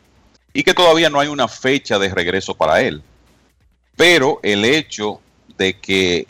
y 0.52 0.62
que 0.62 0.74
todavía 0.74 1.10
no 1.10 1.20
hay 1.20 1.28
una 1.28 1.48
fecha 1.48 1.98
de 1.98 2.08
regreso 2.08 2.54
para 2.54 2.80
él. 2.80 3.02
Pero 3.96 4.40
el 4.42 4.64
hecho 4.64 5.20
de 5.56 5.78
que 5.78 6.26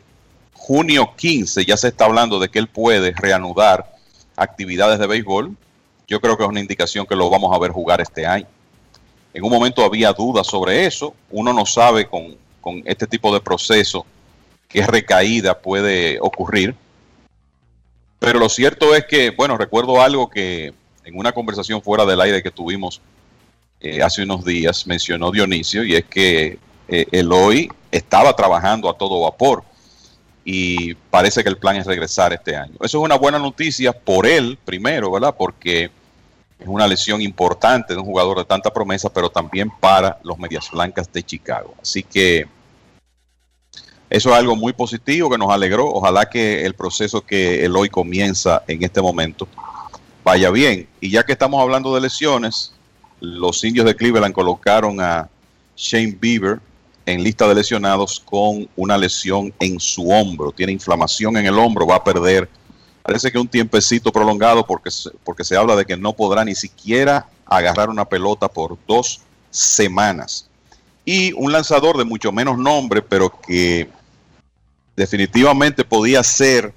junio 0.52 1.14
15 1.16 1.64
ya 1.64 1.76
se 1.76 1.88
está 1.88 2.06
hablando 2.06 2.38
de 2.38 2.48
que 2.48 2.58
él 2.58 2.68
puede 2.68 3.12
reanudar 3.12 3.89
actividades 4.40 4.98
de 4.98 5.06
béisbol, 5.06 5.56
yo 6.08 6.20
creo 6.20 6.36
que 6.36 6.42
es 6.42 6.48
una 6.48 6.60
indicación 6.60 7.06
que 7.06 7.14
lo 7.14 7.30
vamos 7.30 7.54
a 7.54 7.58
ver 7.58 7.70
jugar 7.70 8.00
este 8.00 8.26
año. 8.26 8.46
En 9.32 9.44
un 9.44 9.50
momento 9.50 9.84
había 9.84 10.12
dudas 10.12 10.46
sobre 10.46 10.86
eso, 10.86 11.14
uno 11.30 11.52
no 11.52 11.64
sabe 11.64 12.08
con, 12.08 12.36
con 12.60 12.82
este 12.84 13.06
tipo 13.06 13.32
de 13.32 13.40
proceso 13.40 14.04
qué 14.68 14.86
recaída 14.86 15.60
puede 15.60 16.18
ocurrir, 16.20 16.74
pero 18.18 18.38
lo 18.38 18.48
cierto 18.48 18.94
es 18.94 19.06
que, 19.06 19.30
bueno, 19.30 19.56
recuerdo 19.56 20.00
algo 20.00 20.28
que 20.28 20.74
en 21.04 21.18
una 21.18 21.32
conversación 21.32 21.80
fuera 21.80 22.04
del 22.04 22.20
aire 22.20 22.42
que 22.42 22.50
tuvimos 22.50 23.00
eh, 23.80 24.02
hace 24.02 24.22
unos 24.22 24.44
días 24.44 24.86
mencionó 24.86 25.30
Dionisio 25.30 25.84
y 25.84 25.94
es 25.94 26.04
que 26.04 26.58
eh, 26.88 27.06
Eloy 27.12 27.70
estaba 27.90 28.34
trabajando 28.36 28.90
a 28.90 28.98
todo 28.98 29.22
vapor 29.22 29.64
y 30.44 30.94
parece 30.94 31.42
que 31.42 31.48
el 31.48 31.58
plan 31.58 31.76
es 31.76 31.86
regresar 31.86 32.32
este 32.32 32.56
año. 32.56 32.74
Eso 32.80 32.98
es 32.98 33.04
una 33.04 33.16
buena 33.16 33.38
noticia 33.38 33.92
por 33.92 34.26
él 34.26 34.58
primero, 34.64 35.10
¿verdad? 35.10 35.34
Porque 35.36 35.90
es 36.58 36.66
una 36.66 36.86
lesión 36.86 37.22
importante 37.22 37.94
de 37.94 38.00
un 38.00 38.06
jugador 38.06 38.38
de 38.38 38.44
tanta 38.44 38.72
promesa, 38.72 39.12
pero 39.12 39.30
también 39.30 39.70
para 39.80 40.18
los 40.22 40.38
Medias 40.38 40.70
Blancas 40.70 41.10
de 41.12 41.22
Chicago. 41.22 41.74
Así 41.80 42.02
que 42.02 42.46
eso 44.10 44.30
es 44.30 44.36
algo 44.36 44.56
muy 44.56 44.72
positivo 44.72 45.30
que 45.30 45.38
nos 45.38 45.50
alegró. 45.50 45.86
Ojalá 45.86 46.28
que 46.28 46.64
el 46.64 46.74
proceso 46.74 47.20
que 47.20 47.64
Eloy 47.64 47.88
comienza 47.88 48.62
en 48.66 48.82
este 48.82 49.00
momento 49.00 49.46
vaya 50.24 50.50
bien. 50.50 50.88
Y 51.00 51.10
ya 51.10 51.22
que 51.22 51.32
estamos 51.32 51.60
hablando 51.60 51.94
de 51.94 52.00
lesiones, 52.00 52.72
los 53.20 53.62
indios 53.64 53.86
de 53.86 53.94
Cleveland 53.94 54.34
colocaron 54.34 55.00
a 55.00 55.28
Shane 55.76 56.16
Bieber 56.20 56.60
en 57.10 57.22
lista 57.22 57.46
de 57.48 57.54
lesionados 57.54 58.20
con 58.20 58.68
una 58.76 58.96
lesión 58.96 59.52
en 59.58 59.78
su 59.80 60.08
hombro. 60.10 60.52
Tiene 60.52 60.72
inflamación 60.72 61.36
en 61.36 61.46
el 61.46 61.58
hombro, 61.58 61.86
va 61.86 61.96
a 61.96 62.04
perder, 62.04 62.48
parece 63.02 63.30
que 63.30 63.38
un 63.38 63.48
tiempecito 63.48 64.12
prolongado 64.12 64.66
porque, 64.66 64.90
porque 65.24 65.44
se 65.44 65.56
habla 65.56 65.76
de 65.76 65.84
que 65.84 65.96
no 65.96 66.14
podrá 66.14 66.44
ni 66.44 66.54
siquiera 66.54 67.28
agarrar 67.46 67.90
una 67.90 68.04
pelota 68.04 68.48
por 68.48 68.78
dos 68.86 69.20
semanas. 69.50 70.48
Y 71.04 71.32
un 71.32 71.50
lanzador 71.52 71.96
de 71.96 72.04
mucho 72.04 72.30
menos 72.30 72.58
nombre, 72.58 73.02
pero 73.02 73.30
que 73.40 73.88
definitivamente 74.96 75.84
podía 75.84 76.22
ser 76.22 76.72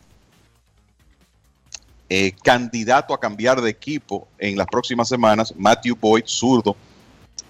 eh, 2.10 2.31
candidato 2.43 3.14
a 3.14 3.19
cambiar 3.19 3.61
de 3.61 3.69
equipo 3.69 4.27
en 4.38 4.57
las 4.57 4.68
próximas 4.68 5.10
semanas, 5.10 5.53
Matthew 5.57 5.97
Boyd, 5.99 6.23
zurdo 6.26 6.76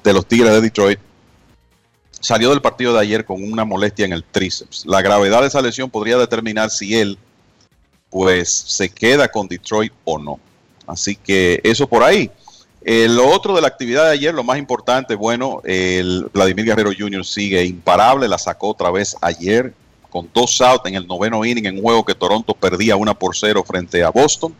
de 0.04 0.14
los 0.14 0.26
Tigres 0.26 0.52
de 0.52 0.62
Detroit, 0.62 1.00
salió 2.24 2.52
del 2.52 2.62
partido 2.62 2.94
de 2.94 3.02
ayer 3.02 3.26
con 3.26 3.44
una 3.44 3.66
molestia 3.66 4.06
en 4.06 4.14
el 4.14 4.24
tríceps. 4.24 4.86
La 4.86 5.02
gravedad 5.02 5.42
de 5.42 5.48
esa 5.48 5.62
lesión 5.62 5.90
podría 5.90 6.18
determinar 6.18 6.70
si 6.70 6.96
él 6.96 7.18
pues 8.10 8.50
se 8.50 8.88
queda 8.90 9.28
con 9.28 9.50
Detroit 9.50 9.92
o 10.06 10.18
no. 10.18 10.40
Así 10.88 11.18
que 11.18 11.60
eso 11.66 11.86
por 11.86 12.02
ahí. 12.02 12.32
Eh, 12.86 13.08
lo 13.10 13.28
otro 13.28 13.54
de 13.54 13.62
la 13.62 13.68
actividad 13.68 14.06
de 14.06 14.12
ayer, 14.12 14.34
lo 14.34 14.44
más 14.44 14.58
importante, 14.58 15.16
bueno, 15.16 15.62
el 15.66 16.30
Vladimir 16.34 16.66
Guerrero 16.66 16.92
Jr. 16.98 17.26
sigue 17.26 17.66
imparable, 17.66 18.30
la 18.30 18.38
sacó 18.38 18.70
otra 18.70 18.90
vez 18.90 19.18
ayer 19.20 19.74
con 20.10 20.30
dos 20.34 20.62
outs 20.62 20.86
en 20.86 20.96
el 20.96 21.06
noveno 21.06 21.44
inning 21.44 21.66
en 21.66 21.76
un 21.76 21.82
juego 21.82 22.06
que 22.06 22.16
Toronto 22.16 22.54
perdía 22.54 22.96
una 22.96 23.14
por 23.14 23.36
cero 23.36 23.66
frente 23.68 24.02
a 24.02 24.12
Boston. 24.12 24.54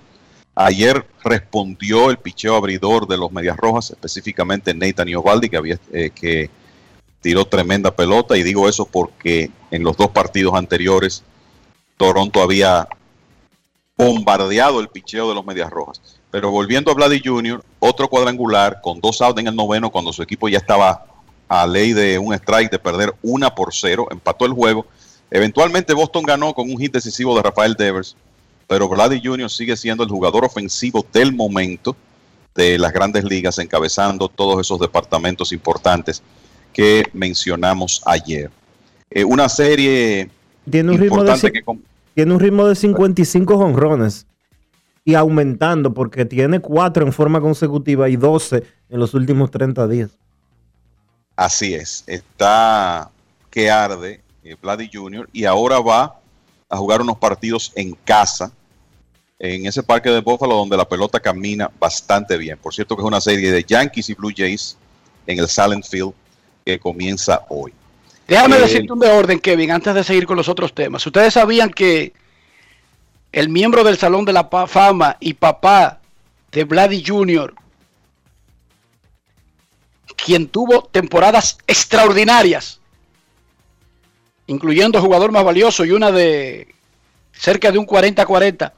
Ayer 0.54 1.06
respondió 1.24 2.10
el 2.10 2.18
picheo 2.18 2.56
abridor 2.56 3.08
de 3.08 3.18
los 3.18 3.32
Medias 3.32 3.56
Rojas, 3.56 3.92
específicamente 3.92 4.74
Nathan 4.74 5.08
Iovaldi, 5.08 5.50
que, 5.50 5.58
había, 5.58 5.80
eh, 5.94 6.10
que 6.14 6.50
tiró 7.24 7.46
tremenda 7.46 7.96
pelota. 7.96 8.38
Y 8.38 8.44
digo 8.44 8.70
eso 8.70 8.86
porque 8.86 9.50
en 9.72 9.84
los 9.84 9.98
dos 9.98 10.10
partidos 10.12 10.54
anteriores 10.54 11.24
Toronto 11.98 12.44
había 12.44 12.88
bombardeado 13.98 14.80
el 14.80 14.90
picheo 14.90 15.30
de 15.30 15.36
los 15.36 15.46
Medias 15.46 15.72
Rojas. 15.72 16.02
Pero 16.30 16.52
volviendo 16.52 16.92
a 16.92 16.94
Vladi 16.94 17.22
Jr., 17.24 17.64
otro 17.80 18.10
cuadrangular 18.10 18.82
con 18.82 19.00
dos 19.00 19.22
outs 19.22 19.40
en 19.40 19.48
el 19.48 19.56
noveno 19.56 19.90
cuando 19.90 20.12
su 20.12 20.22
equipo 20.22 20.50
ya 20.50 20.58
estaba 20.58 21.06
a 21.48 21.66
ley 21.66 21.94
de 21.94 22.20
un 22.20 22.34
strike 22.34 22.72
de 22.72 22.80
perder 22.80 23.14
una 23.22 23.54
por 23.54 23.74
cero, 23.74 24.08
empató 24.12 24.46
el 24.46 24.54
juego. 24.54 24.86
Eventualmente 25.30 25.94
Boston 25.94 26.24
ganó 26.24 26.54
con 26.54 26.70
un 26.70 26.78
hit 26.78 26.94
decisivo 26.94 27.36
de 27.36 27.44
Rafael 27.44 27.76
Devers, 27.76 28.16
pero 28.68 28.90
Vladi 28.90 29.22
Jr. 29.24 29.50
sigue 29.50 29.78
siendo 29.78 30.04
el 30.04 30.10
jugador 30.10 30.44
ofensivo 30.46 31.06
del 31.14 31.34
momento 31.34 31.96
de 32.56 32.78
las 32.80 32.92
grandes 32.92 33.24
ligas, 33.24 33.60
encabezando 33.60 34.28
todos 34.28 34.60
esos 34.60 34.80
departamentos 34.80 35.52
importantes 35.52 36.24
que 36.74 37.04
mencionamos 37.14 38.02
ayer. 38.06 38.50
Eh, 39.12 39.24
una 39.24 39.48
serie 39.48 40.30
Tiene 40.70 40.92
un 40.92 40.98
ritmo 40.98 41.18
de, 41.18 41.22
importante 41.22 41.48
cin- 41.48 41.54
que 41.54 41.62
com- 41.64 41.80
tiene 42.16 42.34
un 42.34 42.40
ritmo 42.40 42.66
de 42.68 42.76
55 42.76 43.58
jonrones. 43.58 44.26
y 45.06 45.16
aumentando 45.16 45.94
porque 45.94 46.24
tiene 46.26 46.60
cuatro 46.62 47.06
en 47.06 47.12
forma 47.12 47.42
consecutiva 47.42 48.08
y 48.10 48.16
12 48.16 48.64
en 48.90 49.00
los 49.00 49.14
últimos 49.14 49.52
30 49.52 49.86
días. 49.88 50.12
Así 51.36 51.74
es, 51.74 52.04
está 52.08 53.10
que 53.50 53.70
arde 53.70 54.22
eh, 54.44 54.56
Vladi 54.62 54.90
Jr. 54.92 55.28
y 55.34 55.46
ahora 55.46 55.80
va 55.80 56.20
a 56.70 56.78
jugar 56.78 57.02
unos 57.02 57.18
partidos 57.18 57.72
en 57.76 57.94
casa 58.06 58.52
en 59.40 59.66
ese 59.66 59.84
parque 59.84 60.10
de 60.10 60.22
Buffalo 60.22 60.56
donde 60.56 60.78
la 60.78 60.88
pelota 60.88 61.20
camina 61.20 61.70
bastante 61.80 62.38
bien. 62.38 62.58
Por 62.58 62.74
cierto 62.74 62.96
que 62.96 63.02
es 63.02 63.08
una 63.08 63.20
serie 63.20 63.52
de 63.52 63.64
Yankees 63.64 64.10
y 64.10 64.14
Blue 64.14 64.32
Jays 64.36 64.78
en 65.28 65.38
el 65.40 65.48
Silent 65.50 65.86
Field 65.86 66.14
que 66.66 66.80
comienza 66.80 67.42
hoy. 67.50 67.74
Déjame 68.28 68.58
Eh, 68.58 68.62
decirte 68.62 68.94
un 68.94 69.00
de 69.00 69.10
orden, 69.10 69.40
Kevin, 69.40 69.72
antes 69.72 69.94
de 69.94 70.04
seguir 70.04 70.26
con 70.26 70.38
los 70.38 70.48
otros 70.50 70.74
temas. 70.74 71.06
Ustedes 71.06 71.34
sabían 71.34 71.70
que 71.70 72.14
el 73.32 73.50
miembro 73.50 73.84
del 73.84 73.98
Salón 73.98 74.26
de 74.26 74.34
la 74.34 74.48
Fama 74.68 75.18
y 75.20 75.34
papá 75.34 76.00
de 76.52 76.64
Vladi 76.64 77.04
Jr., 77.06 77.54
quien 80.16 80.48
tuvo 80.48 80.84
temporadas 80.84 81.58
extraordinarias, 81.68 82.80
incluyendo 84.48 85.02
jugador 85.02 85.32
más 85.32 85.44
valioso 85.44 85.84
y 85.84 85.92
una 85.92 86.12
de 86.12 86.74
cerca 87.34 87.72
de 87.72 87.80
un 87.80 87.88
40-40, 87.88 88.72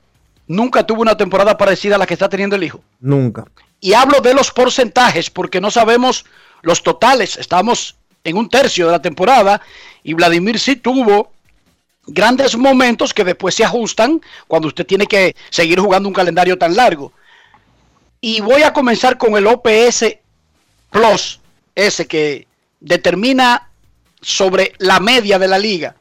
nunca 0.48 0.86
tuvo 0.86 1.02
una 1.02 1.18
temporada 1.18 1.57
parecida 1.57 1.95
a 1.95 1.98
la 1.98 2.06
que 2.07 2.14
está 2.14 2.30
teniendo 2.30 2.56
el 2.56 2.64
hijo. 2.64 2.82
Nunca. 2.99 3.45
Y 3.82 3.94
hablo 3.94 4.22
de 4.22 4.34
los 4.34 4.52
porcentajes 4.52 5.30
porque 5.30 5.60
no 5.60 5.70
sabemos 5.70 6.26
los 6.65 6.81
totales. 6.81 7.37
Estamos 7.37 7.95
en 8.23 8.37
un 8.37 8.49
tercio 8.49 8.87
de 8.87 8.91
la 8.91 9.01
temporada 9.01 9.61
y 10.03 10.13
Vladimir 10.13 10.59
sí 10.59 10.75
tuvo 10.75 11.31
grandes 12.07 12.57
momentos 12.57 13.13
que 13.13 13.23
después 13.23 13.53
se 13.55 13.63
ajustan 13.63 14.19
cuando 14.47 14.67
usted 14.67 14.85
tiene 14.85 15.05
que 15.05 15.35
seguir 15.51 15.79
jugando 15.79 16.09
un 16.09 16.15
calendario 16.15 16.57
tan 16.57 16.75
largo. 16.75 17.13
Y 18.19 18.41
voy 18.41 18.63
a 18.63 18.73
comenzar 18.73 19.17
con 19.17 19.37
el 19.37 19.45
OPS 19.45 20.17
Plus, 20.89 21.39
ese 21.75 22.07
que 22.07 22.47
determina 22.79 23.69
sobre 24.19 24.73
la 24.79 24.99
media 24.99 25.37
de 25.37 25.47
la 25.47 25.59
liga. 25.59 25.95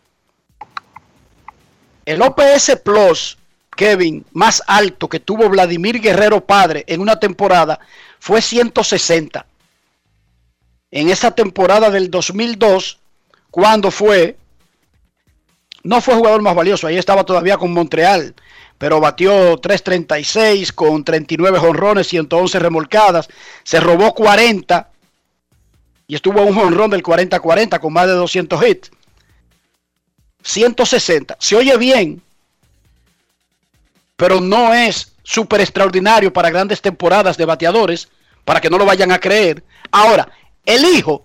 El 2.07 2.23
OPS 2.23 2.79
Plus, 2.83 3.37
Kevin, 3.77 4.25
más 4.33 4.63
alto 4.67 5.09
que 5.09 5.21
tuvo 5.21 5.51
Vladimir 5.51 6.01
Guerrero 6.01 6.43
padre 6.43 6.85
en 6.87 7.03
una 7.03 7.21
temporada 7.21 7.81
fue 8.19 8.41
160. 8.41 9.45
En 10.95 11.11
esa 11.11 11.33
temporada 11.33 11.91
del 11.91 12.09
2002, 12.09 13.01
cuando 13.51 13.91
fue, 13.91 14.37
no 15.83 16.01
fue 16.01 16.15
jugador 16.15 16.41
más 16.41 16.55
valioso, 16.55 16.87
ahí 16.87 16.97
estaba 16.97 17.25
todavía 17.25 17.57
con 17.57 17.73
Montreal, 17.73 18.33
pero 18.79 19.01
batió 19.01 19.57
336 19.57 20.73
con 20.73 21.03
39 21.03 21.59
jonrones, 21.59 22.07
111 22.07 22.61
remolcadas, 22.61 23.27
se 23.65 23.81
robó 23.81 24.15
40 24.15 24.89
y 26.07 26.15
estuvo 26.15 26.41
un 26.43 26.55
jonrón 26.55 26.93
del 26.93 27.03
40-40 27.03 27.81
con 27.81 27.93
más 27.93 28.07
de 28.07 28.13
200 28.13 28.65
hits. 28.65 28.93
160. 30.45 31.37
Se 31.41 31.57
oye 31.57 31.77
bien, 31.77 32.23
pero 34.15 34.41
no 34.41 34.73
es 34.73 35.13
súper 35.25 35.61
extraordinario 35.61 36.33
para 36.33 36.51
grandes 36.51 36.81
temporadas 36.81 37.37
de 37.37 37.47
bateadores, 37.47 38.09
para 38.45 38.61
que 38.61 38.71
no 38.71 38.79
lo 38.79 38.87
vayan 38.87 39.11
a 39.11 39.19
creer. 39.19 39.65
Ahora, 39.91 40.29
el 40.67 40.85
hijo 40.85 41.23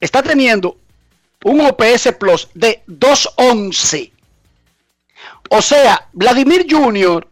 está 0.00 0.22
teniendo 0.22 0.76
un 1.44 1.60
OPS 1.60 2.12
Plus 2.18 2.48
de 2.54 2.82
211. 2.86 4.12
O 5.50 5.62
sea, 5.62 6.08
Vladimir 6.12 6.66
Jr. 6.68 7.28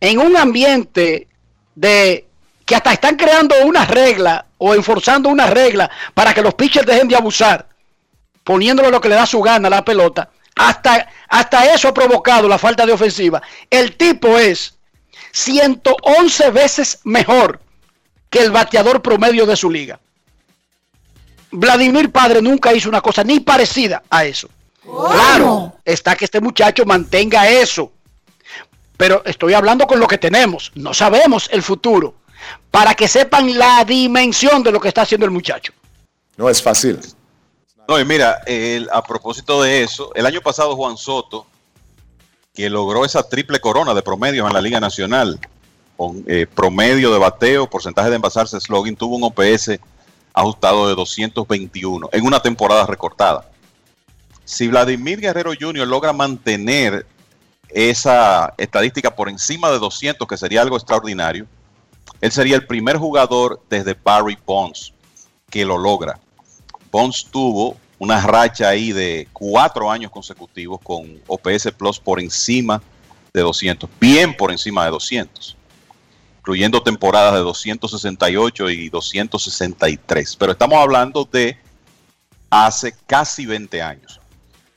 en 0.00 0.18
un 0.18 0.36
ambiente 0.36 1.28
de 1.74 2.26
que 2.64 2.74
hasta 2.74 2.92
están 2.92 3.16
creando 3.16 3.54
una 3.64 3.84
regla 3.86 4.46
o 4.58 4.74
enforzando 4.74 5.28
una 5.28 5.46
regla 5.46 5.90
para 6.12 6.34
que 6.34 6.42
los 6.42 6.54
pitchers 6.54 6.86
dejen 6.86 7.08
de 7.08 7.16
abusar, 7.16 7.68
poniéndole 8.44 8.90
lo 8.90 9.00
que 9.00 9.08
le 9.08 9.14
da 9.14 9.26
su 9.26 9.40
gana 9.40 9.68
a 9.68 9.70
la 9.70 9.84
pelota. 9.84 10.30
Hasta, 10.56 11.08
hasta 11.28 11.72
eso 11.72 11.88
ha 11.88 11.94
provocado 11.94 12.48
la 12.48 12.58
falta 12.58 12.84
de 12.84 12.92
ofensiva. 12.92 13.40
El 13.70 13.96
tipo 13.96 14.36
es 14.38 14.76
111 15.32 16.50
veces 16.50 17.00
mejor 17.04 17.60
que 18.30 18.40
el 18.40 18.50
bateador 18.50 19.00
promedio 19.02 19.46
de 19.46 19.56
su 19.56 19.70
liga. 19.70 19.98
Vladimir 21.50 22.10
Padre 22.12 22.42
nunca 22.42 22.72
hizo 22.74 22.88
una 22.88 23.00
cosa 23.00 23.24
ni 23.24 23.40
parecida 23.40 24.02
a 24.10 24.24
eso. 24.24 24.48
Claro, 24.82 25.74
está 25.84 26.14
que 26.16 26.24
este 26.24 26.40
muchacho 26.40 26.84
mantenga 26.84 27.48
eso. 27.48 27.92
Pero 28.96 29.22
estoy 29.24 29.54
hablando 29.54 29.86
con 29.86 30.00
lo 30.00 30.06
que 30.06 30.18
tenemos. 30.18 30.72
No 30.74 30.92
sabemos 30.92 31.48
el 31.52 31.62
futuro. 31.62 32.14
Para 32.70 32.94
que 32.94 33.08
sepan 33.08 33.56
la 33.58 33.84
dimensión 33.84 34.62
de 34.62 34.72
lo 34.72 34.80
que 34.80 34.88
está 34.88 35.02
haciendo 35.02 35.24
el 35.24 35.30
muchacho. 35.32 35.72
No 36.36 36.48
es 36.48 36.62
fácil. 36.62 36.98
No, 37.86 37.98
y 37.98 38.04
mira, 38.04 38.40
el- 38.46 38.88
a 38.92 39.02
propósito 39.02 39.62
de 39.62 39.82
eso, 39.82 40.12
el 40.14 40.26
año 40.26 40.40
pasado 40.40 40.76
Juan 40.76 40.96
Soto, 40.96 41.46
que 42.54 42.68
logró 42.68 43.04
esa 43.04 43.22
triple 43.28 43.60
corona 43.60 43.94
de 43.94 44.02
promedios 44.02 44.46
en 44.46 44.52
la 44.52 44.60
Liga 44.60 44.80
Nacional, 44.80 45.38
con 45.98 46.24
eh, 46.28 46.46
promedio 46.46 47.12
de 47.12 47.18
bateo, 47.18 47.68
porcentaje 47.68 48.08
de 48.08 48.16
envasarse, 48.16 48.60
slogan, 48.60 48.94
tuvo 48.94 49.16
un 49.16 49.24
OPS 49.24 49.80
ajustado 50.32 50.88
de 50.88 50.94
221 50.94 52.08
en 52.12 52.24
una 52.24 52.40
temporada 52.40 52.86
recortada. 52.86 53.50
Si 54.44 54.68
Vladimir 54.68 55.20
Guerrero 55.20 55.50
Jr. 55.58 55.88
logra 55.88 56.12
mantener 56.12 57.04
esa 57.68 58.54
estadística 58.56 59.14
por 59.14 59.28
encima 59.28 59.72
de 59.72 59.80
200, 59.80 60.28
que 60.28 60.36
sería 60.36 60.62
algo 60.62 60.76
extraordinario, 60.76 61.48
él 62.20 62.30
sería 62.30 62.54
el 62.54 62.64
primer 62.64 62.96
jugador 62.96 63.60
desde 63.68 63.94
Barry 63.94 64.38
Bonds 64.46 64.94
que 65.50 65.64
lo 65.64 65.76
logra. 65.76 66.20
Bonds 66.92 67.26
tuvo 67.28 67.76
una 67.98 68.24
racha 68.24 68.68
ahí 68.68 68.92
de 68.92 69.26
cuatro 69.32 69.90
años 69.90 70.12
consecutivos 70.12 70.80
con 70.80 71.20
OPS 71.26 71.72
Plus 71.76 71.98
por 71.98 72.20
encima 72.20 72.80
de 73.34 73.40
200, 73.40 73.90
bien 74.00 74.36
por 74.36 74.52
encima 74.52 74.84
de 74.84 74.92
200, 74.92 75.57
incluyendo 76.48 76.82
temporadas 76.82 77.34
de 77.34 77.40
268 77.40 78.70
y 78.70 78.88
263. 78.88 80.34
Pero 80.36 80.52
estamos 80.52 80.78
hablando 80.78 81.28
de 81.30 81.58
hace 82.48 82.94
casi 83.06 83.44
20 83.44 83.82
años. 83.82 84.18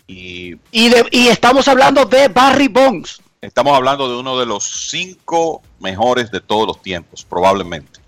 Y 0.05 0.55
Y, 0.71 0.89
de- 0.89 1.07
y 1.11 1.27
estamos 1.29 1.69
hablando 1.69 2.03
de 2.03 2.27
Barry 2.27 2.67
Bonds. 2.67 3.21
estamos 3.39 3.73
hablando 3.73 4.09
de 4.09 4.17
uno 4.19 4.37
de 4.37 4.45
los 4.45 4.65
cinco 4.89 5.61
mejores 5.79 6.29
de 6.29 6.41
todos 6.41 6.67
los 6.67 6.81
tiempos, 6.81 7.23
probablemente. 7.23 8.01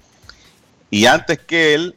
Y 0.91 1.05
antes 1.05 1.39
que 1.39 1.73
él, 1.73 1.95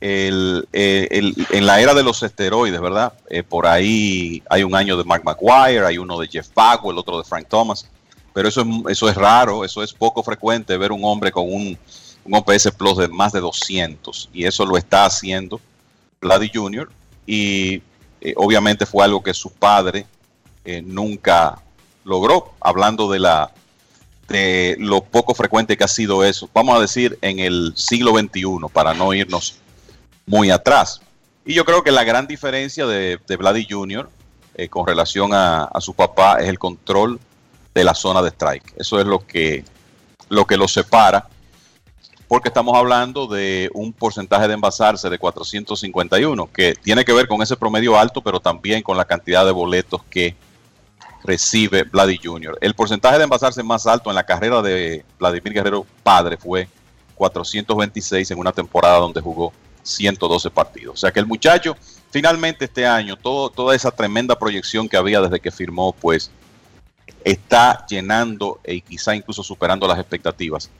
el- 0.00 0.68
eh, 0.72 1.08
el- 1.10 1.34
en 1.50 1.66
la 1.66 1.80
era 1.80 1.94
de 1.94 2.04
los 2.04 2.22
esteroides, 2.22 2.80
¿verdad? 2.80 3.12
Eh, 3.28 3.42
por 3.42 3.66
ahí 3.66 4.40
hay 4.48 4.62
un 4.62 4.76
año 4.76 4.96
de 4.96 5.02
Mark 5.02 5.24
McGuire, 5.24 5.84
hay 5.84 5.98
uno 5.98 6.16
de 6.20 6.28
Jeff 6.28 6.46
Bagwell, 6.54 6.96
otro 6.96 7.18
de 7.18 7.24
Frank 7.24 7.48
Thomas, 7.48 7.88
pero 8.36 8.50
eso 8.50 8.60
es, 8.60 8.66
eso 8.90 9.08
es 9.08 9.14
raro, 9.14 9.64
eso 9.64 9.82
es 9.82 9.94
poco 9.94 10.22
frecuente 10.22 10.76
ver 10.76 10.92
un 10.92 11.02
hombre 11.04 11.32
con 11.32 11.50
un, 11.50 11.78
un 12.22 12.34
OPS 12.34 12.70
Plus 12.76 12.98
de 12.98 13.08
más 13.08 13.32
de 13.32 13.40
200, 13.40 14.28
y 14.30 14.44
eso 14.44 14.66
lo 14.66 14.76
está 14.76 15.06
haciendo 15.06 15.58
Vladdy 16.20 16.50
Jr., 16.52 16.90
y 17.26 17.80
eh, 18.20 18.34
obviamente 18.36 18.84
fue 18.84 19.06
algo 19.06 19.22
que 19.22 19.32
su 19.32 19.50
padre 19.50 20.04
eh, 20.66 20.82
nunca 20.82 21.62
logró, 22.04 22.52
hablando 22.60 23.10
de 23.10 23.20
la 23.20 23.54
de 24.28 24.76
lo 24.80 25.02
poco 25.02 25.34
frecuente 25.34 25.78
que 25.78 25.84
ha 25.84 25.88
sido 25.88 26.22
eso, 26.22 26.50
vamos 26.52 26.76
a 26.76 26.80
decir 26.82 27.18
en 27.22 27.38
el 27.38 27.72
siglo 27.74 28.10
XXI, 28.18 28.68
para 28.70 28.92
no 28.92 29.14
irnos 29.14 29.60
muy 30.26 30.50
atrás. 30.50 31.00
Y 31.46 31.54
yo 31.54 31.64
creo 31.64 31.82
que 31.82 31.90
la 31.90 32.04
gran 32.04 32.26
diferencia 32.26 32.84
de, 32.84 33.18
de 33.26 33.36
Vladdy 33.38 33.66
Jr. 33.66 34.10
eh, 34.56 34.68
con 34.68 34.86
relación 34.86 35.32
a, 35.32 35.64
a 35.64 35.80
su 35.80 35.94
papá 35.94 36.36
es 36.40 36.50
el 36.50 36.58
control 36.58 37.18
de 37.76 37.84
la 37.84 37.94
zona 37.94 38.22
de 38.22 38.30
strike. 38.30 38.72
Eso 38.78 38.98
es 38.98 39.06
lo 39.06 39.18
que, 39.26 39.62
lo 40.30 40.46
que 40.46 40.56
lo 40.56 40.66
separa, 40.66 41.28
porque 42.26 42.48
estamos 42.48 42.74
hablando 42.74 43.26
de 43.26 43.70
un 43.74 43.92
porcentaje 43.92 44.48
de 44.48 44.54
envasarse 44.54 45.10
de 45.10 45.18
451, 45.18 46.50
que 46.52 46.74
tiene 46.74 47.04
que 47.04 47.12
ver 47.12 47.28
con 47.28 47.42
ese 47.42 47.54
promedio 47.54 47.98
alto, 47.98 48.22
pero 48.22 48.40
también 48.40 48.82
con 48.82 48.96
la 48.96 49.04
cantidad 49.04 49.44
de 49.44 49.52
boletos 49.52 50.00
que 50.08 50.34
recibe 51.22 51.82
Vladdy 51.82 52.18
Jr. 52.22 52.56
El 52.62 52.74
porcentaje 52.74 53.18
de 53.18 53.24
envasarse 53.24 53.62
más 53.62 53.86
alto 53.86 54.08
en 54.08 54.16
la 54.16 54.24
carrera 54.24 54.62
de 54.62 55.04
Vladimir 55.18 55.52
Guerrero 55.52 55.86
padre 56.02 56.38
fue 56.38 56.68
426 57.14 58.30
en 58.30 58.38
una 58.38 58.52
temporada 58.52 59.00
donde 59.00 59.20
jugó 59.20 59.52
112 59.82 60.48
partidos. 60.50 60.94
O 60.94 60.96
sea 60.96 61.12
que 61.12 61.20
el 61.20 61.26
muchacho 61.26 61.76
finalmente 62.10 62.64
este 62.64 62.86
año, 62.86 63.16
todo, 63.16 63.50
toda 63.50 63.76
esa 63.76 63.90
tremenda 63.90 64.38
proyección 64.38 64.88
que 64.88 64.96
había 64.96 65.20
desde 65.20 65.40
que 65.40 65.50
firmó, 65.50 65.92
pues 65.92 66.30
está 67.26 67.84
llenando 67.88 68.60
y 68.64 68.80
quizá 68.80 69.14
incluso 69.16 69.42
superando 69.42 69.88
las 69.88 69.98
expectativas 69.98 70.70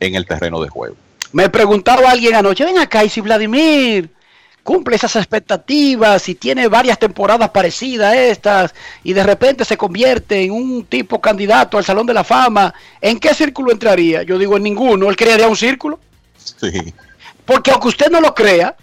en 0.00 0.16
el 0.16 0.26
terreno 0.26 0.60
de 0.60 0.68
juego. 0.68 0.96
Me 1.32 1.48
preguntaba 1.48 2.10
alguien 2.10 2.34
anoche, 2.34 2.64
ven 2.64 2.78
acá, 2.78 3.04
y 3.04 3.08
si 3.08 3.20
Vladimir 3.20 4.10
cumple 4.64 4.96
esas 4.96 5.14
expectativas 5.14 6.28
y 6.28 6.34
tiene 6.34 6.66
varias 6.66 6.98
temporadas 6.98 7.50
parecidas 7.50 8.12
a 8.12 8.20
estas 8.20 8.74
y 9.04 9.12
de 9.12 9.22
repente 9.22 9.64
se 9.64 9.76
convierte 9.76 10.42
en 10.42 10.50
un 10.50 10.84
tipo 10.86 11.20
candidato 11.20 11.78
al 11.78 11.84
Salón 11.84 12.04
de 12.04 12.14
la 12.14 12.24
Fama, 12.24 12.74
¿en 13.00 13.20
qué 13.20 13.32
círculo 13.32 13.70
entraría? 13.70 14.24
Yo 14.24 14.38
digo 14.38 14.56
en 14.56 14.64
ninguno, 14.64 15.08
él 15.08 15.14
crearía 15.16 15.46
un 15.46 15.56
círculo. 15.56 16.00
Sí. 16.36 16.92
Porque 17.44 17.70
aunque 17.70 17.88
usted 17.88 18.10
no 18.10 18.20
lo 18.20 18.34
crea, 18.34 18.74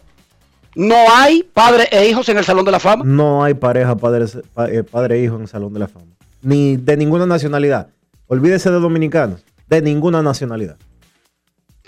no 0.75 0.95
hay 1.13 1.43
padre 1.43 1.89
e 1.91 2.07
hijos 2.07 2.29
en 2.29 2.37
el 2.37 2.45
Salón 2.45 2.63
de 2.63 2.71
la 2.71 2.79
Fama. 2.79 3.03
No 3.05 3.43
hay 3.43 3.53
pareja 3.53 3.93
padre, 3.97 4.25
pa- 4.53 4.69
eh, 4.69 4.83
padre 4.83 5.19
e 5.19 5.23
hijo 5.23 5.35
en 5.35 5.41
el 5.41 5.47
Salón 5.49 5.73
de 5.73 5.79
la 5.81 5.87
Fama. 5.89 6.05
Ni 6.43 6.77
de 6.77 6.95
ninguna 6.97 7.25
nacionalidad. 7.25 7.89
Olvídese 8.27 8.69
de 8.69 8.79
dominicanos. 8.79 9.43
De 9.67 9.81
ninguna 9.81 10.21
nacionalidad. 10.21 10.77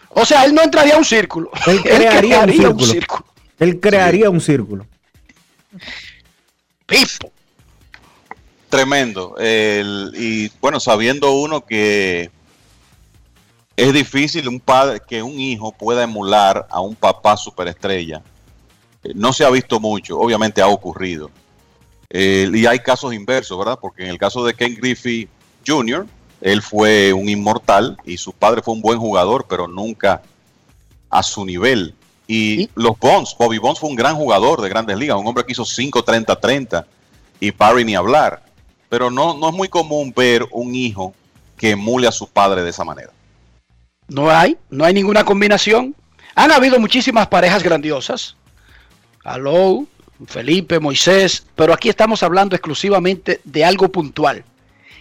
O 0.10 0.26
sea, 0.26 0.46
él 0.46 0.56
no 0.56 0.62
entraría 0.64 0.96
a 0.96 0.98
un 0.98 1.06
círculo. 1.06 1.52
Él 1.68 1.82
crearía, 1.84 2.40
un, 2.42 2.50
círculo. 2.52 2.72
un 2.72 2.80
círculo. 2.86 3.26
Él 3.60 3.80
crearía 3.80 4.30
un 4.30 4.42
círculo. 4.42 4.88
Pipo. 6.86 7.32
Tremendo. 8.70 9.36
El- 9.38 10.14
y 10.16 10.52
bueno, 10.62 10.80
sabiendo 10.80 11.32
uno 11.34 11.66
que 11.66 12.30
es 13.76 13.94
difícil 13.94 14.48
un 14.48 14.60
padre 14.60 15.02
que 15.06 15.22
un 15.22 15.40
hijo 15.40 15.72
pueda 15.72 16.04
emular 16.04 16.66
a 16.70 16.80
un 16.82 16.96
papá 16.96 17.36
superestrella. 17.38 18.22
Eh, 19.04 19.12
No 19.16 19.34
se 19.34 19.44
ha 19.46 19.50
visto 19.50 19.80
mucho, 19.80 20.18
obviamente 20.20 20.62
ha 20.62 20.68
ocurrido. 20.68 21.30
Eh, 22.10 22.50
y 22.54 22.66
hay 22.66 22.80
casos 22.80 23.14
inversos, 23.14 23.58
¿verdad? 23.58 23.78
Porque 23.82 24.04
en 24.04 24.10
el 24.10 24.18
caso 24.18 24.46
de 24.46 24.54
Ken 24.54 24.76
Griffey 24.76 25.28
Jr., 25.66 26.06
él 26.42 26.62
fue 26.62 27.14
un 27.14 27.28
inmortal 27.30 27.98
y 28.06 28.18
su 28.18 28.34
padre 28.34 28.62
fue 28.62 28.74
un 28.74 28.82
buen 28.82 29.00
jugador, 29.00 29.46
pero 29.50 29.68
nunca 29.68 30.22
a 31.10 31.24
su 31.24 31.46
nivel. 31.46 31.96
Y 32.28 32.70
los 32.76 32.98
Bonds, 33.00 33.36
Bobby 33.38 33.58
Bonds 33.58 33.80
fue 33.80 33.90
un 33.90 33.96
gran 33.96 34.16
jugador 34.16 34.62
de 34.62 34.70
grandes 34.70 34.98
ligas, 34.98 35.18
un 35.18 35.28
hombre 35.28 35.46
que 35.46 35.54
hizo 35.54 35.64
5-30-30 35.64 36.86
y 37.40 37.52
Parry 37.52 37.86
ni 37.86 37.96
hablar. 37.96 38.44
Pero 38.90 39.10
no, 39.10 39.38
no 39.38 39.50
es 39.50 39.56
muy 39.56 39.70
común 39.70 40.14
ver 40.16 40.46
un 40.52 40.74
hijo 40.76 41.14
que 41.58 41.72
emule 41.72 42.08
a 42.08 42.12
su 42.12 42.28
padre 42.28 42.64
de 42.64 42.70
esa 42.70 42.84
manera. 42.84 43.12
No 44.08 44.30
hay, 44.30 44.58
no 44.70 44.86
hay 44.86 44.94
ninguna 44.94 45.24
combinación. 45.24 45.96
Han 46.36 46.52
habido 46.52 46.80
muchísimas 46.80 47.28
parejas 47.28 47.64
grandiosas. 47.64 48.36
Aló, 49.24 49.86
Felipe, 50.28 50.80
Moisés, 50.80 51.46
pero 51.56 51.74
aquí 51.74 51.90
estamos 51.90 52.24
hablando 52.24 52.56
exclusivamente 52.56 53.42
de 53.44 53.66
algo 53.66 53.90
puntual. 53.90 54.44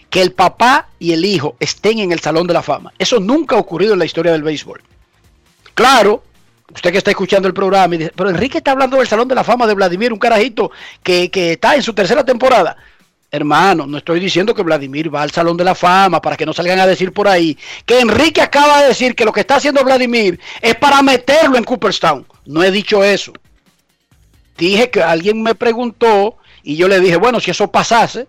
Que 0.09 0.21
el 0.21 0.31
papá 0.31 0.89
y 0.99 1.13
el 1.13 1.25
hijo 1.25 1.55
estén 1.59 1.99
en 1.99 2.11
el 2.11 2.19
Salón 2.19 2.47
de 2.47 2.53
la 2.53 2.61
Fama. 2.61 2.93
Eso 2.99 3.19
nunca 3.19 3.55
ha 3.55 3.59
ocurrido 3.59 3.93
en 3.93 3.99
la 3.99 4.05
historia 4.05 4.31
del 4.31 4.43
béisbol. 4.43 4.81
Claro, 5.73 6.23
usted 6.73 6.91
que 6.91 6.97
está 6.97 7.11
escuchando 7.11 7.47
el 7.47 7.53
programa 7.53 7.95
y 7.95 7.97
dice, 7.99 8.13
pero 8.15 8.29
Enrique 8.29 8.59
está 8.59 8.71
hablando 8.71 8.97
del 8.97 9.07
Salón 9.07 9.27
de 9.27 9.35
la 9.35 9.43
Fama 9.43 9.67
de 9.67 9.73
Vladimir, 9.73 10.13
un 10.13 10.19
carajito 10.19 10.71
que, 11.03 11.29
que 11.29 11.53
está 11.53 11.75
en 11.75 11.83
su 11.83 11.93
tercera 11.93 12.23
temporada. 12.23 12.77
Hermano, 13.31 13.85
no 13.85 13.97
estoy 13.97 14.21
diciendo 14.21 14.53
que 14.53 14.63
Vladimir 14.63 15.13
va 15.13 15.21
al 15.21 15.31
Salón 15.31 15.57
de 15.57 15.65
la 15.65 15.75
Fama 15.75 16.21
para 16.21 16.37
que 16.37 16.45
no 16.45 16.53
salgan 16.53 16.79
a 16.79 16.87
decir 16.87 17.11
por 17.11 17.27
ahí 17.27 17.57
que 17.85 17.99
Enrique 17.99 18.41
acaba 18.41 18.81
de 18.81 18.89
decir 18.89 19.15
que 19.15 19.25
lo 19.25 19.33
que 19.33 19.41
está 19.41 19.55
haciendo 19.55 19.83
Vladimir 19.83 20.39
es 20.61 20.75
para 20.75 21.01
meterlo 21.01 21.57
en 21.57 21.65
Cooperstown. 21.65 22.25
No 22.45 22.63
he 22.63 22.71
dicho 22.71 23.03
eso. 23.03 23.33
Dije 24.57 24.89
que 24.89 25.01
alguien 25.03 25.41
me 25.41 25.55
preguntó 25.55 26.37
y 26.63 26.75
yo 26.75 26.87
le 26.87 26.99
dije, 26.99 27.17
bueno, 27.17 27.39
si 27.39 27.51
eso 27.51 27.69
pasase, 27.71 28.27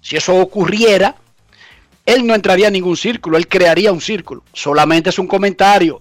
si 0.00 0.16
eso 0.16 0.36
ocurriera, 0.36 1.16
él 2.06 2.26
no 2.26 2.34
entraría 2.34 2.68
a 2.68 2.70
ningún 2.72 2.96
círculo, 2.96 3.36
él 3.36 3.46
crearía 3.46 3.92
un 3.92 4.00
círculo. 4.00 4.42
Solamente 4.52 5.10
es 5.10 5.18
un 5.18 5.26
comentario 5.28 6.00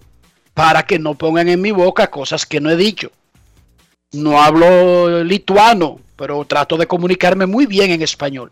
para 0.54 0.84
que 0.84 0.98
no 1.00 1.14
pongan 1.16 1.48
en 1.50 1.62
mi 1.62 1.72
boca 1.72 2.10
cosas 2.10 2.46
que 2.46 2.60
no 2.60 2.70
he 2.70 2.76
dicho. 2.76 3.12
No 4.12 4.42
hablo 4.42 5.24
lituano, 5.24 6.00
pero 6.16 6.44
trato 6.46 6.76
de 6.78 6.88
comunicarme 6.88 7.46
muy 7.46 7.66
bien 7.68 7.92
en 7.92 8.02
español. 8.02 8.52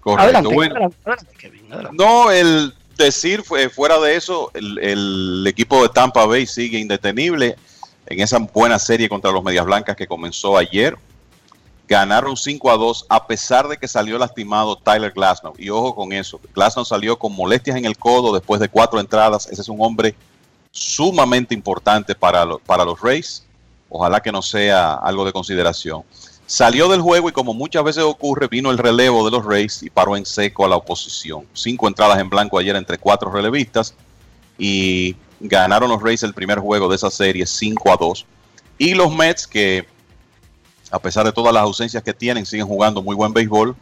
Correcto. 0.00 0.22
Adelante, 0.24 0.54
Bueno, 0.54 0.74
adelante, 0.74 0.96
adelante, 1.04 1.34
Kevin, 1.38 1.72
adelante. 1.72 1.96
No, 2.04 2.30
el 2.30 2.74
decir 2.96 3.42
fue- 3.42 3.68
fuera 3.68 3.98
de 4.00 4.16
eso, 4.16 4.50
el, 4.54 4.78
el 4.78 5.44
equipo 5.46 5.82
de 5.82 5.90
Tampa 5.90 6.26
Bay 6.26 6.46
sigue 6.46 6.78
indetenible 6.78 7.56
en 8.10 8.20
esa 8.20 8.38
buena 8.38 8.78
serie 8.78 9.08
contra 9.08 9.30
los 9.30 9.42
Medias 9.42 9.64
Blancas 9.64 9.96
que 9.96 10.06
comenzó 10.06 10.58
ayer. 10.58 10.98
Ganaron 11.88 12.36
5 12.36 12.70
a 12.70 12.76
2 12.76 13.06
a 13.08 13.26
pesar 13.26 13.68
de 13.68 13.76
que 13.76 13.88
salió 13.88 14.18
lastimado 14.18 14.76
Tyler 14.76 15.12
Glasnow. 15.12 15.54
Y 15.56 15.70
ojo 15.70 15.94
con 15.94 16.12
eso, 16.12 16.40
Glasnow 16.54 16.84
salió 16.84 17.18
con 17.18 17.32
molestias 17.32 17.76
en 17.76 17.84
el 17.84 17.96
codo 17.96 18.34
después 18.34 18.60
de 18.60 18.68
cuatro 18.68 18.98
entradas. 19.00 19.46
Ese 19.46 19.62
es 19.62 19.68
un 19.68 19.78
hombre 19.80 20.14
sumamente 20.72 21.54
importante 21.54 22.14
para, 22.14 22.44
para 22.58 22.84
los 22.84 23.00
Rays. 23.00 23.44
Ojalá 23.88 24.20
que 24.20 24.32
no 24.32 24.42
sea 24.42 24.94
algo 24.94 25.24
de 25.24 25.32
consideración. 25.32 26.02
Salió 26.46 26.88
del 26.88 27.00
juego 27.00 27.28
y 27.28 27.32
como 27.32 27.54
muchas 27.54 27.84
veces 27.84 28.02
ocurre, 28.02 28.48
vino 28.48 28.72
el 28.72 28.78
relevo 28.78 29.24
de 29.24 29.30
los 29.30 29.44
Rays 29.44 29.84
y 29.84 29.90
paró 29.90 30.16
en 30.16 30.26
seco 30.26 30.64
a 30.64 30.68
la 30.68 30.76
oposición. 30.76 31.46
Cinco 31.52 31.86
entradas 31.86 32.18
en 32.18 32.28
blanco 32.28 32.58
ayer 32.58 32.74
entre 32.74 32.98
cuatro 32.98 33.30
relevistas 33.30 33.94
y 34.58 35.14
ganaron 35.40 35.90
los 35.90 36.02
Rays 36.02 36.22
el 36.22 36.34
primer 36.34 36.58
juego 36.58 36.88
de 36.88 36.96
esa 36.96 37.10
serie 37.10 37.46
5 37.46 37.90
a 37.90 37.96
2. 37.96 38.26
Y 38.78 38.94
los 38.94 39.14
Mets 39.14 39.46
que 39.46 39.86
a 40.90 40.98
pesar 40.98 41.24
de 41.24 41.32
todas 41.32 41.54
las 41.54 41.62
ausencias 41.62 42.02
que 42.02 42.12
tienen, 42.12 42.44
siguen 42.44 42.66
jugando 42.66 43.02
muy 43.02 43.14
buen 43.14 43.32
béisbol. 43.32 43.76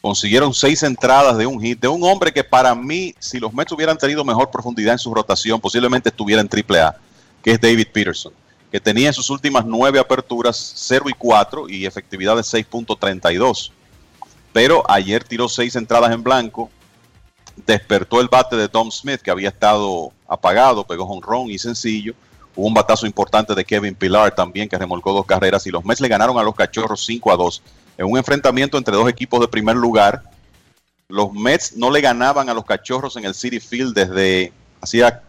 Consiguieron 0.00 0.54
seis 0.54 0.82
entradas 0.82 1.36
de 1.36 1.46
un 1.46 1.60
hit 1.60 1.80
de 1.80 1.88
un 1.88 2.02
hombre 2.04 2.32
que 2.32 2.42
para 2.42 2.74
mí, 2.74 3.14
si 3.18 3.38
los 3.38 3.52
Mets 3.52 3.72
hubieran 3.72 3.98
tenido 3.98 4.24
mejor 4.24 4.50
profundidad 4.50 4.92
en 4.92 4.98
su 4.98 5.12
rotación, 5.12 5.60
posiblemente 5.60 6.08
estuviera 6.08 6.40
en 6.40 6.48
AAA, 6.48 6.96
que 7.42 7.52
es 7.52 7.60
David 7.60 7.88
Peterson, 7.92 8.32
que 8.70 8.80
tenía 8.80 9.08
en 9.08 9.14
sus 9.14 9.30
últimas 9.30 9.64
nueve 9.64 9.98
aperturas 9.98 10.72
0 10.76 11.06
y 11.08 11.12
4 11.12 11.68
y 11.68 11.86
efectividad 11.86 12.36
de 12.36 12.42
6.32. 12.42 13.70
Pero 14.52 14.82
ayer 14.88 15.24
tiró 15.24 15.48
seis 15.48 15.76
entradas 15.76 16.12
en 16.12 16.22
blanco, 16.22 16.70
despertó 17.56 18.20
el 18.20 18.28
bate 18.28 18.56
de 18.56 18.68
Tom 18.68 18.90
Smith, 18.90 19.20
que 19.20 19.30
había 19.30 19.48
estado 19.48 20.12
apagado, 20.28 20.84
pegó 20.84 21.04
honrón 21.04 21.50
y 21.50 21.58
sencillo. 21.58 22.14
Hubo 22.54 22.66
un 22.66 22.74
batazo 22.74 23.06
importante 23.06 23.54
de 23.54 23.64
Kevin 23.64 23.94
Pilar 23.94 24.34
también, 24.34 24.68
que 24.68 24.78
remolcó 24.78 25.12
dos 25.12 25.26
carreras. 25.26 25.66
Y 25.66 25.70
los 25.70 25.84
Mets 25.84 26.00
le 26.00 26.08
ganaron 26.08 26.38
a 26.38 26.42
los 26.42 26.54
Cachorros 26.54 27.04
5 27.06 27.32
a 27.32 27.36
2 27.36 27.62
en 27.98 28.06
un 28.06 28.18
enfrentamiento 28.18 28.78
entre 28.78 28.94
dos 28.94 29.08
equipos 29.08 29.40
de 29.40 29.48
primer 29.48 29.76
lugar. 29.76 30.22
Los 31.08 31.32
Mets 31.32 31.76
no 31.76 31.90
le 31.90 32.00
ganaban 32.00 32.48
a 32.48 32.54
los 32.54 32.64
Cachorros 32.64 33.16
en 33.16 33.24
el 33.24 33.34
City 33.34 33.60
Field 33.60 33.94
desde 33.94 34.52
hacía 34.80 35.22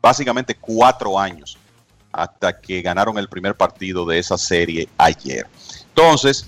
básicamente 0.00 0.56
cuatro 0.56 1.18
años, 1.18 1.56
hasta 2.10 2.60
que 2.60 2.82
ganaron 2.82 3.16
el 3.18 3.28
primer 3.28 3.54
partido 3.54 4.04
de 4.04 4.18
esa 4.18 4.36
serie 4.36 4.88
ayer. 4.98 5.46
Entonces, 5.88 6.46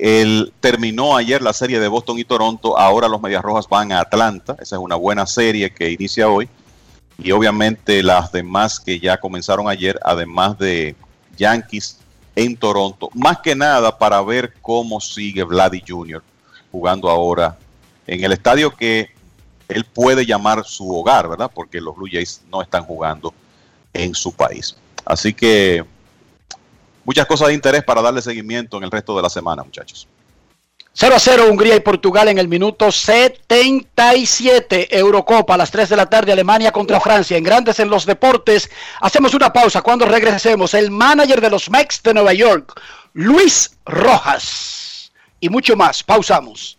el, 0.00 0.52
terminó 0.60 1.16
ayer 1.16 1.42
la 1.42 1.52
serie 1.52 1.80
de 1.80 1.88
Boston 1.88 2.18
y 2.18 2.24
Toronto. 2.24 2.78
Ahora 2.78 3.08
los 3.08 3.20
Medias 3.20 3.42
Rojas 3.42 3.68
van 3.68 3.92
a 3.92 4.00
Atlanta. 4.00 4.56
Esa 4.60 4.76
es 4.76 4.82
una 4.82 4.96
buena 4.96 5.26
serie 5.26 5.70
que 5.70 5.90
inicia 5.90 6.28
hoy. 6.28 6.48
Y 7.18 7.30
obviamente 7.30 8.02
las 8.02 8.32
demás 8.32 8.80
que 8.80 8.98
ya 8.98 9.18
comenzaron 9.18 9.68
ayer, 9.68 9.98
además 10.02 10.58
de 10.58 10.96
Yankees 11.36 11.98
en 12.34 12.56
Toronto. 12.56 13.10
Más 13.14 13.38
que 13.38 13.54
nada 13.54 13.96
para 13.96 14.20
ver 14.22 14.54
cómo 14.60 15.00
sigue 15.00 15.44
Vladdy 15.44 15.82
Jr. 15.86 16.22
jugando 16.72 17.08
ahora 17.08 17.56
en 18.06 18.24
el 18.24 18.32
estadio 18.32 18.74
que 18.74 19.10
él 19.68 19.84
puede 19.84 20.26
llamar 20.26 20.64
su 20.64 20.90
hogar, 20.94 21.28
¿verdad? 21.28 21.50
Porque 21.54 21.80
los 21.80 21.96
Blue 21.96 22.08
Jays 22.10 22.42
no 22.50 22.60
están 22.60 22.84
jugando 22.84 23.32
en 23.92 24.14
su 24.14 24.32
país. 24.32 24.76
Así 25.04 25.32
que 25.32 25.84
muchas 27.04 27.26
cosas 27.26 27.48
de 27.48 27.54
interés 27.54 27.84
para 27.84 28.02
darle 28.02 28.22
seguimiento 28.22 28.78
en 28.78 28.84
el 28.84 28.90
resto 28.90 29.16
de 29.16 29.22
la 29.22 29.30
semana, 29.30 29.62
muchachos. 29.62 30.08
0 30.96 31.16
a 31.16 31.18
0 31.18 31.46
Hungría 31.50 31.74
y 31.74 31.80
Portugal 31.80 32.28
en 32.28 32.38
el 32.38 32.46
minuto 32.46 32.92
77. 32.92 34.96
Eurocopa 34.96 35.54
a 35.54 35.56
las 35.56 35.72
3 35.72 35.88
de 35.88 35.96
la 35.96 36.06
tarde 36.06 36.30
Alemania 36.30 36.70
contra 36.70 37.00
Francia 37.00 37.36
en 37.36 37.42
Grandes 37.42 37.80
en 37.80 37.90
los 37.90 38.06
Deportes. 38.06 38.70
Hacemos 39.00 39.34
una 39.34 39.52
pausa 39.52 39.82
cuando 39.82 40.06
regresemos. 40.06 40.72
El 40.72 40.92
manager 40.92 41.40
de 41.40 41.50
los 41.50 41.68
Mex 41.68 42.00
de 42.00 42.14
Nueva 42.14 42.32
York, 42.32 42.80
Luis 43.12 43.76
Rojas. 43.84 45.10
Y 45.40 45.48
mucho 45.48 45.74
más. 45.74 46.04
Pausamos. 46.04 46.78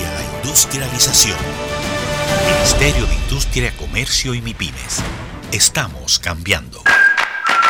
la 0.03 0.37
industrialización. 0.37 1.37
Ministerio 2.55 3.05
de 3.05 3.15
Industria, 3.15 3.73
Comercio 3.77 4.33
y 4.33 4.41
MIPIMES. 4.41 5.01
Estamos 5.51 6.19
cambiando. 6.19 6.81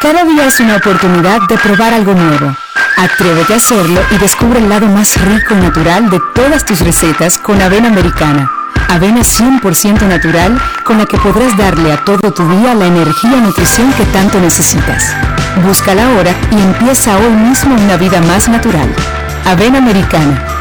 Cada 0.01 0.23
día 0.23 0.47
es 0.47 0.59
una 0.59 0.77
oportunidad 0.77 1.41
de 1.47 1.57
probar 1.57 1.93
algo 1.93 2.13
nuevo. 2.13 2.55
Atrévete 2.97 3.53
a 3.53 3.57
hacerlo 3.57 4.01
y 4.11 4.17
descubre 4.17 4.59
el 4.59 4.69
lado 4.69 4.87
más 4.87 5.19
rico 5.21 5.53
y 5.53 5.57
natural 5.57 6.09
de 6.09 6.19
todas 6.35 6.65
tus 6.65 6.81
recetas 6.81 7.37
con 7.37 7.61
avena 7.61 7.87
americana. 7.87 8.51
Avena 8.89 9.21
100% 9.21 10.01
natural 10.07 10.61
con 10.83 10.97
la 10.97 11.05
que 11.05 11.17
podrás 11.17 11.55
darle 11.55 11.93
a 11.93 12.03
todo 12.03 12.33
tu 12.33 12.47
día 12.49 12.73
la 12.75 12.87
energía 12.87 13.37
y 13.37 13.41
nutrición 13.41 13.93
que 13.93 14.05
tanto 14.05 14.39
necesitas. 14.39 15.15
Búscala 15.63 16.07
ahora 16.07 16.35
y 16.51 16.61
empieza 16.61 17.17
hoy 17.17 17.31
mismo 17.31 17.75
una 17.75 17.95
vida 17.97 18.21
más 18.21 18.49
natural. 18.49 18.93
Avena 19.45 19.77
americana, 19.77 20.60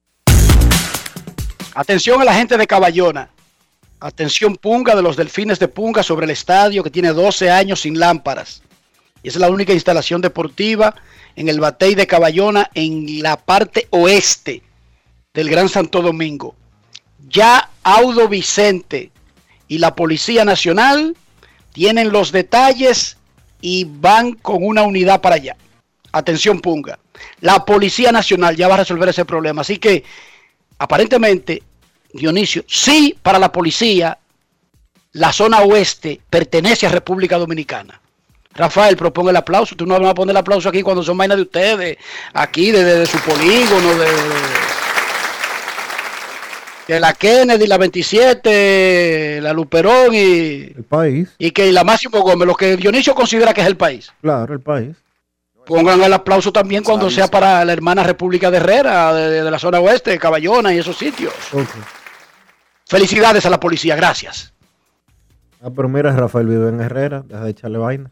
Atención 1.73 2.21
a 2.21 2.25
la 2.25 2.33
gente 2.33 2.57
de 2.57 2.67
Caballona. 2.67 3.29
Atención 3.99 4.57
Punga 4.57 4.95
de 4.95 5.01
los 5.01 5.15
Delfines 5.15 5.59
de 5.59 5.67
Punga 5.67 6.03
sobre 6.03 6.25
el 6.25 6.31
estadio 6.31 6.83
que 6.83 6.89
tiene 6.89 7.09
12 7.09 7.49
años 7.49 7.81
sin 7.81 7.99
lámparas. 7.99 8.61
Y 9.23 9.29
es 9.29 9.35
la 9.35 9.49
única 9.49 9.71
instalación 9.71 10.21
deportiva 10.21 10.95
en 11.35 11.47
el 11.47 11.59
Batey 11.59 11.95
de 11.95 12.07
Caballona 12.07 12.69
en 12.73 13.21
la 13.21 13.37
parte 13.37 13.87
oeste 13.91 14.63
del 15.33 15.49
Gran 15.49 15.69
Santo 15.69 16.01
Domingo. 16.01 16.55
Ya 17.29 17.69
Audo 17.83 18.27
Vicente 18.27 19.11
y 19.67 19.77
la 19.77 19.95
Policía 19.95 20.43
Nacional 20.43 21.15
tienen 21.71 22.11
los 22.11 22.31
detalles 22.31 23.17
y 23.61 23.85
van 23.85 24.33
con 24.33 24.65
una 24.65 24.81
unidad 24.81 25.21
para 25.21 25.35
allá. 25.35 25.55
Atención 26.11 26.59
Punga. 26.59 26.99
La 27.39 27.63
Policía 27.63 28.11
Nacional 28.11 28.57
ya 28.57 28.67
va 28.67 28.73
a 28.73 28.79
resolver 28.79 29.07
ese 29.07 29.23
problema. 29.23 29.61
Así 29.61 29.77
que 29.77 30.03
aparentemente, 30.81 31.61
Dionisio, 32.11 32.63
sí 32.67 33.15
para 33.21 33.37
la 33.37 33.51
policía, 33.51 34.17
la 35.13 35.31
zona 35.31 35.61
oeste 35.61 36.19
pertenece 36.27 36.87
a 36.87 36.89
República 36.89 37.37
Dominicana. 37.37 38.01
Rafael, 38.55 38.97
proponga 38.97 39.29
el 39.29 39.37
aplauso. 39.37 39.75
Tú 39.75 39.85
no 39.85 39.99
vas 39.99 40.09
a 40.09 40.15
poner 40.15 40.31
el 40.33 40.37
aplauso 40.37 40.67
aquí 40.69 40.81
cuando 40.81 41.03
son 41.03 41.17
vainas 41.17 41.37
de 41.37 41.43
ustedes, 41.43 41.97
aquí, 42.33 42.71
desde 42.71 42.99
de, 42.99 43.05
su 43.05 43.19
polígono, 43.19 43.93
de, 43.95 44.07
de, 46.87 46.99
la 46.99 47.13
Kennedy, 47.13 47.67
la 47.67 47.77
27, 47.77 49.39
la 49.39 49.53
Luperón 49.53 50.15
y, 50.15 50.73
El 50.75 50.85
país. 50.89 51.29
y 51.37 51.51
que 51.51 51.71
la 51.71 51.83
Máximo 51.83 52.21
Gómez, 52.21 52.47
lo 52.47 52.55
que 52.55 52.75
Dionisio 52.75 53.13
considera 53.13 53.53
que 53.53 53.61
es 53.61 53.67
el 53.67 53.77
país. 53.77 54.11
Claro, 54.19 54.55
el 54.55 54.61
país. 54.61 54.95
Pongan 55.65 56.01
el 56.01 56.11
aplauso 56.13 56.51
también 56.51 56.83
cuando 56.83 57.09
sea 57.09 57.27
para 57.27 57.63
la 57.63 57.73
hermana 57.73 58.03
República 58.03 58.49
de 58.51 58.57
Herrera, 58.57 59.13
de, 59.13 59.43
de 59.43 59.51
la 59.51 59.59
zona 59.59 59.79
oeste, 59.79 60.17
Caballona 60.19 60.73
y 60.73 60.79
esos 60.79 60.97
sitios. 60.97 61.33
Felicidades 62.87 63.45
a 63.45 63.49
la 63.49 63.59
policía, 63.59 63.95
gracias. 63.95 64.53
Ah, 65.63 65.69
pero 65.75 65.87
mira, 65.87 66.11
Rafael 66.13 66.47
vive 66.47 66.69
en 66.69 66.81
Herrera, 66.81 67.23
deja 67.25 67.43
de 67.43 67.51
echarle 67.51 67.77
vaina. 67.77 68.11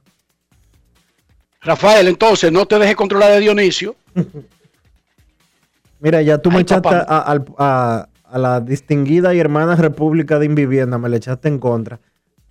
Rafael, 1.62 2.08
entonces 2.08 2.52
no 2.52 2.66
te 2.66 2.80
dejes 2.80 2.96
controlar 2.96 3.32
de 3.32 3.40
Dionisio. 3.40 3.96
Mira, 6.00 6.22
ya 6.22 6.38
tú 6.38 6.50
me 6.50 6.62
echaste 6.62 6.88
a, 6.96 7.36
a- 7.58 8.08
a 8.32 8.38
la 8.38 8.62
distinguida 8.62 9.34
y 9.34 9.40
hermana 9.40 9.76
República 9.76 10.40
de 10.40 10.46
Invivienda, 10.46 10.98
me 10.98 11.10
le 11.10 11.18
echaste 11.18 11.50
en 11.50 11.60
contra. 11.60 12.00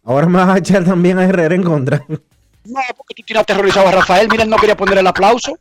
Ahora 0.05 0.27
me 0.27 0.37
vas 0.39 0.49
a 0.51 0.59
echar 0.59 0.85
también 0.85 1.19
a 1.19 1.25
Herrera 1.25 1.55
en 1.55 1.62
contra. 1.62 2.05
No, 2.69 2.81
porque 2.97 3.15
tú 3.15 3.23
tienes 3.23 3.43
aterrorizado 3.43 3.89
a 3.89 3.93
Rafael. 3.93 4.28
Mira, 4.31 4.45
él 4.45 4.51
no 4.51 4.57
quería 4.57 4.77
poner 4.77 4.99
el 4.99 5.07
aplauso. 5.07 5.59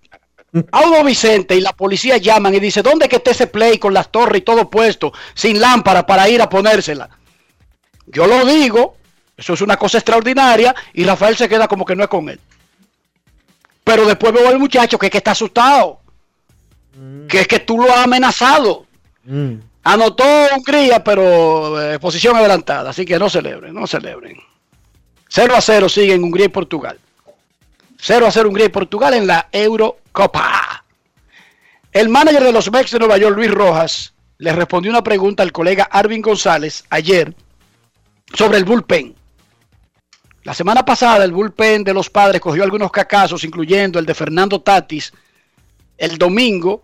Audo 0.71 1.03
Vicente 1.03 1.55
y 1.55 1.61
la 1.61 1.73
policía 1.73 2.17
llaman 2.17 2.53
y 2.55 2.59
dice, 2.59 2.81
¿dónde 2.81 3.09
que 3.09 3.17
está 3.17 3.31
ese 3.31 3.47
play 3.47 3.77
con 3.77 3.93
las 3.93 4.11
torres 4.11 4.41
y 4.41 4.45
todo 4.45 4.69
puesto, 4.69 5.11
sin 5.34 5.59
lámpara 5.59 6.05
para 6.05 6.27
ir 6.29 6.41
a 6.41 6.49
ponérsela? 6.49 7.09
Yo 8.07 8.27
lo 8.27 8.45
digo, 8.45 8.95
eso 9.35 9.53
es 9.53 9.61
una 9.61 9.77
cosa 9.77 9.97
extraordinaria 9.97 10.73
y 10.93 11.03
Rafael 11.03 11.35
se 11.35 11.49
queda 11.49 11.67
como 11.67 11.85
que 11.85 11.95
no 11.95 12.03
es 12.03 12.09
con 12.09 12.29
él. 12.29 12.39
Pero 13.84 14.05
después 14.05 14.34
veo 14.34 14.47
al 14.47 14.59
muchacho 14.59 14.97
que 14.97 15.07
es 15.07 15.11
que 15.11 15.19
está 15.19 15.31
asustado, 15.31 15.99
que 17.27 17.41
es 17.41 17.47
que 17.47 17.59
tú 17.59 17.77
lo 17.77 17.91
has 17.91 17.99
amenazado. 17.99 18.85
Mm. 19.23 19.55
Anotó 19.84 20.25
Hungría, 20.55 21.03
pero 21.03 21.81
eh, 21.81 21.99
posición 21.99 22.35
adelantada, 22.35 22.89
así 22.89 23.05
que 23.05 23.19
no 23.19 23.29
celebren, 23.29 23.73
no 23.73 23.85
celebren. 23.88 24.38
0 25.29 25.55
a 25.55 25.61
0 25.61 25.89
siguen 25.89 26.23
Hungría 26.23 26.45
y 26.45 26.49
Portugal. 26.49 26.99
0 27.99 28.27
a 28.27 28.31
0 28.31 28.49
Hungría 28.49 28.67
y 28.67 28.69
Portugal 28.69 29.13
en 29.13 29.27
la 29.27 29.49
Eurocopa. 29.51 30.83
El 31.91 32.09
manager 32.09 32.43
de 32.43 32.51
los 32.51 32.71
Mex 32.71 32.91
de 32.91 32.99
Nueva 32.99 33.17
York, 33.17 33.35
Luis 33.35 33.51
Rojas, 33.51 34.13
le 34.37 34.53
respondió 34.53 34.91
una 34.91 35.03
pregunta 35.03 35.43
al 35.43 35.51
colega 35.51 35.87
Arvin 35.91 36.21
González 36.21 36.85
ayer 36.89 37.33
sobre 38.33 38.57
el 38.57 38.65
bullpen. 38.65 39.15
La 40.43 40.53
semana 40.53 40.85
pasada 40.85 41.25
el 41.25 41.31
bullpen 41.31 41.83
de 41.83 41.93
los 41.93 42.09
padres 42.09 42.39
cogió 42.39 42.63
algunos 42.63 42.91
cacazos, 42.91 43.43
incluyendo 43.43 43.99
el 43.99 44.05
de 44.05 44.13
Fernando 44.13 44.61
Tatis. 44.61 45.11
El 45.97 46.17
domingo, 46.17 46.83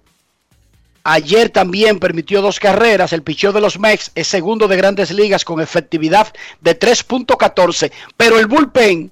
ayer 1.03 1.49
también 1.49 1.99
permitió 1.99 2.41
dos 2.41 2.59
carreras. 2.59 3.13
El 3.13 3.23
picheo 3.23 3.51
de 3.51 3.61
los 3.61 3.79
Mex 3.79 4.11
es 4.15 4.27
segundo 4.27 4.67
de 4.67 4.77
grandes 4.77 5.11
ligas 5.11 5.45
con 5.45 5.61
efectividad 5.61 6.33
de 6.61 6.79
3.14, 6.79 7.91
pero 8.17 8.39
el 8.39 8.47
bullpen 8.47 9.11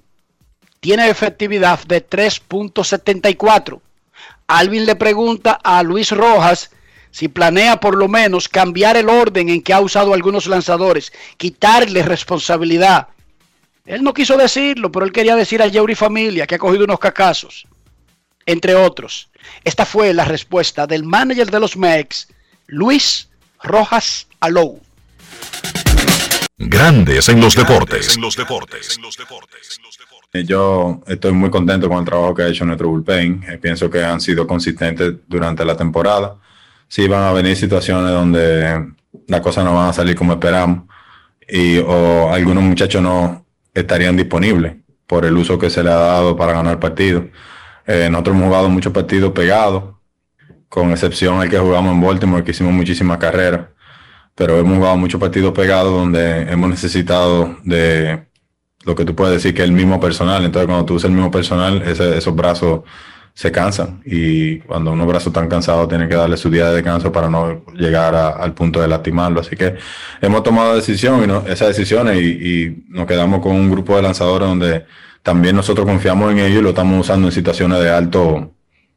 tiene 0.80 1.08
efectividad 1.08 1.82
de 1.84 2.06
3.74. 2.06 3.80
Alvin 4.48 4.84
le 4.84 4.96
pregunta 4.96 5.52
a 5.62 5.82
Luis 5.82 6.10
Rojas 6.10 6.70
si 7.12 7.28
planea 7.28 7.78
por 7.78 7.96
lo 7.96 8.08
menos 8.08 8.48
cambiar 8.48 8.96
el 8.96 9.08
orden 9.08 9.48
en 9.50 9.62
que 9.62 9.72
ha 9.72 9.80
usado 9.80 10.14
algunos 10.14 10.46
lanzadores, 10.46 11.12
quitarle 11.36 12.02
responsabilidad. 12.02 13.08
Él 13.84 14.02
no 14.02 14.14
quiso 14.14 14.36
decirlo, 14.36 14.90
pero 14.90 15.04
él 15.04 15.12
quería 15.12 15.36
decir 15.36 15.62
a 15.62 15.66
Yeuri 15.66 15.94
Familia 15.94 16.46
que 16.46 16.54
ha 16.54 16.58
cogido 16.58 16.84
unos 16.84 16.98
cacazos, 16.98 17.66
entre 18.46 18.74
otros. 18.74 19.28
Esta 19.64 19.84
fue 19.84 20.12
la 20.14 20.24
respuesta 20.24 20.86
del 20.86 21.04
manager 21.04 21.50
de 21.50 21.60
los 21.60 21.76
Mex, 21.76 22.28
Luis 22.66 23.28
Rojas 23.62 24.26
Alou. 24.40 24.80
Grandes 26.58 27.28
en 27.28 27.40
los 27.40 27.54
deportes. 27.56 28.16
Eh, 30.32 30.44
Yo 30.44 31.00
estoy 31.06 31.32
muy 31.32 31.50
contento 31.50 31.88
con 31.88 31.98
el 31.98 32.04
trabajo 32.04 32.34
que 32.34 32.42
ha 32.42 32.48
hecho 32.48 32.64
nuestro 32.64 32.88
bullpen. 32.88 33.44
Eh, 33.48 33.58
pienso 33.58 33.90
que 33.90 34.02
han 34.02 34.20
sido 34.20 34.46
consistentes 34.46 35.14
durante 35.26 35.64
la 35.64 35.76
temporada. 35.76 36.36
Sí 36.88 37.08
van 37.08 37.24
a 37.24 37.32
venir 37.32 37.56
situaciones 37.56 38.12
donde 38.12 38.92
las 39.26 39.40
cosas 39.40 39.64
no 39.64 39.74
van 39.74 39.90
a 39.90 39.92
salir 39.92 40.14
como 40.14 40.34
esperamos 40.34 40.84
y 41.48 41.78
o 41.78 42.32
algunos 42.32 42.62
muchachos 42.62 43.02
no 43.02 43.44
estarían 43.74 44.16
disponibles 44.16 44.76
por 45.06 45.26
el 45.26 45.36
uso 45.36 45.58
que 45.58 45.68
se 45.68 45.82
le 45.82 45.90
ha 45.90 45.96
dado 45.96 46.36
para 46.36 46.52
ganar 46.52 46.78
partidos. 46.78 47.24
Eh, 47.86 48.08
nosotros 48.10 48.36
hemos 48.36 48.48
jugado 48.48 48.68
muchos 48.68 48.92
partidos 48.92 49.32
pegados, 49.32 49.94
con 50.68 50.90
excepción 50.90 51.42
el 51.42 51.50
que 51.50 51.58
jugamos 51.58 51.92
en 51.92 52.00
Baltimore, 52.00 52.44
que 52.44 52.52
hicimos 52.52 52.72
muchísimas 52.72 53.18
carreras, 53.18 53.66
pero 54.34 54.58
hemos 54.58 54.76
jugado 54.78 54.96
muchos 54.96 55.20
partidos 55.20 55.52
pegados 55.52 55.92
donde 55.92 56.42
hemos 56.50 56.70
necesitado 56.70 57.56
de 57.64 58.26
lo 58.84 58.94
que 58.94 59.04
tú 59.04 59.14
puedes 59.14 59.34
decir 59.34 59.54
que 59.54 59.62
es 59.62 59.68
el 59.68 59.74
mismo 59.74 60.00
personal. 60.00 60.44
Entonces, 60.44 60.66
cuando 60.66 60.84
tú 60.86 60.94
usas 60.94 61.10
el 61.10 61.14
mismo 61.16 61.30
personal, 61.30 61.82
ese- 61.82 62.16
esos 62.16 62.34
brazos 62.34 62.80
se 63.34 63.50
cansan. 63.52 64.02
Y 64.04 64.58
cuando 64.60 64.92
unos 64.92 65.06
brazos 65.06 65.28
están 65.28 65.48
cansados, 65.48 65.88
tienen 65.88 66.08
que 66.08 66.16
darle 66.16 66.36
su 66.36 66.50
día 66.50 66.68
de 66.68 66.74
descanso 66.76 67.12
para 67.12 67.28
no 67.30 67.64
llegar 67.74 68.14
a- 68.14 68.30
al 68.30 68.52
punto 68.54 68.80
de 68.80 68.88
lastimarlo. 68.88 69.40
Así 69.40 69.56
que 69.56 69.76
hemos 70.20 70.42
tomado 70.42 70.74
decisión 70.74 71.22
y 71.22 71.26
no- 71.26 71.44
esas 71.46 71.68
decisiones 71.68 72.16
y, 72.20 72.26
y 72.26 72.84
nos 72.88 73.06
quedamos 73.06 73.40
con 73.40 73.52
un 73.52 73.70
grupo 73.70 73.96
de 73.96 74.02
lanzadores 74.02 74.48
donde 74.48 74.84
también 75.22 75.56
nosotros 75.56 75.86
confiamos 75.86 76.32
en 76.32 76.38
ellos 76.38 76.58
y 76.60 76.62
lo 76.62 76.70
estamos 76.70 77.00
usando 77.00 77.28
en 77.28 77.32
situaciones 77.32 77.80
de 77.80 77.90
alto 77.90 78.52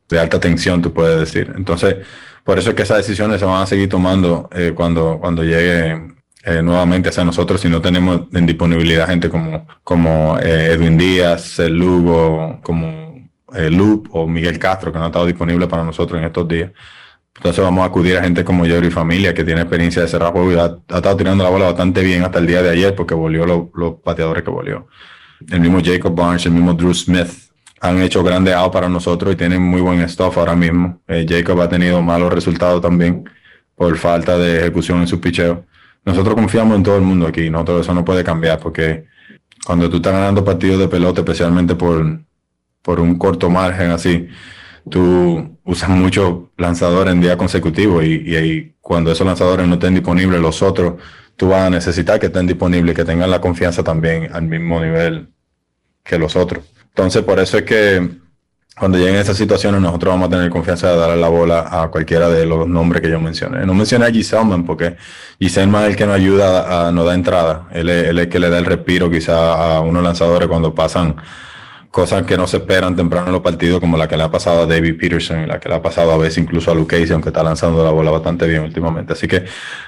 de 0.10 0.19
alta 0.19 0.39
tensión, 0.39 0.81
tú 0.81 0.93
puedes 0.93 1.19
decir. 1.19 1.52
Entonces, 1.57 1.97
por 2.43 2.60
eso 2.60 2.69
es 2.69 2.76
que 2.76 2.84
esas 2.84 2.97
decisiones 2.97 3.39
se 3.39 3.45
van 3.45 3.64
a 3.64 3.65
seguir 3.65 3.89
tomando 3.89 4.49
eh, 4.53 4.73
cuando, 4.76 5.18
cuando 5.19 5.43
llegue 5.43 6.15
eh, 6.43 6.61
nuevamente 6.61 7.10
hacia 7.10 7.26
nosotros 7.26 7.60
si 7.60 7.69
no 7.69 7.81
tenemos 7.81 8.22
en 8.34 8.45
disponibilidad 8.45 9.07
gente 9.07 9.30
como, 9.30 9.65
como 9.84 10.38
eh, 10.39 10.73
Edwin 10.73 10.97
Díaz, 10.97 11.57
el 11.60 11.73
Lugo, 11.77 12.60
como 12.61 13.30
Loop 13.52 14.10
o 14.11 14.27
Miguel 14.27 14.60
Castro, 14.60 14.91
que 14.91 14.99
no 14.99 15.06
ha 15.06 15.07
estado 15.07 15.26
disponible 15.26 15.68
para 15.68 15.84
nosotros 15.84 16.19
en 16.19 16.26
estos 16.27 16.47
días. 16.47 16.72
Entonces 17.38 17.64
vamos 17.64 17.84
a 17.84 17.88
acudir 17.88 18.18
a 18.18 18.23
gente 18.23 18.43
como 18.45 18.65
Jerry 18.65 18.91
Familia, 18.91 19.34
que 19.34 19.43
tiene 19.43 19.61
experiencia 19.61 20.02
de 20.02 20.07
cerrar 20.07 20.31
juego 20.31 20.52
y 20.52 20.56
ha, 20.56 20.65
estado 20.95 21.18
tirando 21.18 21.43
la 21.43 21.49
bola 21.49 21.65
bastante 21.65 22.02
bien 22.03 22.23
hasta 22.23 22.39
el 22.39 22.47
día 22.47 22.61
de 22.61 22.69
ayer 22.69 22.95
porque 22.95 23.14
volvió 23.14 23.45
lo- 23.45 23.72
los 23.76 23.95
pateadores 24.03 24.43
que 24.43 24.52
volvió. 24.52 24.88
El 25.49 25.59
mismo 25.59 25.80
Jacob 25.84 26.15
Barnes, 26.15 26.45
el 26.45 26.53
mismo 26.53 26.73
Drew 26.73 26.93
Smith, 26.93 27.27
han 27.81 28.01
hecho 28.01 28.23
grandes 28.23 28.53
outs 28.53 28.73
para 28.73 28.89
nosotros 28.89 29.34
y 29.34 29.35
tienen 29.35 29.61
muy 29.61 29.81
buen 29.81 30.07
stuff 30.09 30.38
ahora 30.38 30.55
mismo. 30.55 31.01
Eh, 31.07 31.26
Jacob 31.27 31.61
ha 31.61 31.69
tenido 31.69 32.01
malos 32.01 32.34
resultados 32.34 32.81
también 32.81 33.30
por 33.76 33.97
falta 33.97 34.38
de 34.38 34.59
ejecución 34.59 35.01
en 35.01 35.07
su 35.07 35.19
picheo. 35.19 35.65
Nosotros 36.03 36.35
confiamos 36.35 36.77
en 36.77 36.84
todo 36.84 36.97
el 36.97 37.03
mundo 37.03 37.27
aquí, 37.27 37.49
nosotros 37.49 37.81
eso 37.81 37.93
no 37.93 38.05
puede 38.05 38.23
cambiar 38.23 38.59
porque 38.59 39.05
cuando 39.65 39.89
tú 39.89 39.97
estás 39.97 40.13
ganando 40.13 40.43
partidos 40.43 40.80
de 40.80 40.88
pelota, 40.88 41.22
especialmente 41.22 41.76
por, 41.76 42.22
por 42.81 42.99
un 42.99 43.17
corto 43.17 43.49
margen 43.49 43.91
así, 43.91 44.27
tú 44.89 45.57
usas 45.63 45.89
muchos 45.89 46.49
lanzadores 46.57 47.13
en 47.13 47.22
día 47.22 47.38
consecutivo 47.38 48.01
y, 48.03 48.23
y, 48.26 48.38
y, 48.38 48.76
cuando 48.81 49.11
esos 49.11 49.26
lanzadores 49.26 49.67
no 49.67 49.76
estén 49.76 49.95
disponibles, 49.95 50.39
los 50.39 50.61
otros, 50.61 51.01
tú 51.35 51.49
vas 51.49 51.63
a 51.63 51.69
necesitar 51.72 52.19
que 52.19 52.27
estén 52.27 52.45
disponibles 52.45 52.95
que 52.95 53.03
tengan 53.03 53.31
la 53.31 53.41
confianza 53.41 53.84
también 53.84 54.30
al 54.31 54.43
mismo 54.43 54.80
nivel 54.80 55.34
que 56.06 56.18
los 56.18 56.36
otros. 56.36 56.64
Entonces, 56.90 57.23
por 57.23 57.40
eso 57.40 57.57
es 57.57 57.64
que 57.64 58.10
cuando 58.77 58.98
lleguen 58.98 59.15
esas 59.15 59.38
situaciones, 59.38 59.82
nosotros 59.82 60.14
vamos 60.14 60.27
a 60.27 60.32
tener 60.32 60.49
confianza 60.49 60.91
de 60.91 60.98
darle 60.98 61.18
la 61.18 61.30
bola 61.30 61.68
a 61.72 61.88
cualquiera 61.90 62.30
de 62.30 62.45
los 62.45 62.68
nombres 62.68 63.02
que 63.02 63.10
yo 63.10 63.19
mencioné. 63.19 63.65
No 63.65 63.73
mencioné 63.73 64.06
a 64.06 64.11
Giselman 64.11 64.65
porque 64.65 64.98
Giselman 65.40 65.84
es 65.84 65.90
el 65.91 65.95
que 65.95 66.06
nos 66.06 66.15
ayuda, 66.15 66.88
a, 66.88 66.91
nos 66.91 67.06
da 67.06 67.14
entrada. 67.14 67.68
Él 67.72 67.90
es, 67.90 68.10
él 68.10 68.19
es 68.19 68.26
el 68.26 68.30
que 68.30 68.40
le 68.40 68.49
da 68.49 68.60
el 68.60 68.65
respiro 68.65 69.10
quizá 69.10 69.76
a 69.77 69.80
unos 69.80 70.03
lanzadores 70.03 70.48
cuando 70.48 70.76
pasan 70.76 71.15
cosas 71.95 72.23
que 72.23 72.36
no 72.36 72.45
se 72.45 72.57
esperan 72.57 72.94
temprano 72.94 73.27
en 73.27 73.32
los 73.32 73.41
partidos, 73.41 73.80
como 73.80 73.95
la 73.95 74.10
que 74.10 74.18
le 74.18 74.23
ha 74.23 74.30
pasado 74.30 74.64
a 74.64 74.65
David 74.65 74.98
Peterson 74.99 75.44
y 75.44 75.45
la 75.45 75.61
que 75.61 75.69
le 75.69 75.76
ha 75.76 75.82
pasado 75.82 76.11
a 76.11 76.18
veces 76.18 76.40
incluso 76.40 76.69
a 76.69 76.76
Luke 76.76 76.98
Casey, 76.98 77.14
aunque 77.14 77.30
está 77.30 77.41
lanzando 77.41 77.82
la 77.86 77.91
bola 77.91 78.11
bastante 78.11 78.45
bien 78.45 78.64
últimamente. 78.64 79.14
Así 79.14 79.30
que 79.30 79.45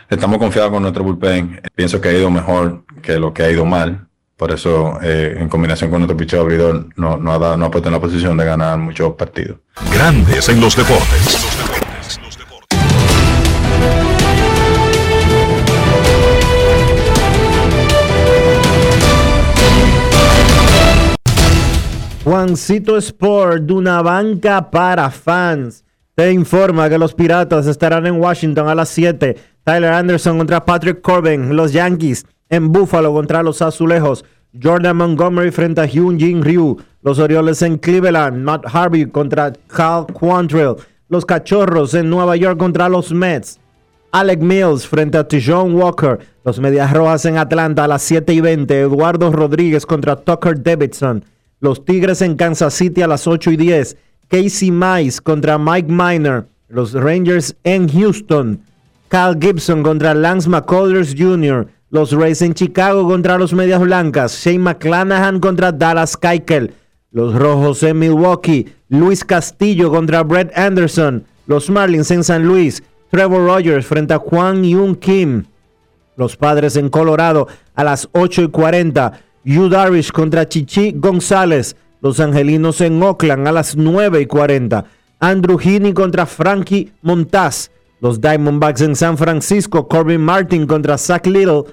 estamos 0.10 0.38
confiados 0.38 0.72
con 0.72 0.82
nuestro 0.84 1.04
bullpen. 1.04 1.60
Pienso 1.76 2.00
que 2.00 2.08
ha 2.08 2.14
ido 2.14 2.32
mejor 2.32 2.86
que 3.02 3.20
lo 3.20 3.34
que 3.34 3.44
ha 3.44 3.52
ido 3.52 3.66
mal. 3.66 4.07
Por 4.38 4.52
eso, 4.52 5.00
eh, 5.02 5.36
en 5.40 5.50
combinación 5.50 5.90
con 5.90 6.00
nuestro 6.00 6.16
picheo 6.16 6.42
abridor, 6.42 6.90
no, 6.96 7.18
no, 7.18 7.34
ha 7.34 7.40
dado, 7.40 7.58
no 7.58 7.66
ha 7.66 7.72
puesto 7.72 7.90
en 7.90 7.94
la 7.94 8.00
posición 8.00 8.38
de 8.38 8.46
ganar 8.46 8.78
muchos 8.78 9.16
partidos. 9.16 9.58
Grandes 9.92 10.48
en 10.48 10.62
los 10.62 10.76
deportes. 10.76 11.48
Juancito 22.24 22.98
Sport, 22.98 23.64
de 23.64 23.74
una 23.74 24.04
banca 24.04 24.70
para 24.70 25.10
fans, 25.10 25.84
te 26.14 26.32
informa 26.32 26.90
que 26.90 27.00
los 27.00 27.16
Piratas 27.16 27.66
estarán 27.66 28.06
en 28.06 28.22
Washington 28.22 28.70
a 28.70 28.76
las 28.76 28.90
7. 28.90 29.36
Tyler 29.64 29.94
Anderson 29.94 30.38
contra 30.38 30.64
Patrick 30.64 31.02
Corbin, 31.02 31.56
los 31.56 31.74
Yankees 31.74 32.24
en 32.50 32.72
Buffalo 32.72 33.14
contra 33.14 33.44
los 33.44 33.62
Azulejos. 33.62 34.26
Jordan 34.62 34.98
Montgomery 34.98 35.52
frente 35.52 35.82
a 35.82 35.86
Hyun 35.86 36.20
Jin 36.20 36.44
Ryu. 36.44 36.78
Los 37.02 37.20
Orioles 37.20 37.62
en 37.62 37.78
Cleveland. 37.78 38.44
Matt 38.44 38.66
Harvey 38.72 39.06
contra 39.06 39.54
Cal 39.68 40.06
Quantrill. 40.08 40.76
Los 41.10 41.26
Cachorros 41.26 41.94
en 41.94 42.10
Nueva 42.10 42.36
York 42.36 42.58
contra 42.58 42.90
los 42.90 43.12
Mets. 43.12 43.60
Alec 44.12 44.42
Mills 44.42 44.88
frente 44.88 45.18
a 45.18 45.28
Tijon 45.28 45.76
Walker. 45.76 46.20
Los 46.44 46.60
Medias 46.60 46.92
Rojas 46.92 47.26
en 47.26 47.38
Atlanta 47.38 47.84
a 47.84 47.88
las 47.88 48.02
7 48.04 48.34
y 48.34 48.42
20. 48.42 48.82
Eduardo 48.82 49.32
Rodríguez 49.32 49.86
contra 49.86 50.16
Tucker 50.16 50.62
Davidson. 50.62 51.24
Los 51.60 51.84
Tigres 51.84 52.22
en 52.22 52.36
Kansas 52.36 52.74
City 52.74 53.02
a 53.02 53.08
las 53.08 53.28
8 53.28 53.52
y 53.52 53.58
10. 53.58 53.98
Casey 54.28 54.72
Mize 54.72 55.22
contra 55.22 55.58
Mike 55.58 55.90
Miner. 55.90 56.46
Los 56.70 56.94
Rangers 56.94 57.56
en 57.64 57.88
Houston. 57.88 58.62
Cal 59.08 59.38
Gibson 59.40 59.84
contra 59.84 60.14
Lance 60.14 60.50
McCullers 60.50 61.16
Jr. 61.18 61.68
Los 61.90 62.12
Rays 62.12 62.42
en 62.42 62.54
Chicago 62.54 63.08
contra 63.08 63.38
los 63.38 63.54
Medias 63.54 63.80
Blancas. 63.80 64.42
Shane 64.44 64.60
McClanahan 64.60 65.40
contra 65.40 65.72
Dallas 65.72 66.18
Keuchel. 66.18 66.74
Los 67.12 67.34
Rojos 67.34 67.82
en 67.84 68.00
Milwaukee. 68.00 68.68
Luis 68.90 69.24
Castillo 69.24 69.90
contra 69.90 70.24
Brett 70.24 70.52
Anderson. 70.58 71.24
Los 71.46 71.70
Marlins 71.70 72.12
en 72.12 72.26
San 72.26 72.46
Luis. 72.46 72.84
Trevor 73.10 73.48
Rogers 73.48 73.86
frente 73.86 74.14
a 74.14 74.18
Juan 74.18 74.64
Yun 74.64 74.96
Kim. 74.96 75.46
Los 76.18 76.36
Padres 76.36 76.76
en 76.76 76.90
Colorado 76.90 77.48
a 77.74 77.86
las 77.86 78.10
8 78.12 78.42
y 78.44 78.48
40. 78.50 79.22
Yu 79.46 79.70
Darvish 79.70 80.12
contra 80.12 80.50
Chichi 80.50 80.92
González. 80.94 81.78
Los 82.02 82.20
Angelinos 82.20 82.82
en 82.82 83.02
Oakland 83.02 83.48
a 83.48 83.54
las 83.54 83.78
9 83.78 84.20
y 84.20 84.26
40. 84.26 84.84
Andrew 85.22 85.58
Heaney 85.58 85.94
contra 85.94 86.26
Frankie 86.26 86.92
Montaz. 87.02 87.72
Los 88.00 88.22
Diamondbacks 88.22 88.82
en 88.82 88.96
San 88.96 89.18
Francisco, 89.18 89.88
Corbin 89.88 90.22
Martin 90.22 90.68
contra 90.68 90.98
Zach 90.98 91.26
Little. 91.26 91.64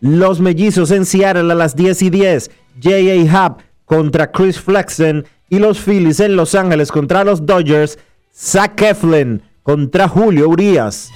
Los 0.00 0.40
Mellizos 0.40 0.90
en 0.90 1.04
Seattle 1.04 1.52
a 1.52 1.54
las 1.54 1.76
10 1.76 2.02
y 2.02 2.10
10. 2.10 2.50
J.A. 2.82 3.44
Happ 3.44 3.60
contra 3.84 4.30
Chris 4.32 4.60
Flexen. 4.60 5.24
Y 5.48 5.60
los 5.60 5.78
Phillies 5.78 6.20
en 6.20 6.36
Los 6.36 6.54
Ángeles 6.54 6.90
contra 6.90 7.22
los 7.22 7.46
Dodgers. 7.46 7.98
Zach 8.34 8.80
Eflin 8.82 9.42
contra 9.62 10.08
Julio 10.08 10.48
Urias. 10.48 11.10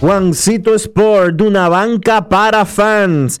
Juancito 0.00 0.74
Sport, 0.74 1.40
una 1.40 1.68
banca 1.68 2.28
para 2.28 2.64
fans. 2.64 3.40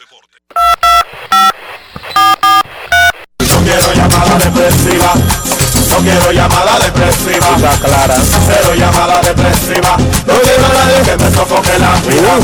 No 3.39 3.63
quiero 3.63 3.93
llamada 3.93 4.37
depresiva. 4.37 5.13
No 5.89 5.97
quiero 5.97 6.31
llamada 6.31 6.79
depresiva. 6.79 7.57
clara. 7.83 8.15
Cero 8.47 8.73
llamada 8.75 9.21
depresiva. 9.21 9.97
No 9.97 10.33
quiero 10.41 10.65
a 10.65 10.73
nadie 10.73 11.01
que 11.05 11.17
me 11.23 11.31
sofoque 11.31 11.79
la 11.79 12.01
vida. 12.01 12.39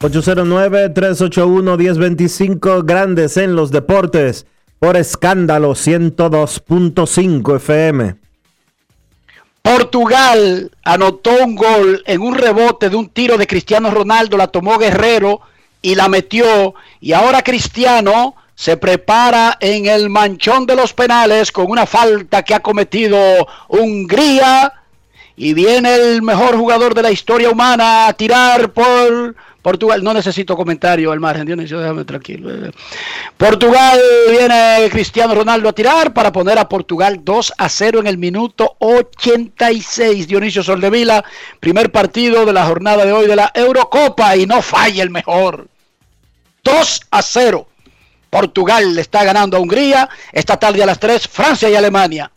809-381-1025 0.00 2.84
Grandes 2.84 3.36
en 3.36 3.56
los 3.56 3.72
deportes 3.72 4.46
por 4.78 4.96
escándalo 4.96 5.72
102.5 5.72 7.56
FM. 7.56 8.14
Portugal 9.62 10.70
anotó 10.84 11.32
un 11.44 11.56
gol 11.56 12.04
en 12.06 12.22
un 12.22 12.36
rebote 12.36 12.88
de 12.88 12.96
un 12.96 13.10
tiro 13.10 13.36
de 13.36 13.46
Cristiano 13.46 13.90
Ronaldo, 13.90 14.36
la 14.36 14.46
tomó 14.46 14.78
Guerrero 14.78 15.40
y 15.82 15.94
la 15.94 16.08
metió. 16.08 16.74
Y 17.00 17.12
ahora 17.12 17.42
Cristiano 17.42 18.34
se 18.54 18.76
prepara 18.76 19.56
en 19.60 19.86
el 19.86 20.10
manchón 20.10 20.66
de 20.66 20.74
los 20.74 20.92
penales 20.92 21.52
con 21.52 21.70
una 21.70 21.86
falta 21.86 22.42
que 22.42 22.54
ha 22.54 22.60
cometido 22.60 23.18
Hungría. 23.68 24.72
Y 25.36 25.54
viene 25.54 25.94
el 25.94 26.22
mejor 26.22 26.56
jugador 26.56 26.94
de 26.94 27.02
la 27.02 27.12
historia 27.12 27.50
humana 27.50 28.08
a 28.08 28.12
tirar 28.14 28.72
por 28.72 29.36
Portugal. 29.62 30.02
No 30.02 30.14
necesito 30.14 30.56
comentario 30.56 31.12
al 31.12 31.20
margen, 31.20 31.46
Dionisio, 31.46 31.78
déjame 31.78 32.04
tranquilo. 32.04 32.70
Portugal 33.36 34.00
viene 34.30 34.88
Cristiano 34.90 35.34
Ronaldo 35.34 35.68
a 35.68 35.72
tirar 35.72 36.12
para 36.12 36.32
poner 36.32 36.58
a 36.58 36.68
Portugal 36.68 37.20
2 37.22 37.52
a 37.58 37.68
0 37.68 38.00
en 38.00 38.06
el 38.06 38.18
minuto 38.18 38.76
86. 38.78 40.28
Dionisio 40.28 40.62
Soldevila, 40.62 41.24
primer 41.60 41.90
partido 41.90 42.46
de 42.46 42.52
la 42.52 42.66
jornada 42.66 43.04
de 43.04 43.12
hoy 43.12 43.26
de 43.26 43.36
la 43.36 43.50
Eurocopa 43.54 44.36
y 44.36 44.46
no 44.46 44.62
falla 44.62 45.02
el 45.02 45.10
mejor. 45.10 45.68
2 46.64 47.00
a 47.10 47.22
0. 47.22 47.68
Portugal 48.30 48.94
le 48.94 49.00
está 49.00 49.24
ganando 49.24 49.56
a 49.56 49.60
Hungría. 49.60 50.08
Esta 50.32 50.58
tarde 50.58 50.82
a 50.82 50.86
las 50.86 50.98
3, 50.98 51.26
Francia 51.28 51.68
y 51.68 51.74
Alemania. 51.74 52.30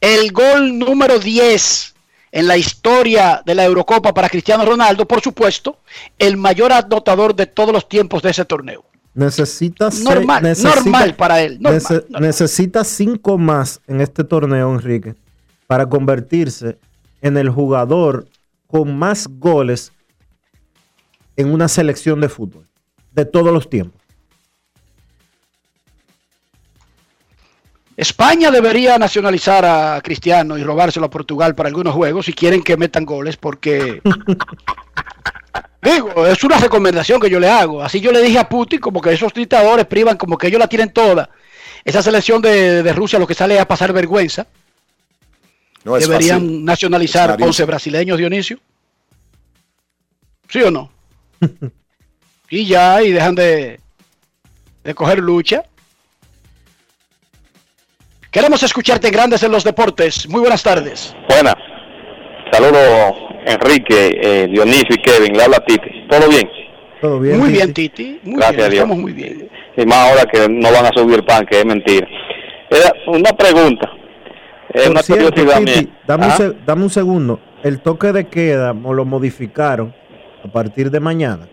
El 0.00 0.32
gol 0.32 0.78
número 0.78 1.18
10 1.18 1.93
en 2.34 2.48
la 2.48 2.56
historia 2.56 3.42
de 3.46 3.54
la 3.54 3.64
Eurocopa 3.64 4.12
para 4.12 4.28
Cristiano 4.28 4.64
Ronaldo, 4.64 5.06
por 5.06 5.20
supuesto, 5.20 5.78
el 6.18 6.36
mayor 6.36 6.72
anotador 6.72 7.36
de 7.36 7.46
todos 7.46 7.72
los 7.72 7.88
tiempos 7.88 8.24
de 8.24 8.30
ese 8.30 8.44
torneo. 8.44 8.84
Necesita 9.14 9.88
normal, 10.02 10.42
necesita, 10.42 10.74
normal 10.74 11.14
para 11.14 11.40
él. 11.40 11.58
Normal, 11.60 11.74
nece, 11.74 11.94
normal. 11.94 12.22
Necesita 12.22 12.82
cinco 12.82 13.38
más 13.38 13.80
en 13.86 14.00
este 14.00 14.24
torneo, 14.24 14.74
Enrique, 14.74 15.14
para 15.68 15.88
convertirse 15.88 16.76
en 17.22 17.36
el 17.36 17.50
jugador 17.50 18.26
con 18.66 18.98
más 18.98 19.28
goles 19.28 19.92
en 21.36 21.52
una 21.52 21.68
selección 21.68 22.20
de 22.20 22.28
fútbol 22.28 22.66
de 23.12 23.26
todos 23.26 23.52
los 23.52 23.70
tiempos. 23.70 24.02
España 27.96 28.50
debería 28.50 28.98
nacionalizar 28.98 29.64
a 29.64 30.00
Cristiano 30.02 30.58
y 30.58 30.64
robárselo 30.64 31.06
a 31.06 31.10
Portugal 31.10 31.54
para 31.54 31.68
algunos 31.68 31.94
juegos 31.94 32.26
si 32.26 32.32
quieren 32.32 32.62
que 32.62 32.76
metan 32.76 33.04
goles, 33.04 33.36
porque 33.36 34.02
digo, 35.82 36.26
es 36.26 36.42
una 36.42 36.58
recomendación 36.58 37.20
que 37.20 37.30
yo 37.30 37.38
le 37.38 37.48
hago. 37.48 37.82
Así 37.82 38.00
yo 38.00 38.10
le 38.10 38.22
dije 38.22 38.38
a 38.38 38.48
Putin 38.48 38.80
como 38.80 39.00
que 39.00 39.12
esos 39.12 39.32
dictadores 39.32 39.86
privan 39.86 40.16
como 40.16 40.36
que 40.36 40.48
ellos 40.48 40.58
la 40.58 40.68
tienen 40.68 40.92
toda. 40.92 41.30
Esa 41.84 42.02
selección 42.02 42.42
de, 42.42 42.82
de 42.82 42.92
Rusia 42.92 43.18
lo 43.18 43.26
que 43.26 43.34
sale 43.34 43.54
es 43.54 43.60
a 43.60 43.68
pasar 43.68 43.92
vergüenza. 43.92 44.46
No 45.84 45.94
Deberían 45.96 46.40
fácil. 46.40 46.64
nacionalizar 46.64 47.36
Es 47.38 47.46
11 47.46 47.64
brasileños, 47.64 48.18
Dionisio. 48.18 48.58
¿Sí 50.48 50.62
o 50.62 50.70
no? 50.70 50.90
y 52.50 52.66
ya, 52.66 53.02
y 53.02 53.12
dejan 53.12 53.34
de, 53.34 53.80
de 54.82 54.94
coger 54.94 55.18
lucha. 55.18 55.64
Queremos 58.34 58.62
escucharte 58.64 59.06
en 59.06 59.12
Grandes 59.12 59.42
en 59.44 59.52
los 59.52 59.62
Deportes. 59.62 60.28
Muy 60.28 60.40
buenas 60.40 60.62
tardes. 60.62 61.14
Buenas. 61.28 61.54
Saludos 62.50 63.14
Enrique, 63.46 64.18
eh, 64.20 64.48
Dionisio 64.50 64.88
y 64.96 65.02
Kevin. 65.02 65.36
Le 65.36 65.44
habla 65.44 65.58
Titi. 65.64 66.06
¿Todo 66.10 66.28
bien? 66.28 66.48
Todo 67.00 67.20
bien. 67.20 67.38
Muy 67.38 67.48
Titi? 67.50 67.56
bien, 67.58 67.72
Titi. 67.74 68.20
Muy 68.24 68.36
Gracias 68.40 68.56
bien, 68.56 68.66
a 68.66 68.70
Dios. 68.70 68.82
estamos 68.82 68.98
muy 68.98 69.12
bien. 69.12 69.48
Y 69.76 69.86
más 69.86 69.98
ahora 70.10 70.24
que 70.30 70.48
no 70.48 70.72
van 70.72 70.86
a 70.86 70.90
subir 70.92 71.14
el 71.16 71.24
pan, 71.24 71.46
que 71.46 71.60
es 71.60 71.64
mentira. 71.64 72.08
Era 72.70 72.92
una 73.06 73.30
pregunta. 73.30 73.88
Es 74.72 74.82
Por 74.82 74.90
una 74.90 75.02
cierto, 75.02 75.28
curiosidad 75.30 75.58
Titi, 75.60 75.80
mía. 75.86 75.98
dame, 76.06 76.24
un 76.24 76.30
Ajá. 76.30 76.36
se- 76.38 76.52
dame 76.66 76.82
un 76.82 76.90
segundo. 76.90 77.40
El 77.62 77.80
toque 77.80 78.12
de 78.12 78.26
queda 78.26 78.72
lo 78.72 79.04
modificaron 79.04 79.94
a 80.44 80.48
partir 80.48 80.90
de 80.90 80.98
mañana. 80.98 81.46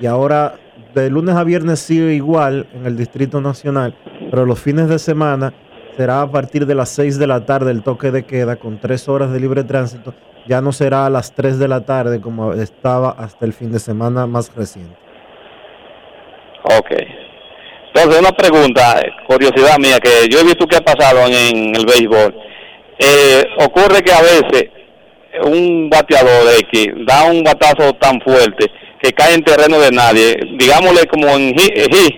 Y 0.00 0.06
ahora, 0.06 0.56
de 0.92 1.08
lunes 1.08 1.36
a 1.36 1.44
viernes 1.44 1.78
sigue 1.78 2.14
igual 2.14 2.66
en 2.74 2.84
el 2.84 2.96
Distrito 2.96 3.40
Nacional, 3.40 3.96
pero 4.30 4.44
los 4.44 4.58
fines 4.60 4.88
de 4.88 4.98
semana 4.98 5.54
será 5.96 6.22
a 6.22 6.30
partir 6.30 6.66
de 6.66 6.74
las 6.74 6.90
6 6.90 7.18
de 7.18 7.26
la 7.26 7.46
tarde 7.46 7.70
el 7.70 7.82
toque 7.82 8.10
de 8.10 8.24
queda 8.24 8.56
con 8.56 8.78
3 8.78 9.08
horas 9.08 9.32
de 9.32 9.40
libre 9.40 9.64
tránsito. 9.64 10.14
Ya 10.46 10.60
no 10.60 10.72
será 10.72 11.06
a 11.06 11.10
las 11.10 11.34
3 11.34 11.58
de 11.58 11.68
la 11.68 11.84
tarde 11.84 12.20
como 12.20 12.52
estaba 12.52 13.10
hasta 13.10 13.44
el 13.46 13.52
fin 13.52 13.72
de 13.72 13.78
semana 13.78 14.26
más 14.26 14.54
reciente. 14.54 14.96
Ok. 16.64 16.90
Entonces, 17.94 18.20
una 18.20 18.32
pregunta, 18.32 19.02
curiosidad 19.26 19.78
mía, 19.78 19.98
que 19.98 20.28
yo 20.28 20.40
he 20.40 20.44
visto 20.44 20.66
que 20.66 20.76
ha 20.76 20.80
pasado 20.80 21.26
en, 21.26 21.74
el 21.74 21.86
béisbol. 21.86 22.34
Eh, 22.98 23.44
ocurre 23.58 24.02
que 24.02 24.12
a 24.12 24.20
veces 24.20 24.70
un 25.44 25.88
bateador 25.88 26.52
X 26.70 26.88
da 27.06 27.24
un 27.24 27.42
batazo 27.42 27.92
tan 27.94 28.20
fuerte 28.20 28.70
que 29.02 29.12
cae 29.12 29.34
en 29.34 29.42
terreno 29.42 29.78
de 29.78 29.90
nadie, 29.90 30.36
digámosle 30.58 31.06
como 31.06 31.28
en 31.28 31.54
hit. 31.54 32.14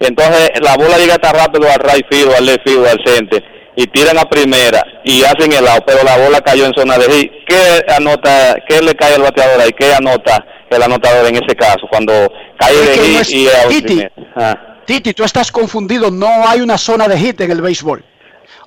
Entonces 0.00 0.50
la 0.62 0.76
bola 0.76 0.98
llega 0.98 1.18
tan 1.18 1.34
rápido 1.34 1.66
al 1.70 1.78
right 1.80 2.06
field, 2.10 2.32
al 2.34 2.46
left 2.46 2.62
field, 2.68 2.86
al 2.86 3.00
center, 3.04 3.42
y 3.76 3.86
tiran 3.88 4.18
a 4.18 4.24
primera 4.28 4.82
y 5.04 5.22
hacen 5.24 5.52
el 5.52 5.66
out, 5.68 5.84
pero 5.86 6.02
la 6.02 6.16
bola 6.16 6.40
cayó 6.40 6.66
en 6.66 6.74
zona 6.74 6.96
de 6.98 7.10
hit. 7.12 7.32
¿Qué 7.46 7.84
anota, 7.94 8.56
qué 8.68 8.80
le 8.82 8.94
cae 8.94 9.14
al 9.14 9.22
bateador 9.22 9.60
ahí? 9.60 9.70
¿Qué 9.78 9.92
anota 9.92 10.44
el 10.70 10.82
anotador 10.82 11.26
en 11.26 11.36
ese 11.36 11.54
caso 11.54 11.86
cuando 11.88 12.12
cae 12.58 12.74
de 12.74 12.96
no 12.96 13.02
hit 13.02 13.20
es- 13.20 13.30
y 13.30 13.46
out 13.48 13.68
Titi. 13.68 14.02
Ah. 14.34 14.56
Titi, 14.86 15.14
tú 15.14 15.24
estás 15.24 15.50
confundido. 15.52 16.10
No 16.10 16.48
hay 16.48 16.60
una 16.60 16.78
zona 16.78 17.08
de 17.08 17.18
hit 17.18 17.40
en 17.40 17.50
el 17.50 17.60
béisbol. 17.60 18.04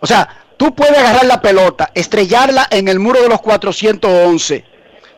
O 0.02 0.08
sea, 0.08 0.28
tú 0.58 0.74
puedes 0.76 0.98
agarrar 0.98 1.26
la 1.26 1.42
pelota, 1.42 1.92
estrellarla 1.94 2.68
en 2.70 2.88
el 2.88 3.00
muro 3.00 3.22
de 3.22 3.30
los 3.30 3.42
411. 3.42 4.64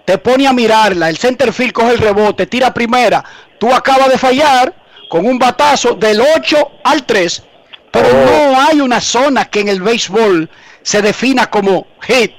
Te 0.05 0.17
pone 0.17 0.47
a 0.47 0.53
mirarla, 0.53 1.09
el 1.09 1.17
center 1.17 1.53
field 1.53 1.73
coge 1.73 1.91
el 1.91 1.97
rebote, 1.99 2.47
tira 2.47 2.73
primera. 2.73 3.23
Tú 3.59 3.71
acabas 3.73 4.09
de 4.09 4.17
fallar 4.17 4.73
con 5.11 5.25
un 5.25 5.37
batazo 5.37 5.95
del 5.95 6.21
8 6.21 6.71
al 6.85 7.05
3. 7.05 7.43
Pero 7.91 8.07
no 8.13 8.61
hay 8.61 8.79
una 8.79 9.01
zona 9.01 9.43
que 9.43 9.59
en 9.59 9.67
el 9.67 9.81
béisbol 9.81 10.49
se 10.81 11.01
defina 11.01 11.49
como 11.49 11.85
hit. 11.99 12.31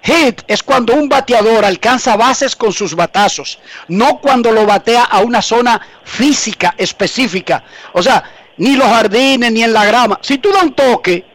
Hit 0.00 0.40
es 0.46 0.62
cuando 0.62 0.94
un 0.94 1.06
bateador 1.06 1.66
alcanza 1.66 2.16
bases 2.16 2.56
con 2.56 2.72
sus 2.72 2.94
batazos, 2.94 3.58
no 3.88 4.20
cuando 4.20 4.52
lo 4.52 4.64
batea 4.64 5.04
a 5.04 5.20
una 5.20 5.42
zona 5.42 5.78
física 6.04 6.74
específica. 6.78 7.62
O 7.92 8.02
sea, 8.02 8.24
ni 8.56 8.74
los 8.74 8.88
jardines 8.88 9.52
ni 9.52 9.62
en 9.62 9.74
la 9.74 9.84
grama. 9.84 10.18
Si 10.22 10.38
tú 10.38 10.50
das 10.50 10.62
un 10.62 10.74
toque 10.74 11.26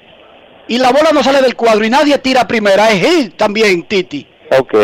y 0.68 0.80
la 0.80 0.92
bola 0.92 1.12
no 1.14 1.24
sale 1.24 1.44
del 1.44 1.56
cuadro 1.56 1.86
y 1.86 1.92
nadie 1.92 2.18
tira 2.18 2.48
primera, 2.48 2.90
es 2.90 3.08
hit 3.08 3.38
también, 3.38 3.84
Titi. 3.84 4.26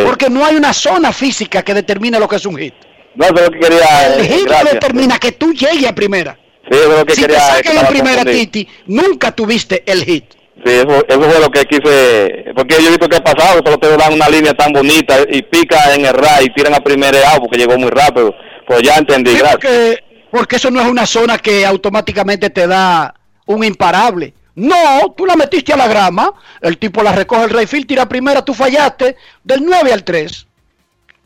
Porque 0.05 0.29
no 0.29 0.45
hay 0.45 0.55
una 0.55 0.71
zona 0.71 1.11
física 1.11 1.63
que 1.63 1.73
determine 1.73 2.19
lo 2.19 2.27
que 2.27 2.35
es 2.35 2.45
un 2.45 2.57
hit. 2.57 2.75
No, 3.15 3.25
eso 3.25 3.35
es 3.35 3.41
lo 3.43 3.51
que 3.51 3.59
quería. 3.59 4.15
El 4.15 4.25
eh, 4.25 4.71
determina 4.73 5.17
que 5.19 5.31
tú 5.31 5.53
llegues 5.53 5.85
a 5.87 5.95
primera. 5.95 6.37
Sí, 6.69 6.77
eso 6.77 6.91
es 6.91 6.99
lo 6.99 7.05
que 7.05 7.13
Si 7.15 7.21
quería. 7.21 7.37
te 7.37 7.59
eh, 7.59 7.61
que 7.61 7.69
sacan 7.69 7.85
en 7.85 7.91
primera. 7.91 8.25
Titi, 8.25 8.67
nunca 8.87 9.31
tuviste 9.31 9.83
el 9.85 10.03
hit. 10.03 10.25
Sí, 10.65 10.71
eso, 10.71 11.05
eso 11.07 11.21
fue 11.21 11.39
lo 11.39 11.49
que 11.51 11.65
quise. 11.65 12.45
Porque 12.55 12.75
yo 12.81 12.87
he 12.87 12.89
visto 12.91 13.07
que 13.07 13.17
ha 13.17 13.23
pasado, 13.23 13.63
pero 13.63 13.77
te 13.77 13.95
dan 13.95 14.13
una 14.13 14.29
línea 14.29 14.53
tan 14.53 14.71
bonita 14.73 15.17
y 15.29 15.41
pica 15.43 15.93
en 15.93 16.05
el 16.05 16.13
ray 16.13 16.45
y 16.45 16.53
tiran 16.53 16.73
a 16.73 16.79
primera 16.79 17.17
out 17.31 17.41
porque 17.41 17.57
llegó 17.57 17.77
muy 17.77 17.89
rápido. 17.89 18.33
Pues 18.67 18.81
ya 18.81 18.95
entendí, 18.95 19.31
Sí, 19.31 19.37
gracias. 19.37 19.57
porque, 19.61 20.03
porque 20.31 20.55
eso 20.55 20.71
no 20.71 20.81
es 20.81 20.87
una 20.87 21.05
zona 21.05 21.37
que 21.37 21.65
automáticamente 21.65 22.49
te 22.49 22.65
da 22.67 23.13
un 23.45 23.63
imparable. 23.63 24.33
No, 24.55 25.13
tú 25.15 25.25
la 25.25 25.35
metiste 25.35 25.73
a 25.73 25.77
la 25.77 25.87
grama, 25.87 26.33
el 26.61 26.77
tipo 26.77 27.03
la 27.03 27.11
recoge 27.11 27.43
el 27.43 27.49
Rayfield, 27.49 27.85
tira 27.87 28.07
primera, 28.09 28.43
tú 28.43 28.53
fallaste 28.53 29.17
del 29.43 29.63
9 29.63 29.91
al 29.93 30.03
3. 30.03 30.47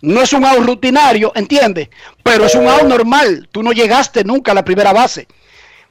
No 0.02 0.22
es 0.22 0.34
un 0.34 0.46
out 0.46 0.66
rutinario, 0.66 1.32
¿entiendes? 1.36 1.90
Pero 2.24 2.46
es 2.46 2.56
un 2.56 2.68
out 2.68 2.84
normal. 2.84 3.50
Tú 3.52 3.64
no 3.64 3.72
llegaste 3.72 4.24
nunca 4.24 4.52
a 4.52 4.56
la 4.56 4.64
primera 4.64 4.94
base. 4.94 5.28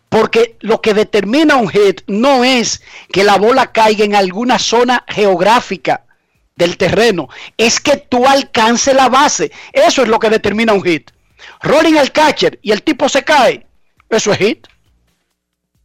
Porque 0.09 0.57
lo 0.61 0.81
que 0.81 0.95
determina 0.95 1.57
un 1.57 1.69
hit 1.69 2.01
no 2.07 2.43
es 2.45 2.83
que 3.13 3.25
la 3.25 3.37
bola 3.37 3.73
caiga 3.73 4.05
en 4.05 4.15
alguna 4.15 4.59
zona 4.59 5.05
geográfica 5.07 6.05
del 6.57 6.77
terreno, 6.77 7.29
es 7.57 7.79
que 7.79 7.99
tú 7.99 8.27
alcances 8.27 8.95
la 8.95 9.09
base. 9.09 9.53
Eso 9.73 10.03
es 10.03 10.09
lo 10.09 10.19
que 10.19 10.31
determina 10.31 10.73
un 10.73 10.83
hit. 10.83 11.11
Rolling 11.63 11.97
al 11.97 12.11
catcher 12.11 12.59
y 12.63 12.73
el 12.73 12.83
tipo 12.83 13.09
se 13.09 13.23
cae. 13.23 13.67
Eso 14.09 14.33
es 14.33 14.39
hit. 14.39 14.67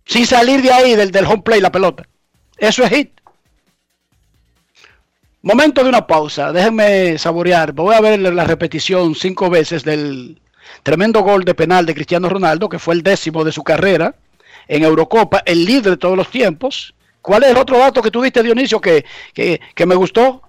Sin 0.06 0.26
salir 0.26 0.62
de 0.62 0.72
ahí 0.72 0.96
del, 0.96 1.12
del 1.12 1.26
home 1.26 1.44
play 1.44 1.62
la 1.62 1.72
pelota. 1.72 2.08
Eso 2.58 2.84
es 2.84 2.90
hit. 2.90 3.12
Momento 5.46 5.84
de 5.84 5.90
una 5.90 6.08
pausa. 6.08 6.54
Déjenme 6.54 7.18
saborear. 7.18 7.74
Voy 7.74 7.94
a 7.94 8.00
ver 8.00 8.18
la 8.18 8.46
repetición 8.46 9.14
cinco 9.14 9.50
veces 9.50 9.84
del 9.84 10.42
tremendo 10.84 11.22
gol 11.22 11.44
de 11.44 11.54
penal 11.54 11.86
de 11.86 11.94
Cristiano 11.94 12.30
Ronaldo, 12.30 12.70
que 12.70 12.80
fue 12.80 12.94
el 12.94 13.04
décimo 13.04 13.44
de 13.44 13.52
su 13.52 13.62
carrera 13.62 14.16
en 14.70 14.84
Eurocopa, 14.84 15.44
el 15.46 15.66
líder 15.66 15.92
de 15.92 15.98
todos 15.98 16.16
los 16.16 16.30
tiempos. 16.30 16.96
¿Cuál 17.22 17.44
es 17.44 17.52
el 17.52 17.58
otro 17.58 17.78
dato 17.78 18.02
que 18.02 18.10
tú 18.10 18.22
diste, 18.22 18.42
Dionisio, 18.42 18.80
que, 18.80 19.04
que, 19.34 19.60
que 19.76 19.86
me 19.86 19.96
gustó? 19.96 20.42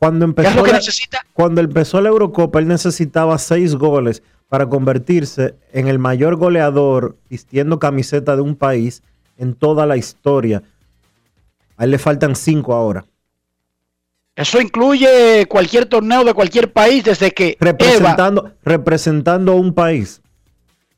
Cuando 0.00 0.24
es 0.24 0.30
empezó, 0.30 0.56
lo 0.56 0.64
que 0.64 0.72
la, 0.72 0.78
necesita? 0.78 1.24
cuando 1.32 1.60
empezó 1.60 2.00
la 2.00 2.08
Eurocopa, 2.08 2.58
él 2.58 2.66
necesitaba 2.66 3.38
seis 3.38 3.76
goles 3.76 4.24
para 4.48 4.68
convertirse 4.68 5.54
en 5.72 5.86
el 5.86 6.00
mayor 6.00 6.34
goleador 6.34 7.16
vistiendo 7.30 7.78
camiseta 7.78 8.34
de 8.34 8.42
un 8.42 8.56
país 8.56 9.04
en 9.38 9.54
toda 9.54 9.86
la 9.86 9.96
historia. 9.96 10.64
A 11.76 11.84
él 11.84 11.92
le 11.92 11.98
faltan 11.98 12.34
cinco 12.34 12.74
ahora. 12.74 13.04
Eso 14.36 14.60
incluye 14.60 15.46
cualquier 15.48 15.86
torneo 15.86 16.22
de 16.22 16.34
cualquier 16.34 16.70
país 16.70 17.02
desde 17.04 17.30
que 17.32 17.56
Eva, 17.58 17.70
Representando, 17.72 18.52
representando 18.62 19.52
a 19.52 19.54
un 19.54 19.72
país. 19.72 20.20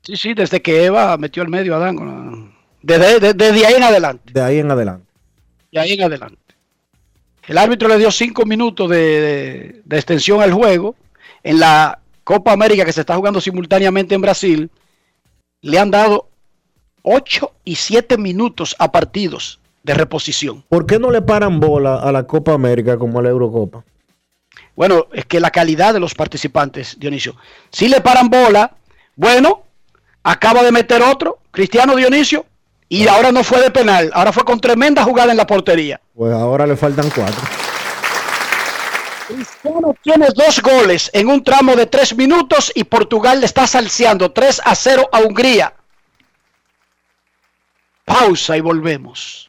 sí, 0.02 0.16
sí, 0.16 0.34
desde 0.34 0.60
que 0.60 0.84
Eva 0.84 1.16
metió 1.16 1.42
al 1.42 1.48
medio 1.48 1.74
a 1.74 1.76
Adán. 1.78 1.96
con 1.96 2.06
la- 2.08 2.52
Desde, 2.82 3.20
de- 3.20 3.34
desde 3.34 3.66
ahí 3.66 3.74
en 3.74 3.82
adelante. 3.82 4.32
De 4.32 4.40
ahí 4.42 4.58
en 4.58 4.70
adelante. 4.70 5.06
De 5.72 5.80
ahí 5.80 5.92
en 5.92 6.02
adelante. 6.02 6.38
El 7.46 7.58
árbitro 7.58 7.88
le 7.88 7.98
dio 7.98 8.10
cinco 8.10 8.44
minutos 8.44 8.90
de, 8.90 8.96
de- 8.96 9.82
de 9.84 9.96
extensión 9.96 10.40
al 10.42 10.52
juego. 10.52 10.94
En 11.42 11.60
la 11.60 11.98
Copa 12.24 12.52
América 12.52 12.84
que 12.84 12.92
se 12.92 13.00
está 13.00 13.16
jugando 13.16 13.40
simultáneamente 13.40 14.14
en 14.14 14.20
Brasil, 14.20 14.70
le 15.62 15.78
han 15.78 15.90
dado 15.90 16.28
ocho 17.02 17.52
y 17.64 17.76
siete 17.76 18.18
minutos 18.18 18.74
a 18.78 18.90
partidos 18.92 19.60
de 19.88 19.94
reposición. 19.94 20.62
¿Por 20.68 20.84
qué 20.84 20.98
no 20.98 21.10
le 21.10 21.22
paran 21.22 21.60
bola 21.60 21.96
a 21.96 22.12
la 22.12 22.24
Copa 22.24 22.52
América 22.52 22.98
como 22.98 23.18
a 23.18 23.22
la 23.22 23.30
Eurocopa? 23.30 23.84
Bueno, 24.76 25.06
es 25.14 25.24
que 25.24 25.40
la 25.40 25.50
calidad 25.50 25.94
de 25.94 26.00
los 26.00 26.14
participantes, 26.14 26.98
Dionisio. 27.00 27.36
Si 27.70 27.88
le 27.88 28.02
paran 28.02 28.28
bola, 28.28 28.76
bueno, 29.16 29.62
acaba 30.22 30.62
de 30.62 30.72
meter 30.72 31.00
otro, 31.00 31.38
Cristiano 31.50 31.96
Dionisio, 31.96 32.44
y 32.86 33.08
ahora 33.08 33.32
no 33.32 33.42
fue 33.42 33.62
de 33.62 33.70
penal, 33.70 34.10
ahora 34.12 34.30
fue 34.30 34.44
con 34.44 34.60
tremenda 34.60 35.02
jugada 35.04 35.30
en 35.30 35.38
la 35.38 35.46
portería. 35.46 35.98
Pues 36.14 36.34
ahora 36.34 36.66
le 36.66 36.76
faltan 36.76 37.08
cuatro. 37.08 37.40
Cristiano 39.26 39.94
tiene 40.02 40.26
dos 40.34 40.60
goles 40.60 41.10
en 41.14 41.28
un 41.28 41.42
tramo 41.42 41.74
de 41.76 41.86
tres 41.86 42.14
minutos 42.14 42.70
y 42.74 42.84
Portugal 42.84 43.40
le 43.40 43.46
está 43.46 43.66
salseando 43.66 44.32
3 44.32 44.60
a 44.64 44.74
0 44.74 45.08
a 45.12 45.20
Hungría. 45.20 45.72
Pausa 48.04 48.56
y 48.56 48.60
volvemos. 48.60 49.48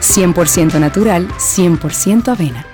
100% 0.00 0.78
natural, 0.78 1.28
100% 1.28 2.28
avena. 2.28 2.66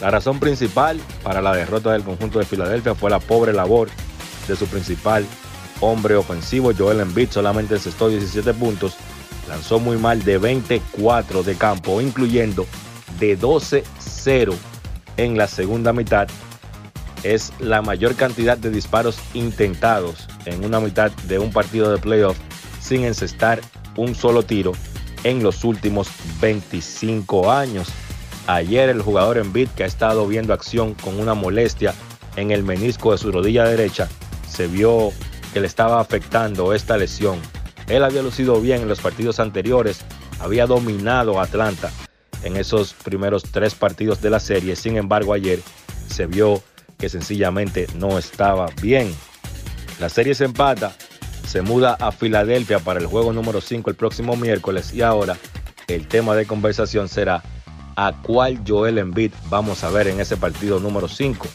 La 0.00 0.10
razón 0.10 0.38
principal 0.38 1.00
para 1.22 1.42
la 1.42 1.54
derrota 1.54 1.92
del 1.92 2.04
conjunto 2.04 2.38
de 2.38 2.44
Filadelfia 2.44 2.94
fue 2.94 3.10
la 3.10 3.18
pobre 3.18 3.52
labor 3.52 3.88
de 4.46 4.56
su 4.56 4.66
principal 4.66 5.26
hombre 5.80 6.16
ofensivo, 6.16 6.72
Joel 6.76 7.00
Embiid, 7.00 7.30
solamente 7.30 7.74
encestó 7.74 8.08
17 8.08 8.54
puntos, 8.54 8.94
lanzó 9.48 9.78
muy 9.78 9.96
mal 9.96 10.22
de 10.24 10.38
24 10.38 11.42
de 11.42 11.54
campo, 11.56 12.00
incluyendo 12.00 12.66
de 13.18 13.38
12-0 13.38 14.54
en 15.16 15.36
la 15.36 15.46
segunda 15.46 15.92
mitad. 15.92 16.28
Es 17.22 17.52
la 17.58 17.80
mayor 17.82 18.14
cantidad 18.16 18.58
de 18.58 18.70
disparos 18.70 19.18
intentados 19.32 20.28
en 20.44 20.64
una 20.64 20.80
mitad 20.80 21.10
de 21.28 21.38
un 21.38 21.50
partido 21.52 21.90
de 21.90 21.98
playoff 21.98 22.36
sin 22.80 23.04
encestar 23.04 23.60
un 23.96 24.14
solo 24.14 24.42
tiro 24.42 24.72
en 25.22 25.42
los 25.42 25.64
últimos 25.64 26.08
25 26.40 27.50
años. 27.50 27.88
Ayer 28.46 28.90
el 28.90 29.00
jugador 29.00 29.38
Embiid 29.38 29.68
que 29.70 29.84
ha 29.84 29.86
estado 29.86 30.26
viendo 30.26 30.52
acción 30.52 30.94
con 30.94 31.18
una 31.18 31.32
molestia 31.32 31.94
en 32.36 32.50
el 32.50 32.62
menisco 32.62 33.12
de 33.12 33.18
su 33.18 33.32
rodilla 33.32 33.64
derecha, 33.64 34.08
se 34.48 34.66
vio 34.66 35.12
que 35.54 35.60
le 35.60 35.68
estaba 35.68 36.00
afectando 36.00 36.74
esta 36.74 36.96
lesión. 36.96 37.38
Él 37.86 38.02
había 38.02 38.22
lucido 38.22 38.60
bien 38.60 38.82
en 38.82 38.88
los 38.88 39.00
partidos 39.00 39.38
anteriores, 39.38 40.00
había 40.40 40.66
dominado 40.66 41.38
a 41.38 41.44
Atlanta 41.44 41.92
en 42.42 42.56
esos 42.56 42.92
primeros 42.92 43.44
tres 43.44 43.76
partidos 43.76 44.20
de 44.20 44.30
la 44.30 44.40
serie, 44.40 44.74
sin 44.74 44.96
embargo 44.96 45.32
ayer 45.32 45.60
se 46.08 46.26
vio 46.26 46.60
que 46.98 47.08
sencillamente 47.08 47.86
no 47.94 48.18
estaba 48.18 48.66
bien. 48.82 49.14
La 50.00 50.08
serie 50.08 50.34
se 50.34 50.44
empata, 50.44 50.92
se 51.46 51.62
muda 51.62 51.96
a 52.00 52.10
Filadelfia 52.10 52.80
para 52.80 52.98
el 52.98 53.06
juego 53.06 53.32
número 53.32 53.60
5 53.60 53.90
el 53.90 53.96
próximo 53.96 54.36
miércoles 54.36 54.92
y 54.92 55.02
ahora 55.02 55.36
el 55.86 56.08
tema 56.08 56.34
de 56.34 56.46
conversación 56.46 57.08
será 57.08 57.44
a 57.94 58.12
cuál 58.22 58.60
Joel 58.66 58.98
Embiid 58.98 59.30
vamos 59.50 59.84
a 59.84 59.90
ver 59.90 60.08
en 60.08 60.18
ese 60.18 60.36
partido 60.36 60.80
número 60.80 61.06
5. 61.06 61.46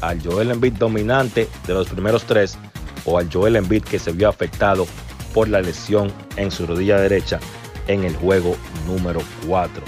Al 0.00 0.22
Joel 0.26 0.52
Embiid 0.52 0.72
dominante 0.72 1.48
de 1.66 1.74
los 1.74 1.88
primeros 1.88 2.24
tres 2.24 2.56
o 3.04 3.18
al 3.18 3.32
Joel 3.32 3.56
Embiid 3.56 3.84
que 3.84 3.98
se 3.98 4.12
vio 4.12 4.28
afectado 4.28 4.86
por 5.34 5.48
la 5.48 5.60
lesión 5.60 6.12
en 6.36 6.50
su 6.50 6.66
rodilla 6.66 6.98
derecha 6.98 7.40
en 7.88 8.04
el 8.04 8.14
juego 8.16 8.56
número 8.86 9.20
4. 9.46 9.82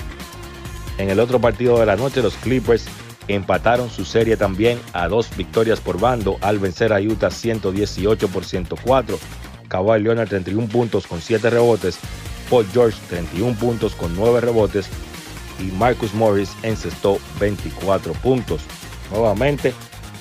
En 0.99 1.11
el 1.11 1.21
otro 1.21 1.41
partido 1.41 1.79
de 1.79 1.87
la 1.87 1.97
noche 1.97 2.23
los 2.23 2.35
Clippers 2.37 2.87
empataron 3.29 3.91
su 3.91 4.05
serie 4.05 4.37
también 4.37 4.79
a 4.93 5.09
dos 5.09 5.29
victorias 5.37 5.81
por 5.81 5.99
bando 5.99 6.37
al 6.41 6.59
vencer 6.59 6.93
a 6.93 7.01
Utah 7.01 7.31
118 7.31 8.29
por 8.29 8.45
104. 8.45 9.19
Kawhi 9.69 10.03
Leonard 10.03 10.29
31 10.29 10.69
puntos 10.69 11.07
con 11.07 11.21
7 11.21 11.51
rebotes, 11.51 11.99
Paul 12.51 12.67
George 12.73 12.99
31 13.09 13.57
puntos 13.59 13.95
con 13.95 14.15
9 14.15 14.41
rebotes 14.41 14.87
y 15.59 15.65
Marcus 15.65 16.15
Morris 16.15 16.51
encestó 16.63 17.19
24 17.41 18.13
puntos. 18.15 18.63
Nuevamente, 19.11 19.73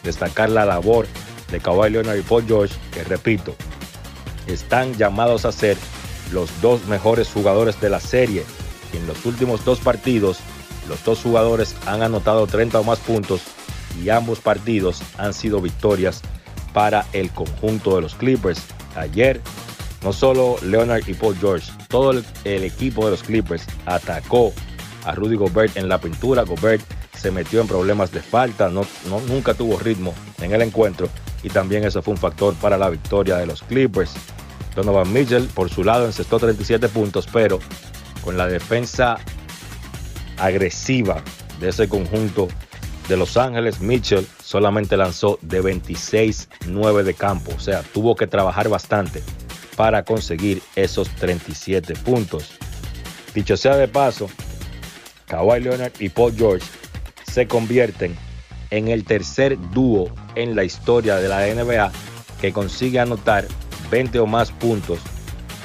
destacar 0.03 0.49
la 0.49 0.65
labor 0.65 1.07
de 1.51 1.59
Kawhi 1.59 1.89
Leonard 1.89 2.17
y 2.17 2.21
Paul 2.21 2.45
George, 2.47 2.75
que 2.91 3.03
repito, 3.03 3.55
están 4.47 4.93
llamados 4.95 5.45
a 5.45 5.51
ser 5.51 5.77
los 6.31 6.49
dos 6.61 6.85
mejores 6.85 7.29
jugadores 7.29 7.79
de 7.79 7.89
la 7.89 7.99
serie. 7.99 8.43
En 8.93 9.07
los 9.07 9.25
últimos 9.25 9.63
dos 9.65 9.79
partidos, 9.79 10.39
los 10.87 11.03
dos 11.03 11.19
jugadores 11.21 11.75
han 11.85 12.01
anotado 12.01 12.47
30 12.47 12.79
o 12.79 12.83
más 12.83 12.99
puntos 12.99 13.41
y 14.01 14.09
ambos 14.09 14.39
partidos 14.39 15.01
han 15.17 15.33
sido 15.33 15.61
victorias 15.61 16.21
para 16.73 17.05
el 17.13 17.29
conjunto 17.31 17.95
de 17.95 18.01
los 18.01 18.15
Clippers. 18.15 18.61
Ayer, 18.95 19.39
no 20.03 20.11
solo 20.11 20.57
Leonard 20.63 21.07
y 21.07 21.13
Paul 21.13 21.37
George, 21.39 21.71
todo 21.87 22.11
el, 22.11 22.25
el 22.43 22.63
equipo 22.63 23.05
de 23.05 23.11
los 23.11 23.23
Clippers 23.23 23.65
atacó 23.85 24.53
a 25.05 25.13
Rudy 25.13 25.35
Gobert 25.35 25.77
en 25.77 25.87
la 25.87 25.99
pintura. 25.99 26.43
Gobert 26.43 26.83
se 27.15 27.31
metió 27.31 27.61
en 27.61 27.68
problemas 27.68 28.11
de 28.11 28.22
falta, 28.22 28.69
no, 28.69 28.85
nunca 29.27 29.53
tuvo 29.53 29.80
ritmo 29.80 30.14
en 30.41 30.53
el 30.53 30.61
encuentro 30.61 31.10
y 31.44 31.49
también 31.49 31.84
eso 31.84 32.02
fue 32.02 32.14
un 32.14 32.19
factor 32.19 32.53
para 32.56 32.77
la 32.77 32.90
victoria 32.90 33.38
de 33.38 33.45
los 33.45 33.61
Clippers. 33.64 34.14
Donovan 34.76 35.11
Mitchell 35.11 35.48
por 35.53 35.69
su 35.69 35.84
lado 35.84 36.06
encestó 36.06 36.40
37 36.40 36.90
puntos, 36.90 37.27
pero 37.31 37.60
con 38.23 38.38
la 38.38 38.48
defensa 38.48 39.18
agresiva 40.38 41.22
de 41.60 41.69
ese 41.69 41.88
conjunto 41.88 42.48
de 43.07 43.18
Los 43.18 43.38
Ángeles, 43.38 43.81
Mitchell 43.81 44.26
solamente 44.44 44.98
lanzó 44.98 45.38
de 45.41 45.61
26-9 45.61 47.03
de 47.03 47.14
campo, 47.14 47.52
o 47.56 47.60
sea, 47.60 47.84
tuvo 47.94 48.15
que 48.15 48.27
trabajar 48.27 48.69
bastante 48.69 49.22
para 49.76 50.03
conseguir 50.03 50.61
esos 50.76 51.10
37 51.10 51.94
puntos. 51.95 52.52
Dicho 53.34 53.57
sea 53.57 53.76
de 53.76 53.88
paso, 53.88 54.30
Kawhi 55.27 55.60
Leonard 55.60 55.94
y 55.99 56.10
Paul 56.10 56.34
George 56.35 56.65
se 57.34 57.47
convierten 57.47 58.15
en 58.69 58.89
el 58.89 59.05
tercer 59.05 59.57
dúo 59.72 60.14
en 60.35 60.55
la 60.55 60.65
historia 60.65 61.15
de 61.15 61.27
la 61.27 61.47
NBA 61.47 61.91
que 62.39 62.53
consigue 62.53 62.99
anotar 62.99 63.47
20 63.89 64.19
o 64.19 64.27
más 64.27 64.51
puntos 64.51 64.99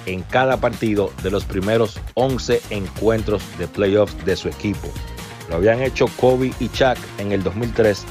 en 0.07 0.23
cada 0.23 0.57
partido 0.57 1.13
de 1.23 1.31
los 1.31 1.45
primeros 1.45 2.01
11 2.15 2.63
encuentros 2.71 3.43
de 3.59 3.69
playoffs 3.69 4.25
de 4.25 4.35
su 4.35 4.49
equipo. 4.49 4.89
Lo 5.51 5.57
habían 5.57 5.83
hecho 5.83 6.07
Kobe 6.19 6.53
y 6.59 6.69
Chuck 6.71 6.97
en 7.19 7.33
el 7.33 7.43
2003 7.43 8.03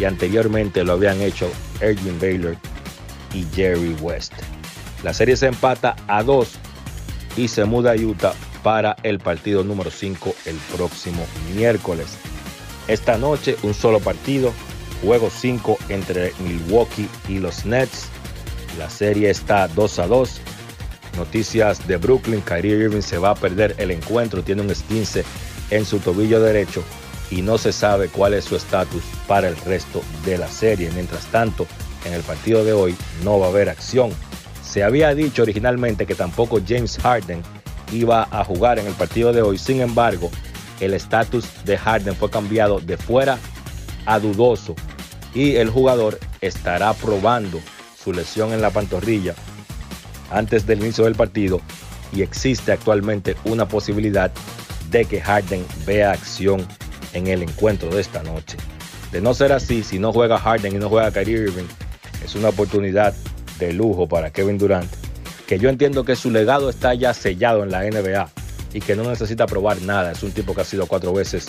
y 0.00 0.04
anteriormente 0.04 0.82
lo 0.82 0.94
habían 0.94 1.20
hecho 1.20 1.48
Erwin 1.80 2.18
Baylor 2.20 2.56
y 3.32 3.44
Jerry 3.54 3.94
West. 4.00 4.32
La 5.04 5.14
serie 5.14 5.36
se 5.36 5.46
empata 5.46 5.94
a 6.08 6.24
2 6.24 6.48
y 7.36 7.46
se 7.46 7.64
muda 7.64 7.92
a 7.92 7.94
Utah 7.94 8.34
para 8.64 8.96
el 9.04 9.20
partido 9.20 9.62
número 9.62 9.92
5 9.92 10.34
el 10.46 10.56
próximo 10.74 11.24
miércoles. 11.54 12.18
Esta 12.88 13.16
noche 13.16 13.56
un 13.62 13.72
solo 13.72 14.00
partido, 14.00 14.52
juego 15.02 15.30
5 15.30 15.78
entre 15.88 16.32
Milwaukee 16.40 17.08
y 17.28 17.38
los 17.38 17.64
Nets. 17.64 18.08
La 18.78 18.90
serie 18.90 19.30
está 19.30 19.68
2 19.68 19.98
a 20.00 20.06
2. 20.06 20.40
Noticias 21.16 21.86
de 21.86 21.96
Brooklyn, 21.96 22.40
Kyrie 22.42 22.76
Irving 22.76 23.00
se 23.00 23.18
va 23.18 23.30
a 23.30 23.34
perder 23.34 23.74
el 23.78 23.90
encuentro, 23.90 24.42
tiene 24.42 24.62
un 24.62 24.70
esquince 24.70 25.24
en 25.70 25.84
su 25.84 25.98
tobillo 25.98 26.40
derecho 26.40 26.82
y 27.30 27.40
no 27.42 27.56
se 27.56 27.72
sabe 27.72 28.08
cuál 28.08 28.34
es 28.34 28.44
su 28.44 28.56
estatus 28.56 29.02
para 29.26 29.48
el 29.48 29.56
resto 29.56 30.02
de 30.24 30.38
la 30.38 30.48
serie. 30.48 30.90
Mientras 30.92 31.24
tanto, 31.26 31.66
en 32.04 32.12
el 32.12 32.22
partido 32.22 32.64
de 32.64 32.72
hoy 32.72 32.96
no 33.22 33.38
va 33.38 33.46
a 33.46 33.50
haber 33.50 33.68
acción. 33.68 34.10
Se 34.62 34.82
había 34.82 35.14
dicho 35.14 35.42
originalmente 35.42 36.04
que 36.04 36.14
tampoco 36.14 36.60
James 36.66 36.98
Harden 36.98 37.42
iba 37.92 38.28
a 38.30 38.44
jugar 38.44 38.78
en 38.78 38.86
el 38.86 38.94
partido 38.94 39.32
de 39.32 39.40
hoy. 39.40 39.56
Sin 39.56 39.80
embargo, 39.80 40.30
el 40.84 40.94
estatus 40.94 41.46
de 41.64 41.78
Harden 41.78 42.14
fue 42.14 42.30
cambiado 42.30 42.80
de 42.80 42.96
fuera 42.96 43.38
a 44.06 44.18
dudoso 44.18 44.74
y 45.34 45.56
el 45.56 45.70
jugador 45.70 46.18
estará 46.40 46.92
probando 46.94 47.60
su 48.02 48.12
lesión 48.12 48.52
en 48.52 48.60
la 48.60 48.70
pantorrilla 48.70 49.34
antes 50.30 50.66
del 50.66 50.80
inicio 50.80 51.04
del 51.04 51.14
partido 51.14 51.60
y 52.12 52.22
existe 52.22 52.72
actualmente 52.72 53.36
una 53.44 53.66
posibilidad 53.66 54.30
de 54.90 55.04
que 55.04 55.20
Harden 55.20 55.64
vea 55.86 56.12
acción 56.12 56.66
en 57.12 57.26
el 57.26 57.42
encuentro 57.42 57.90
de 57.90 58.00
esta 58.00 58.22
noche. 58.22 58.56
De 59.10 59.20
no 59.20 59.34
ser 59.34 59.52
así, 59.52 59.82
si 59.82 59.98
no 59.98 60.12
juega 60.12 60.38
Harden 60.38 60.74
y 60.74 60.78
no 60.78 60.88
juega 60.88 61.10
Kyrie 61.10 61.38
Irving, 61.38 61.66
es 62.24 62.34
una 62.34 62.50
oportunidad 62.50 63.14
de 63.58 63.72
lujo 63.72 64.08
para 64.08 64.30
Kevin 64.30 64.58
Durant, 64.58 64.90
que 65.46 65.58
yo 65.58 65.68
entiendo 65.68 66.04
que 66.04 66.16
su 66.16 66.30
legado 66.30 66.70
está 66.70 66.94
ya 66.94 67.14
sellado 67.14 67.62
en 67.62 67.70
la 67.70 67.82
NBA 67.82 68.43
y 68.74 68.80
que 68.80 68.96
no 68.96 69.08
necesita 69.08 69.46
probar 69.46 69.80
nada. 69.80 70.12
Es 70.12 70.22
un 70.22 70.32
tipo 70.32 70.54
que 70.54 70.60
ha 70.60 70.64
sido 70.64 70.86
cuatro 70.86 71.14
veces 71.14 71.46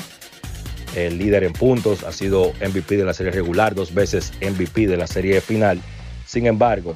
el 0.95 1.17
líder 1.17 1.43
en 1.43 1.51
puntos, 1.51 2.03
ha 2.03 2.13
sido 2.13 2.53
MVP 2.65 2.95
de 2.95 3.03
la 3.03 3.13
serie 3.13 3.33
regular, 3.33 3.75
dos 3.75 3.93
veces 3.93 4.31
MVP 4.39 4.87
de 4.87 4.95
la 4.95 5.07
serie 5.07 5.41
final. 5.41 5.81
Sin 6.25 6.45
embargo, 6.45 6.95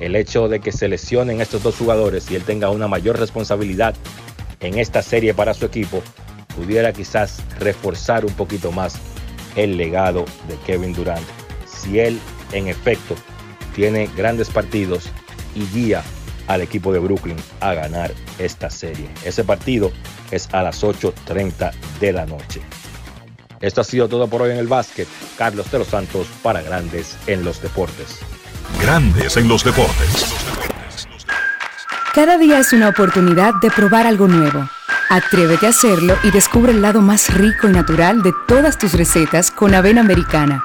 el 0.00 0.16
hecho 0.16 0.48
de 0.48 0.60
que 0.60 0.72
se 0.72 0.88
lesionen 0.88 1.40
estos 1.40 1.62
dos 1.62 1.76
jugadores 1.76 2.28
y 2.30 2.34
él 2.34 2.42
tenga 2.42 2.70
una 2.70 2.88
mayor 2.88 3.18
responsabilidad 3.18 3.94
en 4.60 4.78
esta 4.78 5.02
serie 5.02 5.34
para 5.34 5.54
su 5.54 5.66
equipo, 5.66 6.02
pudiera 6.56 6.92
quizás 6.92 7.38
reforzar 7.60 8.24
un 8.24 8.32
poquito 8.32 8.72
más 8.72 8.96
el 9.54 9.76
legado 9.76 10.24
de 10.48 10.56
Kevin 10.66 10.94
Durant. 10.94 11.26
Si 11.66 12.00
él, 12.00 12.18
en 12.52 12.66
efecto, 12.66 13.14
tiene 13.74 14.08
grandes 14.16 14.48
partidos 14.48 15.10
y 15.54 15.66
guía 15.66 16.02
al 16.48 16.60
equipo 16.60 16.92
de 16.92 16.98
Brooklyn 16.98 17.36
a 17.60 17.74
ganar 17.74 18.12
esta 18.38 18.70
serie. 18.70 19.08
Ese 19.24 19.44
partido 19.44 19.92
es 20.30 20.48
a 20.52 20.62
las 20.62 20.82
8.30 20.82 21.72
de 22.00 22.12
la 22.12 22.26
noche. 22.26 22.60
Esto 23.60 23.80
ha 23.80 23.84
sido 23.84 24.08
todo 24.08 24.28
por 24.28 24.42
hoy 24.42 24.50
en 24.50 24.58
el 24.58 24.66
básquet. 24.66 25.08
Carlos 25.38 25.70
de 25.70 25.78
los 25.78 25.88
Santos 25.88 26.26
para 26.42 26.62
Grandes 26.62 27.16
en 27.26 27.44
los 27.44 27.62
Deportes. 27.62 28.18
Grandes 28.80 29.36
en 29.36 29.48
los 29.48 29.64
Deportes. 29.64 30.26
Cada 32.14 32.38
día 32.38 32.58
es 32.58 32.72
una 32.72 32.88
oportunidad 32.88 33.54
de 33.60 33.70
probar 33.70 34.06
algo 34.06 34.26
nuevo. 34.28 34.68
Atrévete 35.08 35.66
a 35.66 35.70
hacerlo 35.70 36.16
y 36.24 36.30
descubre 36.30 36.72
el 36.72 36.82
lado 36.82 37.00
más 37.00 37.32
rico 37.34 37.68
y 37.68 37.72
natural 37.72 38.22
de 38.22 38.32
todas 38.48 38.76
tus 38.78 38.94
recetas 38.94 39.50
con 39.50 39.74
avena 39.74 40.00
americana. 40.00 40.64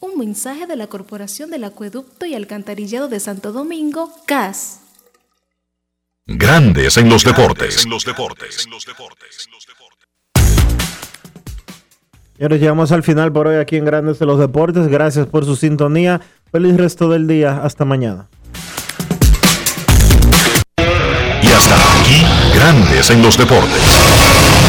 Un 0.00 0.18
mensaje 0.18 0.66
de 0.66 0.76
la 0.76 0.88
Corporación 0.88 1.50
del 1.50 1.64
Acueducto 1.64 2.26
y 2.26 2.34
Alcantarillado 2.34 3.08
de 3.08 3.18
Santo 3.18 3.52
Domingo, 3.52 4.12
CAS. 4.26 4.80
Grandes 6.26 6.96
en 6.98 7.08
los 7.08 7.24
deportes. 7.24 7.84
En 7.84 7.90
los 7.90 8.04
Y 12.38 12.42
ahora 12.42 12.56
llegamos 12.56 12.92
al 12.92 13.02
final 13.02 13.32
por 13.32 13.46
hoy 13.46 13.56
aquí 13.56 13.76
en 13.76 13.86
Grandes 13.86 14.18
de 14.18 14.26
los 14.26 14.38
Deportes. 14.38 14.88
Gracias 14.88 15.26
por 15.26 15.46
su 15.46 15.56
sintonía. 15.56 16.20
Feliz 16.52 16.76
resto 16.76 17.08
del 17.08 17.26
día. 17.26 17.62
Hasta 17.62 17.86
mañana. 17.86 18.28
Y 21.42 21.46
hasta 21.46 22.00
aquí, 22.00 22.22
Grandes 22.54 23.08
en 23.08 23.22
los 23.22 23.38
Deportes. 23.38 24.35